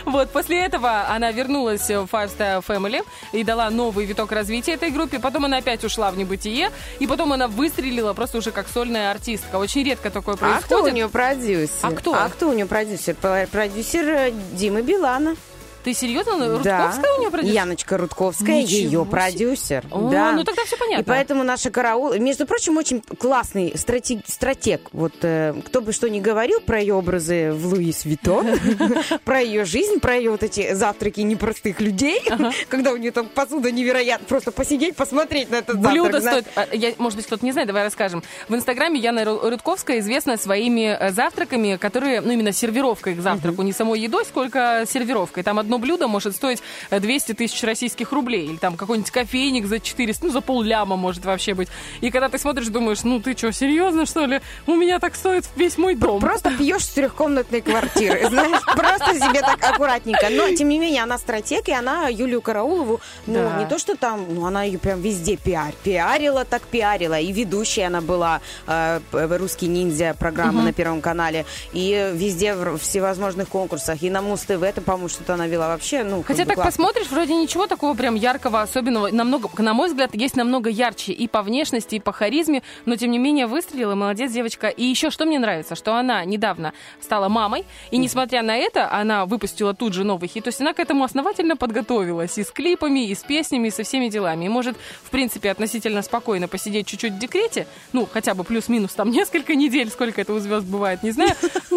Вот, 0.05 0.29
после 0.31 0.63
этого 0.65 1.07
она 1.09 1.31
вернулась 1.31 1.81
в 1.87 2.07
Five 2.11 2.31
Star 2.37 2.63
Family 2.65 3.03
и 3.31 3.43
дала 3.43 3.69
новый 3.69 4.05
виток 4.05 4.31
развития 4.31 4.73
этой 4.73 4.89
группе. 4.91 5.19
Потом 5.19 5.45
она 5.45 5.57
опять 5.57 5.83
ушла 5.83 6.11
в 6.11 6.17
небытие, 6.17 6.71
и 6.99 7.07
потом 7.07 7.33
она 7.33 7.47
выстрелила 7.47 8.13
просто 8.13 8.37
уже 8.39 8.51
как 8.51 8.67
сольная 8.67 9.11
артистка. 9.11 9.57
Очень 9.57 9.83
редко 9.83 10.09
такое 10.09 10.35
А 10.35 10.37
происходит. 10.37 10.65
кто 10.65 10.83
у 10.83 10.87
нее 10.89 11.09
продюсер? 11.09 11.69
А 11.83 11.91
кто? 11.91 12.13
А 12.13 12.29
кто 12.29 12.49
у 12.49 12.53
нее 12.53 12.65
продюсер? 12.65 13.15
Про- 13.15 13.47
Продюсер 13.47 14.07
э, 14.09 14.31
Димы 14.53 14.81
Билана. 14.81 15.35
Ты 15.83 15.93
серьезно? 15.93 16.59
Да. 16.59 16.85
Рудковская 16.87 17.13
у 17.17 17.19
нее 17.21 17.31
продюсер? 17.31 17.55
Яночка 17.55 17.97
Рудковская, 17.97 18.61
Ничего 18.61 18.77
ее 18.77 18.89
себе. 18.89 19.05
продюсер. 19.05 19.85
О, 19.91 20.09
да. 20.09 20.31
ну 20.33 20.43
тогда 20.43 20.63
все 20.65 20.77
понятно. 20.77 21.01
И 21.01 21.05
поэтому 21.05 21.43
наша 21.43 21.71
Караулова, 21.71 22.13
между 22.15 22.45
прочим, 22.45 22.77
очень 22.77 23.01
классный 23.19 23.73
стратег, 23.75 24.23
стратег. 24.27 24.89
Вот 24.91 25.13
э, 25.21 25.53
кто 25.65 25.81
бы 25.81 25.91
что 25.93 26.09
ни 26.09 26.19
говорил 26.19 26.59
про 26.61 26.79
ее 26.79 26.93
образы 26.93 27.51
в 27.51 27.67
Louis 27.67 28.05
Vuitton, 28.05 28.47
про 29.25 29.39
ее 29.41 29.65
жизнь, 29.65 29.99
про 29.99 30.15
ее 30.15 30.31
вот 30.31 30.43
эти 30.43 30.73
завтраки 30.73 31.21
непростых 31.21 31.81
людей, 31.81 32.21
когда 32.69 32.91
у 32.91 32.97
нее 32.97 33.11
там 33.11 33.27
посуда 33.27 33.71
невероятно, 33.71 34.25
просто 34.27 34.51
посидеть, 34.51 34.95
посмотреть 34.95 35.49
на 35.49 35.55
этот 35.55 35.75
завтрак. 35.81 35.93
Блюдо 35.93 36.21
стоит... 36.21 36.45
а, 36.55 36.67
может 36.97 37.17
быть, 37.17 37.25
кто-то 37.25 37.45
не 37.45 37.51
знает, 37.51 37.67
давай 37.67 37.83
расскажем. 37.83 38.23
В 38.47 38.55
Инстаграме 38.55 38.99
Яна 38.99 39.21
Ру- 39.23 39.49
Рудковская 39.49 39.99
известна 39.99 40.37
своими 40.37 40.95
э, 40.99 41.11
завтраками, 41.11 41.77
которые, 41.77 42.21
ну, 42.21 42.31
именно 42.31 42.51
сервировкой 42.51 43.15
к 43.15 43.21
завтраку, 43.21 43.61
не 43.61 43.73
самой 43.73 43.99
едой, 43.99 44.25
сколько 44.25 44.83
сервировкой. 44.87 45.43
Там 45.43 45.59
одно 45.59 45.70
блюдо 45.77 46.07
может 46.07 46.35
стоить 46.35 46.61
э, 46.89 46.99
200 46.99 47.33
тысяч 47.33 47.63
российских 47.63 48.11
рублей, 48.11 48.45
или 48.47 48.57
там 48.57 48.75
какой-нибудь 48.77 49.11
кофейник 49.11 49.65
за 49.65 49.79
400, 49.79 50.25
ну, 50.25 50.31
за 50.31 50.41
полляма 50.41 50.95
может 50.95 51.25
вообще 51.25 51.53
быть. 51.53 51.69
И 52.01 52.09
когда 52.11 52.29
ты 52.29 52.37
смотришь, 52.37 52.67
думаешь, 52.67 53.03
ну, 53.03 53.19
ты 53.19 53.35
что, 53.37 53.51
серьезно, 53.51 54.05
что 54.05 54.25
ли? 54.25 54.41
У 54.67 54.75
меня 54.75 54.99
так 54.99 55.15
стоит 55.15 55.45
весь 55.55 55.77
мой 55.77 55.95
дом. 55.95 56.19
Просто 56.19 56.51
пьешь 56.57 56.85
с 56.85 56.89
трехкомнатной 56.89 57.61
квартиры, 57.61 58.25
знаешь, 58.29 58.61
просто 58.65 59.15
себе 59.15 59.41
так 59.41 59.63
аккуратненько. 59.63 60.27
Но, 60.29 60.49
тем 60.55 60.69
не 60.69 60.79
менее, 60.79 61.03
она 61.03 61.17
стратег, 61.17 61.67
и 61.69 61.71
она 61.73 62.07
Юлию 62.07 62.41
Караулову, 62.41 63.01
ну, 63.27 63.57
не 63.59 63.65
то, 63.67 63.77
что 63.77 63.95
там, 63.95 64.25
ну, 64.33 64.45
она 64.45 64.63
ее 64.63 64.79
прям 64.79 65.01
везде 65.01 65.37
пиар, 65.37 65.73
пиарила, 65.83 66.45
так 66.45 66.63
пиарила. 66.63 67.19
И 67.19 67.31
ведущая 67.31 67.87
она 67.87 68.01
была 68.01 68.41
э, 68.67 68.99
«Русский 69.11 69.67
ниндзя» 69.67 70.15
программа 70.17 70.51
Мгм. 70.53 70.65
на 70.65 70.73
Первом 70.73 71.01
канале, 71.01 71.45
и 71.73 72.11
везде 72.13 72.55
в 72.55 72.77
всевозможных 72.79 73.47
конкурсах, 73.49 74.01
и 74.03 74.09
на 74.09 74.21
Муз-ТВ, 74.21 74.61
это, 74.63 74.81
по-моему, 74.81 75.09
что-то 75.09 75.33
она 75.35 75.47
вела 75.47 75.60
вообще, 75.69 76.03
ну, 76.03 76.23
Хотя 76.23 76.45
так 76.45 76.55
классно. 76.55 76.71
посмотришь, 76.71 77.07
вроде 77.09 77.35
ничего 77.35 77.67
такого 77.67 77.93
прям 77.93 78.15
яркого, 78.15 78.61
особенного. 78.61 79.09
Намного, 79.11 79.49
на 79.61 79.73
мой 79.73 79.89
взгляд, 79.89 80.15
есть 80.15 80.35
намного 80.35 80.69
ярче 80.69 81.11
и 81.11 81.27
по 81.27 81.41
внешности, 81.41 81.95
и 81.95 81.99
по 81.99 82.11
харизме, 82.11 82.63
но 82.85 82.95
тем 82.95 83.11
не 83.11 83.19
менее 83.19 83.47
выстрелила, 83.47 83.95
молодец 83.95 84.31
девочка. 84.31 84.67
И 84.67 84.83
еще 84.83 85.09
что 85.09 85.25
мне 85.25 85.39
нравится, 85.39 85.75
что 85.75 85.95
она 85.95 86.23
недавно 86.25 86.73
стала 87.01 87.29
мамой, 87.29 87.65
и 87.91 87.97
несмотря 87.97 88.41
на 88.41 88.55
это, 88.55 88.91
она 88.91 89.25
выпустила 89.25 89.73
тут 89.73 89.93
же 89.93 90.03
новый 90.03 90.27
хит. 90.27 90.43
То 90.43 90.49
есть 90.49 90.61
она 90.61 90.73
к 90.73 90.79
этому 90.79 91.03
основательно 91.03 91.55
подготовилась 91.55 92.37
и 92.37 92.43
с 92.43 92.51
клипами, 92.51 93.07
и 93.07 93.15
с 93.15 93.23
песнями, 93.23 93.67
и 93.67 93.71
со 93.71 93.83
всеми 93.83 94.09
делами. 94.09 94.45
И 94.45 94.49
может, 94.49 94.77
в 95.03 95.09
принципе, 95.09 95.51
относительно 95.51 96.01
спокойно 96.01 96.47
посидеть 96.47 96.87
чуть-чуть 96.87 97.13
в 97.13 97.19
декрете, 97.19 97.67
ну, 97.93 98.07
хотя 98.11 98.33
бы 98.33 98.43
плюс-минус 98.43 98.93
там 98.93 99.11
несколько 99.11 99.55
недель, 99.55 99.89
сколько 99.89 100.21
это 100.21 100.33
у 100.33 100.39
звезд 100.39 100.65
бывает, 100.65 101.03
не 101.03 101.11
знаю. 101.11 101.31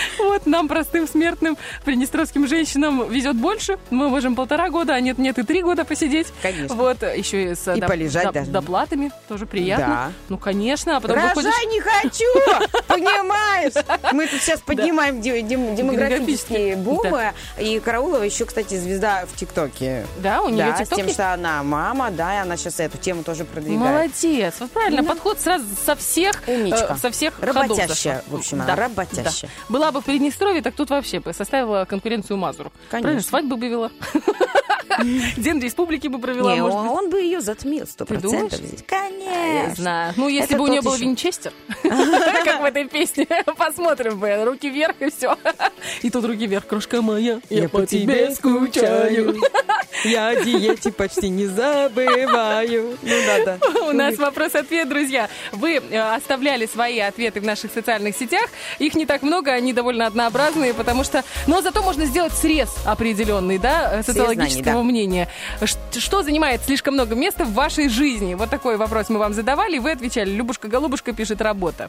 Вот 0.18 0.46
нам, 0.46 0.68
простым 0.68 1.06
смертным, 1.06 1.56
приднестровским 1.84 2.46
женщинам 2.46 2.79
везет 3.08 3.36
больше. 3.36 3.78
Мы 3.90 4.08
можем 4.08 4.34
полтора 4.34 4.70
года, 4.70 4.94
а 4.94 5.00
нет-нет 5.00 5.38
и 5.38 5.42
три 5.42 5.62
года 5.62 5.84
посидеть. 5.84 6.28
Конечно. 6.42 6.74
Вот, 6.76 7.02
еще 7.02 7.52
и 7.52 7.54
с 7.54 7.66
И 7.68 7.80
доп- 7.80 7.86
полежать 7.86 8.26
доп- 8.26 8.50
доплатами, 8.50 9.10
тоже 9.28 9.46
приятно. 9.46 9.86
Да. 9.86 10.12
Ну, 10.28 10.38
конечно, 10.38 10.96
а 10.96 11.00
потом 11.00 11.16
Рожай 11.16 11.34
выходишь... 11.34 11.54
не 11.70 11.80
хочу, 11.80 12.24
понимаешь? 12.86 13.72
Мы 14.12 14.26
тут 14.26 14.40
сейчас 14.40 14.60
поднимаем 14.66 15.20
де- 15.20 15.42
дем- 15.42 15.74
демографические 15.74 16.76
бумы. 16.76 17.32
И 17.58 17.80
Караулова 17.80 18.22
еще, 18.22 18.44
кстати, 18.44 18.74
звезда 18.76 19.24
в 19.26 19.36
ТикТоке. 19.38 20.06
Да, 20.18 20.42
у 20.42 20.48
нее 20.48 20.66
Да, 20.66 20.76
с 20.76 20.78
ТикТок 20.80 20.98
тем, 20.98 21.08
что 21.08 21.32
она 21.34 21.62
мама, 21.62 22.10
да, 22.10 22.34
и 22.36 22.38
она 22.38 22.56
сейчас 22.56 22.80
эту 22.80 22.98
тему 22.98 23.22
тоже 23.22 23.44
продвигает. 23.44 23.80
Молодец, 23.80 24.54
вот 24.60 24.70
правильно, 24.70 25.04
подход 25.04 25.40
сразу 25.40 25.64
со 25.84 25.94
всех, 25.96 26.42
Умничка. 26.46 26.94
э, 26.94 26.98
со 26.98 27.10
всех 27.10 27.34
Работящая, 27.40 28.22
в 28.28 28.34
общем, 28.36 28.60
она 28.62 28.76
работящая. 28.76 29.50
Была 29.68 29.92
бы 29.92 30.00
в 30.00 30.04
Приднестровье, 30.04 30.62
так 30.62 30.74
тут 30.74 30.90
вообще 30.90 31.20
бы 31.20 31.32
составила 31.32 31.84
конкуренцию 31.84 32.36
Мазуру. 32.36 32.69
Конечно. 32.90 33.02
Правильно, 33.02 33.22
свадьбу 33.22 33.56
бы 33.56 33.68
вела. 33.68 33.90
День 35.36 35.60
республики 35.60 36.08
бы 36.08 36.18
провела, 36.18 36.54
Не, 36.54 36.62
может 36.62 36.78
он, 36.78 36.86
быть. 36.86 36.96
он 36.96 37.10
бы 37.10 37.20
ее 37.20 37.40
затмил 37.40 37.86
сто 37.86 38.04
процентов. 38.04 38.60
Конечно. 38.86 40.12
Ну, 40.16 40.28
если 40.28 40.54
Это 40.54 40.56
бы 40.58 40.64
у 40.64 40.66
нее 40.66 40.82
был 40.82 40.94
еще. 40.94 41.04
винчестер, 41.04 41.52
как 41.82 42.60
в 42.60 42.64
этой 42.64 42.86
песне, 42.88 43.26
посмотрим 43.56 44.18
бы, 44.18 44.44
руки 44.44 44.68
вверх 44.68 44.96
и 45.00 45.10
все. 45.10 45.36
И 46.02 46.10
тут 46.10 46.24
руки 46.24 46.46
вверх, 46.46 46.66
крошка 46.66 47.02
моя, 47.02 47.40
я 47.48 47.68
по 47.68 47.86
тебе 47.86 48.30
скучаю. 48.34 49.40
Я 50.04 50.28
о 50.28 50.44
диете 50.44 50.92
почти 50.92 51.28
не 51.28 51.46
забываю. 51.46 52.96
Ну 53.02 53.16
да, 53.26 53.44
да. 53.58 53.80
У 53.88 53.92
нас 53.92 54.16
вопрос-ответ, 54.16 54.88
друзья. 54.88 55.28
Вы 55.52 55.74
э, 55.76 55.98
оставляли 56.14 56.66
свои 56.66 57.00
ответы 57.00 57.40
в 57.40 57.44
наших 57.44 57.72
социальных 57.72 58.16
сетях. 58.16 58.48
Их 58.78 58.94
не 58.94 59.04
так 59.04 59.22
много, 59.22 59.52
они 59.52 59.72
довольно 59.72 60.06
однообразные, 60.06 60.72
потому 60.74 61.04
что... 61.04 61.22
Но 61.46 61.60
зато 61.60 61.82
можно 61.82 62.06
сделать 62.06 62.32
срез 62.32 62.59
определенный, 62.84 63.58
да, 63.58 64.00
э, 64.00 64.02
социологического 64.02 64.62
знаний, 64.62 64.78
да. 64.78 64.82
мнения. 64.82 65.28
Что 65.96 66.22
занимает 66.22 66.62
слишком 66.64 66.94
много 66.94 67.14
места 67.14 67.44
в 67.44 67.52
вашей 67.52 67.88
жизни? 67.88 68.34
Вот 68.34 68.50
такой 68.50 68.76
вопрос 68.76 69.08
мы 69.08 69.18
вам 69.18 69.34
задавали, 69.34 69.76
и 69.76 69.78
вы 69.78 69.92
отвечали. 69.92 70.30
Любушка-голубушка 70.30 71.12
пишет 71.12 71.40
работа. 71.40 71.88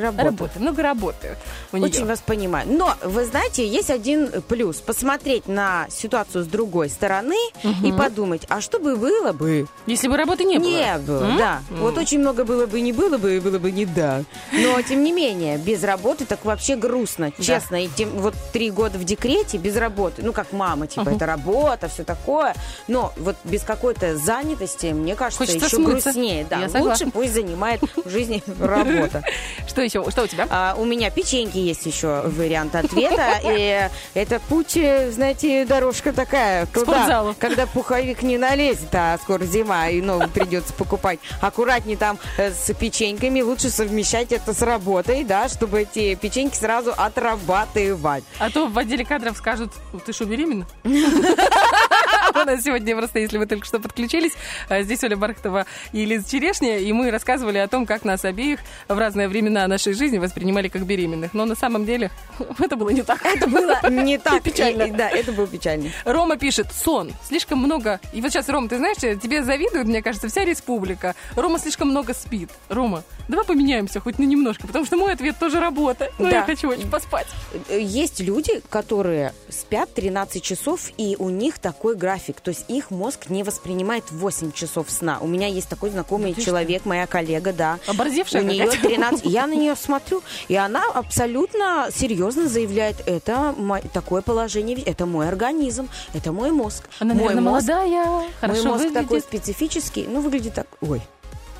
Работа. 0.00 0.24
Работа, 0.24 0.60
много 0.60 0.82
работы 0.82 1.36
у 1.72 1.76
нее. 1.76 1.86
Очень 1.86 2.06
вас 2.06 2.20
понимаю. 2.20 2.66
Но, 2.70 2.94
вы 3.02 3.24
знаете, 3.24 3.66
есть 3.66 3.90
один 3.90 4.30
плюс. 4.48 4.76
Посмотреть 4.76 5.46
на 5.48 5.86
ситуацию 5.90 6.44
с 6.44 6.46
другой 6.46 6.88
стороны 6.90 7.36
и 7.82 7.92
подумать, 7.92 8.42
а 8.48 8.60
что 8.60 8.78
бы 8.78 8.96
было 8.96 9.32
бы? 9.32 9.66
Если 9.86 10.08
бы 10.08 10.16
работы 10.16 10.44
не 10.44 10.58
было. 10.58 10.68
Не 10.68 10.98
было, 10.98 11.24
М? 11.24 11.36
да. 11.38 11.62
М. 11.70 11.76
Вот 11.80 11.98
очень 11.98 12.18
много 12.20 12.44
было 12.44 12.66
бы, 12.66 12.80
не 12.80 12.92
было 12.92 13.18
бы, 13.18 13.36
и 13.36 13.40
было 13.40 13.58
бы 13.58 13.70
не 13.70 13.84
да. 13.86 14.22
Но, 14.52 14.80
тем 14.82 15.02
не 15.04 15.12
менее, 15.12 15.58
без 15.58 15.82
работы 15.84 16.24
так 16.24 16.44
вообще 16.44 16.76
грустно, 16.76 17.30
честно. 17.40 17.84
И 17.84 17.88
тем, 17.88 18.10
вот 18.10 18.34
три 18.52 18.70
года 18.70 18.98
в 18.98 19.04
декрете 19.04 19.58
без 19.58 19.76
работы, 19.76 20.22
ну, 20.22 20.32
как 20.32 20.52
мама, 20.52 20.86
типа, 20.86 21.02
Мгм. 21.02 21.16
это 21.16 21.26
работа, 21.26 21.88
все 21.88 22.04
такое. 22.04 22.54
Но 22.88 23.12
вот 23.16 23.36
без 23.44 23.62
какой-то 23.62 24.16
занятости, 24.16 24.86
мне 24.86 25.14
кажется, 25.14 25.38
Хочется 25.44 25.66
еще 25.66 25.76
смыться. 25.76 26.10
грустнее. 26.12 26.46
Да, 26.48 26.56
Я 26.56 26.62
лучше 26.62 26.78
согласна. 26.78 27.10
пусть 27.10 27.32
занимает 27.34 27.80
в 28.04 28.08
жизни 28.08 28.42
работа. 28.60 29.22
Что 29.66 29.82
еще? 29.84 30.08
Что 30.10 30.24
у 30.24 30.26
тебя? 30.26 30.46
А, 30.50 30.74
у 30.78 30.84
меня 30.84 31.10
печеньки 31.10 31.58
есть 31.58 31.86
еще 31.86 32.22
вариант 32.26 32.74
ответа. 32.74 33.40
И 33.44 33.88
это 34.14 34.40
путь, 34.40 34.76
э, 34.76 35.10
знаете, 35.10 35.64
дорожка 35.64 36.12
такая. 36.12 36.66
Спортзалу. 36.66 37.34
когда 37.38 37.66
пуховик 37.66 38.22
не 38.22 38.38
налезет, 38.38 38.94
а 38.94 39.18
скоро 39.22 39.44
зима, 39.44 39.88
и 39.88 40.00
новый 40.00 40.28
придется 40.28 40.72
покупать. 40.72 41.18
Аккуратнее 41.40 41.96
там 41.96 42.18
э, 42.38 42.50
с 42.52 42.72
печеньками. 42.74 43.40
Лучше 43.40 43.70
совмещать 43.70 44.32
это 44.32 44.52
с 44.54 44.62
работой, 44.62 45.24
да, 45.24 45.48
чтобы 45.48 45.82
эти 45.82 46.14
печеньки 46.14 46.56
сразу 46.56 46.92
отрабатывать. 46.96 48.24
А 48.38 48.50
то 48.50 48.66
в 48.66 48.78
отделе 48.78 49.04
кадров 49.04 49.36
скажут, 49.36 49.72
ты 50.04 50.12
что, 50.12 50.24
беременна? 50.24 50.66
У 52.34 52.44
нас 52.44 52.62
сегодня 52.64 52.96
просто, 52.96 53.20
если 53.20 53.38
вы 53.38 53.46
только 53.46 53.64
что 53.64 53.78
подключились, 53.78 54.32
а, 54.68 54.82
здесь 54.82 55.02
Оля 55.04 55.16
Бархтова 55.16 55.66
и 55.92 56.04
Лиза 56.04 56.28
Черешня, 56.28 56.78
и 56.78 56.92
мы 56.92 57.10
рассказывали 57.10 57.58
о 57.58 57.68
том, 57.68 57.86
как 57.86 58.04
нас 58.04 58.24
обеих 58.24 58.58
в 58.88 58.98
разные 58.98 59.28
времена 59.28 59.66
нашей 59.68 59.92
жизни 59.94 60.18
воспринимали 60.18 60.68
как 60.68 60.82
беременных. 60.84 61.32
Но 61.32 61.44
на 61.44 61.54
самом 61.54 61.86
деле 61.86 62.10
это 62.58 62.76
было 62.76 62.90
не 62.90 63.02
так. 63.02 63.24
Это 63.24 63.46
было 63.48 63.78
не 63.88 64.18
так. 64.18 64.42
Печально. 64.42 64.88
Да, 64.88 65.08
это 65.08 65.30
было 65.32 65.46
печально. 65.46 65.90
Рома 66.04 66.36
пишет, 66.36 66.72
сон, 66.72 67.12
слишком 67.26 67.58
много... 67.60 68.00
И 68.12 68.20
вот 68.20 68.32
сейчас, 68.32 68.48
Рома, 68.48 68.68
ты 68.68 68.78
знаешь, 68.78 68.96
тебе 68.96 69.44
завидует, 69.44 69.86
мне 69.86 70.02
кажется, 70.02 70.28
вся 70.28 70.44
республика. 70.44 71.14
Рома 71.36 71.58
слишком 71.60 71.88
много 71.88 72.14
спит. 72.14 72.50
Рома, 72.68 73.04
давай 73.28 73.44
поменяемся 73.44 74.00
хоть 74.00 74.18
на 74.18 74.24
немножко, 74.24 74.66
потому 74.66 74.84
что 74.84 74.96
мой 74.96 75.12
ответ 75.12 75.38
тоже 75.38 75.60
работа. 75.60 76.10
Но 76.18 76.30
Да. 76.30 76.38
я 76.38 76.42
хочу 76.42 76.68
очень 76.68 76.90
поспать. 76.90 77.28
Э, 77.68 77.80
Есть 77.80 78.18
люди, 78.20 78.60
которые 78.70 79.32
спят 79.48 79.92
13 79.94 80.42
часов, 80.42 80.90
и 80.96 81.14
у 81.18 81.30
них 81.30 81.58
такой 81.58 81.94
график. 81.94 82.23
То 82.32 82.50
есть 82.50 82.64
их 82.68 82.90
мозг 82.90 83.28
не 83.28 83.42
воспринимает 83.42 84.04
8 84.10 84.52
часов 84.52 84.90
сна. 84.90 85.18
У 85.20 85.26
меня 85.26 85.46
есть 85.46 85.68
такой 85.68 85.90
знакомый 85.90 86.34
человек, 86.34 86.84
моя 86.84 87.06
коллега, 87.06 87.52
да. 87.52 87.78
Оборзевшая 87.86 88.42
У 88.42 88.46
нее 88.46 88.66
какая-то. 88.66 88.88
13. 88.88 89.24
Я 89.26 89.46
на 89.46 89.54
нее 89.54 89.76
смотрю, 89.76 90.22
и 90.48 90.56
она 90.56 90.84
абсолютно 90.92 91.88
серьезно 91.94 92.48
заявляет, 92.48 92.96
это 93.06 93.54
такое 93.92 94.22
положение, 94.22 94.80
это 94.82 95.06
мой 95.06 95.28
организм, 95.28 95.88
это 96.12 96.32
мой 96.32 96.50
мозг. 96.50 96.88
Она, 96.98 97.14
мой 97.14 97.24
наверное, 97.24 97.42
мозг, 97.42 97.66
молодая, 97.68 98.06
мой 98.42 98.62
мозг 98.62 98.64
выглядит. 98.64 98.94
такой 98.94 99.20
специфический, 99.20 100.06
ну, 100.08 100.20
выглядит 100.20 100.54
так... 100.54 100.66
Ой. 100.80 101.02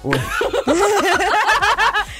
Ой. 0.04 0.20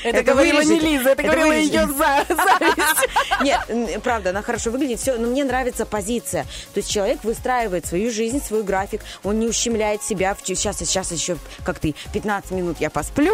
Это, 0.05 0.23
говорила 0.23 0.61
не 0.61 0.67
вырежете. 0.67 0.87
Лиза, 0.87 1.11
это, 1.11 1.23
говорила 1.23 1.47
вырежете. 1.47 1.77
ее 1.77 1.87
за- 1.87 2.27
зависть. 2.29 3.09
Нет, 3.41 4.03
правда, 4.03 4.31
она 4.31 4.43
хорошо 4.43 4.71
выглядит, 4.71 5.01
все, 5.01 5.17
но 5.17 5.29
мне 5.29 5.45
нравится 5.45 5.87
позиция. 5.87 6.45
То 6.75 6.81
есть 6.81 6.91
человек 6.91 7.25
выстраивает 7.25 7.87
свою 7.87 8.11
жизнь, 8.11 8.43
свой 8.43 8.63
график, 8.63 9.01
он 9.23 9.39
не 9.39 9.47
ущемляет 9.49 10.03
себя. 10.03 10.37
Сейчас, 10.45 10.79
сейчас 10.79 11.11
еще, 11.11 11.39
как 11.65 11.79
ты, 11.79 11.95
15 12.13 12.51
минут 12.51 12.77
я 12.81 12.91
посплю, 12.91 13.33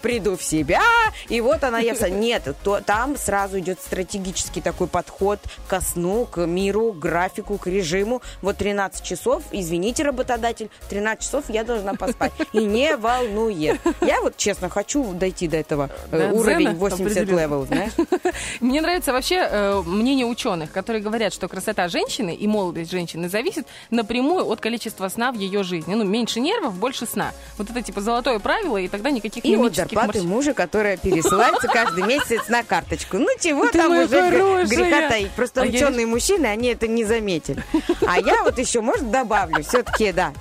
приду 0.00 0.36
в 0.36 0.44
себя, 0.44 0.82
и 1.28 1.40
вот 1.40 1.64
она 1.64 1.80
я... 1.80 1.92
Нет, 2.08 2.48
то, 2.62 2.80
там 2.80 3.16
сразу 3.16 3.58
идет 3.58 3.80
стратегический 3.80 4.60
такой 4.60 4.86
подход 4.86 5.40
ко 5.68 5.80
сну, 5.80 6.24
к 6.26 6.46
миру, 6.46 6.92
к 6.92 6.98
графику, 7.00 7.58
к 7.58 7.66
режиму. 7.66 8.22
Вот 8.42 8.58
13 8.58 9.02
часов, 9.04 9.42
извините, 9.50 10.04
работодатель, 10.04 10.70
13 10.88 11.24
часов 11.24 11.44
я 11.48 11.64
должна 11.64 11.94
поспать. 11.94 12.32
И 12.52 12.58
не 12.58 12.96
волнует. 12.96 13.80
Я 14.00 14.20
вот, 14.20 14.36
честно, 14.36 14.68
хочу 14.68 15.12
дойти 15.14 15.48
до 15.48 15.56
этого 15.58 15.90
э, 16.10 16.30
уровень 16.32 16.66
дзена 16.68 16.74
80 16.78 17.06
определенно. 17.16 17.40
level, 17.40 17.66
знаешь? 17.66 17.92
Мне 18.60 18.80
нравится 18.80 19.12
вообще 19.12 19.46
э, 19.48 19.82
мнение 19.84 20.26
ученых, 20.26 20.72
которые 20.72 21.02
говорят, 21.02 21.32
что 21.32 21.48
красота 21.48 21.88
женщины 21.88 22.34
и 22.34 22.46
молодость 22.46 22.90
женщины 22.90 23.28
зависит 23.28 23.66
напрямую 23.90 24.46
от 24.46 24.60
количества 24.60 25.08
сна 25.08 25.32
в 25.32 25.36
ее 25.36 25.62
жизни. 25.62 25.94
Ну, 25.94 26.04
меньше 26.04 26.40
нервов, 26.40 26.74
больше 26.74 27.06
сна. 27.06 27.32
Вот 27.58 27.70
это 27.70 27.82
типа 27.82 28.00
золотое 28.00 28.38
правило, 28.38 28.76
и 28.76 28.88
тогда 28.88 29.10
никаких 29.10 29.44
И 29.44 29.56
от 29.56 29.74
зарплаты 29.74 30.06
морщин. 30.18 30.28
мужа, 30.28 30.54
которая 30.54 30.96
пересылается 30.96 31.68
каждый 31.72 32.04
месяц 32.04 32.48
на 32.48 32.62
карточку. 32.62 33.18
Ну 33.18 33.28
чего 33.40 33.66
Ты 33.66 33.78
там 33.78 33.92
уже 33.92 34.08
хорошая. 34.08 34.66
греха 34.66 35.08
таить. 35.08 35.30
Просто 35.32 35.62
А 35.62 35.66
я 35.66 35.86
ученые 35.86 36.06
мужчины, 36.06 36.46
они 36.46 36.68
это 36.68 36.88
не 36.88 37.04
заметили. 37.04 37.62
А 38.06 38.18
я 38.20 38.42
вот 38.42 38.58
еще, 38.58 38.80
может, 38.80 39.10
добавлю, 39.10 39.62
все-таки, 39.64 40.12
да, 40.12 40.32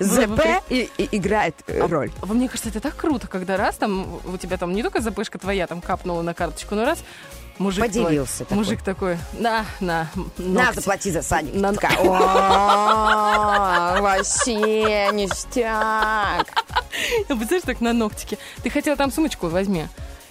ЗП 0.00 0.40
и 0.68 0.88
играет 1.12 1.54
э, 1.66 1.86
роль. 1.86 2.10
А 2.20 2.26
Мне 2.26 2.48
кажется, 2.48 2.68
это 2.70 2.80
так 2.82 2.96
круто, 2.96 3.26
когда 3.28 3.56
раз 3.56 3.76
там 3.76 4.20
у 4.24 4.36
тебя 4.36 4.56
там 4.58 4.72
не 4.72 4.82
только 4.82 5.00
запышка 5.00 5.38
твоя 5.38 5.66
там 5.66 5.80
капнула 5.80 6.22
на 6.22 6.34
карточку, 6.34 6.74
но 6.74 6.84
раз 6.84 7.02
мужик 7.58 7.84
твой- 7.90 8.04
Поделился 8.04 8.38
такой. 8.44 8.56
мужик 8.56 8.82
такой, 8.82 9.18
на, 9.38 9.64
на, 9.80 10.08
На, 10.36 10.64
ногти». 10.64 10.74
заплати 10.76 11.10
за 11.10 11.22
садик. 11.22 11.54
На- 11.54 11.72
Такая, 11.72 11.96
«О, 11.98 14.00
Вообще 14.00 15.10
ништяк. 15.12 16.46
Представляешь, 17.28 17.62
так 17.64 17.80
на 17.80 17.92
ногтике. 17.92 18.38
Ты 18.62 18.70
хотела 18.70 18.96
там 18.96 19.12
сумочку 19.12 19.48
возьми. 19.48 19.86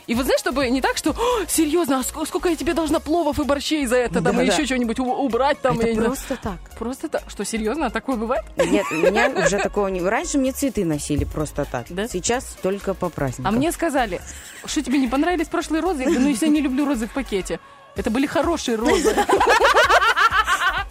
И 0.07 0.15
вот 0.15 0.25
знаешь, 0.25 0.39
чтобы 0.39 0.69
не 0.69 0.81
так, 0.81 0.97
что 0.97 1.11
«О, 1.11 1.45
серьезно, 1.47 1.99
а 1.99 2.01
ск- 2.01 2.25
сколько 2.25 2.49
я 2.49 2.55
тебе 2.55 2.73
должна 2.73 2.99
пловов 2.99 3.39
и 3.39 3.43
борщей 3.43 3.85
за 3.85 3.97
это, 3.97 4.15
там, 4.15 4.33
и 4.41 4.45
Да-да. 4.45 4.53
еще 4.53 4.65
что-нибудь 4.65 4.99
убрать 4.99 5.61
там. 5.61 5.79
Это 5.79 5.93
знаю». 5.93 6.07
просто 6.09 6.37
так. 6.41 6.59
Просто 6.77 7.09
так. 7.09 7.23
Что, 7.27 7.45
серьезно? 7.45 7.85
А 7.87 7.89
такое 7.89 8.15
бывает? 8.17 8.43
Нет, 8.57 8.85
у 8.91 8.95
меня 8.95 9.29
уже 9.29 9.59
такого 9.59 9.87
не... 9.87 10.01
Раньше 10.01 10.37
мне 10.37 10.51
цветы 10.51 10.83
носили 10.85 11.23
просто 11.23 11.65
так. 11.65 11.85
Да? 11.89 12.07
Сейчас 12.07 12.57
только 12.61 12.93
по 12.93 13.09
праздникам. 13.09 13.47
А 13.47 13.51
мне 13.51 13.71
сказали, 13.71 14.21
что 14.65 14.81
тебе 14.81 14.97
не 14.97 15.07
понравились 15.07 15.47
прошлые 15.47 15.81
розы? 15.81 15.99
Я 16.01 16.05
говорю, 16.05 16.21
ну 16.21 16.29
если 16.29 16.47
я 16.47 16.51
не 16.51 16.61
люблю 16.61 16.85
розы 16.85 17.07
в 17.07 17.11
пакете. 17.11 17.59
Это 17.95 18.09
были 18.09 18.25
хорошие 18.25 18.77
розы. 18.77 19.13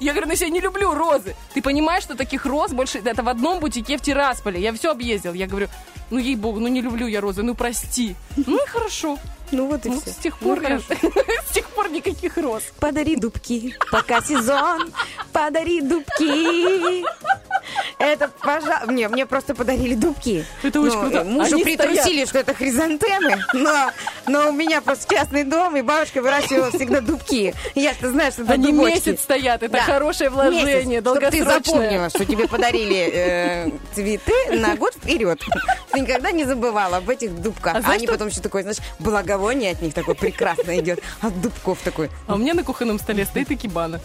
Я 0.00 0.12
говорю, 0.12 0.28
ну 0.28 0.34
я 0.34 0.48
не 0.48 0.60
люблю 0.60 0.94
розы. 0.94 1.36
Ты 1.54 1.62
понимаешь, 1.62 2.02
что 2.02 2.16
таких 2.16 2.46
роз 2.46 2.72
больше... 2.72 2.98
Это 2.98 3.22
в 3.22 3.28
одном 3.28 3.60
бутике 3.60 3.98
в 3.98 4.00
Тирасполе. 4.00 4.60
Я 4.60 4.72
все 4.72 4.90
объездил. 4.90 5.34
Я 5.34 5.46
говорю, 5.46 5.68
ну 6.10 6.18
ей-богу, 6.18 6.58
ну 6.58 6.68
не 6.68 6.80
люблю 6.80 7.06
я 7.06 7.20
розы, 7.20 7.42
ну 7.42 7.54
прости. 7.54 8.16
Ну 8.36 8.56
и 8.56 8.66
хорошо. 8.66 9.18
Ну 9.52 9.66
вот 9.66 9.84
и 9.86 9.88
Ну, 9.90 10.00
все. 10.00 10.10
с 10.10 10.16
тех 10.16 10.38
пор 10.38 10.60
я... 10.62 10.78
С 11.50 11.52
тех 11.52 11.66
пор 11.70 11.90
никаких 11.90 12.36
роз. 12.36 12.62
Подари 12.78 13.16
дубки, 13.16 13.74
пока 13.90 14.20
сезон, 14.22 14.92
подари 15.32 15.80
дубки. 15.80 17.04
Это, 17.98 18.28
пожалуйста, 18.40 18.86
мне, 18.90 19.08
мне 19.08 19.26
просто 19.26 19.54
подарили 19.54 19.94
дубки. 19.94 20.44
Это 20.62 20.80
очень 20.80 20.94
Ну, 20.96 21.00
круто. 21.02 21.24
Мужу 21.24 21.54
Они 21.56 21.64
притрусили, 21.64 22.24
что 22.24 22.38
это 22.38 22.54
хризантемы, 22.54 23.38
но, 23.52 23.90
но 24.26 24.48
у 24.48 24.52
меня 24.52 24.80
просто 24.80 25.12
частный 25.14 25.44
дом, 25.44 25.76
и 25.76 25.82
бабушка 25.82 26.22
выращивала 26.22 26.70
всегда 26.70 27.00
дубки. 27.00 27.54
Я-то 27.74 28.10
знаю, 28.10 28.32
что 28.32 28.42
это 28.42 28.52
Они 28.54 28.72
дубочки. 28.72 29.08
месяц 29.08 29.22
стоят. 29.22 29.62
Это 29.62 29.72
Да. 29.74 29.82
хорошее 29.82 30.30
вложение, 30.30 30.64
Месяц, 30.64 30.82
чтоб 30.82 30.92
ты 30.94 31.00
долгосрочное. 31.02 31.58
запомнила, 31.64 32.08
что 32.10 32.24
тебе 32.24 32.48
подарили 32.48 33.10
э, 33.12 33.70
цветы 33.94 34.32
на 34.56 34.76
год 34.76 34.94
вперед. 34.94 35.40
Ты 35.92 36.00
никогда 36.00 36.30
не 36.30 36.44
забывала 36.44 36.98
об 36.98 37.10
этих 37.10 37.34
дубках. 37.40 37.74
А 37.74 37.78
А 37.78 37.80
знаешь, 37.82 37.96
они 37.98 38.06
что- 38.06 38.14
потом 38.14 38.28
еще 38.28 38.40
такое, 38.40 38.62
знаешь, 38.62 38.78
благовоние 39.40 39.72
от 39.72 39.80
них 39.82 39.94
такое 39.94 40.14
прекрасно 40.14 40.78
идет. 40.78 41.00
От 41.20 41.40
дубков 41.40 41.78
такой. 41.82 42.10
А 42.26 42.34
у 42.34 42.38
меня 42.38 42.54
на 42.54 42.62
кухонном 42.62 42.98
столе 42.98 43.24
стоит 43.24 43.50
икебана. 43.50 44.00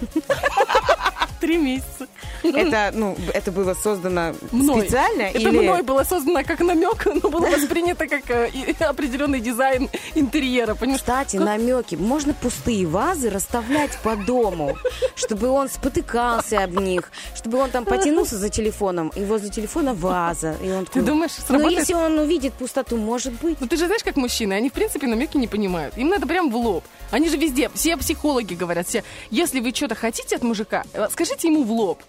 Три 1.39 1.57
месяца. 1.57 2.07
Это, 2.43 2.91
ну, 2.93 3.15
это 3.33 3.51
было 3.51 3.73
создано 3.73 4.33
Мной. 4.51 4.81
специально 4.81 5.23
Это 5.23 5.39
или... 5.39 5.49
мной 5.59 5.81
было 5.83 6.03
создано 6.03 6.43
как 6.43 6.59
намек, 6.61 7.05
но 7.05 7.29
было 7.29 7.47
воспринято 7.47 8.07
как 8.07 8.29
э, 8.29 8.49
определенный 8.79 9.39
дизайн 9.39 9.89
интерьера, 10.15 10.75
понимаешь? 10.75 11.01
Кстати, 11.01 11.37
намеки. 11.37 11.95
Можно 11.95 12.33
пустые 12.33 12.85
вазы 12.87 13.29
расставлять 13.29 13.97
по 14.03 14.15
дому, 14.15 14.77
чтобы 15.15 15.47
он 15.49 15.69
спотыкался 15.69 16.63
об 16.63 16.79
них, 16.79 17.11
чтобы 17.35 17.57
он 17.59 17.69
там 17.69 17.85
потянулся 17.85 18.37
за 18.37 18.49
телефоном, 18.49 19.09
и 19.15 19.23
возле 19.23 19.49
телефона 19.49 19.93
ваза. 19.93 20.55
И 20.63 20.69
он 20.71 20.85
Ты 20.85 20.91
такой, 20.93 21.01
думаешь, 21.03 21.31
Ну, 21.39 21.45
сработает? 21.47 21.79
если 21.79 21.93
он 21.93 22.19
увидит 22.19 22.53
пустоту, 22.53 22.97
может 22.97 23.33
быть. 23.33 23.59
Ну 23.59 23.67
ты 23.67 23.75
же 23.77 23.85
знаешь, 23.87 24.03
как 24.03 24.15
мужчины, 24.15 24.53
они 24.53 24.69
в 24.69 24.73
принципе 24.73 25.07
намеки 25.07 25.37
не 25.37 25.47
понимают. 25.47 25.97
Им 25.97 26.09
надо 26.09 26.25
прям 26.27 26.49
в 26.49 26.55
лоб. 26.55 26.83
Они 27.11 27.29
же 27.29 27.37
везде, 27.37 27.69
все 27.73 27.97
психологи 27.97 28.53
говорят, 28.55 28.87
все, 28.87 29.03
если 29.29 29.59
вы 29.59 29.71
что-то 29.73 29.95
хотите 29.95 30.35
от 30.35 30.43
мужика, 30.43 30.83
э, 30.93 31.07
скажите 31.25 31.47
ему 31.47 31.63
в 31.63 31.71
лоб. 31.71 32.03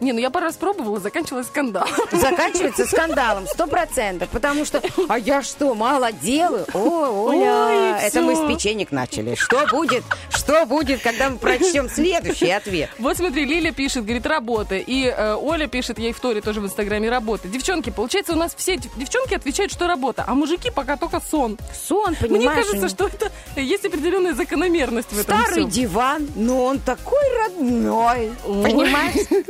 Не, 0.00 0.12
ну 0.12 0.18
я 0.18 0.30
пару 0.30 0.46
раз 0.46 0.56
пробовала, 0.56 1.00
заканчивалась 1.00 1.46
скандал. 1.46 1.86
Заканчивается 2.12 2.84
скандалом, 2.86 3.46
сто 3.46 3.66
процентов, 3.66 4.28
потому 4.30 4.64
что, 4.66 4.82
а 5.08 5.18
я 5.18 5.42
что, 5.42 5.74
мало 5.74 6.12
делаю? 6.12 6.66
О, 6.74 7.28
Оля, 7.28 7.96
Ой, 7.96 8.06
это 8.06 8.20
мы 8.20 8.34
всё. 8.34 8.44
с 8.44 8.48
печенек 8.52 8.92
начали. 8.92 9.34
Что 9.36 9.66
будет, 9.68 10.04
что 10.30 10.66
будет, 10.66 11.00
когда 11.02 11.30
мы 11.30 11.38
прочтем 11.38 11.88
следующий 11.88 12.50
ответ? 12.50 12.90
Вот 12.98 13.16
смотри, 13.16 13.44
Лиля 13.46 13.72
пишет, 13.72 14.04
говорит, 14.04 14.26
работа. 14.26 14.76
И 14.76 15.04
э, 15.06 15.34
Оля 15.34 15.66
пишет, 15.66 15.98
ей 15.98 16.12
в 16.12 16.20
Торе 16.20 16.40
тоже 16.42 16.60
в 16.60 16.66
Инстаграме 16.66 17.08
работа. 17.08 17.48
Девчонки, 17.48 17.90
получается, 17.90 18.32
у 18.34 18.36
нас 18.36 18.54
все 18.54 18.76
дев- 18.76 18.92
девчонки 18.96 19.34
отвечают, 19.34 19.72
что 19.72 19.86
работа, 19.86 20.24
а 20.26 20.34
мужики 20.34 20.70
пока 20.70 20.96
только 20.96 21.20
сон. 21.20 21.58
Сон, 21.88 22.14
Мне 22.20 22.28
понимаешь? 22.28 22.66
кажется, 22.66 22.88
что 22.88 23.06
это 23.06 23.30
есть 23.60 23.84
определенная 23.86 24.34
закономерность 24.34 25.10
в 25.12 25.18
этом 25.18 25.38
Старый 25.38 25.60
всем. 25.60 25.68
диван, 25.70 26.28
но 26.36 26.64
он 26.66 26.78
такой 26.80 27.22
родной. 27.46 28.30
Ой. 28.44 28.62
Понимаете? 28.62 29.44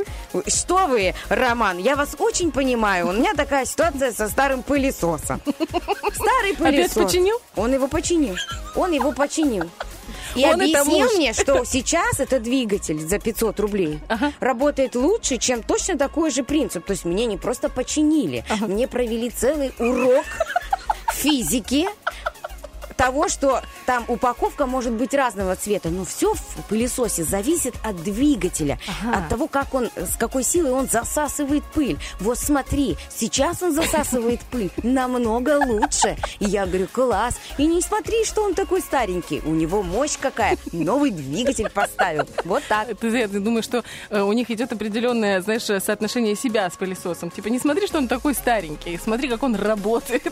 Что 0.47 0.87
вы, 0.87 1.13
Роман, 1.29 1.77
я 1.77 1.95
вас 1.95 2.15
очень 2.19 2.51
понимаю. 2.51 3.07
У 3.09 3.11
меня 3.13 3.33
такая 3.33 3.65
ситуация 3.65 4.11
со 4.11 4.27
старым 4.27 4.63
пылесосом. 4.63 5.41
Старый 6.13 6.53
пылесос. 6.57 6.93
починил? 7.03 7.39
Он 7.55 7.73
его 7.73 7.87
починил. 7.87 8.35
Он 8.75 8.91
его 8.91 9.11
починил. 9.11 9.69
И 10.35 10.45
Он 10.45 10.53
объяснил 10.61 11.09
мне, 11.15 11.33
что 11.33 11.63
сейчас 11.65 12.19
этот 12.19 12.43
двигатель 12.43 12.99
за 12.99 13.17
500 13.19 13.59
рублей 13.59 13.99
Ага. 14.07 14.31
работает 14.39 14.95
лучше, 14.95 15.37
чем 15.37 15.63
точно 15.63 15.97
такой 15.97 16.29
же 16.31 16.43
принцип. 16.43 16.85
То 16.85 16.91
есть 16.91 17.05
мне 17.05 17.25
не 17.25 17.37
просто 17.37 17.69
починили, 17.69 18.45
мне 18.61 18.87
провели 18.87 19.29
целый 19.29 19.73
урок 19.79 20.25
физики 21.13 21.87
того, 22.97 23.29
что 23.29 23.61
там 23.85 24.03
упаковка 24.07 24.65
может 24.65 24.93
быть 24.93 25.13
разного 25.13 25.55
цвета, 25.55 25.89
но 25.89 26.03
все 26.03 26.33
в 26.33 26.41
пылесосе 26.67 27.23
зависит 27.23 27.75
от 27.83 28.03
двигателя, 28.03 28.79
Ага. 29.01 29.19
от 29.19 29.29
того, 29.29 29.47
как 29.47 29.73
он, 29.73 29.89
с 29.95 30.15
какой 30.17 30.43
силой 30.43 30.71
он 30.71 30.87
засасывает 30.89 31.63
пыль. 31.63 31.97
Вот 32.19 32.37
смотри, 32.37 32.97
сейчас 33.15 33.61
он 33.61 33.73
засасывает 33.73 34.41
пыль 34.51 34.71
намного 34.83 35.59
лучше. 35.65 36.17
И 36.39 36.45
я 36.45 36.65
говорю, 36.65 36.87
класс. 36.91 37.35
И 37.57 37.65
не 37.67 37.81
смотри, 37.81 38.25
что 38.25 38.43
он 38.43 38.53
такой 38.55 38.81
старенький. 38.81 39.41
У 39.45 39.51
него 39.51 39.83
мощь 39.83 40.17
какая. 40.19 40.57
Новый 40.71 41.11
двигатель 41.11 41.69
поставил. 41.69 42.27
Вот 42.43 42.63
так. 42.67 42.87
Ты, 42.97 43.27
думаешь, 43.27 43.65
что 43.65 43.83
э, 44.09 44.21
у 44.21 44.33
них 44.33 44.49
идет 44.51 44.71
определенное, 44.71 45.41
знаешь, 45.41 45.63
соотношение 45.63 46.35
себя 46.35 46.69
с 46.69 46.75
пылесосом? 46.75 47.29
Типа, 47.29 47.47
не 47.49 47.59
смотри, 47.59 47.87
что 47.87 47.99
он 47.99 48.07
такой 48.07 48.33
старенький, 48.33 48.97
смотри, 48.97 49.29
как 49.29 49.43
он 49.43 49.55
работает. 49.55 50.23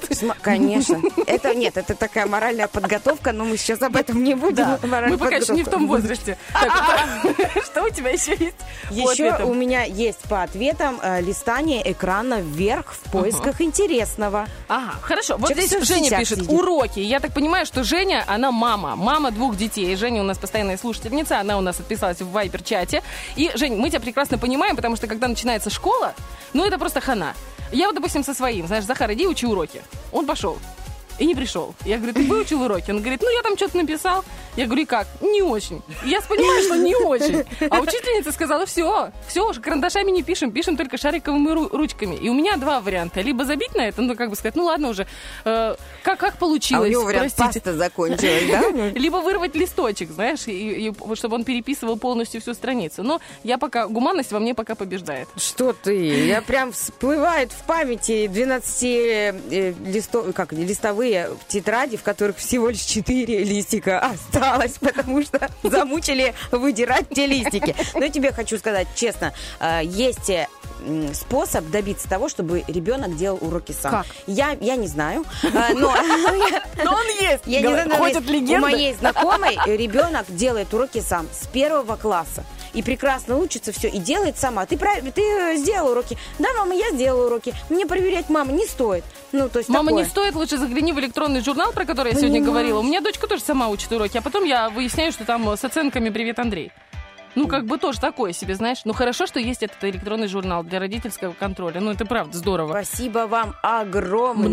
Конечно. 0.41 0.99
Это 1.27 1.53
нет, 1.53 1.77
это 1.77 1.93
такая 1.95 2.25
моральная 2.55 2.67
подготовка, 2.67 3.31
но 3.31 3.45
мы 3.45 3.57
сейчас 3.57 3.81
об 3.81 3.95
этом 3.95 4.23
не 4.23 4.35
будем. 4.35 4.55
Да, 4.55 4.79
мы 4.81 5.17
пока 5.17 5.35
еще 5.35 5.53
не 5.53 5.63
в 5.63 5.69
том 5.69 5.87
возрасте. 5.87 6.37
Так, 6.53 7.65
Что 7.65 7.83
у 7.83 7.89
тебя 7.89 8.11
еще 8.11 8.31
есть? 8.31 8.55
Еще 8.91 9.43
у 9.43 9.53
меня 9.53 9.83
есть 9.83 10.19
по 10.29 10.43
ответам 10.43 10.99
э, 11.01 11.21
листание 11.21 11.91
экрана 11.91 12.41
вверх 12.41 12.93
в 12.93 13.11
поисках 13.11 13.61
интересного. 13.61 14.47
Ага, 14.67 14.95
хорошо. 15.01 15.35
Вот 15.37 15.51
здесь 15.51 15.85
Женя 15.85 16.17
пишет, 16.17 16.47
уроки. 16.47 16.99
Я 16.99 17.19
так 17.19 17.33
понимаю, 17.33 17.65
что 17.65 17.83
Женя, 17.83 18.23
она 18.27 18.51
мама. 18.51 18.95
Мама 18.95 19.31
двух 19.31 19.57
детей. 19.57 19.95
Женя 19.95 20.21
у 20.21 20.25
нас 20.25 20.37
постоянная 20.37 20.77
слушательница, 20.77 21.39
она 21.39 21.57
у 21.57 21.61
нас 21.61 21.79
отписалась 21.79 22.21
в 22.21 22.31
Вайбер-чате. 22.31 23.03
И, 23.35 23.51
Жень, 23.55 23.75
мы 23.75 23.89
тебя 23.89 23.99
прекрасно 23.99 24.37
понимаем, 24.37 24.75
потому 24.75 24.95
что 24.95 25.07
когда 25.07 25.27
начинается 25.27 25.69
школа, 25.69 26.13
ну 26.53 26.65
это 26.65 26.77
просто 26.77 27.01
хана. 27.01 27.33
Я 27.71 27.87
вот, 27.87 27.95
допустим, 27.95 28.23
со 28.23 28.33
своим, 28.33 28.67
знаешь, 28.67 28.85
Захар, 28.85 29.11
иди 29.13 29.27
учи 29.27 29.45
уроки. 29.45 29.81
Он 30.11 30.25
пошел. 30.25 30.57
И 31.19 31.25
не 31.25 31.35
пришел. 31.35 31.73
Я 31.85 31.97
говорю, 31.97 32.13
ты 32.13 32.23
выучил 32.23 32.61
уроки? 32.61 32.91
Он 32.91 32.99
говорит, 32.99 33.21
ну 33.21 33.29
я 33.29 33.41
там 33.41 33.55
что-то 33.55 33.77
написал. 33.77 34.23
Я 34.57 34.65
говорю, 34.65 34.83
и 34.83 34.85
как? 34.85 35.07
Не 35.21 35.41
очень. 35.41 35.81
И 36.05 36.09
я 36.09 36.21
понимаю, 36.21 36.63
что 36.63 36.75
не 36.75 36.95
очень. 36.95 37.43
А 37.69 37.79
учительница 37.81 38.31
сказала, 38.31 38.65
все, 38.65 39.11
все, 39.27 39.49
уже 39.49 39.59
карандашами 39.61 40.11
не 40.11 40.23
пишем, 40.23 40.51
пишем 40.51 40.77
только 40.77 40.97
шариковыми 40.97 41.49
ру- 41.49 41.69
ручками. 41.75 42.15
И 42.15 42.29
у 42.29 42.33
меня 42.33 42.55
два 42.57 42.79
варианта. 42.79 43.21
Либо 43.21 43.43
забить 43.45 43.75
на 43.75 43.81
это, 43.87 44.01
ну 44.01 44.15
как 44.15 44.29
бы 44.29 44.35
сказать, 44.35 44.55
ну 44.55 44.63
ладно 44.65 44.89
уже, 44.89 45.07
э, 45.43 45.75
как, 46.03 46.19
как 46.19 46.35
А 46.35 46.37
получилось, 46.37 46.87
у 46.87 46.91
него 46.91 47.03
вариант 47.03 47.33
простите. 47.35 47.59
паста 47.61 47.77
закончилась, 47.77 48.43
да? 48.49 48.89
Либо 48.99 49.17
вырвать 49.17 49.55
листочек, 49.55 50.11
знаешь, 50.11 50.47
и, 50.47 50.89
и 50.89 51.15
чтобы 51.15 51.35
он 51.35 51.43
переписывал 51.43 51.97
полностью 51.97 52.39
всю 52.41 52.53
страницу. 52.53 53.03
Но 53.03 53.19
я 53.43 53.57
пока, 53.57 53.87
гуманность 53.87 54.31
во 54.31 54.39
мне 54.39 54.53
пока 54.55 54.75
побеждает. 54.75 55.27
Что 55.37 55.73
ты? 55.73 56.25
Я 56.27 56.41
прям 56.41 56.71
всплывает 56.71 57.51
в 57.51 57.63
памяти 57.63 58.27
12 58.27 58.83
э, 58.83 59.73
листо- 59.85 60.31
как, 60.33 60.53
листовые 60.53 61.04
тетради, 61.47 61.97
в 61.97 62.03
которых 62.03 62.37
всего 62.37 62.69
лишь 62.69 62.81
4 62.81 63.43
листика 63.43 63.99
осталось, 63.99 64.73
потому 64.79 65.21
что 65.23 65.49
замучили 65.63 66.33
выдирать 66.51 67.09
те 67.09 67.25
листики. 67.27 67.75
Но 67.93 68.05
я 68.05 68.09
тебе 68.09 68.31
хочу 68.31 68.57
сказать 68.57 68.87
честно, 68.95 69.33
э, 69.59 69.81
есть 69.83 70.29
э, 70.29 70.47
способ 71.13 71.69
добиться 71.69 72.07
того, 72.09 72.29
чтобы 72.29 72.63
ребенок 72.67 73.15
делал 73.15 73.37
уроки 73.41 73.71
сам. 73.71 73.91
Как? 73.91 74.05
Я, 74.27 74.57
я 74.59 74.75
не 74.75 74.87
знаю, 74.87 75.25
э, 75.43 75.73
но... 75.73 75.95
Но 76.83 76.91
он 76.93 77.07
есть! 77.21 77.43
Я 77.45 77.61
не 77.61 77.67
знаю, 77.67 77.89
Ходят 77.91 78.25
легенды. 78.25 78.57
У 78.57 78.59
моей 78.59 78.93
знакомой 78.93 79.57
ребенок 79.65 80.25
делает 80.29 80.73
уроки 80.73 80.99
сам 81.01 81.27
с 81.31 81.47
первого 81.47 81.95
класса. 81.95 82.43
И 82.73 82.83
прекрасно 82.83 83.37
учится 83.37 83.71
все, 83.71 83.87
и 83.87 83.99
делает 83.99 84.37
сама. 84.37 84.65
Ты, 84.65 84.77
прав- 84.77 84.99
ты 85.13 85.21
э, 85.21 85.55
сделала 85.55 85.91
уроки. 85.91 86.17
Да, 86.39 86.49
мама, 86.57 86.75
я 86.75 86.91
сделала 86.91 87.27
уроки. 87.27 87.53
Мне 87.69 87.85
проверять 87.85 88.29
мама 88.29 88.51
не 88.51 88.65
стоит. 88.65 89.05
Ну, 89.31 89.49
то 89.49 89.59
есть 89.59 89.69
Мама, 89.69 89.89
такое. 89.89 90.03
не 90.03 90.09
стоит, 90.09 90.35
лучше 90.35 90.57
загляни 90.57 90.93
в 90.95 90.99
электронный 90.99 91.41
журнал, 91.41 91.71
про 91.73 91.85
который 91.85 92.09
я 92.09 92.15
Понимаю. 92.15 92.33
сегодня 92.33 92.47
говорила. 92.47 92.79
У 92.79 92.83
меня 92.83 93.01
дочка 93.01 93.27
тоже 93.27 93.43
сама 93.43 93.67
учит 93.67 93.91
уроки, 93.91 94.17
а 94.17 94.21
потом 94.21 94.45
я 94.45 94.69
выясняю, 94.69 95.11
что 95.11 95.25
там 95.25 95.55
с 95.55 95.63
оценками 95.63 96.09
«Привет, 96.09 96.39
Андрей». 96.39 96.71
Ну, 97.35 97.47
как 97.47 97.65
бы 97.65 97.77
тоже 97.77 97.99
такое 97.99 98.33
себе, 98.33 98.55
знаешь. 98.55 98.81
Ну, 98.85 98.93
хорошо, 98.93 99.27
что 99.27 99.39
есть 99.39 99.63
этот 99.63 99.83
электронный 99.83 100.27
журнал 100.27 100.63
для 100.63 100.79
родительского 100.79 101.33
контроля. 101.33 101.81
Ну, 101.81 101.91
это 101.91 102.05
правда 102.05 102.37
здорово. 102.37 102.69
Спасибо 102.69 103.27
вам 103.27 103.55
огромное. 103.61 104.47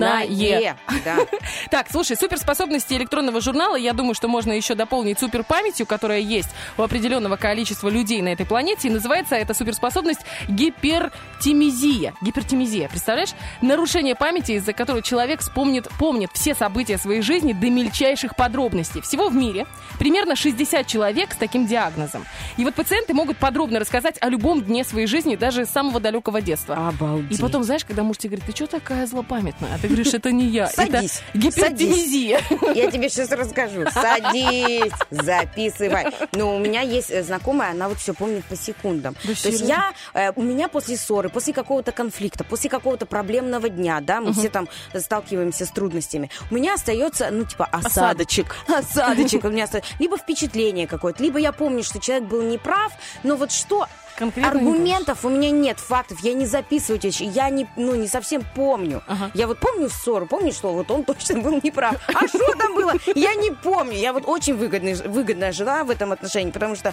Да. 1.05 1.17
Так, 1.71 1.87
слушай, 1.91 2.17
суперспособности 2.17 2.95
электронного 2.95 3.41
журнала, 3.41 3.77
я 3.77 3.93
думаю, 3.93 4.15
что 4.15 4.29
можно 4.29 4.53
еще 4.53 4.75
дополнить 4.75 5.19
суперпамятью, 5.19 5.87
которая 5.87 6.19
есть 6.21 6.51
у 6.77 6.83
определенного 6.83 7.37
количества 7.37 7.89
людей 7.89 8.21
на 8.21 8.29
этой 8.29 8.45
планете. 8.45 8.89
И 8.89 8.91
называется 8.91 9.37
эта 9.37 9.55
суперспособность 9.55 10.21
гипертимизия. 10.49 12.15
Гипертимизия, 12.21 12.89
представляешь? 12.89 13.31
Нарушение 13.61 14.15
памяти, 14.15 14.53
из-за 14.53 14.73
которого 14.73 15.03
человек 15.03 15.41
вспомнит, 15.41 15.89
помнит 15.99 16.31
все 16.35 16.55
события 16.55 16.99
своей 16.99 17.23
жизни 17.23 17.53
до 17.53 17.71
мельчайших 17.71 18.37
подробностей. 18.37 19.01
Всего 19.01 19.29
в 19.29 19.35
мире 19.35 19.67
примерно 19.99 20.37
60 20.37 20.87
человек 20.87 21.33
с 21.33 21.37
таким 21.37 21.67
диагнозом. 21.67 22.27
И 22.57 22.65
вот 22.65 22.72
пациенты 22.73 23.15
могут 23.15 23.37
подробно 23.37 23.79
рассказать 23.79 24.17
о 24.21 24.29
любом 24.29 24.63
дне 24.63 24.85
своей 24.85 25.07
жизни, 25.07 25.37
даже 25.37 25.67
с 25.67 25.71
самого 25.71 26.01
далекого 26.01 26.41
детства. 26.41 26.89
Обалдеть. 26.89 27.39
И 27.39 27.41
потом, 27.41 27.65
знаешь, 27.65 27.85
когда 27.85 28.03
муж 28.03 28.19
тебе 28.19 28.37
говорит, 28.37 28.47
ты 28.47 28.57
что 28.57 28.67
такая 28.67 29.07
злопамятная? 29.07 29.75
А 29.75 29.79
ты 29.79 29.89
говоришь, 29.89 30.15
это 30.15 30.33
не 30.33 30.47
я. 30.47 30.67
Садись, 30.67 31.23
Это 31.33 31.39
гипертимизия. 31.39 32.41
Я 32.75 32.91
тебе 32.91 33.09
сейчас 33.09 33.31
расскажу. 33.33 33.85
Садись, 33.91 34.93
записывай. 35.11 36.07
Ну, 36.33 36.57
у 36.57 36.59
меня 36.59 36.81
есть 36.83 37.11
э, 37.11 37.23
знакомая, 37.23 37.73
она 37.73 37.89
вот 37.89 37.99
все 37.99 38.15
помнит 38.15 38.45
по 38.45 38.57
секундам. 38.57 39.15
Да 39.25 39.35
То 39.35 39.49
есть 39.49 39.63
я, 39.63 39.93
э, 40.15 40.33
у 40.37 40.43
меня 40.43 40.69
после 40.69 40.97
ссоры, 40.97 41.29
после 41.29 41.53
какого-то 41.53 41.93
конфликта, 41.93 42.45
после 42.45 42.71
какого-то 42.71 43.07
проблемного 43.07 43.69
дня, 43.69 44.01
да, 44.01 44.21
мы 44.21 44.33
все 44.33 44.49
там 44.49 44.69
сталкиваемся 44.95 45.67
с 45.67 45.71
трудностями, 45.71 46.31
у 46.51 46.55
меня 46.55 46.75
остается, 46.75 47.31
ну, 47.31 47.45
типа, 47.45 47.67
осадочек. 47.67 48.57
Осадочек 48.69 49.45
у 49.45 49.49
меня 49.49 49.65
остается. 49.65 49.91
Либо 49.99 50.17
впечатление 50.17 50.87
какое-то, 50.87 51.23
либо 51.23 51.39
я 51.39 51.53
помню, 51.53 51.83
что 51.83 51.99
человек 51.99 52.29
был 52.29 52.43
неправ, 52.63 52.93
но 53.23 53.37
вот 53.37 53.53
что... 53.53 53.87
Конкретно 54.15 54.51
Аргументов 54.51 55.25
у 55.25 55.31
меня 55.31 55.51
нет, 55.51 55.81
фактов, 55.81 56.21
я 56.21 56.35
не 56.35 56.45
записываю 56.45 56.99
эти 56.99 57.07
вещи, 57.07 57.23
я 57.23 57.49
не, 57.49 57.67
ну, 57.77 57.95
не 57.95 58.07
совсем 58.07 58.45
помню. 58.55 59.03
Ага. 59.07 59.31
Я 59.33 59.47
вот 59.47 59.59
помню 59.59 59.89
ссору, 59.89 60.27
помню, 60.27 60.53
что 60.53 60.75
вот 60.75 60.91
он 60.91 61.03
точно 61.05 61.41
был 61.41 61.59
неправ. 61.63 61.97
А 62.09 62.29
что 62.29 62.55
там 62.57 62.75
было? 62.75 62.93
Я 63.15 63.35
не 63.35 63.51
помню. 63.51 63.95
Я 63.95 64.13
вот 64.13 64.25
очень 64.27 64.55
выгодный, 64.55 64.95
выгодная 64.95 65.51
жена 65.53 65.83
в 65.85 65.91
этом 65.91 66.13
отношении, 66.13 66.51
потому 66.51 66.77
что 66.77 66.93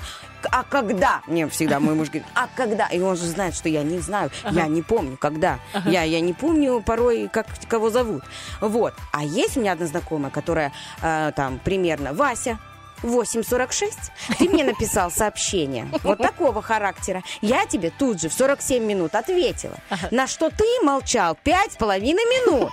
а 0.49 0.63
когда? 0.63 1.21
Мне 1.27 1.49
всегда 1.49 1.81
мой 1.81 1.93
муж 1.93 2.07
говорит, 2.07 2.27
а 2.35 2.47
когда? 2.55 2.87
И 2.87 3.01
он 3.01 3.17
же 3.17 3.25
знает, 3.25 3.53
что 3.53 3.67
я 3.67 3.83
не 3.83 3.99
знаю, 3.99 4.31
я 4.49 4.67
не 4.67 4.81
помню, 4.81 5.17
когда. 5.17 5.59
Я, 5.85 6.03
я 6.03 6.21
не 6.21 6.31
помню 6.31 6.81
порой, 6.81 7.27
как 7.27 7.47
кого 7.67 7.89
зовут. 7.89 8.23
Вот. 8.61 8.93
А 9.11 9.25
есть 9.25 9.57
у 9.57 9.59
меня 9.59 9.73
одна 9.73 9.87
знакомая, 9.87 10.31
которая 10.31 10.71
э, 11.01 11.33
там 11.35 11.59
примерно 11.59 12.13
Вася, 12.13 12.59
8.46, 13.03 13.93
ты 14.37 14.49
мне 14.49 14.63
написал 14.63 15.11
сообщение 15.11 15.87
вот 16.03 16.17
такого 16.19 16.61
характера. 16.61 17.23
Я 17.41 17.65
тебе 17.65 17.91
тут 17.91 18.21
же 18.21 18.29
в 18.29 18.33
47 18.33 18.83
минут 18.83 19.15
ответила, 19.15 19.77
на 20.11 20.27
что 20.27 20.49
ты 20.49 20.65
молчал 20.83 21.37
5,5 21.43 22.01
минут. 22.01 22.71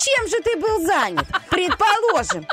Чем 0.00 0.28
же 0.28 0.40
ты 0.42 0.56
был 0.56 0.84
занят? 0.84 1.26
Предположим. 1.50 2.46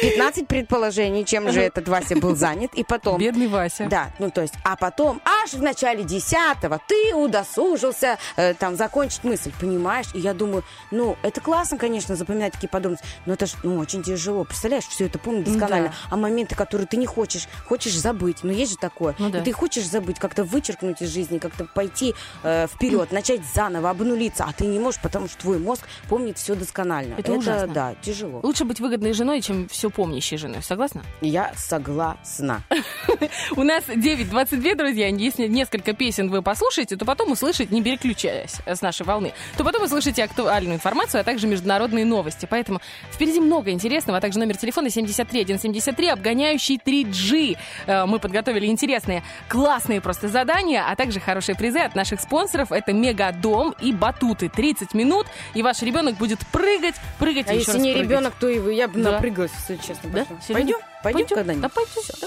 15 0.00 0.48
предположений, 0.48 1.24
чем 1.24 1.50
же 1.50 1.60
этот 1.60 1.88
Вася 1.88 2.16
был 2.16 2.36
занят. 2.36 2.74
И 2.74 2.84
потом... 2.84 3.18
Бедный 3.18 3.48
Вася. 3.48 3.86
Да, 3.90 4.10
ну 4.18 4.30
то 4.30 4.42
есть, 4.42 4.54
а 4.64 4.76
потом 4.76 5.20
аж 5.24 5.52
в 5.52 5.62
начале 5.62 6.04
десятого 6.04 6.80
ты 6.86 7.14
удосужился 7.14 8.18
э, 8.36 8.54
там 8.54 8.76
закончить 8.76 9.24
мысль, 9.24 9.52
понимаешь? 9.60 10.06
И 10.14 10.20
я 10.20 10.34
думаю, 10.34 10.64
ну, 10.90 11.16
это 11.22 11.40
классно, 11.40 11.78
конечно, 11.78 12.16
запоминать 12.16 12.52
такие 12.52 12.68
подробности, 12.68 13.06
но 13.26 13.34
это 13.34 13.46
ж, 13.46 13.52
ну, 13.62 13.78
очень 13.78 14.02
тяжело. 14.02 14.44
Представляешь, 14.44 14.86
все 14.86 15.06
это 15.06 15.18
помнить 15.18 15.44
досконально. 15.44 15.88
Да. 15.88 15.94
А 16.10 16.16
моменты, 16.16 16.54
которые 16.54 16.86
ты 16.86 16.96
не 16.96 17.06
хочешь, 17.06 17.48
хочешь 17.66 17.94
забыть, 17.94 18.38
ну, 18.42 18.52
есть 18.52 18.72
же 18.72 18.78
такое. 18.78 19.14
Ну 19.18 19.30
да. 19.30 19.38
И 19.38 19.42
ты 19.42 19.52
хочешь 19.52 19.84
забыть, 19.84 20.18
как-то 20.18 20.44
вычеркнуть 20.44 21.02
из 21.02 21.12
жизни, 21.12 21.38
как-то 21.38 21.64
пойти 21.64 22.14
э, 22.42 22.66
вперед, 22.66 23.12
начать 23.12 23.40
заново, 23.44 23.90
обнулиться, 23.90 24.44
а 24.44 24.52
ты 24.52 24.66
не 24.66 24.78
можешь, 24.78 25.00
потому 25.00 25.28
что 25.28 25.38
твой 25.38 25.58
мозг 25.58 25.82
помнит 26.08 26.38
все 26.38 26.54
досконально. 26.54 27.14
Это 27.18 27.32
ужасно. 27.32 27.68
да, 27.68 27.94
тяжело. 28.02 28.40
Лучше 28.42 28.64
быть 28.64 28.80
выгодной 28.80 29.12
женой, 29.12 29.40
чем 29.40 29.68
все 29.68 29.81
помнящей 29.90 30.36
женой. 30.36 30.62
Согласна? 30.62 31.02
Я 31.20 31.52
согласна. 31.56 32.62
У 33.56 33.62
нас 33.62 33.84
9.22, 33.88 34.74
друзья. 34.76 35.08
Если 35.08 35.46
несколько 35.48 35.92
песен 35.92 36.28
вы 36.30 36.42
послушаете, 36.42 36.96
то 36.96 37.04
потом 37.04 37.32
услышите, 37.32 37.74
не 37.74 37.82
переключаясь 37.82 38.56
с 38.66 38.80
нашей 38.82 39.04
волны, 39.06 39.32
то 39.56 39.64
потом 39.64 39.82
услышите 39.84 40.24
актуальную 40.24 40.74
информацию, 40.76 41.20
а 41.20 41.24
также 41.24 41.46
международные 41.46 42.04
новости. 42.04 42.46
Поэтому 42.48 42.80
впереди 43.12 43.40
много 43.40 43.70
интересного, 43.70 44.18
а 44.18 44.20
также 44.20 44.38
номер 44.38 44.56
телефона 44.56 44.90
73173, 44.90 46.08
обгоняющий 46.08 46.80
3G. 46.84 47.56
Э, 47.86 48.06
Мы 48.06 48.18
подготовили 48.18 48.66
интересные, 48.66 49.22
классные 49.48 50.00
просто 50.00 50.28
задания, 50.28 50.84
а 50.88 50.96
также 50.96 51.20
хорошие 51.20 51.56
призы 51.56 51.78
от 51.80 51.94
наших 51.94 52.20
спонсоров. 52.20 52.72
Это 52.72 52.92
Мегадом 52.92 53.74
и 53.80 53.92
Батуты. 53.92 54.48
30 54.48 54.94
минут, 54.94 55.26
и 55.54 55.62
ваш 55.62 55.82
ребенок 55.82 56.16
будет 56.16 56.38
прыгать, 56.52 56.94
прыгать 57.18 57.48
А 57.48 57.52
еще 57.54 57.60
если 57.60 57.72
раз 57.72 57.82
не 57.82 57.92
прыгать. 57.92 58.08
ребенок, 58.10 58.34
то 58.38 58.48
и 58.48 58.58
вы. 58.58 58.74
Я 58.74 58.88
бы 58.88 59.00
Да. 59.02 59.12
напрыгалась, 59.12 59.50
если 59.72 59.94
честно. 59.94 60.10
Да? 60.10 60.24
Серьезно? 60.24 60.54
Пойдем? 60.54 60.76
Пойдем 61.02 61.20
Пойдем? 61.20 61.36
когда-нибудь? 61.36 61.62
Да, 61.62 61.68
пойдем. 61.68 62.02
Всё. 62.02 62.14
Да. 62.20 62.26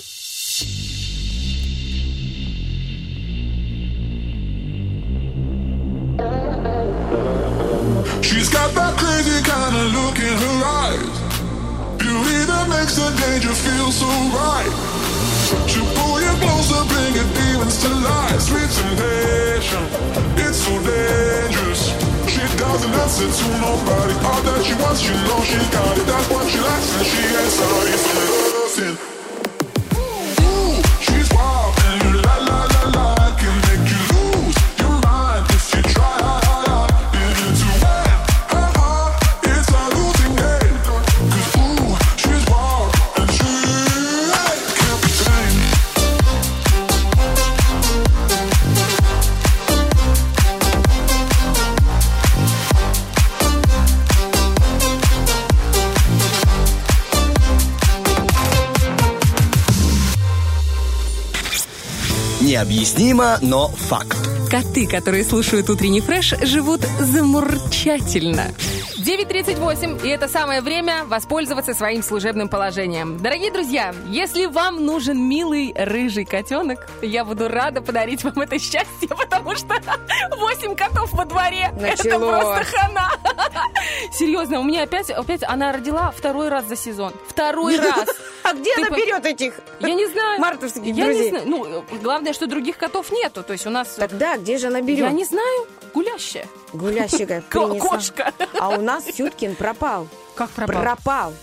She's 8.22 8.50
got 8.50 8.74
that 8.76 8.98
crazy 8.98 9.42
kind 9.44 9.76
of 9.76 9.94
look 9.94 10.18
in 10.20 10.38
her 10.46 10.58
eyes. 10.66 11.18
Beauty 11.98 12.46
that 12.46 12.68
makes 12.70 12.96
the 12.96 13.08
it 13.08 13.44
feel 13.44 13.92
so 13.92 14.08
right. 14.34 14.74
She'll 15.70 15.86
pull 15.96 16.22
you 16.22 16.34
closer, 16.42 16.84
bring 16.90 17.14
your 17.16 17.30
demons 17.38 17.82
to 17.84 17.90
life. 17.90 18.42
Sweet 18.42 18.70
temptation, 18.70 19.84
it's 20.38 20.58
so 20.58 20.74
dangerous. 20.82 22.15
She 22.28 22.42
doesn't 22.58 22.94
answer 22.94 23.30
to 23.30 23.46
nobody. 23.62 24.14
All 24.26 24.42
that 24.42 24.62
she 24.66 24.74
wants, 24.82 25.04
you 25.06 25.14
know 25.14 25.42
she 25.44 25.60
got 25.72 25.98
it. 25.98 26.06
That's 26.08 26.30
what 26.30 26.50
she 26.50 26.60
likes, 26.60 26.90
and 26.98 27.06
she 27.06 27.22
ain't 27.22 27.52
sorry 27.52 27.92
for 28.04 28.94
loving. 28.94 29.15
Необъяснимо, 62.56 63.38
но 63.42 63.68
факт. 63.68 64.18
Коты, 64.50 64.88
которые 64.88 65.26
слушают 65.26 65.70
утренний 65.70 66.00
фреш, 66.00 66.34
живут 66.42 66.80
замурчательно. 67.02 68.46
9.38, 69.06 70.04
и 70.04 70.10
это 70.10 70.28
самое 70.28 70.62
время 70.62 71.04
воспользоваться 71.06 71.76
своим 71.76 72.02
служебным 72.02 72.50
положением. 72.50 73.20
Дорогие 73.22 73.52
друзья, 73.52 73.94
если 74.08 74.48
вам 74.48 74.84
нужен 74.84 75.22
милый 75.22 75.74
рыжий 75.78 76.26
котенок, 76.26 76.88
я 77.04 77.24
буду 77.24 77.48
рада 77.48 77.82
подарить 77.84 78.24
вам 78.24 78.40
это 78.42 78.58
счастье, 78.58 79.08
потому 79.10 79.56
что 79.56 79.76
8 80.40 80.76
котов 80.76 81.14
во 81.14 81.26
дворе. 81.26 81.70
Это 81.80 82.04
Началось. 82.04 82.30
просто 82.64 82.78
хана. 82.78 83.12
Серьезно, 84.12 84.60
у 84.60 84.64
меня 84.64 84.82
опять, 84.82 85.12
опять 85.12 85.44
она 85.44 85.72
родила 85.72 86.10
второй 86.10 86.50
раз 86.50 86.66
за 86.66 86.76
сезон. 86.76 87.14
Второй 87.28 87.78
раз. 87.80 88.08
А 88.42 88.54
где 88.54 88.74
Ты 88.74 88.82
она 88.82 88.90
по- 88.90 88.96
берет 88.96 89.24
этих 89.26 89.54
Я 89.82 89.94
не 89.94 90.08
знаю. 90.08 90.42
мартовских 90.42 90.84
Я 90.84 91.06
друзей? 91.06 91.24
не 91.26 91.30
знаю. 91.30 91.44
Ну, 91.46 91.86
главное, 92.02 92.34
что 92.34 92.48
других 92.48 92.78
котов 92.78 93.12
нету. 93.12 93.44
То 93.44 93.54
есть 93.54 93.68
у 93.68 93.70
нас... 93.70 93.88
Тогда 93.90 94.38
где 94.38 94.58
же 94.58 94.68
она 94.68 94.82
берет? 94.82 95.02
Я 95.02 95.12
не 95.12 95.26
знаю. 95.26 95.68
Гулящая. 95.96 96.46
Гулящая 96.74 97.42
принесла. 97.42 97.90
Кошка. 97.90 98.34
А 98.60 98.70
у 98.78 98.82
нас 98.82 99.06
Сюткин 99.06 99.56
пропал. 99.56 100.08
Как 100.36 100.50
пропал? 100.50 100.82
Пропал. 100.82 101.34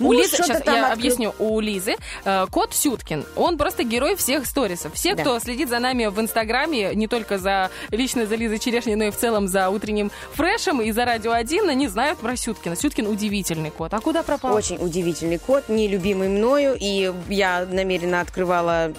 У 0.00 0.04
Ну, 0.04 0.12
Лизы, 0.18 0.36
сейчас 0.38 0.48
я 0.48 0.54
открыл. 0.56 0.84
объясню, 0.92 1.34
у 1.38 1.60
Лизы 1.60 1.96
э, 2.24 2.46
кот 2.50 2.74
Сюткин, 2.74 3.24
он 3.36 3.58
просто 3.58 3.84
герой 3.84 4.16
всех 4.16 4.46
сторисов. 4.46 4.94
Все, 4.94 5.14
Да. 5.14 5.22
кто 5.22 5.38
следит 5.38 5.68
за 5.68 5.78
нами 5.78 6.06
в 6.06 6.18
Инстаграме, 6.20 6.94
не 6.94 7.06
только 7.06 7.38
за 7.38 7.70
лично 7.90 8.26
за 8.26 8.34
Лизой 8.34 8.58
Черешней, 8.58 8.94
но 8.96 9.04
и 9.04 9.10
в 9.10 9.16
целом 9.16 9.46
за 9.46 9.68
утренним 9.70 10.10
фрешем 10.32 10.80
и 10.80 10.90
за 10.90 11.04
Радио 11.04 11.32
1, 11.32 11.68
они 11.68 11.86
знают 11.88 12.18
про 12.18 12.34
Сюткина. 12.36 12.76
Сюткин 12.76 13.06
удивительный 13.06 13.70
кот. 13.70 13.92
А 13.94 14.00
куда 14.00 14.22
пропал? 14.22 14.54
Очень 14.54 14.76
удивительный 14.82 15.38
кот, 15.38 15.68
нелюбимый 15.68 16.28
мною, 16.28 16.76
и 16.80 17.12
я 17.28 17.66
намеренно 17.70 18.20
открывала 18.20 18.92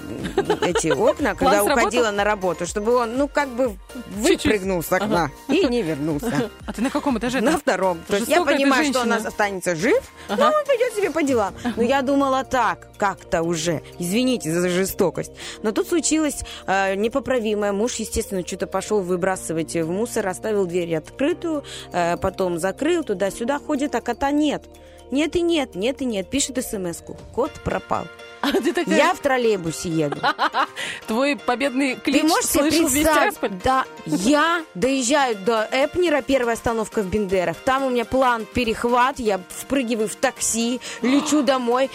эти 0.61 0.91
окна, 0.91 1.35
когда 1.35 1.63
уходила 1.63 2.11
на 2.11 2.23
работу, 2.23 2.65
чтобы 2.67 2.95
он, 2.95 3.17
ну, 3.17 3.27
как 3.27 3.49
бы 3.49 3.75
выпрыгнул 4.15 4.83
с 4.83 4.91
окна 4.91 5.31
и 5.47 5.65
не 5.65 5.81
вернулся. 5.81 6.49
А 6.65 6.73
ты 6.73 6.81
на 6.81 6.89
каком 6.89 7.17
этаже? 7.17 7.41
На 7.41 7.57
втором. 7.57 7.99
То 8.07 8.17
есть 8.17 8.27
я 8.27 8.43
понимаю, 8.43 8.85
что 8.85 9.01
он 9.01 9.13
останется 9.13 9.75
жив, 9.75 10.01
но 10.29 10.47
он 10.47 10.53
себе 10.91 11.11
по 11.11 11.23
делам. 11.23 11.53
Но 11.75 11.83
я 11.83 12.01
думала 12.01 12.43
так, 12.43 12.89
как-то 12.97 13.43
уже. 13.43 13.81
Извините 13.99 14.51
за 14.51 14.69
жестокость. 14.69 15.31
Но 15.63 15.71
тут 15.71 15.87
случилось 15.87 16.43
э, 16.67 16.95
непоправимое. 16.95 17.71
Муж, 17.71 17.95
естественно, 17.95 18.45
что-то 18.45 18.67
пошел 18.67 19.01
выбрасывать 19.01 19.75
в 19.75 19.89
мусор, 19.89 20.27
оставил 20.27 20.65
дверь 20.65 20.95
открытую, 20.95 21.63
э, 21.91 22.17
потом 22.17 22.59
закрыл, 22.59 23.03
туда-сюда 23.03 23.59
ходит, 23.59 23.95
а 23.95 24.01
кота 24.01 24.31
нет. 24.31 24.63
Нет 25.11 25.35
и 25.35 25.41
нет, 25.41 25.75
нет 25.75 26.01
и 26.01 26.05
нет. 26.05 26.29
Пишет 26.29 26.63
смс-ку. 26.63 27.17
Кот 27.33 27.51
пропал. 27.63 28.05
А 28.41 28.51
ты 28.51 28.73
такая, 28.73 28.97
Я 28.97 29.13
в 29.13 29.19
троллейбусе 29.19 29.89
еду. 29.89 30.19
твой 31.07 31.35
победный 31.35 31.95
клич 31.95 32.21
Ты 32.21 32.27
можешь 32.27 32.49
себе 32.49 32.63
представить? 32.71 33.63
Да, 33.63 33.85
я 34.05 34.63
доезжаю 34.73 35.35
до 35.37 35.67
Эпнера, 35.71 36.21
первая 36.21 36.55
остановка 36.55 37.01
в 37.01 37.07
Бендерах. 37.07 37.57
Там 37.57 37.83
у 37.83 37.89
меня 37.89 38.05
план 38.05 38.45
перехват, 38.45 39.19
я 39.19 39.39
впрыгиваю 39.49 40.07
в 40.07 40.15
такси, 40.15 40.81
лечу 41.01 41.41
домой, 41.43 41.89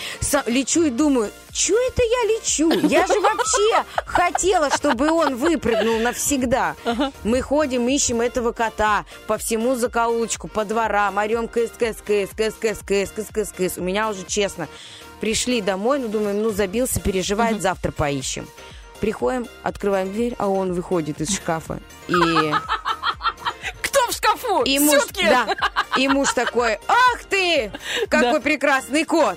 лечу 0.47 0.85
и 0.85 0.91
думаю, 0.91 1.31
что 1.53 1.73
это 1.73 2.03
я 2.03 2.37
лечу? 2.37 2.71
Я 2.87 3.07
же 3.07 3.19
вообще 3.19 3.85
хотела, 4.05 4.69
чтобы 4.71 5.11
он 5.11 5.37
выпрыгнул 5.37 5.99
навсегда. 6.01 6.77
Мы 7.25 7.41
ходим, 7.41 7.89
ищем 7.89 8.21
этого 8.21 8.53
кота 8.53 9.07
по 9.27 9.39
всему 9.39 9.75
закоулочку, 9.75 10.49
по 10.49 10.67
дворам, 10.67 11.17
орем 11.17 11.49
кс, 11.49 11.71
кс, 11.71 12.03
кс, 12.03 12.31
кс, 12.37 12.55
кс, 12.61 12.79
кс, 12.85 13.11
кс, 13.11 13.29
кс, 13.33 13.53
кс. 13.53 13.79
У 13.79 13.83
меня 13.83 14.11
уже 14.11 14.25
честно. 14.27 14.69
Пришли 15.21 15.61
домой, 15.61 15.99
ну 15.99 16.09
думаем, 16.09 16.43
ну 16.43 16.51
забился, 16.51 17.01
переживает, 17.01 17.63
завтра 17.63 17.93
поищем. 17.93 18.47
Приходим, 19.01 19.47
открываем 19.63 20.13
дверь, 20.13 20.35
а 20.39 20.49
он 20.49 20.73
выходит 20.73 21.21
из 21.21 21.35
шкафа. 21.35 21.81
И, 22.09 22.15
шкафу? 24.39 24.63
и 24.65 24.79
муж, 24.79 24.99
да, 25.15 25.47
и 25.97 26.09
муж 26.09 26.33
такой, 26.35 26.79
ах 26.89 27.25
ты, 27.29 27.71
какой 28.09 28.33
Да. 28.35 28.41
прекрасный 28.41 29.05
кот. 29.05 29.37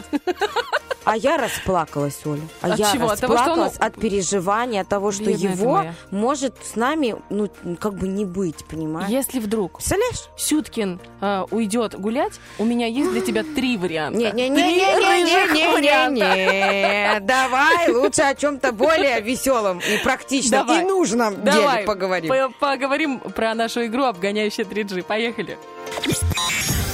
А 1.05 1.15
я 1.17 1.38
расплакалась, 1.38 2.19
Оля. 2.26 2.41
А 2.61 2.73
От 2.73 2.80
я 2.80 2.91
чего? 2.91 3.09
От 3.09 3.19
того, 3.19 3.34
расплакалась 3.34 3.77
от 3.77 3.95
переживания, 3.95 4.81
от 4.81 4.88
того, 4.89 5.11
что 5.11 5.23
Бедная 5.23 5.53
его 5.55 5.71
моя. 5.77 5.93
может 6.11 6.53
с 6.63 6.76
нами, 6.76 7.15
ну, 7.30 7.49
как 7.80 7.95
бы 7.95 8.07
не 8.07 8.26
быть, 8.26 8.63
понимаешь? 8.65 9.09
Если 9.09 9.39
вдруг 9.39 9.77
Представляешь? 9.77 10.30
Сюткин 10.38 10.99
э, 11.21 11.45
уйдет 11.49 11.95
гулять, 11.99 12.34
у 12.59 12.65
меня 12.65 12.85
есть 12.85 13.11
для 13.11 13.21
тебя 13.21 13.43
три 13.55 13.77
варианта. 13.77 14.19
Не-не-не-не-не-не-не. 14.19 17.19
Давай 17.21 17.89
лучше 17.91 18.21
о 18.23 18.35
чем-то 18.35 18.71
более 18.71 19.21
веселом 19.21 19.80
и 19.80 19.97
практичном 20.03 20.69
и 20.71 20.81
нужном 20.84 21.43
деле 21.43 21.84
поговорим. 21.85 22.30
по- 22.30 22.49
поговорим 22.59 23.19
про 23.19 23.53
нашу 23.55 23.85
игру 23.85 24.03
«Обгоняющая 24.03 24.65
3G». 24.90 25.03
Поехали. 25.03 25.57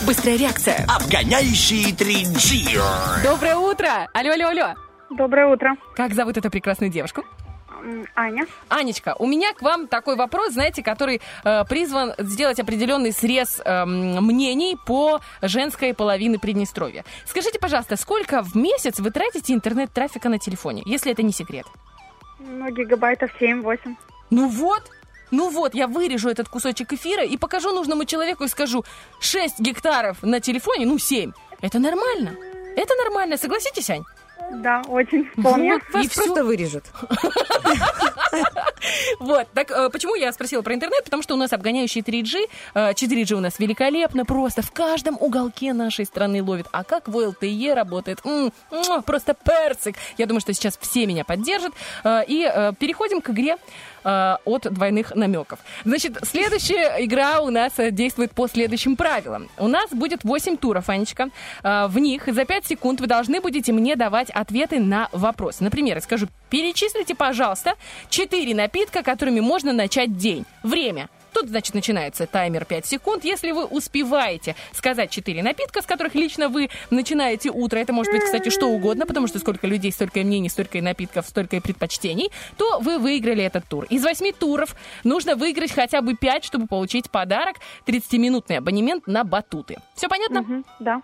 Быстрая 0.05 0.37
реакция. 0.37 0.85
Обгоняющие 0.87 1.91
3G. 1.91 3.23
Доброе 3.23 3.55
утро! 3.55 4.07
Алло, 4.13 4.31
алло, 4.31 4.47
алло. 4.49 4.73
Доброе 5.09 5.47
утро. 5.47 5.75
Как 5.95 6.13
зовут 6.13 6.37
эту 6.37 6.49
прекрасную 6.49 6.91
девушку? 6.91 7.23
Аня. 8.15 8.47
Анечка, 8.69 9.15
у 9.19 9.27
меня 9.27 9.53
к 9.53 9.61
вам 9.61 9.87
такой 9.87 10.15
вопрос, 10.15 10.53
знаете, 10.53 10.81
который 10.81 11.21
э, 11.43 11.63
призван 11.65 12.13
сделать 12.17 12.59
определенный 12.59 13.11
срез 13.11 13.61
эм, 13.63 14.23
мнений 14.25 14.77
по 14.85 15.21
женской 15.41 15.93
половине 15.93 16.39
Приднестровья. 16.39 17.05
Скажите, 17.25 17.59
пожалуйста, 17.59 17.95
сколько 17.95 18.41
в 18.41 18.55
месяц 18.55 18.99
вы 18.99 19.11
тратите 19.11 19.53
интернет-трафика 19.53 20.29
на 20.29 20.39
телефоне, 20.39 20.81
если 20.85 21.11
это 21.11 21.21
не 21.21 21.31
секрет? 21.31 21.65
Ну, 22.39 22.69
гигабайтов 22.71 23.31
7-8. 23.39 23.95
Ну 24.31 24.47
вот, 24.49 24.83
ну 25.31 25.49
вот, 25.49 25.75
я 25.75 25.87
вырежу 25.87 26.29
этот 26.29 26.49
кусочек 26.49 26.93
эфира 26.93 27.23
и 27.23 27.37
покажу 27.37 27.71
нужному 27.73 28.05
человеку 28.05 28.43
и 28.43 28.47
скажу 28.47 28.83
6 29.19 29.59
гектаров 29.59 30.23
на 30.23 30.39
телефоне, 30.39 30.85
ну 30.85 30.97
7. 30.97 31.31
Это 31.61 31.79
нормально. 31.79 32.35
Это 32.75 32.93
нормально, 32.95 33.37
согласитесь, 33.37 33.89
Ань? 33.89 34.03
Да, 34.61 34.81
очень, 34.87 35.25
вполне. 35.31 35.73
Вот, 35.73 35.81
Вас 35.93 36.05
и 36.05 36.09
всё. 36.09 36.23
просто 36.25 36.43
вырежут. 36.43 36.83
Вот, 39.19 39.47
так 39.53 39.71
э, 39.71 39.89
почему 39.89 40.15
я 40.15 40.31
спросила 40.33 40.61
про 40.61 40.73
интернет? 40.73 41.03
Потому 41.03 41.23
что 41.23 41.33
у 41.33 41.37
нас 41.37 41.53
обгоняющий 41.53 42.01
3G, 42.01 42.49
э, 42.75 42.91
4G 42.91 43.33
у 43.33 43.39
нас 43.39 43.57
великолепно, 43.59 44.25
просто 44.25 44.61
в 44.61 44.71
каждом 44.71 45.17
уголке 45.19 45.73
нашей 45.73 46.05
страны 46.05 46.43
ловит. 46.43 46.67
А 46.71 46.83
как 46.83 47.07
в 47.07 47.17
LTE 47.17 47.73
работает? 47.73 48.21
Просто 49.05 49.33
перцик. 49.33 49.95
Я 50.17 50.25
думаю, 50.25 50.41
что 50.41 50.53
сейчас 50.53 50.77
все 50.79 51.05
меня 51.07 51.23
поддержат. 51.23 51.73
Э, 52.03 52.23
И 52.27 52.43
э, 52.43 52.73
переходим 52.77 53.21
к 53.21 53.29
игре 53.29 53.57
э, 54.05 54.35
от 54.45 54.67
двойных 54.71 55.13
намеков. 55.15 55.59
Значит, 55.83 56.17
следующая 56.23 57.03
игра 57.03 57.41
у 57.41 57.49
нас 57.49 57.73
э, 57.77 57.91
действует 57.91 58.31
по 58.31 58.47
следующим 58.47 58.95
правилам. 58.95 59.49
У 59.57 59.67
нас 59.67 59.89
будет 59.89 60.23
8 60.23 60.57
туров, 60.57 60.87
Анечка. 60.89 61.29
Э, 61.63 61.87
В 61.87 61.99
них 61.99 62.23
за 62.27 62.45
5 62.45 62.65
секунд 62.65 63.01
вы 63.01 63.07
должны 63.07 63.41
будете 63.41 63.73
мне 63.73 63.95
давать 63.95 64.29
ответы 64.29 64.79
на 64.79 65.09
вопросы. 65.11 65.63
Например, 65.63 65.95
я 65.95 66.01
скажу, 66.01 66.27
перечислите, 66.49 67.15
пожалуйста, 67.15 67.73
4 68.09 68.55
напитка, 68.55 69.03
которыми 69.03 69.39
можно 69.41 69.73
начать 69.73 70.15
день. 70.17 70.45
Время. 70.63 71.09
Тут, 71.35 71.49
значит, 71.49 71.73
начинается 71.75 72.27
таймер 72.27 72.63
5 72.63 72.85
секунд. 72.85 73.25
Если 73.25 73.51
вы 73.51 73.65
успеваете 73.65 74.55
сказать 74.71 75.09
4 75.09 75.43
напитка, 75.43 75.81
с 75.81 75.85
которых 75.85 76.15
лично 76.15 76.47
вы 76.47 76.69
начинаете 76.91 77.49
утро, 77.49 77.77
это 77.77 77.91
может 77.91 78.13
быть, 78.13 78.23
кстати, 78.23 78.47
что 78.47 78.67
угодно, 78.67 79.05
потому 79.05 79.27
что 79.27 79.37
сколько 79.39 79.67
людей, 79.67 79.91
столько 79.91 80.21
и 80.21 80.23
мнений, 80.23 80.47
столько 80.47 80.77
и 80.77 80.81
напитков, 80.81 81.27
столько 81.27 81.57
и 81.57 81.59
предпочтений, 81.59 82.31
то 82.55 82.79
вы 82.79 82.99
выиграли 82.99 83.43
этот 83.43 83.65
тур. 83.67 83.83
Из 83.89 84.01
8 84.01 84.31
туров 84.31 84.77
нужно 85.03 85.35
выиграть 85.35 85.73
хотя 85.73 86.01
бы 86.01 86.15
5, 86.15 86.45
чтобы 86.45 86.67
получить 86.67 87.11
подарок 87.11 87.57
30-минутный 87.85 88.59
абонемент 88.59 89.05
на 89.05 89.25
батуты. 89.25 89.75
Все 89.93 90.07
понятно? 90.07 90.41
Мгм, 90.41 90.65
Да. 90.79 91.01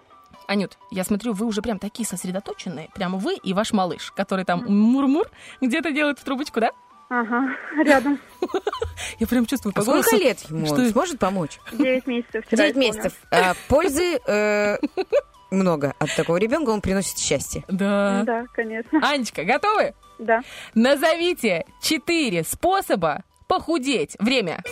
Анют, 0.48 0.78
я 0.92 1.04
смотрю, 1.04 1.34
вы 1.34 1.46
уже 1.46 1.62
прям 1.62 1.78
такие 1.78 2.08
сосредоточенные. 2.08 2.90
Прямо 2.94 3.18
вы 3.18 3.36
и 3.36 3.54
ваш 3.54 3.74
малыш, 3.74 4.12
который 4.12 4.46
там 4.46 4.64
мур-мур 4.66 5.30
где-то 5.60 5.92
делает 5.92 6.20
в 6.20 6.24
трубочку, 6.24 6.62
да? 6.62 6.72
Ага, 7.14 7.58
рядом. 7.84 8.20
Я 9.20 9.28
прям 9.28 9.46
чувствую 9.46 9.74
по 9.74 9.82
А 9.82 9.84
сколько 9.84 10.10
голосу, 10.10 10.18
лет 10.18 10.40
ему? 10.50 10.66
что- 10.66 10.90
сможет 10.92 11.20
помочь? 11.20 11.60
Девять 11.74 12.08
месяцев. 12.08 12.46
Девять 12.50 12.76
месяцев. 12.78 13.14
А, 13.30 13.54
Пользы 13.68 14.18
э, 14.26 14.78
много 15.52 15.94
от 16.00 16.16
такого 16.16 16.38
ребенка, 16.38 16.70
он 16.70 16.80
приносит 16.80 17.18
счастье. 17.18 17.66
Да. 17.68 18.24
Да, 18.26 18.46
конечно. 18.54 19.00
Анечка, 19.06 19.44
готовы? 19.44 19.94
Да. 20.20 20.40
Назовите 20.74 21.66
четыре 21.82 22.44
способа 22.46 23.24
похудеть. 23.50 24.16
Время. 24.20 24.64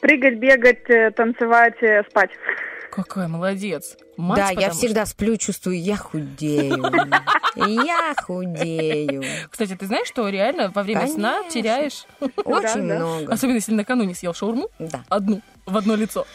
Прыгать, 0.00 0.38
бегать, 0.38 0.88
э, 0.90 1.12
танцевать, 1.12 1.80
э, 1.82 2.02
спать. 2.10 2.30
Какая 2.90 3.28
молодец. 3.28 3.96
Мать, 4.16 4.36
да, 4.36 4.60
я 4.60 4.70
всегда 4.70 5.06
сплю, 5.06 5.36
чувствую, 5.36 5.80
я 5.80 5.96
худею. 5.96 6.84
Я 7.56 8.14
худею. 8.20 9.22
Кстати, 9.48 9.76
ты 9.76 9.86
знаешь, 9.86 10.08
что 10.08 10.28
реально 10.28 10.70
во 10.74 10.82
время 10.82 11.06
сна 11.06 11.42
теряешь? 11.48 12.04
Очень 12.44 12.82
много. 12.82 13.32
Особенно, 13.32 13.56
если 13.56 13.72
накануне 13.72 14.14
съел 14.14 14.34
шаурму. 14.34 14.68
Да. 14.78 15.04
Одну, 15.08 15.40
в 15.66 15.76
одно 15.76 15.94
лицо. 15.94 16.26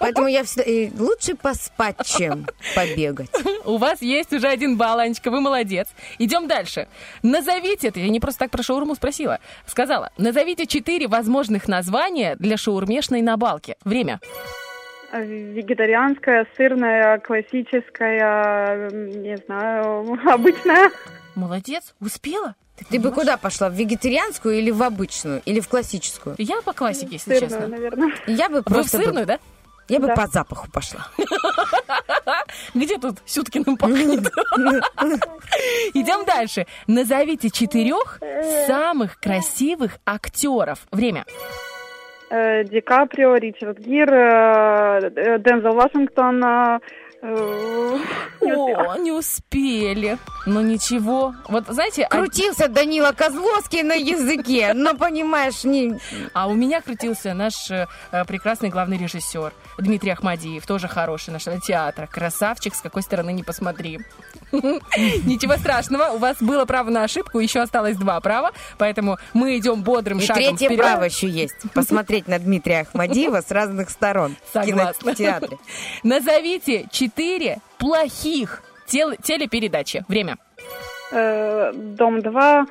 Поэтому 0.00 0.28
я 0.28 0.44
всегда... 0.44 0.62
и 0.62 0.90
лучше 0.96 1.34
поспать, 1.34 1.96
чем 2.04 2.46
побегать. 2.74 3.30
У 3.64 3.76
вас 3.76 4.00
есть 4.00 4.32
уже 4.32 4.48
один 4.48 4.76
балл, 4.76 4.98
Анечка, 4.98 5.30
вы 5.30 5.40
молодец. 5.40 5.88
Идем 6.18 6.46
дальше. 6.48 6.88
Назовите, 7.22 7.88
это 7.88 8.00
я 8.00 8.08
не 8.08 8.20
просто 8.20 8.40
так 8.40 8.50
про 8.50 8.62
шаурму 8.62 8.94
спросила. 8.94 9.40
Сказала, 9.66 10.10
назовите 10.16 10.66
четыре 10.66 11.08
возможных 11.08 11.68
названия 11.68 12.36
для 12.36 12.56
шаурмешной 12.56 13.22
на 13.22 13.36
балке. 13.36 13.76
Время. 13.84 14.20
Э, 14.22 14.65
Вегетарианская, 15.12 16.46
сырная, 16.56 17.18
классическая, 17.18 18.90
не 18.90 19.36
знаю, 19.46 20.18
обычная. 20.32 20.90
Молодец, 21.34 21.94
успела? 22.00 22.54
Ты 22.90 22.98
бы 23.00 23.10
куда 23.10 23.36
пошла? 23.38 23.68
В 23.70 23.74
вегетарианскую 23.74 24.58
или 24.58 24.70
в 24.70 24.82
обычную? 24.82 25.40
Или 25.46 25.60
в 25.60 25.68
классическую? 25.68 26.34
Я 26.38 26.60
по 26.62 26.72
классике, 26.74 27.12
если 27.12 27.32
Сырную, 27.38 27.50
честно. 27.50 27.66
наверное. 27.68 28.12
Я 28.26 28.48
бы 28.48 28.56
Вы 28.56 28.60
в 28.60 28.64
просто... 28.64 28.98
бы- 28.98 29.04
сырную, 29.04 29.26
да? 29.26 29.38
Я 29.88 30.00
бы 30.00 30.08
Да. 30.08 30.14
по 30.16 30.26
запаху 30.26 30.68
пошла. 30.70 31.06
Где 32.74 32.98
тут 32.98 33.18
Сюткиным 33.24 33.76
пахнет? 33.76 34.20
Идем 35.94 36.24
дальше. 36.24 36.66
Назовите 36.86 37.50
четырех 37.50 38.20
самых 38.66 39.18
красивых 39.20 39.98
актеров. 40.04 40.80
Время. 40.90 41.24
Э, 41.26 41.30
Ди 42.28 42.80
Каприо, 42.80 43.36
Ричард 43.36 43.78
Гир, 43.78 44.12
э, 44.12 45.10
э, 45.14 45.38
Дензел 45.38 45.74
Вашингтон. 45.74 46.80
О, 47.22 48.96
не 48.98 49.10
успели. 49.12 50.18
Ну 50.44 50.60
ничего. 50.60 51.34
Вот 51.48 51.66
знаете, 51.68 52.04
а- 52.04 52.08
Крутился 52.10 52.68
Данила 52.68 53.12
Козловский 53.12 53.82
на 53.82 53.94
языке, 53.94 54.72
но, 54.74 54.94
понимаешь, 54.94 55.64
не... 55.64 55.98
А 56.34 56.46
у 56.46 56.54
меня 56.54 56.80
крутился 56.80 57.34
наш 57.34 57.70
э, 57.70 57.86
э, 58.12 58.24
прекрасный 58.24 58.68
главный 58.68 58.98
режиссер 58.98 59.52
Дмитрий 59.78 60.10
Ахмадиев, 60.10 60.64
тоже 60.66 60.88
хороший 60.88 61.30
наш 61.30 61.44
театра. 61.66 62.06
Красавчик, 62.06 62.74
с 62.74 62.80
какой 62.80 63.02
стороны 63.02 63.32
не 63.32 63.42
посмотри. 63.42 64.00
Ничего 64.52 65.56
страшного, 65.56 66.10
у 66.14 66.18
вас 66.18 66.36
было 66.40 66.64
право 66.64 66.90
на 66.90 67.02
ошибку, 67.04 67.40
еще 67.40 67.60
осталось 67.60 67.96
два 67.96 68.20
права, 68.20 68.52
поэтому 68.78 69.18
мы 69.34 69.58
идем 69.58 69.82
бодрым 69.82 70.18
И 70.18 70.24
шагом 70.24 70.42
третье 70.42 70.66
вперед. 70.66 70.78
право 70.78 71.04
еще 71.04 71.28
есть. 71.28 71.54
Посмотреть 71.74 72.28
на 72.28 72.38
Дмитрия 72.38 72.80
Ахмадиева 72.80 73.40
с 73.40 73.50
разных 73.50 73.90
сторон 73.90 74.36
в 74.48 74.52
Согласна. 74.52 75.00
кинотеатре. 75.14 75.58
Назовите 76.04 76.86
четыре 76.92 77.05
плохих 77.78 78.62
тел- 78.86 79.16
телепередачи. 79.22 80.04
Время. 80.08 80.36
Э, 81.12 81.72
Дом 81.74 82.20
2. 82.22 82.66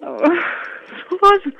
Сложно. 0.00 1.52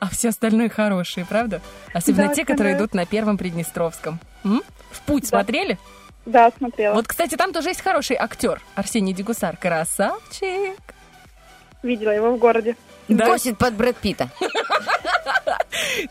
А 0.00 0.08
все 0.10 0.28
остальные 0.28 0.68
хорошие, 0.68 1.26
правда? 1.26 1.60
Особенно 1.92 2.28
Да, 2.28 2.34
те, 2.34 2.44
которые 2.44 2.76
идут 2.76 2.94
на 2.94 3.04
Первом 3.04 3.36
Приднестровском. 3.36 4.20
М? 4.44 4.62
В 4.90 5.00
путь 5.02 5.26
смотрели? 5.26 5.78
Да, 6.24 6.52
смотрела. 6.56 6.94
Вот, 6.94 7.08
кстати, 7.08 7.36
там 7.36 7.52
тоже 7.52 7.70
есть 7.70 7.80
хороший 7.82 8.16
актер 8.16 8.60
Арсений 8.74 9.12
Дегусар. 9.12 9.56
Красавчик. 9.56 10.78
Видела 11.82 12.10
его 12.10 12.30
в 12.32 12.38
городе. 12.38 12.76
Да. 13.08 13.26
Косит 13.26 13.56
под 13.58 13.74
Брэд 13.74 13.96
Питта. 13.96 14.28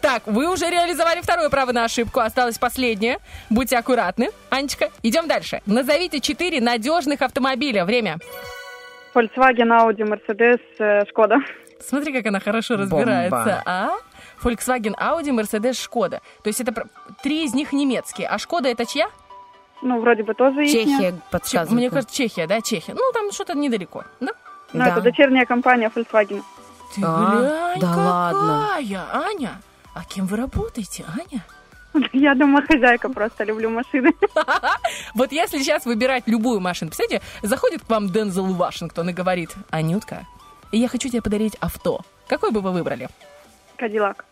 Так, 0.02 0.24
вы 0.26 0.52
уже 0.52 0.70
реализовали 0.70 1.22
второе 1.22 1.50
право 1.50 1.72
на 1.72 1.84
ошибку. 1.86 2.20
Осталось 2.20 2.58
последнее. 2.58 3.20
Будьте 3.50 3.78
аккуратны. 3.78 4.30
Анечка, 4.50 4.90
идем 5.04 5.28
дальше. 5.28 5.62
Назовите 5.66 6.20
четыре 6.20 6.62
надежных 6.62 7.22
автомобиля. 7.22 7.86
Время. 7.86 8.18
Volkswagen, 9.14 9.70
Audi, 9.72 10.04
Mercedes, 10.04 10.60
э, 10.80 11.06
Шкода. 11.10 11.38
Смотри, 11.80 12.14
как 12.14 12.26
она 12.28 12.40
хорошо 12.40 12.78
Бомба. 12.78 12.98
разбирается, 13.00 13.64
а? 13.66 13.92
Volkswagen, 14.44 14.94
Audi, 14.96 15.30
Mercedes, 15.32 15.74
Шкода. 15.82 16.22
То 16.44 16.48
есть 16.50 16.60
это 16.62 16.86
три 17.24 17.46
из 17.46 17.54
них 17.54 17.74
немецкие. 17.74 18.28
А 18.28 18.38
Шкода 18.38 18.70
это 18.70 18.86
чья? 18.86 19.08
Ну, 19.82 20.00
вроде 20.02 20.24
бы 20.24 20.34
тоже 20.34 20.66
их. 20.66 20.72
Чехия 20.72 21.12
Че- 21.12 21.20
подсказывает. 21.32 21.72
Мне 21.80 21.90
кажется, 21.90 22.16
Чехия, 22.16 22.48
да, 22.48 22.62
Чехия. 22.62 22.94
Ну, 22.94 23.02
там 23.14 23.32
что-то 23.32 23.54
недалеко, 23.56 24.04
да? 24.20 24.32
Ну, 24.74 24.80
Да. 24.84 24.90
это 24.90 25.02
дочерняя 25.02 25.46
компания 25.46 25.92
Volkswagen. 25.96 26.44
Ты 26.98 27.04
А, 27.06 27.38
глянь, 27.76 27.80
да 27.82 27.96
ладно. 27.96 28.68
какая, 28.70 29.06
Аня. 29.14 29.62
А 29.94 30.04
кем 30.04 30.26
вы 30.28 30.38
работаете, 30.38 31.06
Аня? 31.08 31.44
Я 32.14 32.36
домохозяйка, 32.36 33.10
просто 33.10 33.44
люблю 33.44 33.70
машины. 33.70 34.12
Вот 35.16 35.32
если 35.32 35.60
сейчас 35.60 35.86
выбирать 35.86 36.24
любую 36.28 36.60
машину, 36.60 36.92
представляете, 36.92 37.26
заходит 37.42 37.84
к 37.84 37.90
вам 37.90 38.10
Дензел 38.12 38.46
Вашингтон 38.54 39.10
и 39.10 39.14
говорит, 39.14 39.52
Анютка, 39.72 40.26
я 40.72 40.88
хочу 40.88 41.10
тебе 41.10 41.22
подарить 41.22 41.56
авто. 41.60 42.02
Какой 42.28 42.52
бы 42.52 42.62
вы 42.62 42.72
выбрали? 42.72 43.10
Кадиллак. 43.78 44.26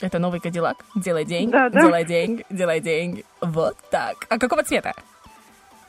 Это 0.00 0.18
новый 0.18 0.40
Кадиллак? 0.40 0.78
Делай 0.94 1.24
деньги, 1.24 1.52
Да, 1.52 1.68
да. 1.68 1.80
делай 1.82 2.04
деньги, 2.04 2.44
делай 2.50 2.80
деньги. 2.80 3.24
Вот 3.40 3.76
так. 3.90 4.26
А 4.28 4.38
какого 4.38 4.64
цвета? 4.64 4.94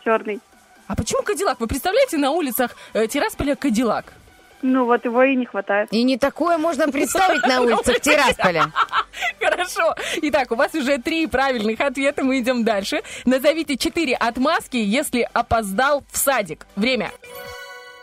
Черный. 0.03 0.39
А 0.87 0.95
почему 0.95 1.23
Кадиллак? 1.23 1.59
Вы 1.59 1.67
представляете 1.67 2.17
на 2.17 2.31
улицах 2.31 2.75
э, 2.93 3.07
Тирасполя 3.07 3.55
Кадиллак? 3.55 4.13
Ну, 4.61 4.85
вот 4.85 5.05
его 5.05 5.23
и 5.23 5.35
не 5.35 5.45
хватает. 5.45 5.89
И 5.91 6.03
не 6.03 6.17
такое 6.17 6.57
можно 6.57 6.87
представить 6.91 7.45
на 7.45 7.61
улицах 7.61 7.99
Тирасполя. 7.99 8.65
Хорошо. 9.39 9.95
Итак, 10.21 10.51
у 10.51 10.55
вас 10.55 10.73
уже 10.75 10.97
три 10.97 11.27
правильных 11.27 11.79
ответа. 11.81 12.23
Мы 12.23 12.39
идем 12.39 12.63
дальше. 12.63 13.01
Назовите 13.25 13.77
четыре 13.77 14.15
отмазки, 14.15 14.77
если 14.77 15.27
опоздал 15.33 16.03
в 16.11 16.17
садик. 16.17 16.65
Время. 16.75 17.11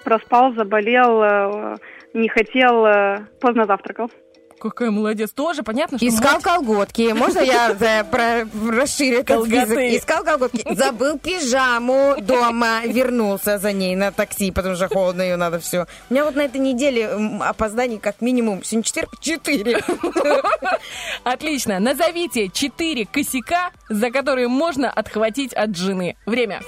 Проспал, 0.04 0.54
заболел, 0.54 1.22
э, 1.22 1.76
не 2.14 2.28
хотел, 2.28 2.86
э, 2.86 3.26
поздно 3.40 3.66
завтракал. 3.66 4.10
Какая 4.60 4.90
молодец. 4.90 5.30
Тоже 5.32 5.62
понятно, 5.62 5.98
что 5.98 6.06
Искал 6.08 6.34
мать- 6.34 6.42
колготки. 6.42 7.12
Можно 7.12 7.40
я 7.40 7.70
э, 7.80 8.04
про- 8.04 8.46
расширю 8.70 9.18
этот 9.20 9.28
Колготы. 9.36 9.66
список? 9.66 10.00
Искал 10.00 10.24
колготки. 10.24 10.74
Забыл 10.74 11.18
пижаму 11.18 12.16
дома. 12.20 12.80
Вернулся 12.84 13.58
за 13.58 13.72
ней 13.72 13.94
на 13.96 14.10
такси, 14.12 14.50
потому 14.50 14.74
что 14.76 14.88
холодно 14.88 15.22
ее 15.22 15.36
надо 15.36 15.58
все. 15.60 15.86
У 16.10 16.14
меня 16.14 16.24
вот 16.24 16.34
на 16.34 16.42
этой 16.42 16.60
неделе 16.60 17.08
опозданий 17.40 17.98
как 17.98 18.20
минимум. 18.20 18.62
Сегодня 18.64 18.84
четверг, 18.84 19.10
четыре. 19.20 19.78
Отлично. 21.24 21.78
Назовите 21.78 22.48
четыре 22.48 23.06
косяка, 23.06 23.70
за 23.88 24.10
которые 24.10 24.48
можно 24.48 24.90
отхватить 24.90 25.52
от 25.54 25.76
жены. 25.76 26.16
Время. 26.26 26.60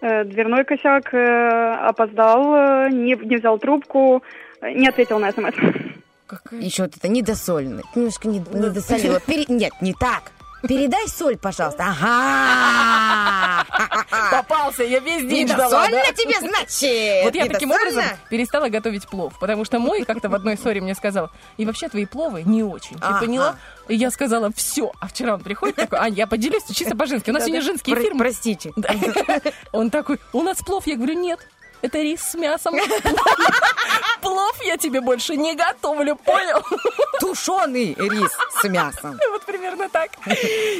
Э, 0.00 0.24
Дверной 0.24 0.64
косяк, 0.64 1.12
э, 1.12 1.74
опоздал, 1.88 2.88
не, 2.88 3.14
не 3.16 3.36
взял 3.36 3.58
трубку, 3.58 4.22
не 4.62 4.88
ответил 4.88 5.18
на 5.18 5.32
смс. 5.32 5.54
Еще 6.52 6.82
вот 6.84 6.96
это 6.96 7.08
недосоленное. 7.08 7.84
Немножко 7.94 8.28
не, 8.28 8.38
недосолила. 8.38 9.20
Пере- 9.20 9.46
Нет, 9.48 9.72
не 9.80 9.94
так. 9.94 10.22
Передай 10.68 11.06
соль, 11.08 11.36
пожалуйста. 11.36 11.84
Ага. 11.84 13.64
Попался, 14.32 14.82
я 14.82 14.98
весь 14.98 15.24
день 15.28 15.46
ждала. 15.46 15.86
Недосольно 15.86 16.02
да? 16.06 16.12
тебе, 16.12 16.38
значит? 16.40 17.24
Вот 17.24 17.34
я 17.36 17.46
таким 17.46 17.68
Недосольно? 17.68 18.00
образом 18.00 18.18
перестала 18.28 18.68
готовить 18.68 19.06
плов, 19.08 19.34
потому 19.38 19.64
что 19.64 19.78
мой 19.78 20.04
как-то 20.04 20.28
в 20.28 20.34
одной 20.34 20.56
ссоре 20.56 20.80
мне 20.80 20.96
сказал, 20.96 21.30
и 21.58 21.64
вообще 21.64 21.88
твои 21.88 22.06
пловы 22.06 22.42
не 22.42 22.64
очень, 22.64 22.96
ты 22.96 23.04
Ага. 23.04 23.20
поняла? 23.20 23.56
И 23.86 23.94
я 23.94 24.10
сказала, 24.10 24.50
все. 24.52 24.90
А 25.00 25.06
вчера 25.06 25.34
он 25.34 25.40
приходит 25.40 25.76
такой, 25.76 25.98
Ань, 26.00 26.14
я 26.14 26.26
поделюсь 26.26 26.64
чисто 26.74 26.96
по-женски. 26.96 27.30
У 27.30 27.32
нас 27.32 27.44
сегодня 27.44 27.62
женский 27.62 27.94
эфир. 27.94 28.14
Простите. 28.18 28.72
Он 29.72 29.90
такой, 29.90 30.18
у 30.32 30.42
нас 30.42 30.58
плов. 30.58 30.86
Я 30.86 30.96
говорю, 30.96 31.14
нет, 31.14 31.38
это 31.82 31.98
рис 32.00 32.20
с 32.22 32.34
мясом. 32.34 32.74
Плов 34.20 34.56
я 34.64 34.76
тебе 34.76 35.00
больше 35.00 35.36
не 35.36 35.54
готовлю, 35.54 36.16
понял? 36.16 36.62
Тушеный 37.20 37.94
рис 37.98 38.36
с 38.60 38.68
мясом. 38.68 39.18
Вот 39.30 39.44
примерно 39.44 39.88
так. 39.88 40.10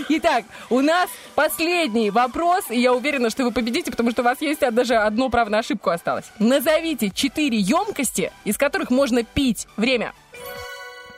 Итак, 0.08 0.44
у 0.70 0.80
нас 0.80 1.08
последний 1.34 2.10
вопрос, 2.10 2.64
и 2.70 2.80
я 2.80 2.92
уверена, 2.92 3.30
что 3.30 3.44
вы 3.44 3.52
победите, 3.52 3.90
потому 3.90 4.10
что 4.10 4.22
у 4.22 4.24
вас 4.24 4.40
есть 4.40 4.60
даже 4.60 4.96
одно 4.96 5.28
право 5.28 5.48
на 5.48 5.58
ошибку 5.58 5.90
осталось. 5.90 6.30
Назовите 6.38 7.10
четыре 7.10 7.58
емкости, 7.58 8.32
из 8.44 8.56
которых 8.56 8.90
можно 8.90 9.22
пить. 9.22 9.68
Время. 9.76 10.12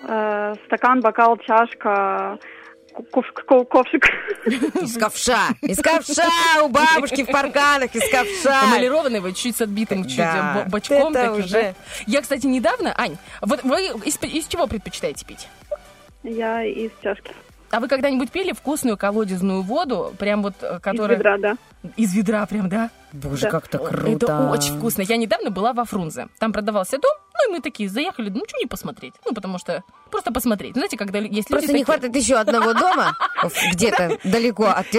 Э, 0.03 0.55
Стакан, 0.67 1.01
бокал, 1.01 1.37
чашка, 1.39 2.39
ковшик, 3.03 3.45
ко- 3.45 3.65
ковшик. 3.71 4.07
Из 4.83 4.97
ковша. 4.97 5.49
Из 5.63 5.79
ковша 5.83 6.29
у 6.63 6.69
бабушки 6.69 7.23
в 7.25 7.27
парканах, 7.31 7.95
из 7.95 8.09
ковша. 8.11 8.65
Эмалированный, 8.67 9.21
вот 9.21 9.37
чуть 9.37 9.57
с 9.57 9.61
отбитым 9.61 10.05
чуть 10.05 10.17
Да, 10.19 10.63
бо- 10.65 10.71
бочком 10.71 11.13
это 11.15 11.27
таким, 11.29 11.45
уже- 11.45 11.53
да? 11.53 11.75
Я, 12.07 12.23
кстати, 12.23 12.47
недавно, 12.47 12.95
Ань, 12.97 13.17
вот 13.41 13.63
вы 13.65 13.87
из, 14.05 14.19
из 14.23 14.47
чего 14.47 14.67
предпочитаете 14.67 15.25
пить? 15.25 15.49
Я 16.23 16.65
из 16.65 16.91
чашки. 17.03 17.33
А 17.71 17.79
вы 17.79 17.87
когда-нибудь 17.87 18.33
пили 18.33 18.53
вкусную 18.53 18.97
колодезную 18.97 19.63
воду, 19.63 20.13
прям 20.19 20.43
вот, 20.43 20.55
э, 20.61 20.81
которая... 20.81 21.17
ведра, 21.17 21.39
да. 21.39 21.57
Из 21.97 22.13
ведра 22.15 22.45
прям, 22.47 22.69
да? 22.69 22.91
Боже, 23.13 23.49
как 23.49 23.67
это 23.67 23.79
круто. 23.79 24.27
Это 24.27 24.51
очень 24.51 24.77
вкусно. 24.77 25.03
Я 25.03 25.17
недавно 25.17 25.51
была 25.51 25.73
во 25.73 25.85
Фрунзе. 25.85 26.27
Там 26.41 26.53
продавался 26.53 26.99
дом, 26.99 27.13
ну 27.35 27.49
и 27.49 27.53
мы 27.57 27.61
такие 27.63 27.89
заехали, 27.89 28.29
ну 28.29 28.43
что 28.49 28.59
не 28.59 28.67
посмотреть? 28.67 29.15
Ну 29.25 29.33
потому 29.35 29.59
что 29.59 29.85
просто 30.11 30.33
посмотреть. 30.33 30.75
Знаете, 30.75 30.97
когда 30.97 31.19
есть 31.19 31.49
Просто 31.49 31.67
люди 31.69 31.79
не 31.79 31.85
такие- 31.85 31.85
хватает 31.87 32.17
еще 32.17 32.37
одного 32.37 32.75
дома 32.75 33.17
где-то 33.73 34.19
далеко 34.25 34.67
от 34.67 34.91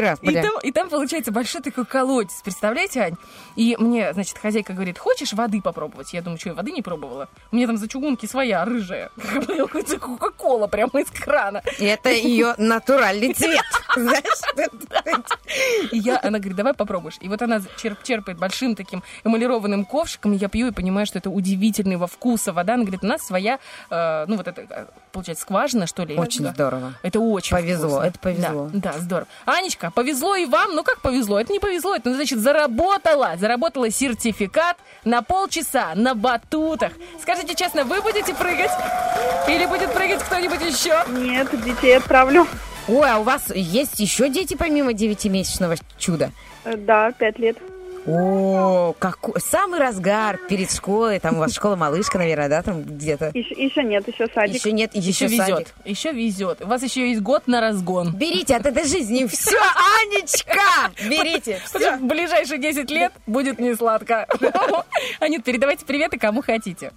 там, 0.42 0.60
и 0.64 0.72
там 0.72 0.90
получается 0.90 1.32
большой 1.32 1.62
такой 1.62 1.86
колодец, 1.86 2.42
представляете, 2.44 3.02
Ань? 3.02 3.16
И 3.56 3.76
мне, 3.78 4.14
значит, 4.14 4.38
хозяйка 4.38 4.74
говорит, 4.74 4.98
хочешь 4.98 5.34
воды 5.34 5.62
попробовать? 5.62 6.14
Я 6.14 6.22
думаю, 6.22 6.40
что 6.40 6.50
я 6.50 6.56
воды 6.56 6.72
не 6.72 6.82
пробовала? 6.82 7.28
У 7.52 7.56
меня 7.56 7.68
там 7.68 7.78
за 7.78 7.88
чугунки 7.88 8.26
своя, 8.26 8.66
рыжая. 8.66 9.12
Кока-кола 10.00 10.68
прямо 10.68 11.02
из 11.02 11.10
крана. 11.12 11.62
Это 11.80 12.10
ее 12.10 12.56
натуральный 12.58 13.34
цвет. 13.34 13.62
И 15.92 15.98
я, 15.98 16.20
она 16.24 16.40
говорит, 16.40 16.56
давай 16.56 16.74
попробуешь. 16.74 17.18
И 17.22 17.28
вот 17.28 17.42
она 17.42 17.58
черп- 17.82 17.98
черпает 18.04 18.38
большим 18.40 18.76
таким 18.76 19.04
эмалированным 19.24 19.86
ковшиком, 19.86 20.32
я 20.34 20.48
пью 20.48 20.68
и 20.68 20.72
понимаю, 20.72 21.06
что 21.06 21.20
это 21.20 21.30
удивительного 21.30 22.08
вкуса 22.08 22.54
вода. 22.54 22.74
Она 22.76 22.84
говорит, 22.84 23.04
у 23.04 23.08
нас 23.08 23.22
своя, 23.22 23.60
э, 23.90 24.26
ну 24.28 24.38
вот 24.38 24.48
это, 24.48 24.62
э, 24.70 24.86
получается, 25.12 25.44
скважина, 25.44 25.88
что 25.88 26.04
ли? 26.04 26.16
Очень 26.18 26.44
Да. 26.46 26.52
здорово. 26.52 26.94
Это 27.04 27.20
очень 27.20 27.56
Повезло, 27.56 27.90
вкусно. 27.90 28.06
это 28.08 28.20
повезло. 28.20 28.70
Да, 28.74 28.92
да, 28.94 29.00
здорово. 29.00 29.28
Анечка, 29.46 29.92
повезло 29.92 30.36
и 30.36 30.46
вам. 30.46 30.76
Ну 30.76 30.84
как 30.84 31.02
повезло? 31.02 31.40
Это 31.40 31.52
не 31.54 31.60
повезло. 31.60 31.96
Это, 31.96 32.10
ну, 32.10 32.16
значит, 32.16 32.40
заработала. 32.40 33.36
Заработала 33.40 33.90
сертификат 33.90 34.78
на 35.06 35.22
полчаса 35.22 35.92
на 35.96 36.16
батутах. 36.16 36.94
Скажите 37.22 37.56
честно, 37.56 37.84
вы 37.84 38.02
будете 38.02 38.34
прыгать? 38.34 38.72
Или 39.48 39.66
будет 39.66 39.92
прыгать 39.94 40.22
кто-нибудь 40.24 40.62
еще? 40.62 41.04
Нет, 41.10 41.48
детей 41.64 41.98
отправлю. 41.98 42.48
Ой, 42.88 43.10
а 43.10 43.20
у 43.20 43.24
вас 43.24 43.44
есть 43.54 44.00
еще 44.00 44.28
дети 44.30 44.56
помимо 44.56 44.94
девятимесячного 44.94 45.76
чуда? 45.98 46.32
Да, 46.66 47.12
пять 47.12 47.38
лет. 47.40 47.58
О, 48.08 48.94
какой 48.98 49.40
самый 49.40 49.80
разгар 49.80 50.40
перед 50.50 50.72
школой, 50.72 51.20
там 51.20 51.36
у 51.36 51.40
вас 51.40 51.54
школа-малышка, 51.54 52.18
наверное, 52.18 52.50
да, 52.50 52.62
там 52.64 52.82
где-то? 52.82 53.32
Еще, 53.34 53.54
еще 53.54 53.84
нет, 53.84 54.08
еще 54.08 54.28
садик. 54.34 54.56
Еще 54.56 54.72
нет, 54.72 54.96
еще, 54.96 55.26
Еще 55.26 55.30
садик. 55.38 55.48
везет. 55.58 55.74
Еще 55.86 56.12
везет. 56.12 56.62
У 56.62 56.68
вас 56.68 56.82
еще 56.82 57.10
есть 57.10 57.22
год 57.22 57.44
на 57.48 57.62
разгон. 57.62 58.14
Берите 58.16 58.56
от 58.56 58.66
этой 58.66 58.86
жизни 58.86 59.26
все, 59.28 59.58
Анечка! 60.02 60.92
Берите, 61.08 61.60
Вот 61.74 62.00
в 62.00 62.06
ближайшие 62.06 62.58
10 62.60 62.90
лет 62.90 63.12
будет 63.28 63.60
не 63.60 63.76
сладко. 63.76 64.28
Анют, 65.20 65.44
передавайте 65.44 65.86
приветы 65.86 66.18
кому 66.18 66.42
хотите. 66.42 66.92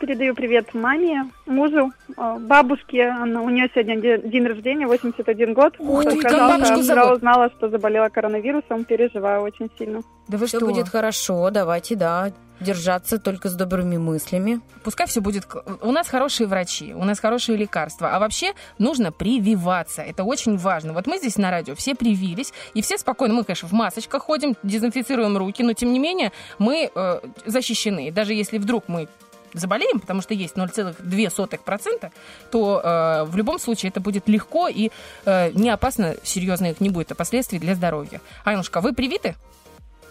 Передаю 0.00 0.34
привет 0.34 0.74
маме, 0.74 1.30
мужу, 1.46 1.92
э, 2.16 2.36
бабушке. 2.40 3.04
Она, 3.08 3.40
у 3.42 3.50
нее 3.50 3.68
сегодня 3.72 3.96
де- 4.00 4.18
день 4.18 4.44
рождения, 4.46 4.86
81 4.86 5.54
год. 5.54 5.74
Ух 5.78 6.02
ты, 6.04 6.20
как 6.20 6.32
бабушку 6.32 6.82
зовут? 6.82 7.18
узнала, 7.18 7.50
что 7.56 7.68
заболела 7.68 8.08
коронавирусом. 8.08 8.84
Переживаю 8.84 9.42
очень 9.42 9.70
сильно. 9.78 10.02
Да 10.28 10.38
вы 10.38 10.46
Все 10.46 10.56
что? 10.58 10.66
будет 10.66 10.88
хорошо, 10.88 11.50
давайте, 11.50 11.94
да, 11.94 12.32
держаться 12.58 13.18
только 13.20 13.48
с 13.48 13.54
добрыми 13.54 13.96
мыслями. 13.96 14.60
Пускай 14.82 15.06
все 15.06 15.20
будет... 15.20 15.44
к- 15.44 15.62
У 15.82 15.92
нас 15.92 16.08
хорошие 16.08 16.46
врачи, 16.48 16.92
у 16.94 17.04
нас 17.04 17.20
хорошие 17.20 17.56
лекарства. 17.56 18.10
А 18.14 18.18
вообще 18.18 18.54
нужно 18.78 19.12
прививаться. 19.12 20.02
Это 20.02 20.24
очень 20.24 20.56
важно. 20.56 20.94
Вот 20.94 21.06
мы 21.06 21.18
здесь 21.18 21.36
на 21.36 21.50
радио 21.50 21.74
все 21.76 21.94
привились, 21.94 22.52
и 22.74 22.82
все 22.82 22.98
спокойно. 22.98 23.34
Мы, 23.34 23.44
конечно, 23.44 23.68
в 23.68 23.72
масочках 23.72 24.22
ходим, 24.22 24.56
дезинфицируем 24.64 25.36
руки, 25.36 25.62
но 25.62 25.74
тем 25.74 25.92
не 25.92 25.98
менее 26.00 26.32
мы 26.58 26.90
э, 26.92 27.20
защищены. 27.44 28.10
Даже 28.10 28.32
если 28.32 28.58
вдруг 28.58 28.84
мы 28.88 29.06
заболеем, 29.58 30.00
потому 30.00 30.22
что 30.22 30.34
есть 30.34 30.56
0,2%, 30.56 32.10
то 32.50 32.80
э, 32.82 33.24
в 33.24 33.36
любом 33.36 33.58
случае 33.58 33.90
это 33.90 34.00
будет 34.00 34.28
легко 34.28 34.68
и 34.68 34.90
э, 35.24 35.50
не 35.52 35.70
опасно, 35.70 36.16
серьезно 36.22 36.70
их 36.70 36.80
не 36.80 36.90
будет 36.90 37.16
последствий 37.16 37.58
для 37.58 37.74
здоровья. 37.74 38.20
Анюшка, 38.44 38.80
вы 38.80 38.92
привиты? 38.92 39.34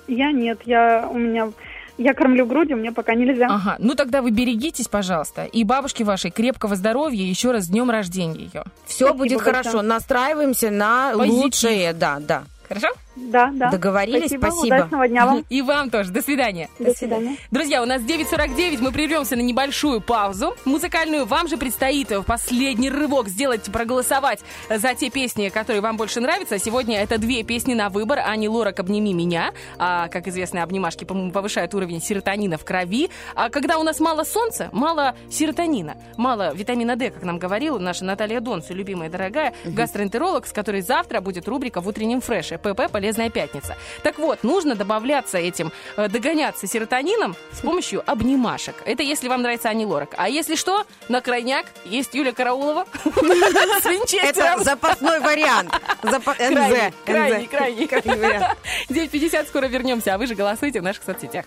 Я 0.08 0.32
нет, 0.32 0.62
я 0.66 1.08
у 1.10 1.18
меня 1.18 1.52
я 1.98 2.14
кормлю 2.14 2.46
грудью, 2.46 2.78
мне 2.78 2.92
пока 2.92 3.16
нельзя. 3.16 3.48
Ага, 3.50 3.78
ну 3.80 3.96
тогда 3.96 4.22
вы 4.22 4.32
берегитесь, 4.32 4.88
пожалуйста. 4.88 5.46
И 5.46 5.64
бабушке 5.64 6.04
вашей 6.04 6.30
крепкого 6.30 6.76
здоровья, 6.76 7.24
еще 7.24 7.52
раз 7.52 7.66
с 7.66 7.68
днем 7.68 7.90
рождения 7.90 8.40
ее. 8.40 8.64
Все 8.86 9.14
будет 9.14 9.38
большое. 9.38 9.56
хорошо, 9.56 9.82
настраиваемся 9.82 10.72
на 10.72 11.14
Позитив. 11.14 11.44
лучшее, 11.44 11.94
да, 11.94 12.20
да. 12.20 12.44
Хорошо? 12.68 12.90
Да, 13.16 13.52
да. 13.54 13.70
Договорились, 13.72 14.28
спасибо. 14.28 14.48
спасибо. 14.48 14.76
Удачного 14.76 15.08
дня 15.08 15.26
вам. 15.26 15.46
И 15.50 15.62
вам 15.62 15.90
тоже. 15.90 16.12
До 16.12 16.22
свидания. 16.22 16.70
До 16.80 16.94
свидания. 16.94 17.38
Друзья, 17.52 17.82
у 17.82 17.86
нас 17.86 18.02
9.49, 18.02 18.80
мы 18.82 18.92
прервемся 18.92 19.36
на 19.36 19.42
небольшую 19.42 20.02
паузу 20.02 20.56
музыкальную. 20.66 21.26
Вам 21.26 21.48
же 21.48 21.58
предстоит 21.58 22.12
в 22.12 22.24
последний 22.24 22.90
рывок 22.90 23.30
сделать, 23.30 23.64
проголосовать 23.72 24.42
за 24.70 24.94
те 24.96 25.10
песни, 25.10 25.50
которые 25.50 25.82
вам 25.82 25.98
больше 25.98 26.20
нравятся. 26.20 26.60
Сегодня 26.60 27.02
это 27.02 27.18
две 27.18 27.44
песни 27.44 27.74
на 27.74 27.90
выбор. 27.90 28.20
Ани 28.26 28.50
Лорак 28.50 28.80
«Обними 28.80 29.14
меня». 29.14 29.52
А, 29.78 30.08
как 30.10 30.28
известно, 30.28 30.64
обнимашки, 30.64 31.06
повышают 31.06 31.74
уровень 31.74 32.02
серотонина 32.02 32.58
в 32.58 32.66
крови. 32.66 33.10
А 33.36 33.50
когда 33.50 33.78
у 33.78 33.84
нас 33.84 34.00
мало 34.00 34.24
солнца, 34.24 34.70
мало 34.72 35.16
серотонина, 35.30 35.96
мало 36.18 36.54
витамина 36.54 36.96
D, 36.96 37.12
как 37.12 37.24
нам 37.24 37.40
говорила 37.40 37.80
наша 37.80 38.04
Наталья 38.06 38.40
Донцу, 38.40 38.74
любимая 38.74 39.10
дорогая 39.10 39.54
гастроэнтеролог, 39.64 40.46
с 40.48 40.52
которой 40.52 40.82
завтра 40.82 41.22
будет 41.22 41.48
рубрика 41.48 41.82
в 41.82 41.88
утреннем 41.88 42.22
фреше 42.22 42.58
«ПП. 42.58 42.92
Полезная 43.06 43.30
пятница». 43.30 43.78
Так 44.02 44.18
вот, 44.18 44.44
нужно 44.44 44.74
добавляться 44.74 45.38
этим, 45.38 45.72
э, 45.96 46.08
догоняться 46.08 46.66
серотонином 46.66 47.36
с 47.52 47.60
помощью 47.60 48.02
обнимашек. 48.04 48.74
Это 48.84 49.04
если 49.04 49.28
вам 49.28 49.44
нравится 49.44 49.70
Ани 49.70 49.86
Лорак. 49.86 50.16
А 50.18 50.28
если 50.28 50.56
что, 50.56 50.88
на 51.08 51.22
крайняк 51.22 51.68
есть 51.86 52.16
Юля 52.16 52.32
Караулова 52.32 52.88
с 53.04 53.86
винчестером. 53.86 54.62
Это 54.62 54.64
запасной 54.64 55.20
вариант. 55.20 55.72
НЗ. 56.02 56.94
крайний, 57.06 57.46
крайний. 57.46 57.88
Крайний 57.88 58.16
вариант. 58.16 58.58
9.50, 58.90 59.48
скоро 59.50 59.68
вернемся, 59.68 60.16
а 60.16 60.18
вы 60.18 60.26
же 60.26 60.34
голосуйте 60.34 60.80
в 60.80 60.84
наших 60.84 61.04
соцсетях. 61.04 61.46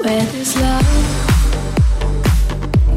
Where 0.00 0.26
there's 0.32 0.56
love, 0.56 1.29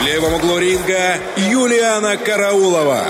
В 0.00 0.02
левом 0.02 0.32
углу 0.32 0.56
ринга 0.58 1.18
Юлиана 1.36 2.16
Караулова. 2.16 3.04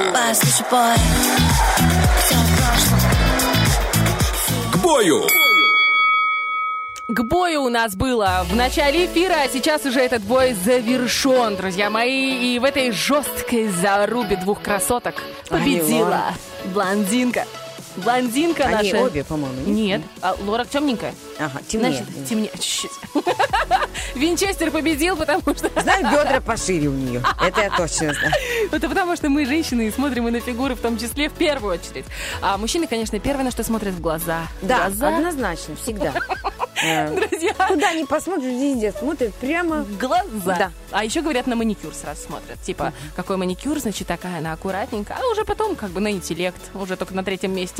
К 4.72 4.76
бою! 4.78 5.24
К 7.06 7.22
бою 7.22 7.62
у 7.62 7.68
нас 7.68 7.94
было 7.94 8.44
в 8.50 8.56
начале 8.56 9.06
эфира, 9.06 9.36
а 9.44 9.48
сейчас 9.48 9.86
уже 9.86 10.00
этот 10.00 10.22
бой 10.22 10.56
завершен, 10.64 11.54
друзья 11.54 11.90
мои. 11.90 12.54
И 12.54 12.58
в 12.58 12.64
этой 12.64 12.90
жесткой 12.90 13.68
зарубе 13.68 14.36
двух 14.36 14.60
красоток 14.60 15.14
победила 15.48 16.34
блондинка. 16.74 17.46
Блондинка 17.96 18.64
Они 18.64 18.92
наша. 18.92 19.04
обе, 19.04 19.24
по-моему, 19.24 19.60
Нет, 19.70 20.02
а 20.22 20.36
Лора 20.44 20.64
темненькая. 20.64 21.14
Ага, 21.38 21.60
темнее. 21.66 21.92
Значит, 22.04 22.28
темнее. 22.28 22.50
Чуть-чуть. 22.54 22.90
Винчестер 24.14 24.70
победил, 24.70 25.16
потому 25.16 25.42
что... 25.56 25.70
Знаешь, 25.82 26.02
бедра 26.02 26.40
пошире 26.40 26.88
у 26.88 26.92
нее. 26.92 27.22
Это 27.40 27.62
я 27.62 27.70
точно 27.70 28.12
знаю. 28.12 28.32
Это 28.70 28.88
потому, 28.88 29.16
что 29.16 29.28
мы 29.28 29.44
женщины 29.46 29.88
и 29.88 29.90
смотрим 29.90 30.28
и 30.28 30.30
на 30.30 30.40
фигуры, 30.40 30.74
в 30.74 30.80
том 30.80 30.98
числе 30.98 31.28
в 31.28 31.32
первую 31.32 31.74
очередь. 31.74 32.04
А 32.42 32.56
мужчины, 32.58 32.86
конечно, 32.86 33.18
первое, 33.18 33.44
на 33.44 33.50
что 33.50 33.64
смотрят 33.64 33.94
в 33.94 34.00
глаза. 34.00 34.42
Да, 34.62 34.86
Глаза. 34.88 35.16
однозначно, 35.16 35.76
всегда. 35.76 36.12
Э, 36.82 37.14
Друзья. 37.14 37.54
Куда 37.68 37.92
не 37.92 38.04
посмотришь, 38.06 38.52
везде 38.52 38.92
смотрят 38.92 39.34
прямо... 39.34 39.84
глаза. 40.00 40.24
Да. 40.44 40.72
А 40.90 41.04
еще 41.04 41.20
говорят, 41.20 41.46
на 41.46 41.54
маникюр 41.56 41.92
сразу 41.94 42.22
смотрят. 42.22 42.60
Типа, 42.62 42.92
какой 43.16 43.36
маникюр, 43.36 43.78
значит, 43.78 44.06
такая 44.08 44.38
она 44.38 44.52
аккуратненькая. 44.52 45.18
А 45.20 45.26
уже 45.30 45.44
потом, 45.44 45.76
как 45.76 45.90
бы, 45.90 46.00
на 46.00 46.10
интеллект. 46.10 46.60
Уже 46.74 46.96
только 46.96 47.14
на 47.14 47.22
третьем 47.22 47.54
месте. 47.54 47.79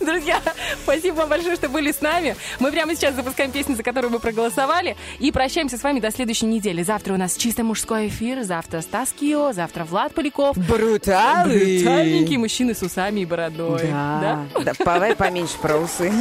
Друзья, 0.00 0.40
спасибо 0.82 1.16
вам 1.16 1.28
большое, 1.28 1.56
что 1.56 1.68
были 1.68 1.92
с 1.92 2.00
нами. 2.00 2.36
Мы 2.58 2.70
прямо 2.72 2.94
сейчас 2.94 3.14
запускаем 3.14 3.50
песню, 3.50 3.76
за 3.76 3.82
которую 3.82 4.12
вы 4.12 4.18
проголосовали. 4.18 4.96
И 5.18 5.30
прощаемся 5.32 5.76
с 5.76 5.82
вами 5.82 6.00
до 6.00 6.10
следующей 6.10 6.46
недели. 6.46 6.82
Завтра 6.82 7.14
у 7.14 7.16
нас 7.16 7.36
чисто 7.36 7.64
мужской 7.64 8.08
эфир. 8.08 8.42
Завтра 8.42 8.80
Стас 8.80 9.12
Кио, 9.12 9.52
завтра 9.52 9.84
Влад 9.84 10.14
Поляков. 10.14 10.56
Брутальный. 10.56 11.78
Брутальненькие 11.78 12.38
мужчины 12.38 12.74
с 12.74 12.82
усами 12.82 13.20
и 13.20 13.24
бородой. 13.24 13.88
Да, 13.88 14.46
да, 14.58 14.72
давай 14.78 15.14
поменьше 15.14 15.56
про 15.58 15.76
усы. 15.76 16.12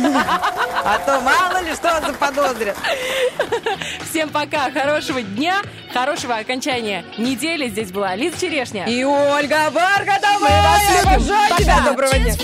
А 0.83 0.99
то 0.99 1.19
мало 1.21 1.63
ли 1.63 1.73
что 1.73 2.01
заподозрят. 2.05 2.77
Всем 4.09 4.29
пока, 4.29 4.71
хорошего 4.71 5.21
дня, 5.21 5.61
хорошего 5.93 6.35
окончания 6.35 7.05
недели. 7.17 7.69
Здесь 7.69 7.91
была 7.91 8.15
Лиза 8.15 8.39
Черешня. 8.39 8.85
И 8.85 9.03
Ольга 9.03 9.71
Бархатова. 9.71 10.39
Мы 10.39 10.47
вас 10.47 10.81
любим. 11.03 11.23
Тебя. 11.57 11.77
Пока. 11.77 11.89
Доброго 11.89 12.17
дня. 12.19 12.35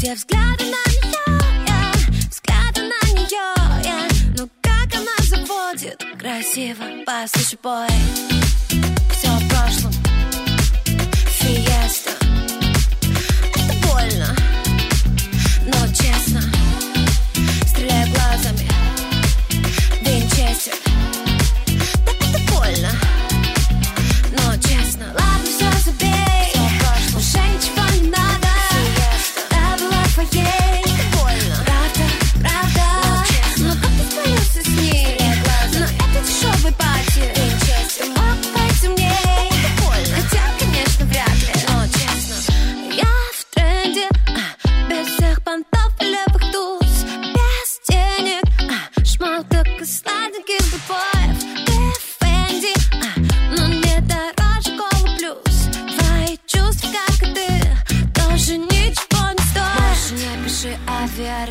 Все 0.00 0.14
взгляды 0.14 0.64
на 0.64 0.82
нее, 0.92 1.92
взгляды 2.30 2.80
на 2.80 3.10
нее, 3.10 4.08
ну 4.38 4.48
как 4.62 4.94
она 4.94 5.14
заводит, 5.18 6.02
красиво, 6.18 6.86
послушай, 7.04 7.58
бой, 7.62 7.86
все 9.12 9.28
в 9.28 9.48
прошлом, 9.50 9.92
фиеста, 11.26 12.12
это 13.54 13.88
больно, 13.88 14.34
но 15.66 15.86
честно, 15.88 16.40
стреляя 17.66 18.06
глазами, 18.06 18.66
Винчестер, 20.00 20.72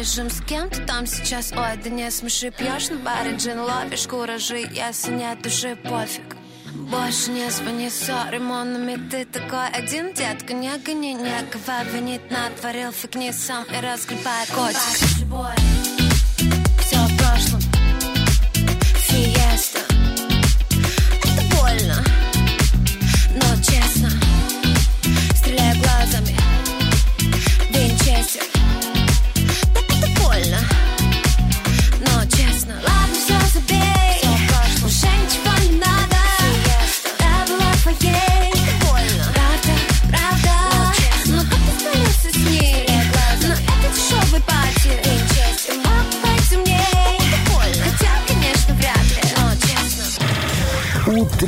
авиарежим 0.09 0.29
с 0.29 0.41
кем-то 0.41 0.81
там 0.85 1.05
сейчас. 1.05 1.51
Ой, 1.51 1.77
да 1.83 1.89
не 1.89 2.09
смеши, 2.11 2.51
пьешь 2.51 2.89
на 2.89 2.97
баре 2.97 3.35
джин, 3.35 3.59
ловишь 3.59 4.07
куражи 4.07 4.59
Если 4.71 5.11
нет 5.11 5.41
души, 5.41 5.75
пофиг. 5.75 6.35
Больше 6.73 7.31
не 7.31 7.49
звони, 7.51 7.89
сори, 7.89 8.37
монами 8.37 8.97
Ты 9.09 9.25
такой 9.25 9.67
один, 9.69 10.13
детка, 10.13 10.53
не 10.53 10.75
гони 10.77 11.13
Некого 11.13 11.83
винить, 11.91 12.31
натворил 12.31 12.91
фигни 12.91 13.31
Сам 13.31 13.63
и 13.65 13.79
разгребает 13.81 14.49
котик. 14.49 14.79
Все 16.79 16.97
в 16.97 17.17
прошлом 17.17 17.68